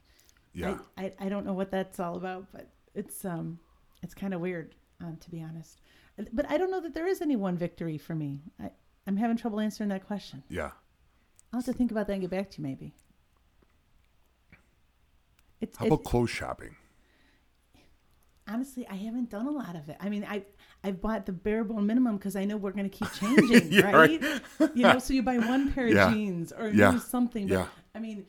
Yeah, 0.55 0.79
I, 0.97 1.05
I, 1.05 1.13
I 1.27 1.29
don't 1.29 1.45
know 1.47 1.53
what 1.53 1.71
that's 1.71 2.01
all 2.01 2.17
about, 2.17 2.47
but 2.53 2.69
it's 2.95 3.25
um 3.25 3.59
it's 4.03 4.15
kind 4.15 4.33
of 4.35 4.41
weird 4.41 4.75
um, 5.01 5.17
to 5.19 5.31
be 5.31 5.43
honest. 5.43 5.81
But 6.33 6.51
I 6.51 6.57
don't 6.59 6.71
know 6.71 6.81
that 6.81 6.95
there 6.95 7.07
is 7.07 7.21
any 7.23 7.37
one 7.37 7.57
victory 7.57 7.99
for 7.99 8.15
me. 8.15 8.41
I, 8.61 8.71
I'm 9.07 9.17
having 9.17 9.37
trouble 9.37 9.61
answering 9.61 9.91
that 9.91 10.07
question. 10.07 10.43
yeah. 10.49 10.71
I'll 11.53 11.61
have 11.61 11.65
to 11.67 11.73
think 11.73 11.91
about 11.91 12.07
that 12.09 12.15
and 12.15 12.23
get 12.23 12.31
back 12.31 12.51
to 12.51 12.59
you 12.59 12.65
maybe. 12.67 12.93
It's, 15.61 15.77
How 15.79 15.87
it's 15.87 15.95
about 15.95 16.05
clothes 16.05 16.31
shopping? 16.31 16.77
Honestly, 18.49 18.87
I 18.89 18.95
haven't 18.95 19.31
done 19.31 19.47
a 19.47 19.51
lot 19.51 19.77
of 19.77 19.89
it. 19.89 19.97
I 20.01 20.09
mean, 20.09 20.25
I 20.29 20.43
I've 20.83 21.01
bought 21.01 21.27
the 21.27 21.33
bare 21.33 21.65
bone 21.65 21.87
minimum 21.87 22.17
because 22.17 22.37
I 22.37 22.45
know 22.45 22.57
we're 22.57 22.73
going 22.73 22.89
to 22.89 22.97
keep 22.97 23.13
changing, 23.21 23.73
Yeah, 23.73 23.91
right? 23.93 24.21
you 24.75 24.83
know, 24.83 24.99
so 24.99 25.13
you 25.13 25.23
buy 25.23 25.39
one 25.39 25.73
pair 25.75 25.87
of 25.87 25.93
Yeah. 25.95 26.13
jeans 26.13 26.53
or 26.53 26.69
Yeah. 26.69 26.93
use 26.93 27.05
something. 27.05 27.47
But 27.49 27.55
Yeah. 27.55 27.67
I 27.95 27.99
mean, 27.99 28.27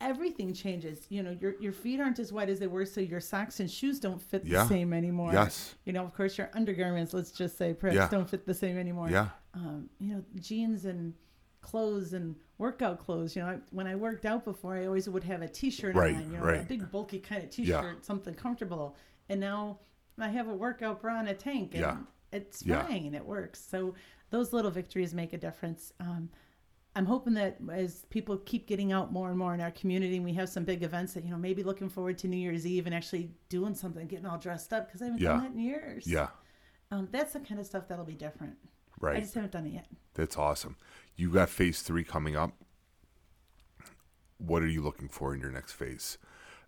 everything 0.00 0.52
changes. 0.52 1.06
You 1.08 1.22
know, 1.22 1.36
your 1.40 1.54
your 1.60 1.72
feet 1.72 2.00
aren't 2.00 2.18
as 2.18 2.32
wide 2.32 2.50
as 2.50 2.58
they 2.58 2.66
were, 2.66 2.84
so 2.86 3.00
your 3.00 3.20
socks 3.20 3.60
and 3.60 3.70
shoes 3.70 3.98
don't 4.00 4.20
fit 4.20 4.44
Yeah. 4.44 4.62
the 4.62 4.68
same 4.68 4.92
anymore. 4.92 5.32
Yes. 5.32 5.74
You 5.84 5.92
know, 5.92 6.04
of 6.04 6.14
course, 6.14 6.36
your 6.38 6.50
undergarments, 6.54 7.14
let's 7.14 7.30
just 7.30 7.56
say, 7.56 7.72
perhaps 7.74 7.96
Yeah. 7.96 8.08
don't 8.08 8.28
fit 8.28 8.46
the 8.46 8.54
same 8.54 8.76
anymore. 8.78 9.10
Yeah, 9.10 9.28
Um, 9.54 9.88
you 9.98 10.14
know, 10.14 10.24
jeans 10.40 10.84
and 10.84 11.14
clothes 11.60 12.12
and 12.12 12.34
workout 12.58 12.98
clothes. 12.98 13.34
You 13.34 13.42
know, 13.42 13.48
I, 13.48 13.58
when 13.70 13.86
I 13.86 13.94
worked 13.94 14.26
out 14.26 14.44
before, 14.44 14.76
I 14.76 14.84
always 14.86 15.08
would 15.08 15.24
have 15.24 15.40
a 15.42 15.48
T-shirt 15.48 15.94
Right, 15.94 16.14
on. 16.14 16.22
You 16.30 16.36
know, 16.38 16.42
a 16.42 16.46
right. 16.46 16.68
big 16.68 16.90
bulky 16.90 17.18
kind 17.20 17.42
of 17.42 17.50
T-shirt, 17.50 18.04
something 18.04 18.34
comfortable. 18.34 18.96
And 19.28 19.40
now 19.40 19.80
I 20.18 20.28
have 20.28 20.48
a 20.48 20.54
workout 20.54 21.00
bra 21.00 21.18
and 21.18 21.28
a 21.28 21.34
tank, 21.34 21.72
and 21.74 21.80
Yeah. 21.80 21.96
it's 22.32 22.64
Yeah. 22.64 22.84
fine. 22.86 23.14
It 23.14 23.24
works. 23.24 23.60
So 23.60 23.94
those 24.30 24.52
little 24.52 24.70
victories 24.70 25.14
make 25.14 25.32
a 25.32 25.38
difference. 25.38 25.92
Um, 26.00 26.30
I'm 26.96 27.06
hoping 27.06 27.34
that 27.34 27.58
as 27.72 28.04
people 28.10 28.38
keep 28.38 28.66
getting 28.68 28.92
out 28.92 29.12
more 29.12 29.28
and 29.28 29.36
more 29.38 29.52
in 29.54 29.60
our 29.60 29.72
community, 29.72 30.16
and 30.16 30.24
we 30.24 30.34
have 30.34 30.48
some 30.48 30.64
big 30.64 30.82
events 30.84 31.14
that 31.14 31.24
you 31.24 31.30
know 31.30 31.36
maybe 31.36 31.62
looking 31.64 31.88
forward 31.88 32.18
to 32.18 32.28
New 32.28 32.36
Year's 32.36 32.64
Eve 32.66 32.86
and 32.86 32.94
actually 32.94 33.32
doing 33.48 33.74
something, 33.74 34.06
getting 34.06 34.26
all 34.26 34.38
dressed 34.38 34.72
up 34.72 34.86
because 34.86 35.02
I 35.02 35.06
haven't 35.06 35.20
Yeah. 35.20 35.28
done 35.32 35.42
that 35.42 35.52
in 35.52 35.58
years. 35.58 36.06
yeah. 36.06 36.28
um, 36.90 37.08
that's 37.10 37.32
the 37.32 37.40
kind 37.40 37.58
of 37.58 37.66
stuff 37.66 37.88
that'll 37.88 38.04
be 38.04 38.14
different. 38.14 38.56
Right. 39.00 39.16
I 39.16 39.20
just 39.20 39.34
haven't 39.34 39.50
done 39.52 39.66
it 39.66 39.72
yet. 39.72 39.88
That's 40.14 40.36
awesome. 40.36 40.76
You 41.16 41.32
got 41.32 41.48
phase 41.48 41.82
three 41.82 42.04
coming 42.04 42.36
up. 42.36 42.52
What 44.38 44.62
are 44.62 44.68
you 44.68 44.80
looking 44.82 45.08
for 45.08 45.34
in 45.34 45.40
your 45.40 45.50
next 45.50 45.72
phase? 45.72 46.18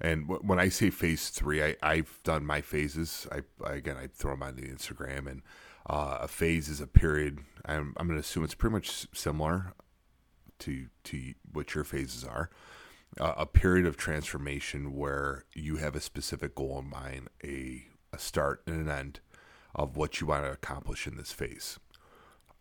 And 0.00 0.26
wh- 0.26 0.44
when 0.44 0.58
I 0.58 0.68
say 0.68 0.90
phase 0.90 1.30
three, 1.30 1.62
I, 1.62 1.76
I've 1.82 2.20
done 2.22 2.44
my 2.44 2.60
phases. 2.60 3.26
I, 3.32 3.42
I 3.64 3.74
again, 3.74 3.96
I 3.96 4.06
throw 4.08 4.32
them 4.32 4.42
on 4.42 4.56
the 4.56 4.62
Instagram, 4.62 5.30
and 5.30 5.42
uh, 5.88 6.18
a 6.22 6.28
phase 6.28 6.68
is 6.68 6.80
a 6.80 6.86
period. 6.86 7.40
I'm, 7.64 7.94
I'm 7.96 8.06
going 8.06 8.18
to 8.18 8.26
assume 8.26 8.44
it's 8.44 8.54
pretty 8.54 8.74
much 8.74 9.06
similar 9.12 9.74
to 10.60 10.86
to 11.04 11.34
what 11.52 11.74
your 11.74 11.84
phases 11.84 12.24
are. 12.24 12.50
Uh, 13.18 13.34
a 13.36 13.46
period 13.46 13.86
of 13.86 13.96
transformation 13.96 14.94
where 14.94 15.44
you 15.54 15.76
have 15.76 15.94
a 15.94 16.00
specific 16.00 16.54
goal 16.54 16.78
in 16.78 16.90
mind, 16.90 17.28
a 17.44 17.84
a 18.12 18.18
start 18.18 18.62
and 18.66 18.80
an 18.80 18.88
end 18.88 19.20
of 19.74 19.96
what 19.96 20.20
you 20.20 20.26
want 20.26 20.44
to 20.44 20.52
accomplish 20.52 21.06
in 21.06 21.16
this 21.16 21.32
phase. 21.32 21.78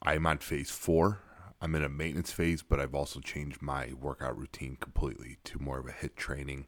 I'm 0.02 0.26
on 0.26 0.38
phase 0.40 0.70
four. 0.70 1.20
I'm 1.62 1.74
in 1.74 1.84
a 1.84 1.90
maintenance 1.90 2.32
phase, 2.32 2.62
but 2.62 2.80
I've 2.80 2.94
also 2.94 3.20
changed 3.22 3.62
my 3.62 3.94
workout 4.00 4.38
routine 4.38 4.78
completely 4.80 5.38
to 5.46 5.58
more 5.58 5.80
of 5.80 5.88
a 5.88 5.92
HIIT 5.92 6.16
training, 6.16 6.68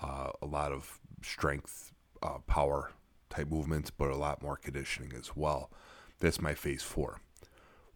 uh, 0.00 0.30
a 0.42 0.46
lot 0.46 0.72
of 0.72 1.00
strength, 1.22 1.92
uh, 2.22 2.38
power 2.46 2.92
type 3.30 3.48
movements, 3.48 3.90
but 3.90 4.10
a 4.10 4.16
lot 4.16 4.42
more 4.42 4.56
conditioning 4.56 5.12
as 5.18 5.36
well. 5.36 5.70
That's 6.20 6.40
my 6.40 6.54
phase 6.54 6.82
four. 6.82 7.20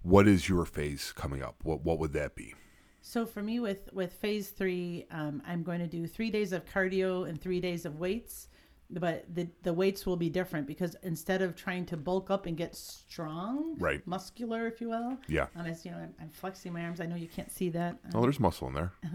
What 0.03 0.29
is 0.29 0.49
your 0.49 0.65
phase 0.65 1.13
coming 1.13 1.43
up? 1.43 1.57
What 1.63 1.85
what 1.85 1.99
would 1.99 2.13
that 2.13 2.35
be? 2.35 2.55
So 3.01 3.25
for 3.25 3.43
me, 3.43 3.61
with 3.61 3.89
with 3.93 4.13
phase 4.13 4.51
three, 4.51 5.07
um, 5.11 5.43
I'm 5.47 5.63
going 5.63 5.81
to 5.81 5.87
do 5.87 6.07
three 6.07 6.31
days 6.31 6.53
of 6.53 6.65
cardio 6.65 7.29
and 7.29 7.41
three 7.41 7.61
days 7.61 7.85
of 7.85 7.99
weights. 7.99 8.49
But 8.91 9.27
the 9.35 9.47
the 9.65 9.73
weights 9.75 10.07
will 10.07 10.17
be 10.17 10.31
different 10.31 10.67
because 10.67 10.97
instead 11.03 11.43
of 11.43 11.55
trying 11.55 11.85
to 11.87 11.97
bulk 11.99 12.31
up 12.31 12.47
and 12.47 12.57
get 12.57 12.75
strong, 12.75 13.77
Right. 13.79 14.07
muscular, 14.07 14.67
if 14.67 14.81
you 14.81 14.89
will, 14.89 15.19
Yeah. 15.29 15.49
um, 15.57 15.67
as 15.67 15.85
you 15.85 15.91
know, 15.91 15.99
I'm, 15.99 16.15
I'm 16.19 16.31
flexing 16.31 16.73
my 16.73 16.83
arms. 16.85 16.99
I 16.99 17.05
know 17.05 17.15
you 17.17 17.29
can't 17.29 17.53
see 17.53 17.69
that. 17.71 17.99
Oh, 18.15 18.23
there's 18.23 18.41
muscle 18.41 18.69
in 18.69 18.75
there. 18.75 18.93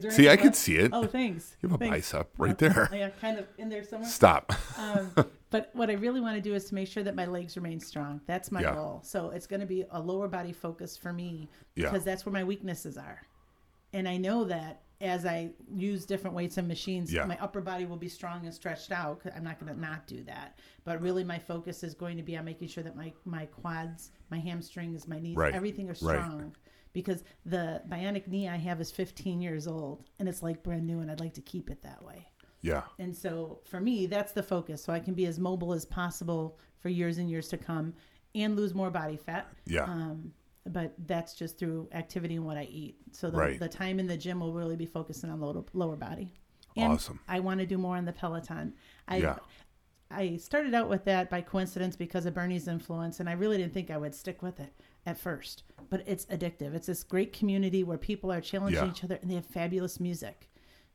There 0.00 0.10
See, 0.10 0.30
I 0.30 0.36
can 0.36 0.46
left? 0.46 0.56
see 0.56 0.76
it. 0.76 0.90
Oh, 0.94 1.04
thanks. 1.06 1.54
You 1.60 1.68
have 1.68 1.76
a 1.76 1.78
Thanks. 1.84 2.12
bicep 2.12 2.30
right 2.38 2.56
there. 2.56 2.88
Yeah, 2.94 3.10
kind 3.20 3.38
of 3.38 3.46
in 3.58 3.68
there 3.68 3.84
somewhere. 3.84 4.08
Stop. 4.08 4.54
Um, 4.78 5.12
but 5.50 5.68
what 5.74 5.90
I 5.90 5.94
really 5.94 6.20
want 6.22 6.36
to 6.36 6.40
do 6.42 6.54
is 6.54 6.64
to 6.66 6.74
make 6.74 6.88
sure 6.88 7.02
that 7.02 7.14
my 7.14 7.26
legs 7.26 7.56
remain 7.56 7.80
strong. 7.80 8.22
That's 8.26 8.50
my 8.50 8.62
Yeah. 8.62 8.74
goal. 8.74 9.00
So 9.04 9.30
it's 9.30 9.46
going 9.46 9.60
to 9.60 9.66
be 9.66 9.84
a 9.90 10.00
lower 10.00 10.28
body 10.28 10.52
focus 10.52 10.96
for 10.96 11.12
me 11.12 11.48
Yeah. 11.76 11.90
because 11.90 12.04
that's 12.04 12.24
where 12.24 12.32
my 12.32 12.44
weaknesses 12.44 12.96
are. 12.96 13.20
And 13.92 14.08
I 14.08 14.16
know 14.16 14.44
that 14.44 14.80
as 15.00 15.24
I 15.24 15.50
use 15.72 16.04
different 16.04 16.34
weights 16.34 16.56
and 16.58 16.66
machines, 16.66 17.12
Yeah. 17.12 17.24
my 17.24 17.38
upper 17.40 17.60
body 17.60 17.84
will 17.86 17.96
be 17.96 18.08
strong 18.08 18.44
and 18.44 18.52
stretched 18.54 18.90
out. 18.90 19.20
'cause 19.20 19.32
I'm 19.34 19.44
not 19.44 19.60
going 19.60 19.72
to 19.72 19.80
not 19.80 20.06
do 20.06 20.22
that. 20.24 20.58
But 20.84 21.00
really, 21.00 21.22
my 21.24 21.38
focus 21.38 21.84
is 21.84 21.94
going 21.94 22.16
to 22.16 22.22
be 22.22 22.36
on 22.36 22.44
making 22.44 22.68
sure 22.68 22.82
that 22.82 22.96
my, 22.96 23.12
my 23.24 23.46
quads, 23.46 24.10
my 24.30 24.38
hamstrings, 24.38 25.06
my 25.06 25.20
knees, 25.20 25.36
Right. 25.36 25.54
everything 25.54 25.86
are 25.88 25.96
Right. 26.02 26.20
strong. 26.24 26.54
Because 26.92 27.22
the 27.46 27.82
bionic 27.88 28.26
knee 28.26 28.48
I 28.48 28.56
have 28.56 28.80
is 28.80 28.90
15 28.90 29.40
years 29.40 29.66
old 29.68 30.04
and 30.18 30.28
it's 30.28 30.42
like 30.42 30.62
brand 30.62 30.86
new, 30.86 31.00
and 31.00 31.10
I'd 31.10 31.20
like 31.20 31.34
to 31.34 31.42
keep 31.42 31.70
it 31.70 31.82
that 31.82 32.02
way. 32.04 32.26
Yeah. 32.62 32.82
And 32.98 33.16
so 33.16 33.60
for 33.66 33.78
me, 33.80 34.06
that's 34.06 34.32
the 34.32 34.42
focus. 34.42 34.82
So 34.82 34.92
I 34.92 34.98
can 34.98 35.14
be 35.14 35.26
as 35.26 35.38
mobile 35.38 35.72
as 35.72 35.84
possible 35.84 36.58
for 36.80 36.88
years 36.88 37.18
and 37.18 37.30
years 37.30 37.46
to 37.48 37.56
come 37.56 37.94
and 38.34 38.56
lose 38.56 38.74
more 38.74 38.90
body 38.90 39.16
fat. 39.16 39.46
Yeah. 39.64 39.84
Um, 39.84 40.32
but 40.72 40.94
that's 41.06 41.34
just 41.34 41.58
through 41.58 41.88
activity 41.92 42.36
and 42.36 42.44
what 42.44 42.56
I 42.56 42.64
eat. 42.64 42.96
So 43.12 43.30
the, 43.30 43.36
Right. 43.38 43.58
the 43.58 43.68
time 43.68 43.98
in 44.00 44.06
the 44.06 44.16
gym 44.16 44.40
will 44.40 44.52
really 44.52 44.76
be 44.76 44.86
focusing 44.86 45.30
on 45.30 45.40
lower, 45.40 45.64
lower 45.72 45.96
body. 45.96 46.32
And 46.76 46.92
Awesome. 46.92 47.20
I 47.28 47.40
want 47.40 47.60
to 47.60 47.66
do 47.66 47.78
more 47.78 47.96
on 47.96 48.04
the 48.04 48.12
Peloton. 48.12 48.74
I 49.06 49.16
Yeah. 49.18 49.38
I 50.10 50.38
started 50.38 50.72
out 50.72 50.88
with 50.88 51.04
that 51.04 51.28
by 51.28 51.42
coincidence 51.42 51.94
because 51.94 52.24
of 52.24 52.32
Bernie's 52.32 52.66
influence, 52.66 53.20
and 53.20 53.28
I 53.28 53.32
really 53.32 53.58
didn't 53.58 53.74
think 53.74 53.90
I 53.90 53.98
would 53.98 54.14
stick 54.14 54.40
with 54.40 54.58
it 54.58 54.72
at 55.04 55.18
first. 55.18 55.64
But 55.90 56.02
it's 56.06 56.24
addictive. 56.26 56.72
It's 56.74 56.86
this 56.86 57.04
great 57.04 57.34
community 57.34 57.84
where 57.84 57.98
people 57.98 58.32
are 58.32 58.40
challenging 58.40 58.82
Yeah. 58.84 58.90
each 58.90 59.04
other, 59.04 59.16
and 59.20 59.30
they 59.30 59.34
have 59.34 59.44
fabulous 59.44 60.00
music. 60.00 60.48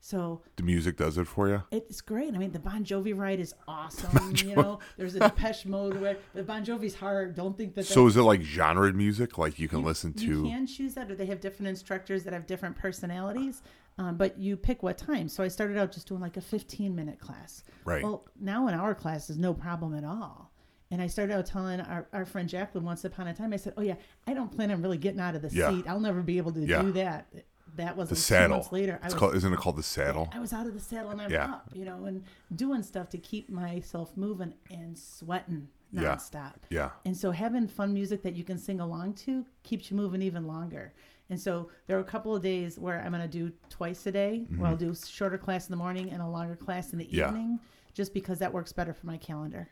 So 0.06 0.42
The 0.58 0.64
music 0.64 0.98
does 0.98 1.18
it 1.18 1.28
for 1.28 1.48
you. 1.48 1.64
it's 1.72 2.02
great. 2.02 2.34
I 2.36 2.38
mean, 2.38 2.52
the 2.52 2.60
Bon 2.60 2.84
Jovi 2.84 3.18
ride 3.18 3.40
is 3.40 3.56
awesome. 3.70 4.36
you 4.36 4.54
know, 4.54 4.80
there's 4.98 5.16
a 5.16 5.20
Depeche 5.20 5.66
Mode 5.66 5.96
where 5.96 6.18
the 6.34 6.44
Bon 6.44 6.66
Jovi's 6.66 6.94
hard. 6.94 7.36
Don't 7.36 7.58
think 7.58 7.74
that. 7.76 7.86
So 7.86 8.06
is 8.08 8.18
it 8.18 8.22
like 8.24 8.42
genre 8.42 8.92
music? 8.92 9.38
Like 9.38 9.60
you 9.60 9.70
can 9.70 9.82
listen 9.82 10.12
to? 10.16 10.26
you 10.26 10.44
can 10.44 10.68
choose 10.68 10.94
that, 10.96 11.10
or 11.10 11.16
they 11.16 11.26
have 11.28 11.40
different 11.40 11.70
instructors 11.70 12.26
that 12.26 12.34
have 12.34 12.46
different 12.46 12.76
personalities. 12.76 13.62
Um, 13.98 14.18
but 14.18 14.38
you 14.38 14.58
pick 14.58 14.84
what 14.84 14.98
time. 14.98 15.30
So 15.30 15.42
I 15.42 15.48
started 15.48 15.78
out 15.78 15.94
just 15.94 16.10
doing 16.10 16.20
like 16.20 16.36
a 16.36 16.42
15 16.42 16.94
minute 16.94 17.18
class. 17.20 17.64
Right. 17.86 18.04
Well, 18.04 18.28
now 18.38 18.68
an 18.68 18.74
hour 18.74 18.94
class 18.94 19.30
is 19.30 19.38
no 19.38 19.54
problem 19.54 19.96
at 19.96 20.04
all. 20.04 20.52
And 20.92 21.02
I 21.02 21.08
started 21.08 21.34
out 21.34 21.46
telling 21.46 21.80
our, 21.80 22.08
our 22.12 22.26
friend 22.26 22.50
Jacqueline 22.50 22.84
once 22.84 23.06
upon 23.06 23.28
a 23.30 23.34
time, 23.34 23.54
I 23.54 23.56
said, 23.56 23.74
Oh, 23.78 23.82
yeah, 23.82 23.96
I 24.28 24.34
don't 24.34 24.52
plan 24.52 24.70
on 24.70 24.82
really 24.82 24.98
getting 24.98 25.22
out 25.22 25.34
of 25.36 25.44
the 25.44 25.50
Yeah. 25.50 25.70
seat. 25.70 25.86
I'll 25.88 26.02
never 26.02 26.22
be 26.22 26.38
able 26.40 26.52
to 26.52 26.60
Yeah. 26.66 26.82
do 26.82 26.92
that. 26.92 27.28
That 27.76 27.98
was 27.98 28.10
the 28.10 28.16
two 28.16 28.22
saddle. 28.22 28.58
months 28.58 28.72
later. 28.72 29.00
I 29.02 29.06
it's 29.06 29.14
was, 29.16 29.20
called, 29.20 29.36
isn't 29.36 29.52
it 29.54 29.58
called 29.58 29.78
the 29.78 29.84
saddle? 29.84 30.30
I 30.34 30.40
was 30.40 30.54
out 30.54 30.68
of 30.68 30.74
the 30.74 30.80
saddle 30.80 31.10
and 31.12 31.22
I'm 31.22 31.32
Yeah. 31.32 31.46
up, 31.54 31.70
you 31.74 31.86
know, 31.86 32.06
and 32.06 32.24
doing 32.56 32.84
stuff 32.84 33.10
to 33.10 33.18
keep 33.18 33.50
myself 33.50 34.16
moving 34.16 34.54
and 34.70 34.98
sweating 34.98 35.68
nonstop. 35.94 36.54
Yeah. 36.70 36.80
yeah. 36.80 36.90
And 37.06 37.16
so 37.18 37.32
having 37.32 37.68
fun 37.68 37.94
music 37.94 38.22
that 38.24 38.36
you 38.36 38.44
can 38.44 38.58
sing 38.58 38.80
along 38.80 39.14
to 39.26 39.46
keeps 39.64 39.90
you 39.92 39.98
moving 39.98 40.22
even 40.22 40.46
longer. 40.48 40.94
And 41.30 41.40
so 41.40 41.70
there 41.88 41.98
are 41.98 42.02
a 42.02 42.06
couple 42.06 42.36
of 42.36 42.44
days 42.44 42.78
where 42.78 43.00
I'm 43.02 43.12
going 43.12 43.22
to 43.24 43.28
do 43.28 43.52
twice 43.70 44.06
a 44.06 44.12
day, 44.12 44.46
where 44.58 44.70
I'll 44.70 44.76
do 44.78 44.92
a 44.92 44.96
shorter 44.96 45.38
class 45.38 45.68
in 45.68 45.72
the 45.72 45.78
morning 45.78 46.10
and 46.12 46.22
a 46.22 46.28
longer 46.28 46.56
class 46.56 46.94
in 46.94 47.00
the 47.00 47.06
Mm-hmm. 47.06 47.16
Yeah. 47.16 47.28
evening, 47.30 47.60
just 47.94 48.14
because 48.14 48.40
that 48.40 48.54
works 48.54 48.72
better 48.74 48.94
for 48.94 49.08
my 49.08 49.18
calendar. 49.18 49.70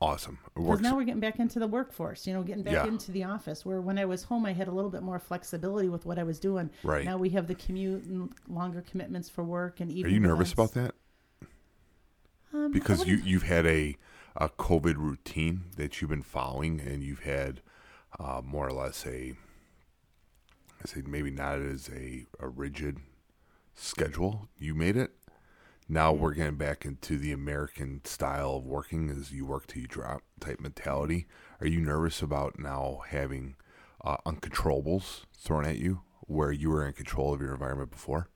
Awesome. 0.00 0.38
Because 0.54 0.80
now 0.80 0.96
we're 0.96 1.04
getting 1.04 1.20
back 1.20 1.38
into 1.38 1.58
the 1.58 1.66
workforce, 1.68 2.26
you 2.26 2.34
know, 2.34 2.42
getting 2.42 2.62
back 2.62 2.74
Yeah. 2.74 2.86
into 2.86 3.10
the 3.12 3.24
office. 3.24 3.64
Where 3.64 3.80
when 3.80 3.98
I 3.98 4.04
was 4.04 4.24
home, 4.24 4.44
I 4.44 4.52
had 4.52 4.68
a 4.68 4.72
little 4.72 4.90
bit 4.90 5.02
more 5.02 5.18
flexibility 5.18 5.88
with 5.88 6.04
what 6.04 6.18
I 6.18 6.24
was 6.24 6.38
doing. 6.38 6.70
Right. 6.82 7.04
Now 7.04 7.16
we 7.16 7.30
have 7.30 7.46
the 7.46 7.54
commute 7.54 8.04
and 8.04 8.32
longer 8.48 8.82
commitments 8.82 9.28
for 9.30 9.44
work 9.44 9.80
and 9.80 9.90
Are 9.90 9.94
evening. 9.94 10.14
you 10.14 10.20
nervous 10.20 10.52
events. 10.52 10.72
about 10.72 10.82
that? 10.82 10.94
Um, 12.52 12.72
Because 12.72 13.06
you 13.06 13.16
you've 13.16 13.44
had 13.44 13.66
a 13.66 13.96
a 14.36 14.48
COVID 14.48 14.96
routine 14.96 15.64
that 15.76 16.00
you've 16.00 16.10
been 16.10 16.22
following, 16.22 16.80
and 16.80 17.02
you've 17.02 17.20
had 17.22 17.62
uh, 18.18 18.42
more 18.44 18.66
or 18.66 18.72
less 18.72 19.06
a 19.06 19.34
I 20.82 20.86
say 20.86 21.02
maybe 21.06 21.30
not 21.30 21.60
as 21.60 21.88
a, 21.88 22.26
a 22.40 22.48
rigid 22.48 22.98
schedule. 23.74 24.48
You 24.58 24.74
made 24.74 24.96
it. 24.96 25.12
Now 25.88 26.12
we're 26.12 26.32
getting 26.32 26.56
back 26.56 26.86
into 26.86 27.18
the 27.18 27.32
American 27.32 28.00
style 28.04 28.56
of 28.56 28.64
working 28.64 29.10
as 29.10 29.32
you 29.32 29.44
work 29.44 29.66
till 29.66 29.82
you 29.82 29.88
drop 29.88 30.22
type 30.40 30.58
mentality. 30.58 31.26
Are 31.60 31.66
you 31.66 31.80
nervous 31.80 32.22
about 32.22 32.58
now 32.58 33.02
having 33.08 33.56
uh, 34.02 34.16
uncontrollables 34.26 35.24
thrown 35.36 35.66
at 35.66 35.78
you 35.78 36.00
where 36.22 36.52
you 36.52 36.70
were 36.70 36.86
in 36.86 36.94
control 36.94 37.34
of 37.34 37.40
your 37.42 37.52
environment 37.52 37.90
before? 37.90 38.28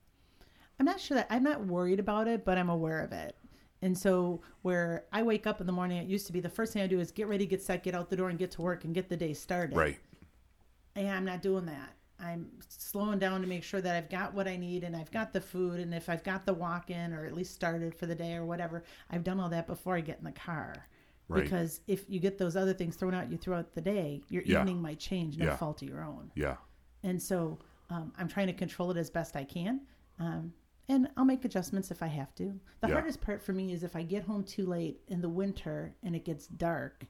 I'm 0.78 0.84
not 0.84 1.00
sure 1.00 1.16
that 1.16 1.26
I'm 1.30 1.42
not 1.42 1.64
worried 1.64 1.98
about 1.98 2.28
it, 2.28 2.44
but 2.44 2.58
I'm 2.58 2.68
aware 2.68 3.00
of 3.00 3.12
it. 3.12 3.34
And 3.80 3.96
so 3.96 4.42
where 4.62 5.04
I 5.12 5.22
wake 5.22 5.46
up 5.46 5.60
in 5.60 5.66
the 5.66 5.72
morning, 5.72 5.98
it 5.98 6.06
used 6.06 6.26
to 6.26 6.32
be 6.32 6.40
the 6.40 6.48
first 6.48 6.72
thing 6.72 6.82
I 6.82 6.86
do 6.86 7.00
is 7.00 7.10
get 7.10 7.28
ready, 7.28 7.46
get 7.46 7.62
set, 7.62 7.82
get 7.82 7.94
out 7.94 8.10
the 8.10 8.16
door, 8.16 8.28
and 8.28 8.38
get 8.38 8.50
to 8.52 8.62
work 8.62 8.84
and 8.84 8.94
get 8.94 9.08
the 9.08 9.16
day 9.16 9.32
started. 9.32 9.76
Right. 9.76 9.98
And 10.96 11.08
I'm 11.08 11.24
not 11.24 11.42
doing 11.42 11.64
that. 11.66 11.90
I'm 12.20 12.48
slowing 12.68 13.18
down 13.18 13.40
to 13.42 13.46
make 13.46 13.62
sure 13.62 13.80
that 13.80 13.94
I've 13.94 14.10
got 14.10 14.34
what 14.34 14.48
I 14.48 14.56
need 14.56 14.82
and 14.84 14.96
I've 14.96 15.10
got 15.10 15.32
the 15.32 15.40
food 15.40 15.78
and 15.80 15.94
if 15.94 16.08
I've 16.08 16.24
got 16.24 16.44
the 16.46 16.54
walk 16.54 16.90
in 16.90 17.12
or 17.12 17.24
at 17.26 17.34
least 17.34 17.54
started 17.54 17.94
for 17.94 18.06
the 18.06 18.14
day 18.14 18.34
or 18.34 18.44
whatever, 18.44 18.82
I've 19.10 19.22
done 19.24 19.38
all 19.38 19.48
that 19.50 19.66
before 19.66 19.94
I 19.96 20.00
get 20.00 20.18
in 20.18 20.24
the 20.24 20.32
car. 20.32 20.88
Right. 21.28 21.44
Because 21.44 21.80
if 21.86 22.04
you 22.08 22.18
get 22.20 22.38
those 22.38 22.56
other 22.56 22.72
things 22.74 22.96
thrown 22.96 23.14
at 23.14 23.30
you 23.30 23.36
throughout 23.36 23.72
the 23.74 23.80
day, 23.80 24.22
your 24.30 24.42
Yeah. 24.42 24.60
evening 24.60 24.80
might 24.82 24.98
change, 24.98 25.36
no 25.38 25.44
Yeah. 25.46 25.56
fault 25.56 25.82
of 25.82 25.88
your 25.88 26.02
own. 26.02 26.30
Yeah. 26.34 26.56
And 27.04 27.22
so 27.22 27.58
um, 27.90 28.12
I'm 28.18 28.28
trying 28.28 28.48
to 28.48 28.52
control 28.52 28.90
it 28.90 28.96
as 28.96 29.08
best 29.10 29.36
I 29.36 29.44
can. 29.44 29.80
Um, 30.18 30.52
and 30.88 31.08
I'll 31.16 31.24
make 31.24 31.44
adjustments 31.44 31.90
if 31.90 32.02
I 32.02 32.06
have 32.06 32.34
to. 32.36 32.58
The 32.80 32.88
Yeah. 32.88 32.94
hardest 32.94 33.20
part 33.20 33.42
for 33.42 33.52
me 33.52 33.72
is 33.72 33.82
if 33.84 33.94
I 33.94 34.02
get 34.02 34.24
home 34.24 34.42
too 34.42 34.66
late 34.66 35.00
in 35.08 35.20
the 35.20 35.28
winter 35.28 35.94
and 36.02 36.16
it 36.16 36.24
gets 36.24 36.46
dark 36.48 37.06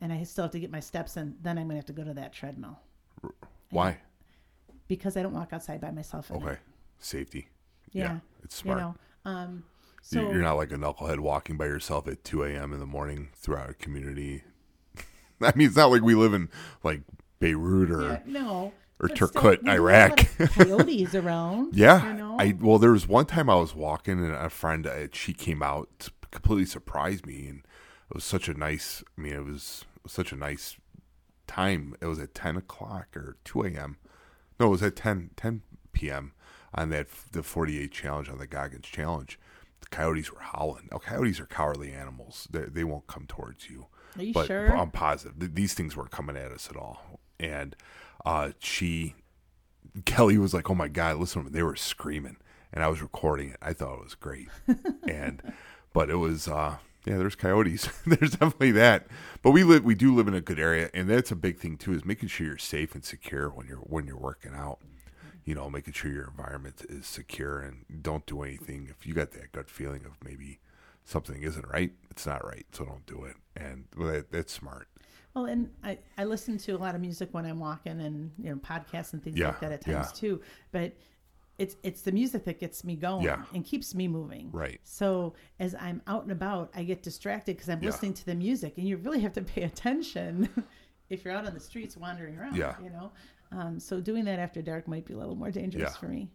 and 0.00 0.12
I 0.12 0.22
still 0.24 0.44
have 0.44 0.50
to 0.52 0.60
get 0.60 0.70
my 0.70 0.80
steps 0.80 1.16
in, 1.16 1.36
then 1.40 1.56
I'm 1.56 1.64
going 1.68 1.70
to 1.74 1.76
have 1.76 1.86
to 1.86 1.92
go 1.92 2.04
to 2.04 2.14
that 2.14 2.32
treadmill 2.32 2.78
Why? 3.70 3.98
Because 4.88 5.16
I 5.16 5.22
don't 5.22 5.32
walk 5.34 5.52
outside 5.52 5.80
by 5.80 5.90
myself. 5.90 6.30
At 6.30 6.36
Okay. 6.38 6.46
night. 6.46 6.58
Safety. 6.98 7.48
Yeah. 7.92 8.18
It's 8.42 8.58
You 8.60 8.62
smart. 8.72 8.78
know, 8.78 8.94
um, 9.24 9.52
You- 9.54 9.62
so 10.02 10.20
You're 10.32 10.42
not 10.42 10.54
like 10.56 10.72
a 10.72 10.76
knucklehead 10.76 11.20
walking 11.20 11.56
by 11.56 11.66
yourself 11.66 12.08
at 12.08 12.24
2 12.24 12.42
a.m. 12.44 12.72
in 12.72 12.80
the 12.80 12.86
morning 12.86 13.28
throughout 13.36 13.70
a 13.70 13.74
community. 13.74 14.42
I 15.40 15.52
mean, 15.54 15.68
it's 15.68 15.76
not 15.76 15.90
like 15.92 16.02
we 16.02 16.14
live 16.14 16.34
in 16.34 16.48
like 16.82 17.02
Beirut 17.38 17.90
or 17.90 18.02
yeah, 18.02 18.20
no. 18.26 18.72
or 19.00 19.08
Turkut, 19.08 19.58
we 19.62 19.64
do 19.64 19.70
have 19.70 19.74
a 19.74 19.74
Iraq. 19.74 20.18
coyotes 20.54 21.14
around. 21.14 21.74
yeah. 21.76 22.08
You 22.08 22.14
know? 22.18 22.36
I 22.38 22.56
well, 22.60 22.78
there 22.78 22.92
was 22.92 23.06
one 23.08 23.26
time 23.26 23.48
I 23.50 23.54
was 23.56 23.74
walking 23.76 24.24
and 24.24 24.34
a 24.34 24.50
friend 24.50 24.86
uh, 24.86 25.06
she 25.12 25.32
came 25.32 25.62
out 25.62 25.88
to 26.00 26.10
completely 26.32 26.66
surprised 26.66 27.26
me, 27.26 27.46
and 27.48 27.58
it 27.58 28.14
was 28.14 28.24
such 28.24 28.48
a 28.48 28.54
nice. 28.54 29.02
I 29.16 29.20
mean, 29.20 29.34
it 29.34 29.44
was 29.44 29.84
such 30.06 30.32
a 30.32 30.36
nice 30.36 30.76
time. 31.46 31.94
It 32.00 32.06
was 32.06 32.18
at 32.18 32.34
10 32.34 32.56
o'clock 32.56 33.16
or 33.16 33.36
2 33.44 33.62
a.m. 33.62 33.98
No, 34.62 34.68
it 34.68 34.70
was 34.70 34.82
at 34.84 34.94
10 34.94 35.30
10 35.34 35.62
p.m. 35.92 36.34
on 36.72 36.90
that 36.90 37.08
the 37.32 37.42
48 37.42 37.90
challenge 37.90 38.28
on 38.28 38.38
the 38.38 38.46
Goggins 38.46 38.86
challenge. 38.86 39.36
The 39.80 39.88
coyotes 39.88 40.32
were 40.32 40.38
howling. 40.38 40.88
Now, 40.92 40.98
coyotes 40.98 41.40
are 41.40 41.46
cowardly 41.46 41.92
animals. 41.92 42.46
They, 42.48 42.66
they 42.66 42.84
won't 42.84 43.08
come 43.08 43.26
towards 43.26 43.68
you. 43.68 43.86
Are 44.16 44.22
you 44.22 44.32
but 44.32 44.46
sure? 44.46 44.68
I'm 44.76 44.92
positive 44.92 45.56
these 45.56 45.74
things 45.74 45.96
weren't 45.96 46.12
coming 46.12 46.36
at 46.36 46.52
us 46.52 46.68
at 46.70 46.76
all. 46.76 47.18
And 47.40 47.74
uh, 48.24 48.50
she, 48.60 49.16
Kelly 50.04 50.38
was 50.38 50.54
like, 50.54 50.70
"Oh 50.70 50.76
my 50.76 50.86
god, 50.86 51.16
listen 51.16 51.42
to 51.42 51.46
them! 51.46 51.52
They 51.52 51.64
were 51.64 51.74
screaming." 51.74 52.36
And 52.72 52.84
I 52.84 52.88
was 52.88 53.02
recording 53.02 53.50
it. 53.50 53.56
I 53.60 53.72
thought 53.72 53.98
it 53.98 54.04
was 54.04 54.14
great. 54.14 54.46
and 55.08 55.42
but 55.92 56.08
it 56.08 56.18
was 56.18 56.46
uh, 56.46 56.76
yeah, 57.06 57.16
there's 57.18 57.34
coyotes. 57.34 57.88
there's 58.06 58.32
definitely 58.32 58.72
that. 58.72 59.06
But 59.42 59.50
we 59.50 59.64
live 59.64 59.84
we 59.84 59.94
do 59.94 60.14
live 60.14 60.28
in 60.28 60.34
a 60.34 60.40
good 60.40 60.58
area, 60.58 60.90
and 60.94 61.08
that's 61.08 61.30
a 61.30 61.36
big 61.36 61.58
thing 61.58 61.76
too. 61.76 61.92
Is 61.92 62.04
making 62.04 62.28
sure 62.28 62.46
you're 62.46 62.58
safe 62.58 62.94
and 62.94 63.04
secure 63.04 63.48
when 63.48 63.66
you're 63.66 63.78
when 63.78 64.06
you're 64.06 64.16
working 64.18 64.52
out. 64.54 64.78
You 65.44 65.56
know, 65.56 65.68
making 65.68 65.94
sure 65.94 66.10
your 66.12 66.28
environment 66.28 66.86
is 66.88 67.04
secure 67.06 67.60
and 67.60 67.84
don't 68.02 68.24
do 68.26 68.42
anything 68.42 68.86
if 68.88 69.06
you 69.06 69.12
got 69.14 69.32
that 69.32 69.50
gut 69.50 69.68
feeling 69.68 70.04
of 70.04 70.12
maybe 70.24 70.60
something 71.04 71.42
isn't 71.42 71.66
right. 71.68 71.92
It's 72.10 72.26
not 72.26 72.44
right, 72.46 72.64
so 72.72 72.84
don't 72.84 73.06
do 73.06 73.24
it. 73.24 73.34
And 73.56 73.86
well, 73.96 74.12
that, 74.12 74.30
that's 74.30 74.52
smart. 74.52 74.86
Well, 75.34 75.46
and 75.46 75.70
I, 75.82 75.98
I 76.18 76.24
listen 76.24 76.58
to 76.58 76.72
a 76.72 76.78
lot 76.78 76.94
of 76.94 77.00
music 77.00 77.30
when 77.32 77.46
I'm 77.46 77.58
walking 77.58 78.00
and 78.00 78.30
you 78.38 78.50
know 78.50 78.56
podcasts 78.56 79.12
and 79.14 79.22
things 79.22 79.36
Yeah, 79.38 79.48
like 79.48 79.60
that 79.60 79.72
at 79.72 79.80
times 79.80 80.10
yeah. 80.12 80.12
too. 80.14 80.40
But 80.72 80.92
it's 81.58 81.76
it's 81.82 82.02
the 82.02 82.12
music 82.12 82.44
that 82.44 82.58
gets 82.58 82.82
me 82.84 82.96
going 82.96 83.24
Yeah. 83.24 83.44
and 83.54 83.64
keeps 83.64 83.94
me 83.94 84.08
moving. 84.08 84.50
Right. 84.52 84.80
So 84.84 85.34
as 85.60 85.74
I'm 85.74 86.02
out 86.06 86.22
and 86.22 86.32
about, 86.32 86.70
I 86.74 86.82
get 86.84 87.02
distracted 87.02 87.56
because 87.56 87.68
I'm 87.68 87.80
Yeah. 87.82 87.90
listening 87.90 88.14
to 88.14 88.26
the 88.26 88.34
music, 88.34 88.78
and 88.78 88.86
you 88.88 88.96
really 88.96 89.20
have 89.20 89.32
to 89.34 89.42
pay 89.54 89.62
attention 89.62 90.48
if 91.10 91.24
you're 91.24 91.34
out 91.34 91.46
on 91.46 91.54
the 91.54 91.60
streets 91.60 91.96
wandering 91.96 92.38
around. 92.38 92.56
Yeah. 92.56 92.74
You 92.82 92.90
know, 92.90 93.12
um, 93.52 93.78
so 93.78 94.00
doing 94.00 94.24
that 94.24 94.38
after 94.38 94.62
dark 94.62 94.88
might 94.88 95.04
be 95.04 95.12
a 95.14 95.16
little 95.18 95.36
more 95.36 95.50
dangerous 95.50 95.92
Yeah. 95.92 95.98
for 96.00 96.08
me. 96.08 96.30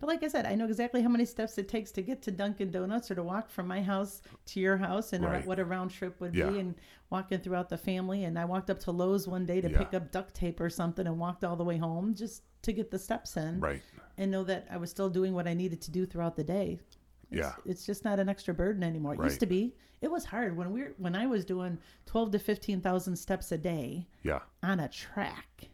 But 0.00 0.06
like 0.06 0.22
I 0.22 0.28
said, 0.28 0.46
I 0.46 0.54
know 0.54 0.66
exactly 0.66 1.02
how 1.02 1.08
many 1.08 1.24
steps 1.24 1.58
it 1.58 1.66
takes 1.66 1.90
to 1.92 2.02
get 2.02 2.22
to 2.22 2.30
Dunkin' 2.30 2.70
Donuts 2.70 3.10
or 3.10 3.16
to 3.16 3.22
walk 3.24 3.50
from 3.50 3.66
my 3.66 3.82
house 3.82 4.22
to 4.46 4.60
your 4.60 4.76
house 4.76 5.12
and 5.12 5.24
Right. 5.24 5.44
what 5.44 5.58
a 5.58 5.64
round 5.64 5.90
trip 5.90 6.20
would 6.20 6.36
Yeah. 6.36 6.50
be 6.50 6.60
and 6.60 6.76
walking 7.10 7.40
throughout 7.40 7.68
the 7.68 7.78
family. 7.78 8.22
And 8.22 8.38
I 8.38 8.44
walked 8.44 8.70
up 8.70 8.78
to 8.80 8.92
Lowe's 8.92 9.26
one 9.26 9.44
day 9.44 9.60
to 9.60 9.68
Yeah. 9.68 9.78
pick 9.78 9.94
up 9.94 10.12
duct 10.12 10.34
tape 10.34 10.60
or 10.60 10.70
something 10.70 11.04
and 11.04 11.18
walked 11.18 11.42
all 11.42 11.56
the 11.56 11.64
way 11.64 11.78
home 11.78 12.14
just 12.14 12.44
to 12.62 12.72
get 12.72 12.92
the 12.92 12.98
steps 12.98 13.36
in 13.36 13.58
Right. 13.58 13.82
And 14.18 14.30
know 14.30 14.44
that 14.44 14.66
I 14.70 14.76
was 14.76 14.90
still 14.90 15.08
doing 15.08 15.32
what 15.32 15.48
I 15.48 15.54
needed 15.54 15.80
to 15.82 15.90
do 15.90 16.04
throughout 16.04 16.36
the 16.36 16.44
day. 16.44 16.78
It's, 16.82 16.98
Yeah. 17.30 17.52
it's 17.64 17.86
just 17.86 18.04
not 18.04 18.18
an 18.18 18.28
extra 18.28 18.52
burden 18.52 18.82
anymore. 18.82 19.14
It 19.14 19.22
used 19.24 19.40
to 19.40 19.46
be. 19.46 19.74
It 20.00 20.10
was 20.10 20.24
hard 20.26 20.56
when 20.56 20.70
we 20.72 20.82
were, 20.82 20.94
when 20.98 21.14
I 21.16 21.26
was 21.26 21.44
doing 21.44 21.78
twelve 22.06 22.30
to 22.32 22.38
fifteen 22.38 22.80
thousand 22.80 23.16
steps 23.16 23.50
a 23.52 23.58
day 23.58 24.06
Yeah. 24.22 24.40
on 24.62 24.80
a 24.80 24.88
track. 24.88 25.68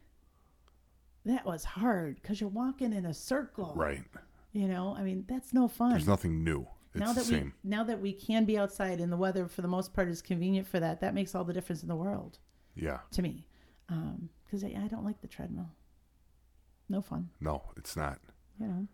That 1.25 1.45
was 1.47 1.65
hard 1.65 2.17
because 2.21 2.41
you're 2.41 2.51
walking 2.51 2.93
in 2.93 3.07
a 3.07 3.15
circle. 3.15 3.73
Right. 3.75 4.05
You 4.53 4.69
know, 4.69 4.95
I 4.97 5.03
mean, 5.03 5.25
that's 5.27 5.53
no 5.53 5.69
fun. 5.69 5.91
There's 5.91 6.07
nothing 6.07 6.45
new. 6.45 6.67
It's 6.93 7.01
now 7.01 7.09
the 7.13 7.21
that 7.21 7.27
same. 7.27 7.53
we 7.65 7.71
now 7.71 7.83
that 7.85 8.01
we 8.01 8.13
can 8.13 8.45
be 8.45 8.57
outside 8.59 9.01
and 9.01 9.11
the 9.13 9.17
weather 9.17 9.49
for 9.49 9.63
the 9.63 9.69
most 9.69 9.93
part 9.95 10.09
is 10.09 10.23
convenient 10.23 10.67
for 10.69 10.79
that, 10.81 11.01
that 11.01 11.13
makes 11.15 11.35
all 11.35 11.43
the 11.45 11.53
difference 11.53 11.83
in 11.83 11.89
the 11.89 11.97
world 11.97 12.39
Yeah. 12.77 13.01
to 13.13 13.23
me. 13.23 13.47
Um, 13.89 14.29
Because 14.45 14.63
I, 14.65 14.69
I 14.69 14.89
don't 14.89 15.05
like 15.05 15.21
the 15.21 15.27
treadmill. 15.29 15.71
No 16.89 17.01
fun. 17.01 17.31
No, 17.41 17.63
it's 17.77 17.97
not. 17.97 18.21
You 18.61 18.67
know. 18.67 18.87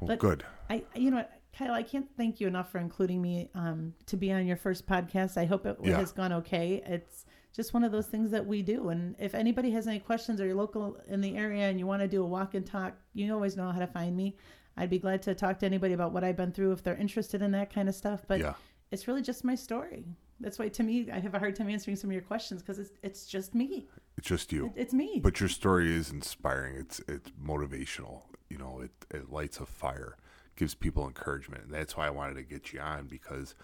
Well, 0.00 0.08
But- 0.08 0.18
good. 0.18 0.44
I, 0.68 0.84
you 0.94 1.10
know 1.10 1.24
Kyle, 1.56 1.72
I 1.72 1.82
can't 1.82 2.06
thank 2.18 2.38
you 2.38 2.46
enough 2.48 2.70
for 2.70 2.78
including 2.78 3.22
me 3.22 3.48
um, 3.54 3.94
to 4.06 4.16
be 4.18 4.30
on 4.30 4.46
your 4.46 4.58
first 4.58 4.86
podcast. 4.86 5.38
I 5.38 5.46
hope 5.46 5.64
it 5.64 5.78
Yeah. 5.82 5.96
has 5.96 6.12
gone 6.12 6.30
okay. 6.34 6.82
It's 6.84 7.24
just 7.54 7.72
one 7.72 7.82
of 7.82 7.92
those 7.92 8.06
things 8.08 8.30
that 8.32 8.44
we 8.46 8.60
do. 8.60 8.90
And 8.90 9.16
if 9.18 9.34
anybody 9.34 9.70
has 9.70 9.86
any 9.88 9.98
questions 9.98 10.38
or 10.38 10.44
you're 10.44 10.54
local 10.54 10.98
in 11.08 11.22
the 11.22 11.34
area 11.34 11.70
and 11.70 11.78
you 11.78 11.86
want 11.86 12.02
to 12.02 12.08
do 12.08 12.22
a 12.22 12.26
walk 12.26 12.52
and 12.52 12.66
talk, 12.66 12.94
you 13.14 13.32
always 13.32 13.56
know 13.56 13.70
how 13.72 13.78
to 13.78 13.86
find 13.86 14.14
me. 14.14 14.36
I'd 14.76 14.90
be 14.90 14.98
glad 14.98 15.22
to 15.22 15.34
talk 15.34 15.58
to 15.60 15.66
anybody 15.66 15.94
about 15.94 16.12
what 16.12 16.24
I've 16.24 16.36
been 16.36 16.52
through 16.52 16.72
if 16.72 16.82
they're 16.82 16.96
interested 16.96 17.40
in 17.40 17.52
that 17.52 17.72
kind 17.72 17.88
of 17.88 17.94
stuff. 17.94 18.20
But 18.28 18.40
Yeah. 18.40 18.52
it's 18.90 19.08
really 19.08 19.22
just 19.22 19.42
my 19.42 19.54
story. 19.54 20.04
That's 20.40 20.58
why 20.58 20.68
to 20.68 20.82
me, 20.82 21.10
I 21.10 21.18
have 21.20 21.34
a 21.34 21.38
hard 21.38 21.56
time 21.56 21.70
answering 21.70 21.96
some 21.96 22.10
of 22.10 22.12
your 22.12 22.22
questions 22.22 22.60
because 22.60 22.78
it's 22.78 22.90
it's 23.02 23.24
just 23.24 23.54
me. 23.54 23.88
It's 24.18 24.28
just 24.28 24.52
you. 24.52 24.66
It, 24.66 24.72
it's 24.76 24.92
me. 24.92 25.20
But 25.22 25.40
your 25.40 25.48
story 25.48 25.96
is 25.96 26.10
inspiring. 26.10 26.76
It's 26.76 27.00
it's 27.08 27.30
motivational. 27.42 28.24
You 28.48 28.58
know, 28.58 28.80
it, 28.82 28.90
it 29.10 29.30
lights 29.30 29.58
a 29.58 29.66
fire, 29.66 30.16
gives 30.56 30.74
people 30.74 31.06
encouragement. 31.06 31.64
And 31.64 31.74
that's 31.74 31.96
why 31.96 32.06
I 32.06 32.10
wanted 32.10 32.34
to 32.34 32.42
get 32.42 32.72
you 32.72 32.80
on 32.80 33.06
because 33.06 33.54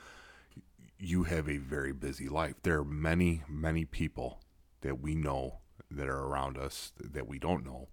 you 0.98 1.24
have 1.24 1.48
a 1.48 1.56
very 1.58 1.92
busy 1.92 2.28
life. 2.28 2.54
There 2.62 2.78
are 2.78 2.84
many, 2.84 3.42
many 3.48 3.84
people 3.84 4.40
that 4.82 5.00
we 5.00 5.14
know 5.14 5.58
that 5.90 6.08
are 6.08 6.26
around 6.26 6.56
us 6.58 6.92
that 6.98 7.26
we 7.28 7.38
don't 7.38 7.64
know 7.64 7.88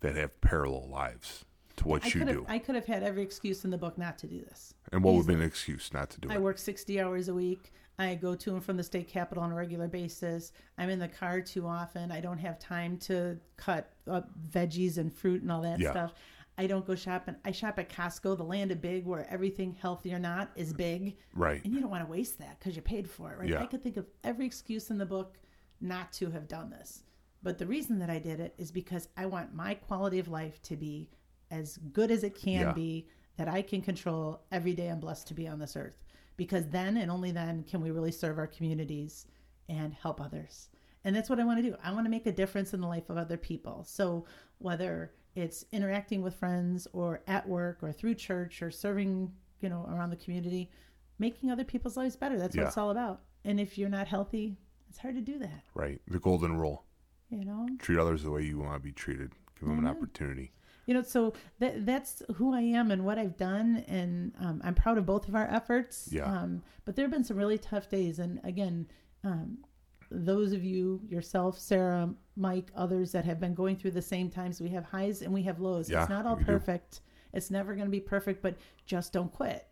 that 0.00 0.16
have 0.16 0.40
parallel 0.40 0.88
lives 0.88 1.44
to 1.76 1.88
what 1.88 2.04
I 2.04 2.06
you 2.08 2.12
could 2.12 2.28
have 2.28 2.36
do. 2.36 2.46
I 2.48 2.58
could 2.58 2.74
have 2.74 2.86
had 2.86 3.02
every 3.02 3.22
excuse 3.22 3.64
in 3.64 3.70
the 3.70 3.78
book 3.78 3.96
not 3.98 4.18
to 4.18 4.26
do 4.26 4.40
this. 4.40 4.74
and 4.92 5.02
what 5.02 5.14
would 5.14 5.26
be 5.26 5.34
an 5.34 5.42
excuse 5.42 5.92
not 5.92 6.10
to 6.10 6.20
do 6.20 6.28
I 6.30 6.34
it? 6.34 6.36
I 6.36 6.40
work 6.40 6.58
60 6.58 7.00
hours 7.00 7.28
a 7.28 7.34
week. 7.34 7.72
I 7.98 8.16
go 8.16 8.34
to 8.34 8.54
and 8.54 8.64
from 8.64 8.76
the 8.76 8.82
state 8.82 9.06
capitol 9.08 9.44
on 9.44 9.52
a 9.52 9.54
regular 9.54 9.86
basis. 9.86 10.52
I'm 10.78 10.90
in 10.90 10.98
the 10.98 11.06
car 11.08 11.40
too 11.40 11.66
often. 11.66 12.10
I 12.10 12.20
don't 12.20 12.38
have 12.38 12.58
time 12.58 12.96
to 12.98 13.38
cut 13.56 13.92
up 14.10 14.30
veggies 14.50 14.98
and 14.98 15.12
fruit 15.12 15.42
and 15.42 15.52
all 15.52 15.62
that 15.62 15.78
Yeah. 15.78 15.92
stuff. 15.92 16.14
I 16.56 16.66
don't 16.66 16.86
go 16.86 16.94
shopping. 16.94 17.36
I 17.44 17.50
shop 17.50 17.78
at 17.78 17.88
Costco, 17.88 18.36
the 18.36 18.44
land 18.44 18.70
of 18.70 18.80
big, 18.80 19.04
where 19.04 19.26
everything, 19.30 19.76
healthy 19.80 20.14
or 20.14 20.18
not, 20.18 20.50
is 20.54 20.72
big. 20.72 21.16
Right. 21.34 21.62
And 21.64 21.74
you 21.74 21.80
don't 21.80 21.90
want 21.90 22.04
to 22.04 22.10
waste 22.10 22.38
that 22.38 22.58
because 22.58 22.76
you 22.76 22.82
paid 22.82 23.10
for 23.10 23.32
it, 23.32 23.38
right? 23.38 23.48
Yeah. 23.48 23.60
I 23.60 23.66
could 23.66 23.82
think 23.82 23.96
of 23.96 24.06
every 24.22 24.46
excuse 24.46 24.90
in 24.90 24.98
the 24.98 25.06
book 25.06 25.36
not 25.80 26.12
to 26.14 26.30
have 26.30 26.46
done 26.46 26.70
this. 26.70 27.02
But 27.42 27.58
the 27.58 27.66
reason 27.66 27.98
that 27.98 28.08
I 28.08 28.18
did 28.18 28.40
it 28.40 28.54
is 28.56 28.70
because 28.70 29.08
I 29.16 29.26
want 29.26 29.54
my 29.54 29.74
quality 29.74 30.18
of 30.18 30.28
life 30.28 30.62
to 30.62 30.76
be 30.76 31.10
as 31.50 31.76
good 31.92 32.10
as 32.10 32.22
it 32.24 32.34
can 32.34 32.60
Yeah. 32.68 32.72
be 32.72 33.08
that 33.36 33.48
I 33.48 33.60
can 33.60 33.82
control 33.82 34.40
every 34.52 34.74
day 34.74 34.88
I'm 34.88 35.00
blessed 35.00 35.26
to 35.28 35.34
be 35.34 35.48
on 35.48 35.58
this 35.58 35.76
earth. 35.76 36.04
Because 36.36 36.68
then 36.68 36.96
and 36.96 37.10
only 37.10 37.32
then 37.32 37.64
can 37.64 37.80
we 37.80 37.90
really 37.90 38.12
serve 38.12 38.38
our 38.38 38.46
communities 38.46 39.26
and 39.68 39.92
help 39.92 40.20
others. 40.20 40.68
And 41.04 41.14
that's 41.14 41.28
what 41.28 41.38
I 41.40 41.44
want 41.44 41.62
to 41.62 41.70
do. 41.70 41.76
I 41.82 41.92
want 41.92 42.06
to 42.06 42.10
make 42.10 42.26
a 42.26 42.32
difference 42.32 42.72
in 42.74 42.80
the 42.80 42.86
life 42.86 43.10
of 43.10 43.18
other 43.18 43.36
people. 43.36 43.84
So 43.84 44.24
whether 44.58 45.12
it's 45.34 45.64
interacting 45.72 46.22
with 46.22 46.34
friends 46.34 46.86
or 46.92 47.22
at 47.26 47.48
work 47.48 47.78
or 47.82 47.92
through 47.92 48.14
church 48.14 48.62
or 48.62 48.70
serving, 48.70 49.32
you 49.60 49.68
know, 49.68 49.86
around 49.90 50.10
the 50.10 50.16
community, 50.16 50.70
making 51.18 51.50
other 51.50 51.64
people's 51.64 51.96
lives 51.96 52.16
better. 52.16 52.38
That's 52.38 52.56
what 52.56 52.62
Yeah. 52.62 52.68
it's 52.68 52.78
all 52.78 52.90
about. 52.90 53.22
And 53.44 53.58
if 53.60 53.76
you're 53.78 53.88
not 53.88 54.06
healthy, 54.06 54.56
it's 54.88 54.98
hard 54.98 55.14
to 55.16 55.20
do 55.20 55.38
that, 55.40 55.64
Right. 55.74 56.00
The 56.06 56.18
golden 56.20 56.56
rule. 56.56 56.84
you 57.30 57.44
know? 57.44 57.66
Treat 57.78 57.98
others 57.98 58.22
the 58.22 58.30
way 58.30 58.42
you 58.44 58.58
want 58.58 58.74
to 58.74 58.80
be 58.80 58.92
treated. 58.92 59.32
Give 59.58 59.68
them 59.68 59.78
an 59.80 59.86
opportunity. 59.86 60.52
You 60.86 60.94
know, 60.94 61.02
so 61.02 61.32
that 61.58 61.84
that's 61.86 62.22
who 62.36 62.52
I 62.54 62.60
am 62.60 62.90
and 62.90 63.04
what 63.04 63.18
I've 63.18 63.36
done, 63.38 63.78
and 63.88 64.32
um, 64.38 64.60
I'm 64.62 64.74
proud 64.74 64.98
of 64.98 65.06
both 65.06 65.26
of 65.28 65.34
our 65.34 65.46
efforts. 65.48 66.10
Yeah. 66.12 66.24
Um, 66.30 66.62
but 66.84 66.94
there 66.94 67.04
have 67.06 67.10
been 67.10 67.24
some 67.24 67.38
really 67.38 67.56
tough 67.58 67.88
days, 67.88 68.18
and 68.18 68.38
again, 68.44 68.86
um, 69.24 69.64
those 70.10 70.52
of 70.52 70.64
you, 70.64 71.00
yourself, 71.08 71.58
Sarah, 71.58 72.08
Mike, 72.36 72.70
others 72.76 73.12
that 73.12 73.24
have 73.24 73.40
been 73.40 73.54
going 73.54 73.76
through 73.76 73.92
the 73.92 74.02
same 74.02 74.30
times, 74.30 74.60
we 74.60 74.68
have 74.70 74.84
highs 74.84 75.22
and 75.22 75.32
we 75.32 75.42
have 75.42 75.60
lows. 75.60 75.88
Yeah, 75.90 76.02
it's 76.02 76.10
not 76.10 76.26
all 76.26 76.36
we 76.36 76.44
do. 76.44 76.52
perfect. 76.52 77.00
It's 77.32 77.50
never 77.50 77.74
going 77.74 77.86
to 77.86 77.90
be 77.90 78.00
perfect, 78.00 78.42
but 78.42 78.56
just 78.86 79.12
don't 79.12 79.32
quit. 79.32 79.66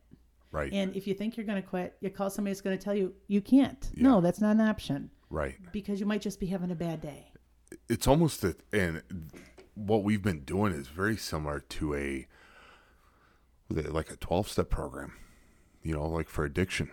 Right. 0.51 0.73
And 0.73 0.95
if 0.97 1.07
you 1.07 1.15
think 1.15 1.37
you're 1.37 1.47
going 1.47 1.63
to 1.63 1.67
quit, 1.69 1.97
you 2.01 2.11
call 2.11 2.29
somebody 2.29 2.53
that's 2.53 2.61
going 2.61 2.77
to 2.77 2.85
tell 2.85 2.95
you 2.95 3.15
you 3.29 3.41
can't. 3.41 3.89
Yeah. 3.95 4.03
No, 4.03 4.21
that's 4.21 4.41
not 4.41 4.57
an 4.57 4.61
option 4.61 5.11
right. 5.31 5.57
because 5.73 5.99
you 6.01 6.07
might 6.07 6.21
just 6.21 6.39
be 6.41 6.47
having 6.47 6.71
a 6.71 6.75
bad 6.75 7.01
day. 7.01 7.33
it's 7.89 8.07
almost 8.07 8.43
that 8.43 8.61
and 8.73 9.03
what 9.75 10.05
we've 10.05 10.23
been 10.23 10.41
doing 10.41 10.73
is 10.73 10.89
very 10.89 11.17
similar 11.17 11.61
to 11.61 11.95
a 11.95 12.27
like 13.71 14.11
a 14.11 14.17
12 14.17 14.49
step 14.51 14.69
program 14.69 15.15
you 15.83 15.95
know 15.95 16.07
like 16.07 16.29
for 16.29 16.45
addiction 16.45 16.91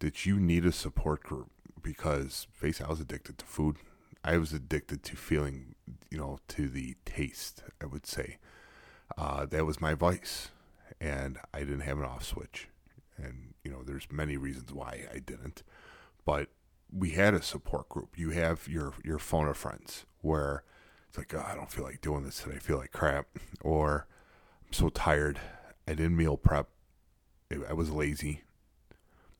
that 0.00 0.26
you 0.26 0.38
need 0.38 0.66
a 0.66 0.72
support 0.72 1.22
group 1.22 1.50
because 1.82 2.46
face 2.52 2.80
i 2.80 2.88
was 2.88 3.00
addicted 3.00 3.38
to 3.38 3.44
food 3.44 3.76
i 4.24 4.36
was 4.36 4.52
addicted 4.52 5.02
to 5.02 5.16
feeling 5.16 5.74
you 6.10 6.18
know 6.18 6.38
to 6.48 6.68
the 6.68 6.96
taste 7.04 7.62
i 7.82 7.86
would 7.86 8.06
say 8.06 8.38
uh, 9.18 9.44
that 9.44 9.66
was 9.66 9.80
my 9.80 9.94
vice 9.94 10.48
and 11.00 11.38
i 11.52 11.60
didn't 11.60 11.80
have 11.80 11.98
an 11.98 12.04
off 12.04 12.24
switch 12.24 12.68
and 13.16 13.54
you 13.64 13.70
know 13.70 13.82
there's 13.82 14.06
many 14.10 14.36
reasons 14.36 14.72
why 14.72 15.06
i 15.12 15.18
didn't 15.18 15.62
but 16.24 16.48
we 16.92 17.10
had 17.10 17.34
a 17.34 17.42
support 17.42 17.88
group. 17.88 18.18
You 18.18 18.30
have 18.30 18.68
your 18.68 18.94
your 19.04 19.18
phone 19.18 19.48
of 19.48 19.56
friends 19.56 20.04
where 20.20 20.64
it's 21.08 21.18
like, 21.18 21.34
oh, 21.34 21.44
I 21.46 21.54
don't 21.54 21.70
feel 21.70 21.84
like 21.84 22.00
doing 22.00 22.24
this 22.24 22.42
today. 22.42 22.56
I 22.56 22.60
feel 22.60 22.78
like 22.78 22.92
crap, 22.92 23.26
or 23.62 24.06
I'm 24.66 24.72
so 24.72 24.88
tired. 24.88 25.40
I 25.86 25.94
didn't 25.94 26.16
meal 26.16 26.36
prep. 26.36 26.68
I 27.52 27.70
I 27.70 27.72
was 27.72 27.90
lazy. 27.90 28.42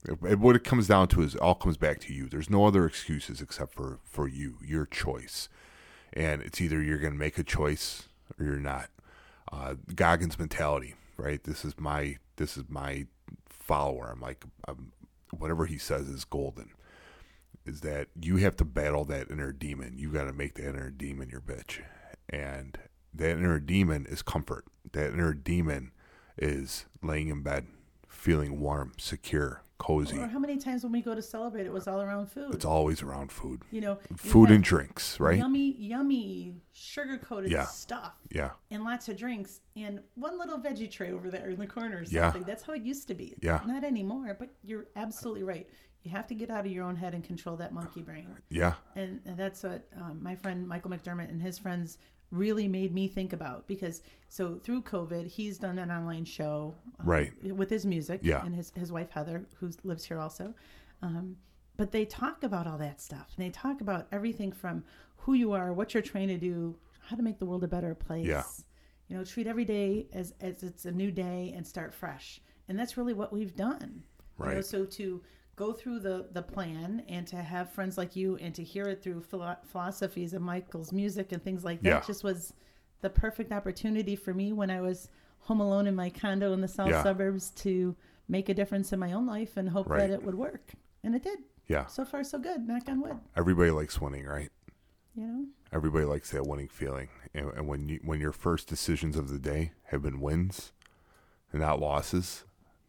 What 0.09 0.57
it 0.57 0.65
comes 0.65 0.89
down 0.89 1.09
to 1.09 1.23
is 1.23 1.37
all 1.37 1.55
comes 1.55 1.77
back 1.77 2.01
to 2.01 2.15
you. 2.15 2.27
There's 2.27 2.49
no 2.49 2.67
other 2.67 2.87
excuses 2.87 3.41
except 3.41 3.75
for 3.75 3.99
for 4.05 4.27
you, 4.27 4.57
your 4.65 4.87
choice, 4.87 5.49
and 6.13 6.41
it's 6.41 6.61
either 6.61 6.83
you're 6.83 6.99
going 6.99 7.13
to 7.13 7.19
make 7.19 7.39
a 7.39 7.45
choice 7.45 8.09
or 8.39 8.47
you're 8.47 8.57
not. 8.57 8.89
Uh, 9.53 9.75
Goggins 9.95 10.39
mentality, 10.39 10.95
right? 11.17 11.43
This 11.45 11.65
is 11.65 11.79
my 11.79 12.17
this 12.37 12.57
is 12.57 12.65
my 12.69 13.07
follower. 13.47 14.11
I'm 14.11 14.21
like, 14.21 14.45
I'm, 14.67 14.93
whatever 15.37 15.67
he 15.67 15.77
says 15.77 16.09
is 16.09 16.25
golden 16.25 16.71
is 17.67 17.81
that 17.83 18.09
you 18.21 18.37
have 18.39 18.57
to 18.57 18.65
battle 18.65 19.05
that 19.05 19.31
inner 19.31 19.53
demon. 19.53 19.99
You 19.99 20.11
got 20.11 20.25
to 20.25 20.33
make 20.33 20.55
that 20.55 20.69
inner 20.69 20.91
demon 20.91 21.29
your 21.29 21.41
bitch. 21.41 21.81
And 22.29 22.79
that 23.13 23.33
inner 23.33 23.61
demon 23.61 24.07
is 24.07 24.23
comfort. 24.23 24.65
That 24.93 25.13
inner 25.13 25.35
demon 25.35 25.93
is 26.39 26.87
laying 27.03 27.29
in 27.29 27.43
bed, 27.43 27.67
feeling 28.09 28.61
warm, 28.61 28.93
secure, 28.99 29.63
cozy. 29.81 30.19
Or 30.19 30.29
how 30.29 30.39
many 30.39 30.59
times 30.59 30.85
when 30.85 30.93
we 30.93 31.01
go 31.01 31.15
to 31.15 31.23
celebrate, 31.23 31.67
it 31.67 31.73
was 31.73 31.89
all 31.89 32.01
around 32.03 32.27
food. 32.31 32.55
It's 32.55 32.65
always 32.65 33.03
around 33.03 33.33
food. 33.33 33.63
you 33.73 33.81
know, 33.81 33.99
you 34.11 34.17
Food 34.17 34.51
and 34.51 34.63
drinks, 34.63 35.19
right? 35.19 35.39
Yummy, 35.39 35.75
yummy, 35.79 36.55
sugar 36.73 37.17
coated 37.19 37.51
Yeah. 37.51 37.65
stuff 37.65 38.15
Yeah. 38.31 38.51
and 38.71 38.85
lots 38.85 39.09
of 39.09 39.17
drinks 39.17 39.61
and 39.75 40.01
one 40.15 40.39
little 40.39 40.59
veggie 40.59 40.91
tray 40.91 41.11
over 41.13 41.31
there 41.31 41.49
in 41.51 41.59
the 41.59 41.67
corner 41.67 41.99
or 41.99 42.03
Yeah. 42.03 42.33
That's 42.47 42.63
how 42.63 42.75
it 42.75 42.83
used 42.83 43.09
to 43.09 43.15
be. 43.15 43.35
Yeah. 43.43 43.61
Not 43.67 43.83
anymore, 43.83 44.37
but 44.39 44.51
you're 44.63 44.87
absolutely 44.97 45.43
right. 45.43 45.67
You 46.03 46.11
have 46.13 46.27
to 46.29 46.35
get 46.35 46.51
out 46.51 46.65
of 46.67 46.73
your 46.73 46.85
own 46.85 46.97
head 46.97 47.15
and 47.15 47.25
control 47.25 47.57
that 47.57 47.73
monkey 47.73 48.03
brain. 48.03 48.29
Yeah. 48.51 48.75
And, 48.97 49.21
and 49.25 49.37
that's 49.37 49.63
what 49.63 49.87
um, 50.01 50.23
my 50.23 50.35
friend 50.37 50.67
Michael 50.69 50.91
McDermott 50.91 51.29
and 51.31 51.41
his 51.43 51.59
friends 51.59 51.99
really 52.31 52.69
made 52.69 52.95
me 52.95 53.09
think 53.09 53.33
about 53.33 53.67
because 53.67 54.03
so 54.29 54.55
through 54.63 54.83
COVID, 54.83 55.27
he's 55.27 55.59
done 55.59 55.79
an 55.79 55.91
online 55.91 56.25
show 56.25 56.75
um, 57.01 57.07
Right. 57.07 57.33
with 57.57 57.69
his 57.71 57.85
music 57.85 58.21
Yeah. 58.23 58.45
and 58.45 58.55
his, 58.55 58.71
his 58.77 58.93
wife 58.93 59.11
Heather, 59.11 59.47
who 59.59 59.71
lives 59.85 60.05
here 60.05 60.19
also. 60.19 60.55
Um, 61.03 61.37
but 61.77 61.91
they 61.93 62.05
talk 62.05 62.43
about 62.45 62.67
all 62.67 62.79
that 62.79 63.01
stuff. 63.01 63.33
And 63.37 63.45
they 63.47 63.51
talk 63.51 63.81
about 63.81 64.07
everything 64.13 64.53
from 64.53 64.85
who 65.17 65.35
you 65.35 65.53
are, 65.53 65.73
what 65.73 65.93
you're 65.95 66.03
trying 66.03 66.29
to 66.29 66.39
do, 66.39 66.77
how 67.01 67.17
to 67.17 67.23
make 67.23 67.39
the 67.39 67.47
world 67.47 67.65
a 67.65 67.69
better 67.69 67.95
place. 67.95 68.27
Yeah. 68.27 68.45
You 69.09 69.17
know, 69.17 69.25
treat 69.25 69.47
every 69.49 69.65
day 69.65 70.07
as, 70.13 70.35
as 70.41 70.63
it's 70.63 70.85
a 70.85 70.93
new 70.93 71.11
day 71.11 71.53
and 71.57 71.67
start 71.67 71.93
fresh. 71.93 72.41
And 72.69 72.79
that's 72.79 72.97
really 72.97 73.15
what 73.15 73.33
we've 73.33 73.57
done. 73.57 74.05
You 74.39 74.45
know, 74.47 74.53
Right. 74.53 74.65
so 74.65 74.85
to 74.85 75.21
go 75.61 75.73
through 75.73 76.01
the, 76.01 76.27
the 76.33 76.43
plan 76.43 77.03
and 77.09 77.27
to 77.27 77.37
have 77.37 77.71
friends 77.71 77.99
like 77.99 78.17
you 78.17 78.37
and 78.37 78.55
to 78.55 78.65
hear 78.65 78.87
it 78.89 79.03
through 79.03 79.21
philo- 79.21 79.57
philosophies 79.67 80.33
of 80.33 80.41
Michael's 80.43 80.91
music 80.93 81.33
and 81.33 81.43
things 81.45 81.63
like 81.65 81.83
that 81.83 81.89
Yeah. 81.89 82.01
just 82.07 82.25
was 82.25 82.55
the 83.03 83.11
perfect 83.11 83.53
opportunity 83.53 84.17
for 84.17 84.33
me 84.33 84.53
when 84.53 84.71
I 84.71 84.81
was 84.81 85.09
home 85.41 85.61
alone 85.61 85.87
in 85.87 85.95
my 85.95 86.09
condo 86.11 86.53
in 86.55 86.61
the 86.63 86.69
south 86.69 86.89
Yeah. 86.91 87.03
suburbs 87.03 87.51
to 87.65 87.95
make 88.29 88.49
a 88.49 88.55
difference 88.55 88.93
in 88.93 88.99
my 88.99 89.13
own 89.13 89.27
life 89.27 89.57
and 89.59 89.69
hope 89.69 89.89
Right. 89.89 89.99
that 90.01 90.11
it 90.11 90.23
would 90.23 90.35
work. 90.35 90.73
And 91.05 91.15
it 91.15 91.23
did. 91.23 91.39
Yeah. 91.67 91.87
So 91.87 92.05
far, 92.05 92.25
so 92.25 92.39
good. 92.39 92.67
Knock 92.67 92.89
on 92.89 93.01
wood. 93.01 93.19
Everybody 93.37 93.71
likes 93.71 94.01
winning, 94.01 94.25
right? 94.27 94.51
You 95.15 95.27
know? 95.27 95.47
Everybody 95.73 96.05
likes 96.07 96.31
that 96.31 96.47
winning 96.47 96.69
feeling. 96.69 97.09
And, 97.35 97.51
and 97.57 97.69
when 97.69 97.89
you 97.89 98.01
when 98.05 98.19
your 98.21 98.33
first 98.33 98.67
decisions 98.69 99.17
of 99.17 99.29
the 99.29 99.39
day 99.39 99.73
have 99.91 100.03
been 100.03 100.21
wins 100.21 100.73
and 101.53 101.61
not 101.61 101.81
losses, 101.81 102.45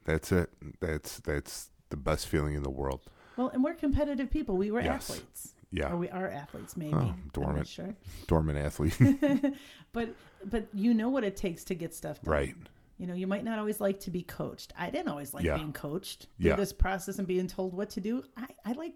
that's 0.05 0.31
it. 0.31 0.49
That's 0.79 1.19
that's 1.19 1.69
the 1.91 1.97
best 1.97 2.27
feeling 2.27 2.55
in 2.55 2.63
the 2.63 2.69
world. 2.71 3.01
Well, 3.37 3.49
and 3.49 3.63
we're 3.63 3.75
competitive 3.75 4.29
people. 4.31 4.57
We 4.57 4.71
were 4.71 4.81
Yes. 4.81 5.09
athletes. 5.09 5.53
Yeah. 5.71 5.93
Or 5.93 5.97
we 5.97 6.09
are 6.09 6.27
athletes, 6.29 6.75
maybe. 6.75 6.93
Oh, 6.95 7.13
dormant. 7.31 7.67
sure. 7.67 7.95
Dormant 8.27 8.57
athlete. 8.57 8.97
But 9.93 10.15
but 10.45 10.67
you 10.73 10.93
know 10.93 11.09
what 11.09 11.23
it 11.23 11.35
takes 11.35 11.63
to 11.65 11.75
get 11.75 11.93
stuff 11.93 12.21
done. 12.21 12.31
right. 12.33 12.55
You 12.97 13.07
know, 13.07 13.13
you 13.15 13.25
might 13.27 13.43
not 13.43 13.57
always 13.57 13.79
like 13.81 13.99
to 14.01 14.11
be 14.11 14.21
coached. 14.23 14.73
I 14.77 14.89
didn't 14.89 15.07
always 15.09 15.33
like 15.33 15.43
Yeah. 15.43 15.55
being 15.57 15.73
coached. 15.73 16.27
Yeah. 16.37 16.53
Through 16.55 16.61
this 16.63 16.73
process 16.73 17.17
and 17.19 17.27
being 17.27 17.47
told 17.47 17.73
what 17.73 17.89
to 17.91 17.99
do. 18.01 18.23
I, 18.37 18.47
I 18.65 18.71
like 18.73 18.93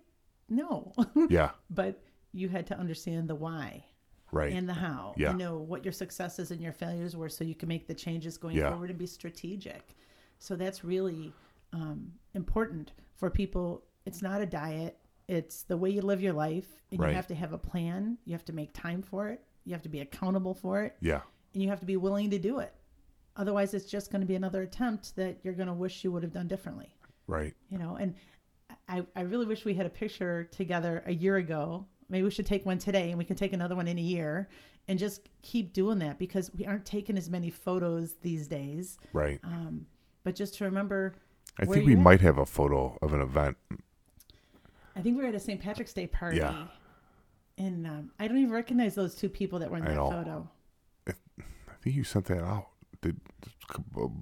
no. 0.48 0.94
Yeah. 1.30 1.52
but 1.70 2.02
you 2.32 2.50
had 2.50 2.68
to 2.68 2.78
understand 2.78 3.28
the 3.30 3.36
why 3.36 3.84
Right. 4.32 4.54
and 4.54 4.68
the 4.70 4.74
how. 4.74 5.16
Yeah. 5.18 5.30
And 5.32 5.40
know 5.40 5.58
what 5.58 5.84
your 5.84 5.92
successes 5.94 6.52
and 6.52 6.62
your 6.62 6.74
failures 6.74 7.16
were 7.16 7.30
so 7.30 7.44
you 7.44 7.56
can 7.56 7.68
make 7.70 7.88
the 7.88 7.94
changes 7.96 8.38
going 8.38 8.56
Yeah. 8.58 8.70
forward 8.72 8.90
and 8.90 9.00
be 9.00 9.08
strategic. 9.08 9.96
So 10.40 10.56
that's 10.56 10.84
really 10.84 11.34
um, 11.76 12.12
important 12.34 12.94
for 13.16 13.30
people. 13.30 13.84
It's 14.06 14.22
not 14.22 14.42
a 14.42 14.46
diet. 14.46 14.98
it's 15.28 15.64
the 15.64 15.76
way 15.76 15.90
you 15.90 16.02
live 16.04 16.22
your 16.22 16.34
life, 16.34 16.84
and 16.92 17.00
Right. 17.00 17.10
you 17.10 17.16
have 17.16 17.26
to 17.26 17.34
have 17.34 17.52
a 17.52 17.58
plan. 17.58 18.16
You 18.26 18.34
have 18.34 18.46
to 18.46 18.54
make 18.54 18.74
time 18.74 19.02
for 19.02 19.28
it. 19.30 19.44
You 19.64 19.74
have 19.74 19.82
to 19.82 19.90
be 19.90 20.02
accountable 20.02 20.54
for 20.54 20.84
it, 20.84 20.96
Yeah. 21.02 21.22
and 21.56 21.64
you 21.64 21.70
have 21.70 21.80
to 21.80 21.86
be 21.88 21.98
willing 21.98 22.30
to 22.30 22.38
do 22.38 22.60
it. 22.60 22.72
Otherwise, 23.36 23.74
it's 23.74 23.90
just 23.90 24.12
going 24.12 24.22
to 24.22 24.28
be 24.28 24.36
another 24.36 24.62
attempt 24.62 25.16
that 25.16 25.40
you're 25.44 25.56
going 25.56 25.66
to 25.68 25.74
wish 25.74 26.04
you 26.04 26.12
would 26.12 26.22
have 26.22 26.32
done 26.32 26.48
differently. 26.48 26.94
Right. 27.26 27.56
You 27.72 27.80
know, 27.80 27.96
and 27.96 28.14
I, 28.88 29.04
I 29.16 29.22
really 29.22 29.48
wish 29.48 29.66
we 29.66 29.74
had 29.74 29.88
a 29.88 29.90
picture 29.90 30.44
together 30.44 31.02
a 31.08 31.12
year 31.12 31.38
ago. 31.38 31.88
Maybe 32.08 32.24
we 32.24 32.30
should 32.30 32.46
take 32.46 32.64
one 32.64 32.78
today, 32.78 33.10
and 33.10 33.18
we 33.18 33.26
can 33.26 33.36
take 33.36 33.52
another 33.54 33.76
one 33.76 33.88
in 33.88 33.98
a 33.98 34.02
year, 34.04 34.48
and 34.88 35.00
just 35.00 35.28
keep 35.42 35.74
doing 35.74 35.98
that 36.00 36.20
because 36.20 36.54
we 36.54 36.68
aren't 36.68 36.86
taking 36.86 37.18
as 37.18 37.32
many 37.32 37.50
photos 37.50 38.14
these 38.22 38.48
days. 38.48 39.00
Right. 39.12 39.40
Um, 39.44 39.88
but 40.24 40.36
just 40.36 40.54
to 40.60 40.66
remember, 40.66 41.16
I 41.60 41.66
where 41.66 41.76
think 41.78 41.88
we 41.88 41.94
at. 41.94 42.00
might 42.00 42.22
have 42.22 42.38
a 42.38 42.46
photo 42.46 42.98
of 43.02 43.14
an 43.14 43.22
event. 43.22 43.58
I 44.96 45.02
think 45.02 45.18
we 45.18 45.24
were 45.24 45.30
at 45.30 45.36
a 45.36 45.40
St. 45.40 45.60
Patrick's 45.62 45.94
Day 45.94 46.08
party. 46.08 46.38
Yeah. 46.38 46.68
And 47.58 47.88
um, 47.88 48.12
I 48.20 48.28
don't 48.28 48.38
even 48.38 48.52
recognize 48.52 48.96
those 48.96 49.16
two 49.16 49.30
people 49.30 49.60
that 49.60 49.72
were 49.72 49.78
in 49.78 49.84
I 49.84 49.90
that 49.90 49.96
know. 49.96 50.10
photo. 50.10 50.50
I 51.08 51.74
think 51.82 51.96
you 51.96 52.04
sent 52.04 52.26
that 52.26 52.44
out. 52.44 52.68
Did 53.02 53.20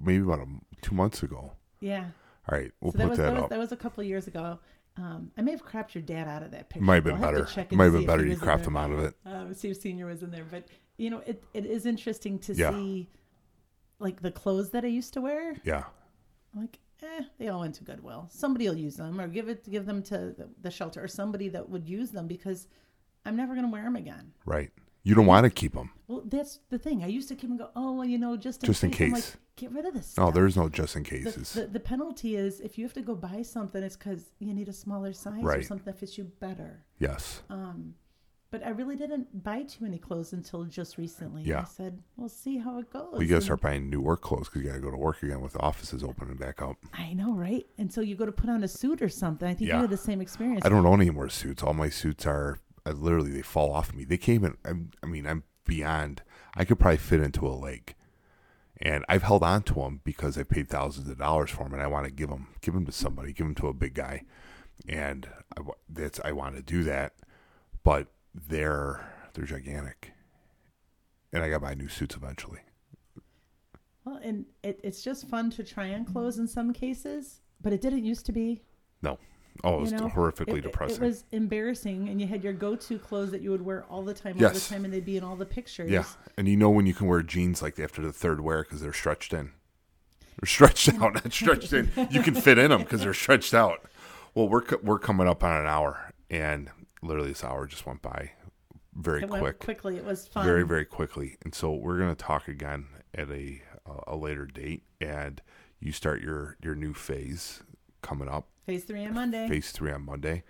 maybe 0.02 0.22
about 0.22 0.40
a, 0.40 0.46
two 0.82 0.94
months 0.94 1.22
ago. 1.22 1.52
Yeah. 1.80 2.04
All 2.50 2.58
right, 2.58 2.70
we'll 2.80 2.92
so 2.92 2.98
that 2.98 3.04
put 3.04 3.10
was 3.10 3.18
that, 3.18 3.24
that 3.24 3.34
was 3.34 3.42
up. 3.44 3.50
that 3.50 3.58
was 3.58 3.72
a 3.72 3.76
couple 3.76 4.02
of 4.02 4.06
years 4.06 4.26
ago. 4.26 4.58
Um, 4.96 5.30
I 5.36 5.42
may 5.42 5.50
have 5.52 5.64
cropped 5.64 5.94
your 5.94 6.02
dad 6.02 6.28
out 6.28 6.42
of 6.42 6.50
that 6.52 6.68
picture. 6.68 6.84
Might 6.84 6.96
have 6.96 7.04
been 7.04 7.14
I'll 7.14 7.20
better. 7.32 7.48
Might 7.72 7.84
have 7.84 7.92
been 7.94 8.06
better. 8.06 8.24
You 8.26 8.36
cropped 8.36 8.66
him 8.66 8.76
out 8.76 8.90
of 8.92 9.00
it. 9.00 9.14
Um, 9.24 9.54
see 9.54 9.70
if 9.70 9.78
senior 9.78 10.06
was 10.06 10.22
in 10.22 10.30
there, 10.30 10.44
but 10.48 10.68
you 10.98 11.10
know, 11.10 11.22
it, 11.26 11.42
it 11.54 11.64
is 11.66 11.86
interesting 11.86 12.38
to 12.40 12.52
Yeah. 12.54 12.70
see, 12.70 13.08
like 13.98 14.20
the 14.22 14.30
clothes 14.30 14.70
that 14.70 14.84
I 14.84 14.88
used 14.88 15.14
to 15.14 15.20
wear. 15.22 15.56
Yeah. 15.64 15.84
Like, 16.54 16.78
eh, 17.02 17.24
they 17.38 17.48
all 17.48 17.60
went 17.60 17.74
to 17.76 17.84
Goodwill. 17.84 18.28
Somebody 18.30 18.68
will 18.68 18.76
use 18.76 18.96
them, 18.96 19.20
or 19.20 19.28
give 19.28 19.48
it 19.48 19.70
give 19.70 19.86
them 19.86 20.02
to 20.04 20.34
the, 20.38 20.48
the 20.60 20.70
shelter, 20.70 21.02
or 21.02 21.08
somebody 21.08 21.48
that 21.48 21.68
would 21.68 21.88
use 21.88 22.10
them 22.10 22.26
because 22.26 22.68
I'm 23.24 23.36
never 23.36 23.54
going 23.54 23.66
to 23.66 23.72
wear 23.72 23.84
them 23.84 23.96
again. 23.96 24.32
Right. 24.44 24.70
You 25.02 25.14
don't 25.14 25.26
want 25.26 25.44
to 25.44 25.50
keep 25.50 25.74
them. 25.74 25.90
Well, 26.08 26.22
that's 26.24 26.60
the 26.70 26.78
thing. 26.78 27.04
I 27.04 27.08
used 27.08 27.28
to 27.28 27.34
keep 27.34 27.50
and 27.50 27.58
go, 27.58 27.68
oh, 27.76 27.92
well, 27.92 28.06
you 28.06 28.16
know, 28.16 28.38
just 28.38 28.62
in 28.62 28.66
Just 28.66 28.84
in 28.84 28.90
case. 28.90 29.12
Like, 29.12 29.24
get 29.56 29.70
rid 29.70 29.84
of 29.84 29.92
this. 29.92 30.16
No, 30.16 30.24
stuff. 30.24 30.34
there's 30.34 30.56
no 30.56 30.70
just 30.70 30.96
in 30.96 31.04
cases. 31.04 31.52
the, 31.52 31.66
the 31.66 31.80
penalty 31.80 32.36
is 32.36 32.60
if 32.60 32.78
you 32.78 32.84
have 32.86 32.94
to 32.94 33.02
go 33.02 33.14
buy 33.14 33.42
something, 33.42 33.82
it's 33.82 33.96
because 33.96 34.30
you 34.38 34.54
need 34.54 34.68
a 34.68 34.72
smaller 34.72 35.12
size 35.12 35.44
or 35.44 35.62
something 35.62 35.84
that 35.84 35.98
fits 35.98 36.16
you 36.16 36.24
better. 36.40 36.84
yes. 36.98 37.42
Um, 37.50 37.94
but 38.50 38.64
I 38.64 38.70
really 38.70 38.96
didn't 38.96 39.42
buy 39.42 39.62
too 39.62 39.84
many 39.84 39.98
clothes 39.98 40.32
until 40.32 40.64
just 40.64 40.96
recently. 40.98 41.42
Yeah. 41.42 41.60
I 41.62 41.64
said, 41.64 42.00
we'll 42.16 42.28
see 42.28 42.58
how 42.58 42.78
it 42.78 42.90
goes. 42.90 43.08
Well, 43.12 43.22
you 43.22 43.28
got 43.28 43.36
to 43.36 43.40
start 43.42 43.60
buying 43.60 43.90
new 43.90 44.00
work 44.00 44.20
clothes 44.20 44.48
because 44.48 44.62
you 44.62 44.68
got 44.68 44.74
to 44.76 44.80
go 44.80 44.90
to 44.90 44.96
work 44.96 45.22
again 45.22 45.40
with 45.40 45.54
the 45.54 45.60
offices 45.60 46.04
opening 46.04 46.36
back 46.36 46.62
up. 46.62 46.76
I 46.92 47.14
know, 47.14 47.32
right? 47.34 47.66
And 47.78 47.92
so 47.92 48.00
you 48.00 48.14
go 48.14 48.26
to 48.26 48.32
put 48.32 48.48
on 48.48 48.62
a 48.62 48.68
suit 48.68 49.02
or 49.02 49.08
something. 49.08 49.48
I 49.48 49.54
think 49.54 49.68
Yeah. 49.68 49.76
you 49.76 49.80
had 49.82 49.90
the 49.90 49.96
same 49.96 50.20
experience. 50.20 50.64
I 50.64 50.68
don't 50.68 50.86
own 50.86 51.00
any 51.00 51.10
more 51.10 51.28
suits. 51.28 51.62
All 51.62 51.74
my 51.74 51.88
suits 51.88 52.26
are 52.26 52.58
I 52.86 52.90
literally 52.90 53.30
they 53.32 53.42
fall 53.42 53.72
off 53.72 53.92
me. 53.94 54.04
They 54.04 54.18
came 54.18 54.44
in. 54.44 54.56
I'm, 54.64 54.90
I 55.02 55.06
mean, 55.06 55.26
I'm 55.26 55.42
beyond. 55.64 56.22
I 56.54 56.64
could 56.64 56.78
probably 56.78 56.98
fit 56.98 57.20
into 57.20 57.46
a 57.46 57.50
leg, 57.56 57.94
and 58.80 59.04
I've 59.08 59.22
held 59.22 59.42
on 59.42 59.62
to 59.62 59.74
them 59.74 60.00
because 60.04 60.36
I 60.36 60.42
paid 60.42 60.68
thousands 60.68 61.08
of 61.08 61.18
dollars 61.18 61.50
for 61.50 61.64
them, 61.64 61.72
and 61.72 61.82
I 61.82 61.86
want 61.86 62.04
to 62.04 62.12
give 62.12 62.28
them, 62.28 62.48
give 62.60 62.74
them 62.74 62.84
to 62.86 62.92
somebody, 62.92 63.32
give 63.32 63.46
them 63.46 63.54
to 63.56 63.68
a 63.68 63.72
big 63.72 63.94
guy, 63.94 64.22
and 64.86 65.26
I, 65.58 65.62
that's 65.88 66.20
I 66.24 66.32
want 66.32 66.56
to 66.56 66.62
do 66.62 66.84
that, 66.84 67.14
but 67.82 68.08
they're 68.34 69.06
they're 69.34 69.44
gigantic, 69.44 70.12
and 71.32 71.42
I 71.42 71.48
got 71.48 71.56
to 71.56 71.60
buy 71.60 71.74
new 71.74 71.88
suits 71.88 72.16
eventually. 72.16 72.60
Well, 74.04 74.20
and 74.22 74.44
it, 74.62 74.80
it's 74.84 75.02
just 75.02 75.28
fun 75.28 75.50
to 75.52 75.64
try 75.64 75.94
on 75.94 76.04
clothes 76.04 76.38
in 76.38 76.46
some 76.46 76.72
cases, 76.72 77.40
but 77.60 77.72
it 77.72 77.80
didn't 77.80 78.04
used 78.04 78.26
to 78.26 78.32
be. 78.32 78.62
No, 79.02 79.18
oh, 79.62 79.76
it 79.76 79.80
was 79.80 79.92
you 79.92 79.98
know, 79.98 80.08
horrifically 80.08 80.58
it, 80.58 80.62
depressing. 80.62 81.02
It 81.02 81.06
was 81.06 81.24
embarrassing, 81.32 82.08
and 82.08 82.20
you 82.20 82.26
had 82.26 82.44
your 82.44 82.52
go-to 82.52 82.98
clothes 82.98 83.30
that 83.30 83.40
you 83.40 83.50
would 83.50 83.62
wear 83.64 83.84
all 83.84 84.02
the 84.02 84.14
time, 84.14 84.34
all 84.36 84.42
Yes. 84.42 84.68
the 84.68 84.74
time, 84.74 84.84
and 84.84 84.92
they'd 84.92 85.04
be 85.04 85.16
in 85.16 85.24
all 85.24 85.36
the 85.36 85.46
pictures. 85.46 85.90
Yeah, 85.90 86.04
and 86.36 86.48
you 86.48 86.56
know 86.56 86.70
when 86.70 86.86
you 86.86 86.94
can 86.94 87.06
wear 87.06 87.22
jeans 87.22 87.62
like 87.62 87.78
after 87.78 88.02
the 88.02 88.12
third 88.12 88.40
wear 88.40 88.62
because 88.62 88.80
they're 88.80 88.92
stretched 88.92 89.32
in. 89.32 89.52
They're 90.40 90.46
stretched 90.48 90.88
out, 91.00 91.14
not 91.14 91.32
stretched 91.32 91.72
in. 91.72 91.90
You 92.10 92.22
can 92.22 92.34
fit 92.34 92.58
in 92.58 92.70
them 92.70 92.82
because 92.82 93.02
they're 93.02 93.14
stretched 93.14 93.54
out. 93.54 93.80
Well, 94.34 94.48
we're 94.48 94.64
we're 94.82 94.98
coming 94.98 95.28
up 95.28 95.42
on 95.44 95.56
an 95.60 95.66
hour, 95.66 96.12
and 96.28 96.70
literally 97.04 97.28
this 97.30 97.44
hour 97.44 97.66
just 97.66 97.86
went 97.86 98.02
by 98.02 98.32
very 98.94 99.22
It 99.24 99.28
quick, 99.28 99.58
quickly. 99.58 99.96
It 99.96 100.04
was 100.04 100.26
fun. 100.28 100.44
very 100.44 100.62
very 100.64 100.84
quickly. 100.84 101.36
And 101.44 101.54
so 101.54 101.72
we're 101.72 101.98
gonna 101.98 102.14
talk 102.14 102.48
again 102.48 102.86
at 103.14 103.30
a 103.30 103.62
a 104.06 104.16
later 104.16 104.46
date, 104.46 104.82
and 105.00 105.42
you 105.80 105.92
start 105.92 106.22
your 106.22 106.56
your 106.62 106.74
new 106.74 106.94
phase 106.94 107.62
coming 108.02 108.28
up, 108.28 108.48
Phase 108.66 108.84
three 108.84 109.04
on 109.04 109.14
Monday. 109.14 109.48
phase 109.48 109.72
three 109.72 109.90
on 109.92 110.04
Monday, 110.04 110.42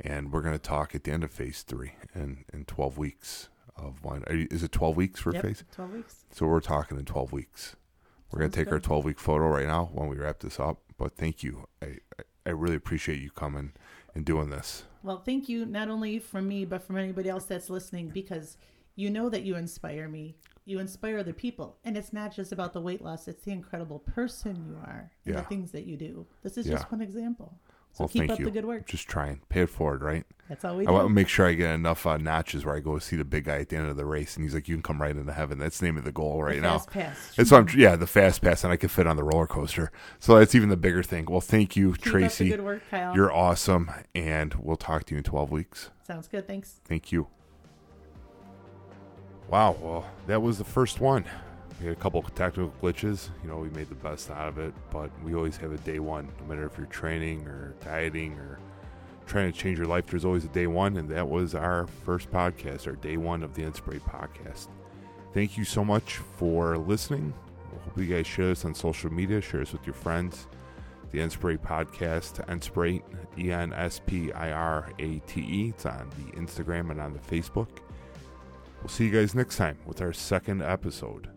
and 0.00 0.32
we're 0.32 0.42
gonna 0.42 0.58
talk 0.58 0.94
at 0.94 1.04
the 1.04 1.10
end 1.12 1.24
of 1.24 1.30
phase 1.32 1.62
three 1.62 1.92
in 2.14 2.44
in 2.52 2.64
twelve 2.64 2.96
weeks 2.98 3.48
of 3.76 4.04
one. 4.04 4.22
Is 4.28 4.62
it 4.62 4.72
twelve 4.72 4.96
weeks 4.96 5.20
for 5.20 5.32
Yep, 5.32 5.42
phase? 5.42 5.64
Twelve 5.72 5.92
weeks. 5.94 6.24
So 6.30 6.46
we're 6.46 6.60
talking 6.60 6.98
in 6.98 7.04
12 7.04 7.32
weeks. 7.32 7.76
We're 8.30 8.38
gonna 8.40 8.50
take 8.50 8.70
our 8.72 8.80
12 8.80 9.04
week 9.04 9.18
photo 9.20 9.46
right 9.48 9.66
now 9.66 9.90
when 9.92 10.08
we 10.08 10.16
wrap 10.16 10.40
this 10.40 10.58
up. 10.60 10.80
But 10.98 11.14
thank 11.16 11.42
you. 11.42 11.66
I, 11.82 11.98
I, 12.18 12.22
I 12.46 12.50
really 12.50 12.76
appreciate 12.76 13.20
you 13.20 13.30
coming 13.30 13.72
and 14.14 14.24
doing 14.24 14.48
this. 14.50 14.84
Well, 15.06 15.18
thank 15.24 15.48
you 15.48 15.64
not 15.66 15.88
only 15.88 16.18
from 16.18 16.48
me, 16.48 16.64
but 16.64 16.82
from 16.82 16.96
anybody 16.96 17.28
else 17.28 17.44
that's 17.44 17.70
listening, 17.70 18.08
because 18.08 18.56
you 18.96 19.08
know 19.08 19.28
that 19.28 19.44
you 19.44 19.54
inspire 19.54 20.08
me. 20.08 20.34
You 20.64 20.80
inspire 20.80 21.18
other 21.18 21.32
people, 21.32 21.76
and 21.84 21.96
it's 21.96 22.12
not 22.12 22.34
just 22.34 22.50
about 22.50 22.72
the 22.72 22.80
weight 22.80 23.00
loss; 23.00 23.28
it's 23.28 23.44
the 23.44 23.52
incredible 23.52 24.00
person 24.00 24.56
you 24.66 24.74
are 24.84 25.12
and 25.24 25.34
Yeah. 25.36 25.42
the 25.42 25.46
things 25.46 25.70
that 25.70 25.86
you 25.86 25.96
do. 25.96 26.26
This 26.42 26.58
is 26.58 26.66
Yeah. 26.66 26.72
just 26.72 26.90
one 26.90 27.00
example. 27.00 27.56
So 27.96 28.04
well, 28.04 28.08
keep 28.08 28.20
thank 28.20 28.32
up 28.32 28.38
you. 28.40 28.44
the 28.44 28.50
good 28.50 28.66
work. 28.66 28.86
Just 28.86 29.08
try 29.08 29.28
and 29.28 29.48
pay 29.48 29.62
it 29.62 29.70
forward, 29.70 30.02
right? 30.02 30.24
That's 30.50 30.66
all 30.66 30.76
we 30.76 30.84
do. 30.84 30.90
I 30.90 30.92
want 30.92 31.06
to 31.06 31.14
make 31.14 31.28
sure 31.28 31.46
I 31.46 31.54
get 31.54 31.74
enough 31.74 32.04
uh, 32.06 32.18
notches 32.18 32.62
where 32.62 32.76
I 32.76 32.80
go 32.80 32.98
see 32.98 33.16
the 33.16 33.24
big 33.24 33.44
guy 33.44 33.56
at 33.56 33.70
the 33.70 33.76
end 33.76 33.88
of 33.88 33.96
the 33.96 34.04
race, 34.04 34.36
and 34.36 34.44
he's 34.44 34.52
like, 34.52 34.68
"You 34.68 34.74
can 34.74 34.82
come 34.82 35.00
right 35.00 35.16
into 35.16 35.32
heaven." 35.32 35.58
That's 35.58 35.78
the 35.78 35.86
name 35.86 35.96
of 35.96 36.04
the 36.04 36.12
goal 36.12 36.42
right 36.42 36.56
The 36.56 36.60
now. 36.60 36.72
fast 36.78 36.90
pass. 36.90 37.34
That's 37.36 37.50
what 37.50 37.72
I'm. 37.72 37.78
Yeah, 37.80 37.96
the 37.96 38.06
fast 38.06 38.42
pass, 38.42 38.64
and 38.64 38.70
I 38.72 38.76
can 38.76 38.90
fit 38.90 39.06
on 39.06 39.16
the 39.16 39.24
roller 39.24 39.46
coaster. 39.46 39.90
So 40.20 40.38
that's 40.38 40.54
even 40.54 40.68
the 40.68 40.76
bigger 40.76 41.02
thing. 41.02 41.24
Well, 41.24 41.40
thank 41.40 41.74
you, 41.74 41.92
Keep 41.94 42.02
Tracy. 42.02 42.50
good 42.50 42.60
work, 42.62 42.82
Kyle. 42.90 43.14
You're 43.16 43.32
awesome, 43.32 43.90
and 44.14 44.52
we'll 44.54 44.76
talk 44.76 45.04
to 45.06 45.14
you 45.14 45.18
in 45.18 45.24
12 45.24 45.50
weeks. 45.50 45.88
Sounds 46.06 46.28
good. 46.28 46.46
Thanks. 46.46 46.80
Thank 46.84 47.10
you. 47.12 47.28
Wow, 49.48 49.74
well, 49.80 50.04
that 50.26 50.42
was 50.42 50.58
the 50.58 50.64
first 50.64 51.00
one. 51.00 51.24
We 51.80 51.86
had 51.86 51.96
a 51.96 52.00
couple 52.00 52.20
of 52.20 52.34
technical 52.34 52.72
glitches. 52.82 53.28
You 53.42 53.50
know, 53.50 53.58
we 53.58 53.68
made 53.70 53.88
the 53.88 53.96
best 53.96 54.30
out 54.30 54.48
of 54.48 54.58
it, 54.58 54.72
but 54.90 55.10
we 55.22 55.34
always 55.34 55.56
have 55.58 55.72
a 55.72 55.78
day 55.78 55.98
one. 55.98 56.28
No 56.40 56.46
matter 56.46 56.66
if 56.66 56.78
you're 56.78 56.86
training 56.86 57.46
or 57.46 57.74
dieting 57.84 58.32
or 58.38 58.58
trying 59.26 59.52
to 59.52 59.58
change 59.58 59.76
your 59.76 59.86
life, 59.86 60.06
there's 60.06 60.24
always 60.24 60.44
a 60.44 60.48
day 60.48 60.66
one, 60.66 60.96
and 60.96 61.08
that 61.10 61.28
was 61.28 61.54
our 61.54 61.86
first 62.04 62.30
podcast, 62.30 62.86
our 62.86 62.94
day 62.94 63.16
one 63.16 63.42
of 63.42 63.54
the 63.54 63.62
Enspirate 63.62 64.04
podcast. 64.04 64.68
Thank 65.34 65.58
you 65.58 65.64
so 65.64 65.84
much 65.84 66.16
for 66.36 66.78
listening. 66.78 67.34
I 67.74 67.84
hope 67.84 67.98
you 67.98 68.06
guys 68.06 68.26
share 68.26 68.48
this 68.48 68.64
on 68.64 68.74
social 68.74 69.12
media, 69.12 69.42
share 69.42 69.60
this 69.60 69.72
with 69.72 69.86
your 69.86 69.94
friends. 69.94 70.46
The 71.12 71.18
Enspirate 71.20 71.62
podcast, 71.62 72.44
Enspirate, 72.48 73.02
E 73.38 73.52
N 73.52 73.72
S 73.74 74.00
P 74.06 74.32
I 74.32 74.50
R 74.50 74.90
A 74.98 75.18
T 75.20 75.40
E. 75.40 75.68
It's 75.68 75.86
on 75.86 76.10
the 76.18 76.32
Instagram 76.38 76.90
and 76.90 77.00
on 77.00 77.12
the 77.12 77.18
Facebook. 77.18 77.68
We'll 78.80 78.88
see 78.88 79.04
you 79.06 79.12
guys 79.12 79.34
next 79.34 79.56
time 79.56 79.78
with 79.86 80.00
our 80.00 80.12
second 80.12 80.62
episode. 80.62 81.35